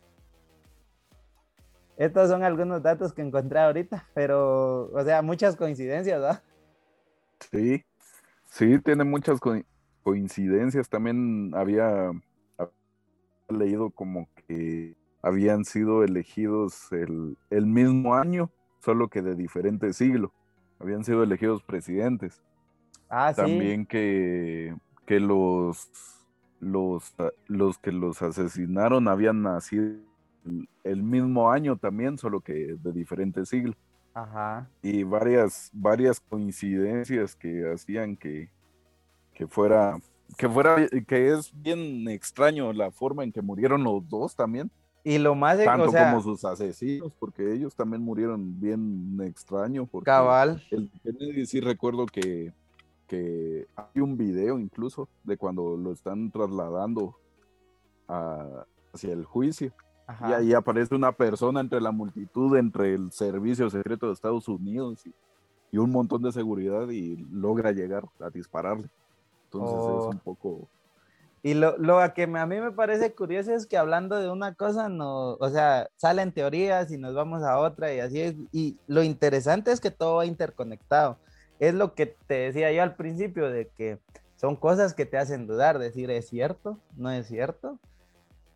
Estos 1.99 2.31
son 2.31 2.43
algunos 2.43 2.83
datos 2.83 3.13
que 3.13 3.21
encontré 3.21 3.59
ahorita, 3.59 4.09
pero, 4.15 4.91
o 4.91 5.05
sea, 5.05 5.21
muchas 5.21 5.57
coincidencias, 5.57 6.19
¿verdad? 6.19 6.43
Sí, 7.51 7.85
sí, 8.47 8.79
tiene 8.79 9.05
muchas 9.05 9.39
coincidencias. 10.03 10.89
También 10.89 11.53
había, 11.55 12.13
leído 13.49 13.91
como 13.91 14.29
que 14.47 14.95
habían 15.23 15.65
sido 15.65 16.05
elegidos 16.05 16.93
el, 16.93 17.37
el 17.51 17.67
mismo 17.67 18.15
año, 18.15 18.51
solo 18.81 19.09
que 19.09 19.23
de 19.23 19.35
diferente 19.35 19.93
siglo. 19.93 20.33
Habían 20.79 21.05
sido 21.05 21.23
elegidos 21.23 21.63
presidentes. 21.63 22.43
Ah, 23.09 23.33
También 23.35 23.87
que, 23.87 24.75
que 25.05 25.21
los, 25.21 25.91
los, 26.61 27.15
los 27.49 27.79
que 27.79 27.93
los 27.93 28.23
asesinaron 28.23 29.09
habían 29.09 29.43
nacido 29.43 29.97
el 30.85 31.03
mismo 31.03 31.51
año 31.51 31.77
también, 31.77 32.17
solo 32.17 32.41
que 32.41 32.77
de 32.81 32.93
diferente 32.93 33.45
siglo. 33.45 33.75
Ajá. 34.15 34.69
Y 34.83 35.03
varias, 35.03 35.71
varias 35.73 36.21
coincidencias 36.21 37.37
que 37.37 37.71
hacían 37.71 38.17
que, 38.17 38.51
que 39.41 39.47
fuera, 39.47 39.99
que 40.37 40.47
fuera, 40.47 40.87
que 41.09 41.33
es 41.33 41.51
bien 41.55 42.07
extraño 42.11 42.75
la 42.75 42.91
forma 42.91 43.25
en 43.25 43.33
que 43.33 43.41
murieron 43.41 43.83
los 43.83 44.07
dos 44.07 44.37
también. 44.37 44.71
Y 45.03 45.17
lo 45.17 45.35
más 45.35 45.57
tanto 45.65 45.91
como 45.91 46.21
sus 46.21 46.45
asesinos, 46.45 47.11
porque 47.19 47.55
ellos 47.55 47.75
también 47.75 48.03
murieron 48.03 48.61
bien 48.61 49.19
extraño. 49.23 49.89
cabal. 50.05 50.63
El 50.71 50.91
Kennedy 51.03 51.47
sí 51.47 51.61
recuerdo 51.61 52.05
que, 52.05 52.53
que 53.07 53.67
hay 53.77 54.03
un 54.03 54.19
video 54.19 54.59
incluso 54.59 55.09
de 55.25 55.39
cuando 55.39 55.75
lo 55.75 55.93
están 55.93 56.31
trasladando 56.31 57.17
hacia 58.07 59.15
el 59.15 59.25
juicio 59.25 59.73
y 60.29 60.33
ahí 60.35 60.53
aparece 60.53 60.95
una 60.95 61.13
persona 61.13 61.61
entre 61.61 61.81
la 61.81 61.93
multitud, 61.93 62.59
entre 62.59 62.93
el 62.93 63.11
servicio 63.11 63.71
secreto 63.71 64.09
de 64.09 64.13
Estados 64.13 64.49
Unidos 64.49 65.07
y, 65.07 65.79
un 65.79 65.93
montón 65.93 66.21
de 66.21 66.33
seguridad 66.33 66.91
y 66.91 67.17
logra 67.31 67.71
llegar 67.71 68.05
a 68.21 68.29
dispararle. 68.29 68.91
Entonces 69.53 69.79
es 69.79 70.05
oh. 70.05 70.11
un 70.11 70.19
poco... 70.19 70.69
Y 71.43 71.55
lo, 71.55 71.79
lo 71.79 71.99
que 72.13 72.25
a 72.25 72.47
mí 72.47 72.61
me 72.61 72.71
parece 72.71 73.15
curioso 73.15 73.55
es 73.55 73.67
que 73.67 73.79
hablando 73.79 74.17
de 74.21 74.31
una 74.31 74.55
cosa, 74.55 74.91
no, 74.91 75.37
o 75.37 75.49
sea, 75.49 75.89
salen 75.97 76.33
teorías 76.33 76.91
y 76.93 76.99
nos 76.99 77.15
vamos 77.15 77.43
a 77.43 77.59
otra 77.59 77.95
y 77.95 78.01
así 78.01 78.21
es. 78.21 78.35
Y 78.53 78.77
lo 78.87 79.03
interesante 79.03 79.73
es 79.73 79.81
que 79.81 79.91
todo 79.91 80.17
va 80.17 80.27
interconectado. 80.27 81.17
Es 81.59 81.73
lo 81.73 81.95
que 81.95 82.15
te 82.27 82.35
decía 82.35 82.71
yo 82.73 82.83
al 82.83 82.95
principio, 82.95 83.51
de 83.51 83.69
que 83.69 83.99
son 84.37 84.55
cosas 84.55 84.93
que 84.93 85.07
te 85.07 85.17
hacen 85.17 85.47
dudar, 85.47 85.79
decir, 85.79 86.11
¿es 86.11 86.29
cierto? 86.29 86.79
¿No 86.97 87.11
es 87.11 87.27
cierto? 87.27 87.79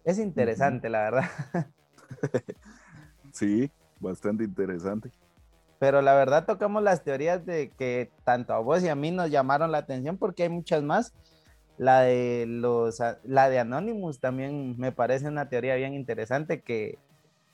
Es 0.05 0.19
interesante, 0.19 0.91
la 0.91 1.11
verdad. 1.11 1.31
sí, 3.33 3.71
bastante 3.99 4.45
interesante. 4.45 5.11
Pero 5.85 6.01
la 6.01 6.15
verdad 6.15 6.47
tocamos 6.47 6.83
las 6.83 7.05
teorías 7.05 7.45
de 7.45 7.69
que 7.69 8.11
tanto 8.25 8.55
a 8.55 8.59
vos 8.59 8.83
y 8.83 8.89
a 8.89 8.95
mí 8.95 9.11
nos 9.11 9.31
llamaron 9.31 9.71
la 9.71 9.77
atención 9.77 10.17
porque 10.17 10.45
hay 10.45 10.49
muchas 10.49 10.83
más. 10.83 11.13
La 11.77 12.01
de 12.01 12.47
los 12.49 13.03
la 13.23 13.51
de 13.51 13.59
Anonymous 13.59 14.19
también 14.19 14.79
me 14.79 14.93
parece 14.93 15.29
una 15.29 15.51
teoría 15.51 15.75
bien 15.75 15.93
interesante 15.93 16.63
que 16.63 16.99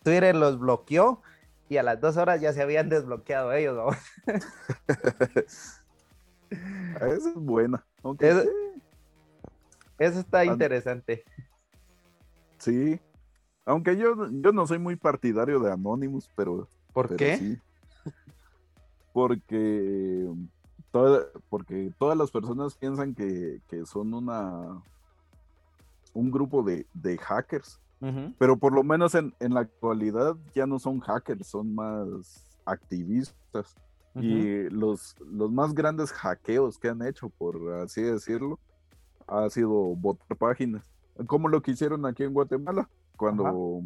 Twitter 0.05 0.36
los 0.36 0.61
bloqueó 0.61 1.20
y 1.69 1.78
a 1.78 1.82
las 1.82 2.01
dos 2.01 2.19
horas 2.19 2.40
ya 2.40 2.52
se 2.52 2.62
habían 2.62 2.89
desbloqueado 2.89 3.52
ellos. 3.52 3.97
Esa 6.51 7.09
es 7.09 7.35
buena. 7.35 7.85
Eso, 8.20 8.44
eso 9.98 10.20
está 10.20 10.44
interesante. 10.44 11.24
Sí, 12.59 13.01
aunque 13.65 13.97
yo, 13.97 14.15
yo 14.31 14.52
no 14.52 14.69
soy 14.69 14.78
muy 14.78 14.94
partidario 14.94 15.59
de 15.59 15.73
Anonymous, 15.73 16.31
pero... 16.36 16.69
¿Por 16.93 17.16
qué? 17.16 17.36
Sí. 17.36 17.59
Porque, 19.13 20.29
porque 21.49 21.93
todas 21.99 22.17
las 22.17 22.31
personas 22.31 22.77
piensan 22.77 23.13
que, 23.13 23.61
son 23.85 24.15
una 24.15 24.81
un 26.15 26.31
grupo 26.31 26.63
de, 26.63 26.87
hackers, 27.19 27.81
pero 28.39 28.57
por 28.57 28.73
lo 28.73 28.85
menos 28.85 29.17
en, 29.17 29.35
la 29.41 29.61
actualidad 29.61 30.37
ya 30.55 30.65
no 30.65 30.79
son 30.79 31.01
hackers, 31.01 31.49
son 31.49 31.75
más 31.75 32.57
activistas. 32.65 33.75
Y 34.15 34.71
los, 34.71 35.17
los 35.21 35.51
más 35.51 35.75
grandes 35.75 36.13
hackeos 36.13 36.79
que 36.79 36.89
han 36.89 37.05
hecho, 37.05 37.31
por 37.31 37.73
así 37.83 38.03
decirlo, 38.03 38.61
ha 39.27 39.51
sido 39.51 39.73
votar 39.97 40.37
páginas 40.37 40.89
como 41.27 41.49
lo 41.49 41.63
que 41.63 41.73
hicieron 41.73 42.07
aquí 42.07 42.23
en 42.23 42.33
Guatemala, 42.33 42.89
cuando, 43.17 43.83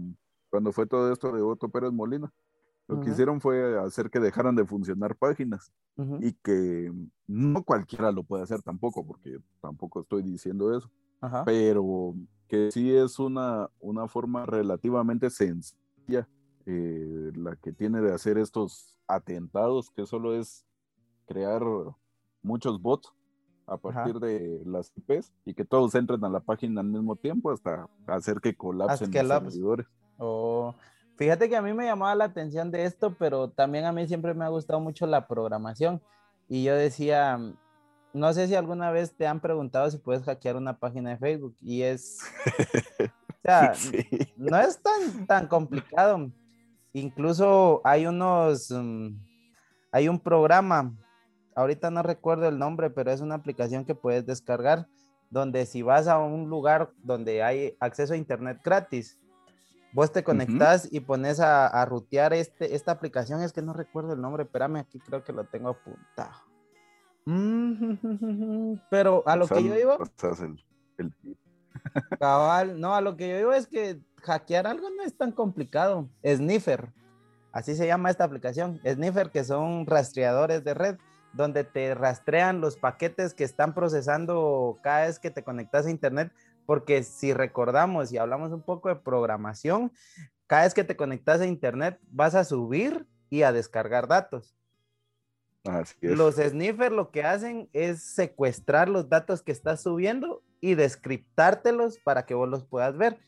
cuando 0.51 0.73
fue 0.73 0.87
todo 0.87 1.13
esto 1.13 1.33
de 1.33 1.43
Otto 1.43 1.69
Pérez 1.69 1.93
Molina. 1.93 2.33
Lo 2.87 3.01
que 3.01 3.11
hicieron 3.11 3.41
fue 3.41 3.79
hacer 3.79 4.11
que 4.11 4.21
dejaran 4.21 4.55
de 4.55 4.67
funcionar 4.67 5.17
páginas 5.17 5.73
y 6.21 6.33
que 6.35 6.93
no 7.27 7.63
cualquiera 7.63 8.13
lo 8.13 8.25
puede 8.25 8.43
hacer 8.43 8.63
tampoco, 8.63 9.07
porque 9.07 9.39
tampoco 9.61 10.03
estoy 10.03 10.23
diciendo 10.23 10.77
eso, 10.77 10.91
pero 11.45 12.15
que 12.49 12.71
sí 12.71 12.95
es 12.95 13.19
una, 13.19 13.71
una 13.81 14.07
forma 14.07 14.45
relativamente 14.45 15.31
sencilla 15.31 16.29
eh, 16.67 17.33
la 17.35 17.57
que 17.57 17.73
tiene 17.73 18.01
de 18.01 18.13
hacer 18.13 18.39
estos 18.39 18.99
atentados, 19.07 19.91
que 19.91 20.07
solo 20.07 20.35
es 20.35 20.65
crear 21.27 21.63
muchos 22.43 22.81
bots 22.81 23.13
a 23.67 23.77
partir 23.77 24.19
de 24.19 24.63
las 24.67 24.93
IPs 24.97 25.33
y 25.45 25.55
que 25.55 25.65
todos 25.65 25.95
entren 25.95 26.23
a 26.25 26.29
la 26.29 26.41
página 26.41 26.81
al 26.81 26.89
mismo 26.89 27.17
tiempo 27.17 27.51
hasta 27.51 27.89
hacer 28.07 28.41
que 28.41 28.55
colapsen 28.55 29.11
los 29.11 29.29
servidores. 29.29 29.87
Oh, 30.19 30.75
fíjate 31.17 31.49
que 31.49 31.57
a 31.57 31.63
mí 31.63 31.73
me 31.73 31.87
llamaba 31.87 32.15
la 32.15 32.25
atención 32.25 32.71
de 32.71 32.85
esto, 32.85 33.15
pero 33.19 33.51
también 33.51 33.85
a 33.85 33.93
mí 33.93 34.07
siempre 34.07 34.35
me 34.35 34.45
ha 34.45 34.49
gustado 34.49 34.81
mucho 34.81 35.07
la 35.07 35.27
programación. 35.27 36.03
Y 36.49 36.65
yo 36.65 36.75
decía, 36.75 37.39
no 38.13 38.33
sé 38.33 38.49
si 38.49 38.55
alguna 38.55 38.91
vez 38.91 39.17
te 39.17 39.27
han 39.27 39.41
preguntado 39.41 39.91
si 39.91 39.99
puedes 39.99 40.23
hackear 40.25 40.57
una 40.57 40.79
página 40.79 41.11
de 41.11 41.19
Facebook 41.19 41.57
y 41.61 41.83
es, 41.83 42.19
o 43.01 43.43
sea, 43.43 43.73
no 44.37 44.59
es 44.59 44.81
tan, 44.83 45.27
tan 45.27 45.49
complicado. 45.49 46.31
Incluso 46.93 47.81
hay 47.85 48.07
unos, 48.07 48.71
mm, 48.71 49.17
hay 49.91 50.09
un 50.09 50.21
programa 50.21 50.95
ahorita 51.55 51.91
no 51.91 52.03
recuerdo 52.03 52.49
el 52.49 52.59
nombre, 52.59 52.91
pero 52.91 53.11
es 53.11 53.21
una 53.21 53.37
aplicación 53.37 53.85
que 53.85 53.95
puedes 53.95 54.27
descargar 54.27 54.89
donde 55.31 55.67
si 55.67 55.83
vas 55.83 56.07
a 56.07 56.19
un 56.19 56.49
lugar 56.49 56.91
donde 57.03 57.43
hay 57.43 57.77
acceso 57.81 58.15
a 58.15 58.17
internet 58.17 58.61
gratis, 58.63 59.19
vos 59.95 60.13
te 60.13 60.25
conectas 60.25 60.89
y 60.91 61.01
pones 61.01 61.41
a, 61.41 61.67
a 61.69 61.85
rutear 61.87 62.35
este, 62.35 62.75
esta 62.75 62.93
aplicación, 62.93 63.41
es 63.43 63.53
que 63.53 63.63
no 63.63 63.73
recuerdo 63.73 64.13
el 64.13 64.21
nombre, 64.21 64.43
espérame, 64.43 64.77
aquí 64.77 64.99
creo 64.99 65.23
que 65.23 65.33
lo 65.33 65.45
tengo 65.45 65.71
apuntado. 65.71 66.35
pero 68.91 69.23
a 69.25 69.37
lo 69.37 69.49
que 69.49 69.63
yo 69.63 69.75
digo... 69.75 69.99
cabal, 72.19 72.81
no, 72.81 72.95
a 72.95 73.01
lo 73.01 73.17
que 73.17 73.29
yo 73.29 73.37
digo 73.37 73.53
es 73.53 73.67
que 73.67 74.01
hackear 74.23 74.67
algo 74.67 74.91
no 74.91 75.03
es 75.03 75.17
tan 75.17 75.33
complicado. 75.33 76.09
Sniffer, 76.27 76.93
así 77.53 77.77
se 77.77 77.87
llama 77.87 78.11
esta 78.11 78.25
aplicación. 78.25 78.81
Sniffer, 78.85 79.31
que 79.31 79.45
son 79.45 79.87
rastreadores 79.87 80.65
de 80.65 80.75
red 80.75 80.97
donde 81.33 81.65
te 81.65 81.95
rastrean 81.95 82.61
los 82.61 82.77
paquetes 82.77 83.35
que 83.35 83.45
están 83.45 83.75
procesando 83.75 84.79
cada 84.83 85.07
vez 85.07 85.19
que 85.19 85.31
te 85.31 85.43
conectas 85.43 85.87
a 85.87 85.91
Internet, 85.91 86.33
porque 86.67 87.03
si 87.03 87.33
recordamos 87.33 88.13
y 88.13 88.19
hablamos 88.19 88.53
un 88.53 88.63
poco 88.63 88.89
de 88.89 88.97
programación, 88.97 89.93
cada 90.47 90.65
vez 90.65 90.75
que 90.75 90.85
te 90.85 90.97
conectas 90.97 91.41
a 91.41 91.47
Internet 91.47 91.99
vas 92.11 92.35
a 92.35 92.45
subir 92.45 93.07
y 93.31 93.43
a 93.43 93.53
descargar 93.53 94.09
datos. 94.09 94.57
Los 96.01 96.37
sniffers 96.37 96.95
lo 96.95 97.11
que 97.11 97.25
hacen 97.25 97.71
es 97.73 98.03
secuestrar 98.03 98.89
los 98.89 99.09
datos 99.09 99.43
que 99.43 99.53
estás 99.53 99.83
subiendo 99.83 100.43
y 100.61 100.75
descriptártelos 100.75 101.99
para 101.99 102.27
que 102.27 102.35
vos 102.35 102.49
los 102.49 102.65
puedas 102.65 102.97
ver. 102.97 103.19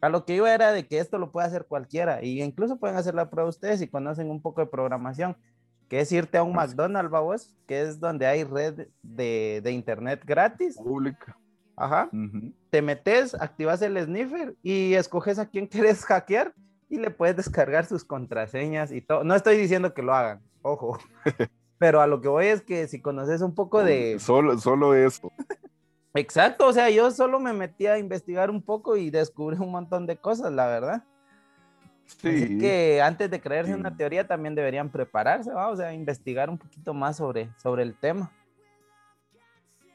A 0.00 0.08
lo 0.08 0.24
que 0.24 0.36
yo 0.36 0.46
era 0.46 0.70
de 0.70 0.86
que 0.86 0.98
esto 0.98 1.18
lo 1.18 1.32
puede 1.32 1.48
hacer 1.48 1.66
cualquiera 1.66 2.22
y 2.22 2.42
incluso 2.42 2.76
pueden 2.76 2.96
hacer 2.96 3.14
la 3.14 3.30
prueba 3.30 3.48
ustedes 3.48 3.80
si 3.80 3.88
conocen 3.88 4.30
un 4.30 4.40
poco 4.40 4.60
de 4.60 4.68
programación 4.68 5.36
que 5.88 6.00
es 6.00 6.12
irte 6.12 6.38
a 6.38 6.42
un 6.42 6.54
McDonald's, 6.54 7.54
que 7.66 7.82
es 7.82 8.00
donde 8.00 8.26
hay 8.26 8.44
red 8.44 8.88
de, 9.02 9.62
internet 9.70 10.22
gratis. 10.24 10.76
Pública. 10.76 11.36
Ajá. 11.76 12.08
Te 12.70 12.82
metes, 12.82 13.34
activas 13.34 13.82
el 13.82 13.98
sniffer 13.98 14.54
y 14.62 14.94
escoges 14.94 15.38
a 15.38 15.46
quién 15.46 15.66
quieres 15.68 16.04
hackear 16.04 16.54
y 16.88 16.98
le 16.98 17.10
puedes 17.10 17.36
descargar 17.36 17.86
sus 17.86 18.04
contraseñas 18.04 18.92
y 18.92 19.00
todo. 19.00 19.24
No 19.24 19.34
estoy 19.34 19.56
diciendo 19.56 19.94
que 19.94 20.02
lo 20.02 20.14
hagan, 20.14 20.42
ojo. 20.62 20.98
Pero 21.78 22.00
a 22.00 22.06
lo 22.06 22.20
que 22.20 22.28
voy 22.28 22.46
es 22.46 22.62
que 22.62 22.86
si 22.86 23.00
conoces 23.00 23.42
un 23.42 23.54
poco 23.54 23.82
de... 23.82 24.18
Solo, 24.20 24.58
solo 24.58 24.94
eso. 24.94 25.32
Exacto, 26.14 26.68
o 26.68 26.72
sea, 26.72 26.88
yo 26.90 27.10
solo 27.10 27.40
me 27.40 27.52
metí 27.52 27.88
a 27.88 27.98
investigar 27.98 28.48
un 28.48 28.62
poco 28.62 28.96
y 28.96 29.10
descubrí 29.10 29.56
un 29.58 29.72
montón 29.72 30.06
de 30.06 30.16
cosas, 30.16 30.52
la 30.52 30.68
verdad. 30.68 31.04
Sí. 32.06 32.28
Así 32.28 32.58
que 32.58 33.02
antes 33.02 33.28
de 33.28 33.40
creerse 33.40 33.74
una 33.74 33.96
teoría 33.96 34.24
también 34.24 34.54
deberían 34.54 34.90
prepararse, 34.90 35.50
¿va? 35.50 35.68
o 35.68 35.76
sea, 35.76 35.92
investigar 35.92 36.48
un 36.48 36.58
poquito 36.58 36.94
más 36.94 37.16
sobre, 37.16 37.50
sobre 37.56 37.82
el 37.82 37.96
tema. 37.96 38.30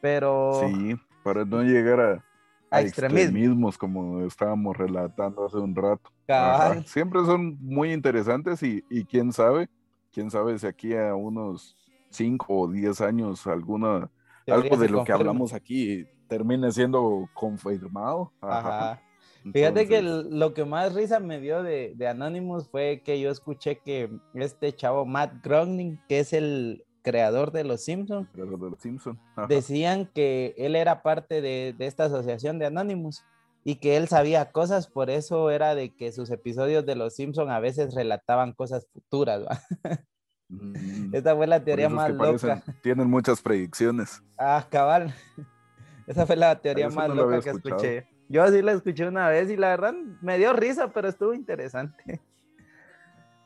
Pero... 0.02 0.62
Sí, 0.68 1.00
para 1.30 1.46
no 1.46 1.62
llegar 1.62 2.00
a, 2.00 2.26
a 2.72 2.82
extremismos 2.82 3.78
como 3.78 4.26
estábamos 4.26 4.76
relatando 4.76 5.46
hace 5.46 5.58
un 5.58 5.76
rato. 5.76 6.10
Siempre 6.86 7.24
son 7.24 7.56
muy 7.62 7.94
interesantes 7.94 8.64
y, 8.64 8.84
y, 8.90 9.06
quién 9.06 9.32
sabe, 9.32 9.70
quién 10.12 10.32
sabe 10.32 10.58
si 10.58 10.66
aquí 10.66 10.96
a 10.96 11.14
unos 11.14 11.78
5 12.10 12.46
o 12.50 12.68
10 12.68 13.02
años 13.02 13.46
alguna 13.46 14.10
algo 14.48 14.76
de 14.76 14.90
lo 14.90 15.04
que 15.04 15.12
hablamos 15.12 15.54
aquí 15.54 16.08
termine 16.28 16.72
siendo 16.72 17.30
confirmado. 17.36 18.34
Fíjate 19.54 19.88
que 19.88 20.02
lo 20.02 20.56
que 20.56 20.66
más 20.66 20.96
risa 20.96 21.20
me 21.20 21.40
dio 21.40 21.62
de, 21.62 21.94
de, 21.96 22.08
Anonymous 22.08 22.68
fue 22.70 23.04
que 23.06 23.22
yo 23.22 23.30
escuché 23.30 23.78
que 23.78 24.10
este 24.34 24.74
chavo 24.74 25.06
Matt 25.06 25.44
Groening, 25.44 26.00
que 26.10 26.20
es 26.22 26.34
el 26.34 26.84
creador 27.10 27.52
de 27.52 27.64
Los 27.64 27.84
Simpsons, 27.84 28.28
decían 29.48 30.06
que 30.14 30.54
él 30.58 30.76
era 30.76 31.02
parte 31.02 31.42
de, 31.42 31.74
de, 31.78 31.88
esta 31.88 32.06
asociación 32.06 32.60
de 32.60 32.68
Anonymous 32.68 33.24
y 33.64 33.76
que 33.76 33.98
él 33.98 34.08
sabía 34.08 34.52
cosas, 34.52 34.88
por 34.88 35.10
eso 35.10 35.50
era 35.50 35.76
de 35.76 35.96
que 35.96 36.12
sus 36.12 36.30
episodios 36.30 36.86
de 36.86 36.96
Los 36.96 37.16
Simpsons 37.16 37.50
a 37.52 37.60
veces 37.60 37.94
relataban 37.94 38.54
cosas 38.54 38.88
futuras. 38.94 39.44
Mm. 40.50 41.14
Esa 41.14 41.36
fue 41.36 41.48
la 41.48 41.64
teoría 41.64 41.90
más 41.90 42.12
loca. 42.12 42.64
Tienen 42.82 43.10
muchas 43.10 43.42
predicciones. 43.42 44.22
Ah, 44.38 44.66
cabal. 44.70 45.14
Esa 46.08 46.26
fue 46.26 46.36
la 46.36 46.60
teoría 46.60 46.90
más 46.90 47.10
loca 47.10 47.40
que 47.40 47.52
escuché. 47.52 48.08
Yo 48.30 48.48
sí 48.48 48.62
la 48.62 48.72
escuché 48.74 49.08
una 49.08 49.30
vez 49.30 49.50
y 49.50 49.58
la 49.58 49.70
verdad 49.70 49.94
me 50.22 50.38
dio 50.38 50.54
risa, 50.54 50.92
pero 50.92 51.08
estuvo 51.08 51.34
interesante. 51.34 52.20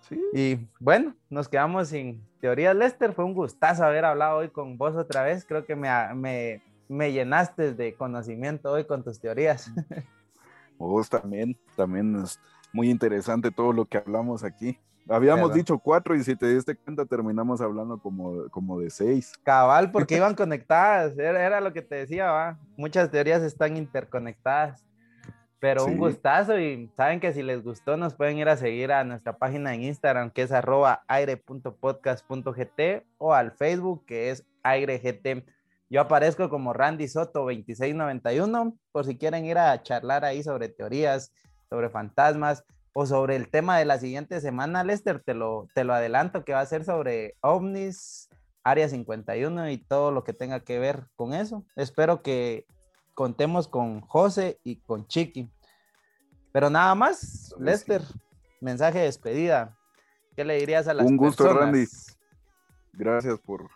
Sí. 0.02 0.22
Y 0.34 0.68
bueno, 0.80 1.16
nos 1.30 1.48
quedamos 1.48 1.90
sin 1.90 2.26
teorías, 2.44 2.76
Lester. 2.76 3.14
Fue 3.14 3.24
un 3.24 3.34
gustazo 3.34 3.86
haber 3.86 4.04
hablado 4.04 4.40
hoy 4.40 4.50
con 4.50 4.78
vos 4.78 4.98
otra 4.98 5.24
vez. 5.24 5.46
Creo 5.46 5.66
que 5.66 5.78
me, 5.78 5.90
me, 6.14 6.62
me 6.90 7.14
llenaste 7.14 7.74
de 7.74 7.94
conocimiento 7.94 8.70
hoy 8.70 8.84
con 8.84 9.02
tus 9.02 9.18
teorías. 9.18 9.72
Vos 10.78 11.10
también, 11.10 11.56
también 11.78 12.22
es 12.22 12.38
muy 12.74 12.90
interesante 12.90 13.50
todo 13.50 13.72
lo 13.72 13.86
que 13.86 13.98
hablamos 13.98 14.44
aquí. 14.44 14.78
Habíamos 15.08 15.54
dicho 15.54 15.78
cuatro 15.78 16.16
y 16.16 16.24
si 16.26 16.36
te 16.36 16.54
diste 16.54 16.76
cuenta 16.76 17.06
terminamos 17.06 17.62
hablando 17.62 17.98
como, 17.98 18.50
como 18.50 18.78
de 18.82 18.90
seis. 18.90 19.32
Cabal, 19.44 19.92
porque 19.92 20.18
iban 20.18 20.36
conectadas, 20.36 21.18
era, 21.18 21.62
lo 21.62 21.72
que 21.72 21.82
te 21.82 21.96
decía, 21.96 22.30
¿va? 22.30 22.60
muchas 22.76 23.10
teorías 23.10 23.42
están 23.42 23.78
interconectadas. 23.78 24.84
Pero 25.64 25.86
un 25.86 25.98
gustazo 25.98 26.60
y 26.60 26.92
saben 26.94 27.22
que 27.22 27.32
si 27.32 27.42
les 27.42 27.64
gustó 27.64 27.96
nos 27.96 28.16
pueden 28.16 28.38
ir 28.38 28.50
a 28.50 28.58
seguir 28.58 28.92
a 28.92 29.06
nuestra 29.06 29.38
página 29.38 29.74
en 29.74 29.84
Instagram 29.84 30.30
que 30.30 30.42
es 30.42 30.52
arroba 30.52 31.06
aire.podcast.gt 31.08 33.06
o 33.18 33.34
al 33.34 33.54
Facebook 33.54 34.06
que 34.06 34.30
es 34.30 34.46
airegt. 34.62 35.26
Yo 35.90 36.02
aparezco 36.02 36.50
como 36.50 36.74
Randy 36.74 37.08
Soto 37.08 37.46
2691 37.46 38.78
por 38.92 39.06
si 39.06 39.18
quieren 39.18 39.46
ir 39.46 39.58
a 39.58 39.82
charlar 39.82 40.26
ahí 40.26 40.44
sobre 40.44 40.68
teorías, 40.68 41.32
sobre 41.70 41.90
fantasmas 41.90 42.66
o 42.92 43.06
sobre 43.06 43.38
el 43.38 43.48
tema 43.48 43.80
de 43.80 43.86
la 43.86 44.00
siguiente 44.00 44.42
semana, 44.42 44.84
Lester, 44.84 45.24
te 45.24 45.34
lo, 45.34 45.70
te 45.74 45.86
lo 45.86 45.94
adelanto 45.94 46.44
que 46.44 46.52
va 46.52 46.60
a 46.60 46.66
ser 46.66 46.84
sobre 46.84 47.38
ovnis, 47.40 48.28
Área 48.66 48.90
51 48.90 49.70
y 49.70 49.78
todo 49.78 50.12
lo 50.12 50.26
que 50.26 50.34
tenga 50.34 50.60
que 50.60 50.78
ver 50.80 51.06
con 51.16 51.34
eso. 51.34 51.64
Espero 51.78 52.22
que 52.22 52.66
contemos 53.14 53.68
con 53.68 54.02
José 54.02 54.60
y 54.64 54.78
con 54.78 55.08
Chiqui. 55.08 55.50
Pero 56.52 56.70
nada 56.70 56.94
más, 56.96 57.56
Lester, 57.60 58.02
mensaje 58.62 59.00
de 59.00 59.06
despedida. 59.06 59.78
¿Qué 60.36 60.44
le 60.44 60.58
dirías 60.58 60.88
a 60.88 60.94
las 60.94 61.06
Un 61.06 61.18
gusto, 61.18 61.52
Randy. 61.52 61.86
Gracias 62.94 63.40
por, 63.40 63.70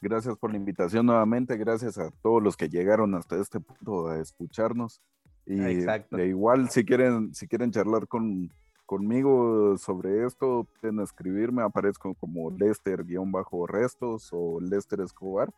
gracias 0.00 0.36
por 0.36 0.50
la 0.50 0.56
invitación 0.56 1.06
nuevamente. 1.06 1.56
Gracias 1.56 1.98
a 1.98 2.10
todos 2.22 2.42
los 2.42 2.56
que 2.56 2.68
llegaron 2.68 3.14
hasta 3.14 3.36
este 3.40 3.60
punto 3.60 4.08
a 4.08 4.18
escucharnos. 4.18 5.00
Y 5.46 5.56
de 5.56 6.26
igual, 6.26 6.70
si 6.70 6.84
quieren, 6.84 7.34
si 7.34 7.46
quieren 7.46 7.70
charlar 7.70 8.08
con, 8.08 8.50
conmigo 8.86 9.76
sobre 9.76 10.24
esto, 10.24 10.66
pueden 10.80 11.00
escribirme, 11.00 11.62
aparezco 11.62 12.14
como 12.14 12.50
Lester-Restos 12.50 14.30
o 14.32 14.60
Lester 14.60 15.00
Escobar. 15.00 15.52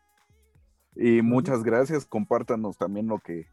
Y 0.96 1.20
muchas 1.22 1.62
gracias, 1.62 2.06
compártanos 2.06 2.78
también 2.78 3.06
lo 3.06 3.18
que, 3.18 3.46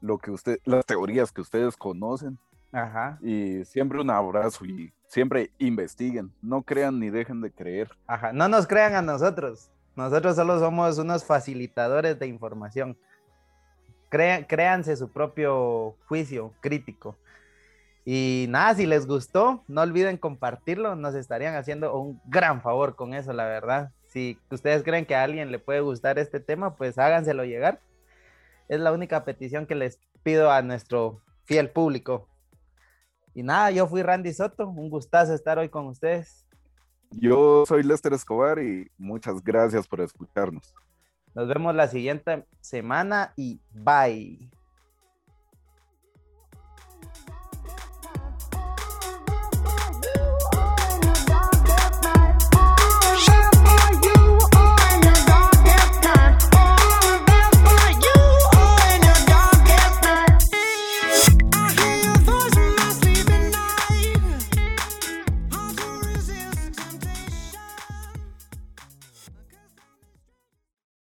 lo 0.00 0.18
que 0.18 0.30
usted, 0.30 0.58
las 0.64 0.86
teorías 0.86 1.30
que 1.30 1.42
ustedes 1.42 1.76
conocen. 1.76 2.38
Ajá. 2.72 3.18
Y 3.22 3.64
siempre 3.64 4.00
un 4.00 4.10
abrazo 4.10 4.64
y 4.64 4.92
siempre 5.06 5.50
investiguen, 5.58 6.32
no 6.42 6.62
crean 6.62 6.98
ni 6.98 7.10
dejen 7.10 7.40
de 7.40 7.50
creer. 7.50 7.90
Ajá, 8.06 8.32
no 8.32 8.48
nos 8.48 8.66
crean 8.66 8.94
a 8.94 9.02
nosotros. 9.02 9.70
Nosotros 9.94 10.36
solo 10.36 10.58
somos 10.58 10.98
unos 10.98 11.24
facilitadores 11.24 12.18
de 12.18 12.26
información. 12.26 12.96
créanse 14.10 14.96
su 14.96 15.08
propio 15.08 15.94
juicio 16.06 16.52
crítico. 16.60 17.16
Y 18.04 18.46
nada, 18.48 18.74
si 18.74 18.86
les 18.86 19.06
gustó, 19.06 19.64
no 19.66 19.82
olviden 19.82 20.16
compartirlo, 20.16 20.94
nos 20.94 21.14
estarían 21.14 21.56
haciendo 21.56 21.98
un 21.98 22.20
gran 22.26 22.62
favor 22.62 22.94
con 22.94 23.14
eso, 23.14 23.32
la 23.32 23.46
verdad. 23.46 23.90
Si 24.16 24.38
ustedes 24.50 24.82
creen 24.82 25.04
que 25.04 25.14
a 25.14 25.24
alguien 25.24 25.52
le 25.52 25.58
puede 25.58 25.80
gustar 25.80 26.18
este 26.18 26.40
tema, 26.40 26.74
pues 26.74 26.96
háganselo 26.96 27.44
llegar. 27.44 27.82
Es 28.66 28.80
la 28.80 28.90
única 28.90 29.26
petición 29.26 29.66
que 29.66 29.74
les 29.74 30.00
pido 30.22 30.50
a 30.50 30.62
nuestro 30.62 31.20
fiel 31.44 31.68
público. 31.68 32.26
Y 33.34 33.42
nada, 33.42 33.70
yo 33.72 33.86
fui 33.86 34.02
Randy 34.02 34.32
Soto, 34.32 34.70
un 34.70 34.88
gustazo 34.88 35.34
estar 35.34 35.58
hoy 35.58 35.68
con 35.68 35.86
ustedes. 35.88 36.48
Yo 37.10 37.66
soy 37.66 37.82
Lester 37.82 38.14
Escobar 38.14 38.58
y 38.58 38.90
muchas 38.96 39.44
gracias 39.44 39.86
por 39.86 40.00
escucharnos. 40.00 40.74
Nos 41.34 41.46
vemos 41.46 41.74
la 41.74 41.86
siguiente 41.86 42.46
semana 42.62 43.34
y 43.36 43.60
bye. 43.70 44.50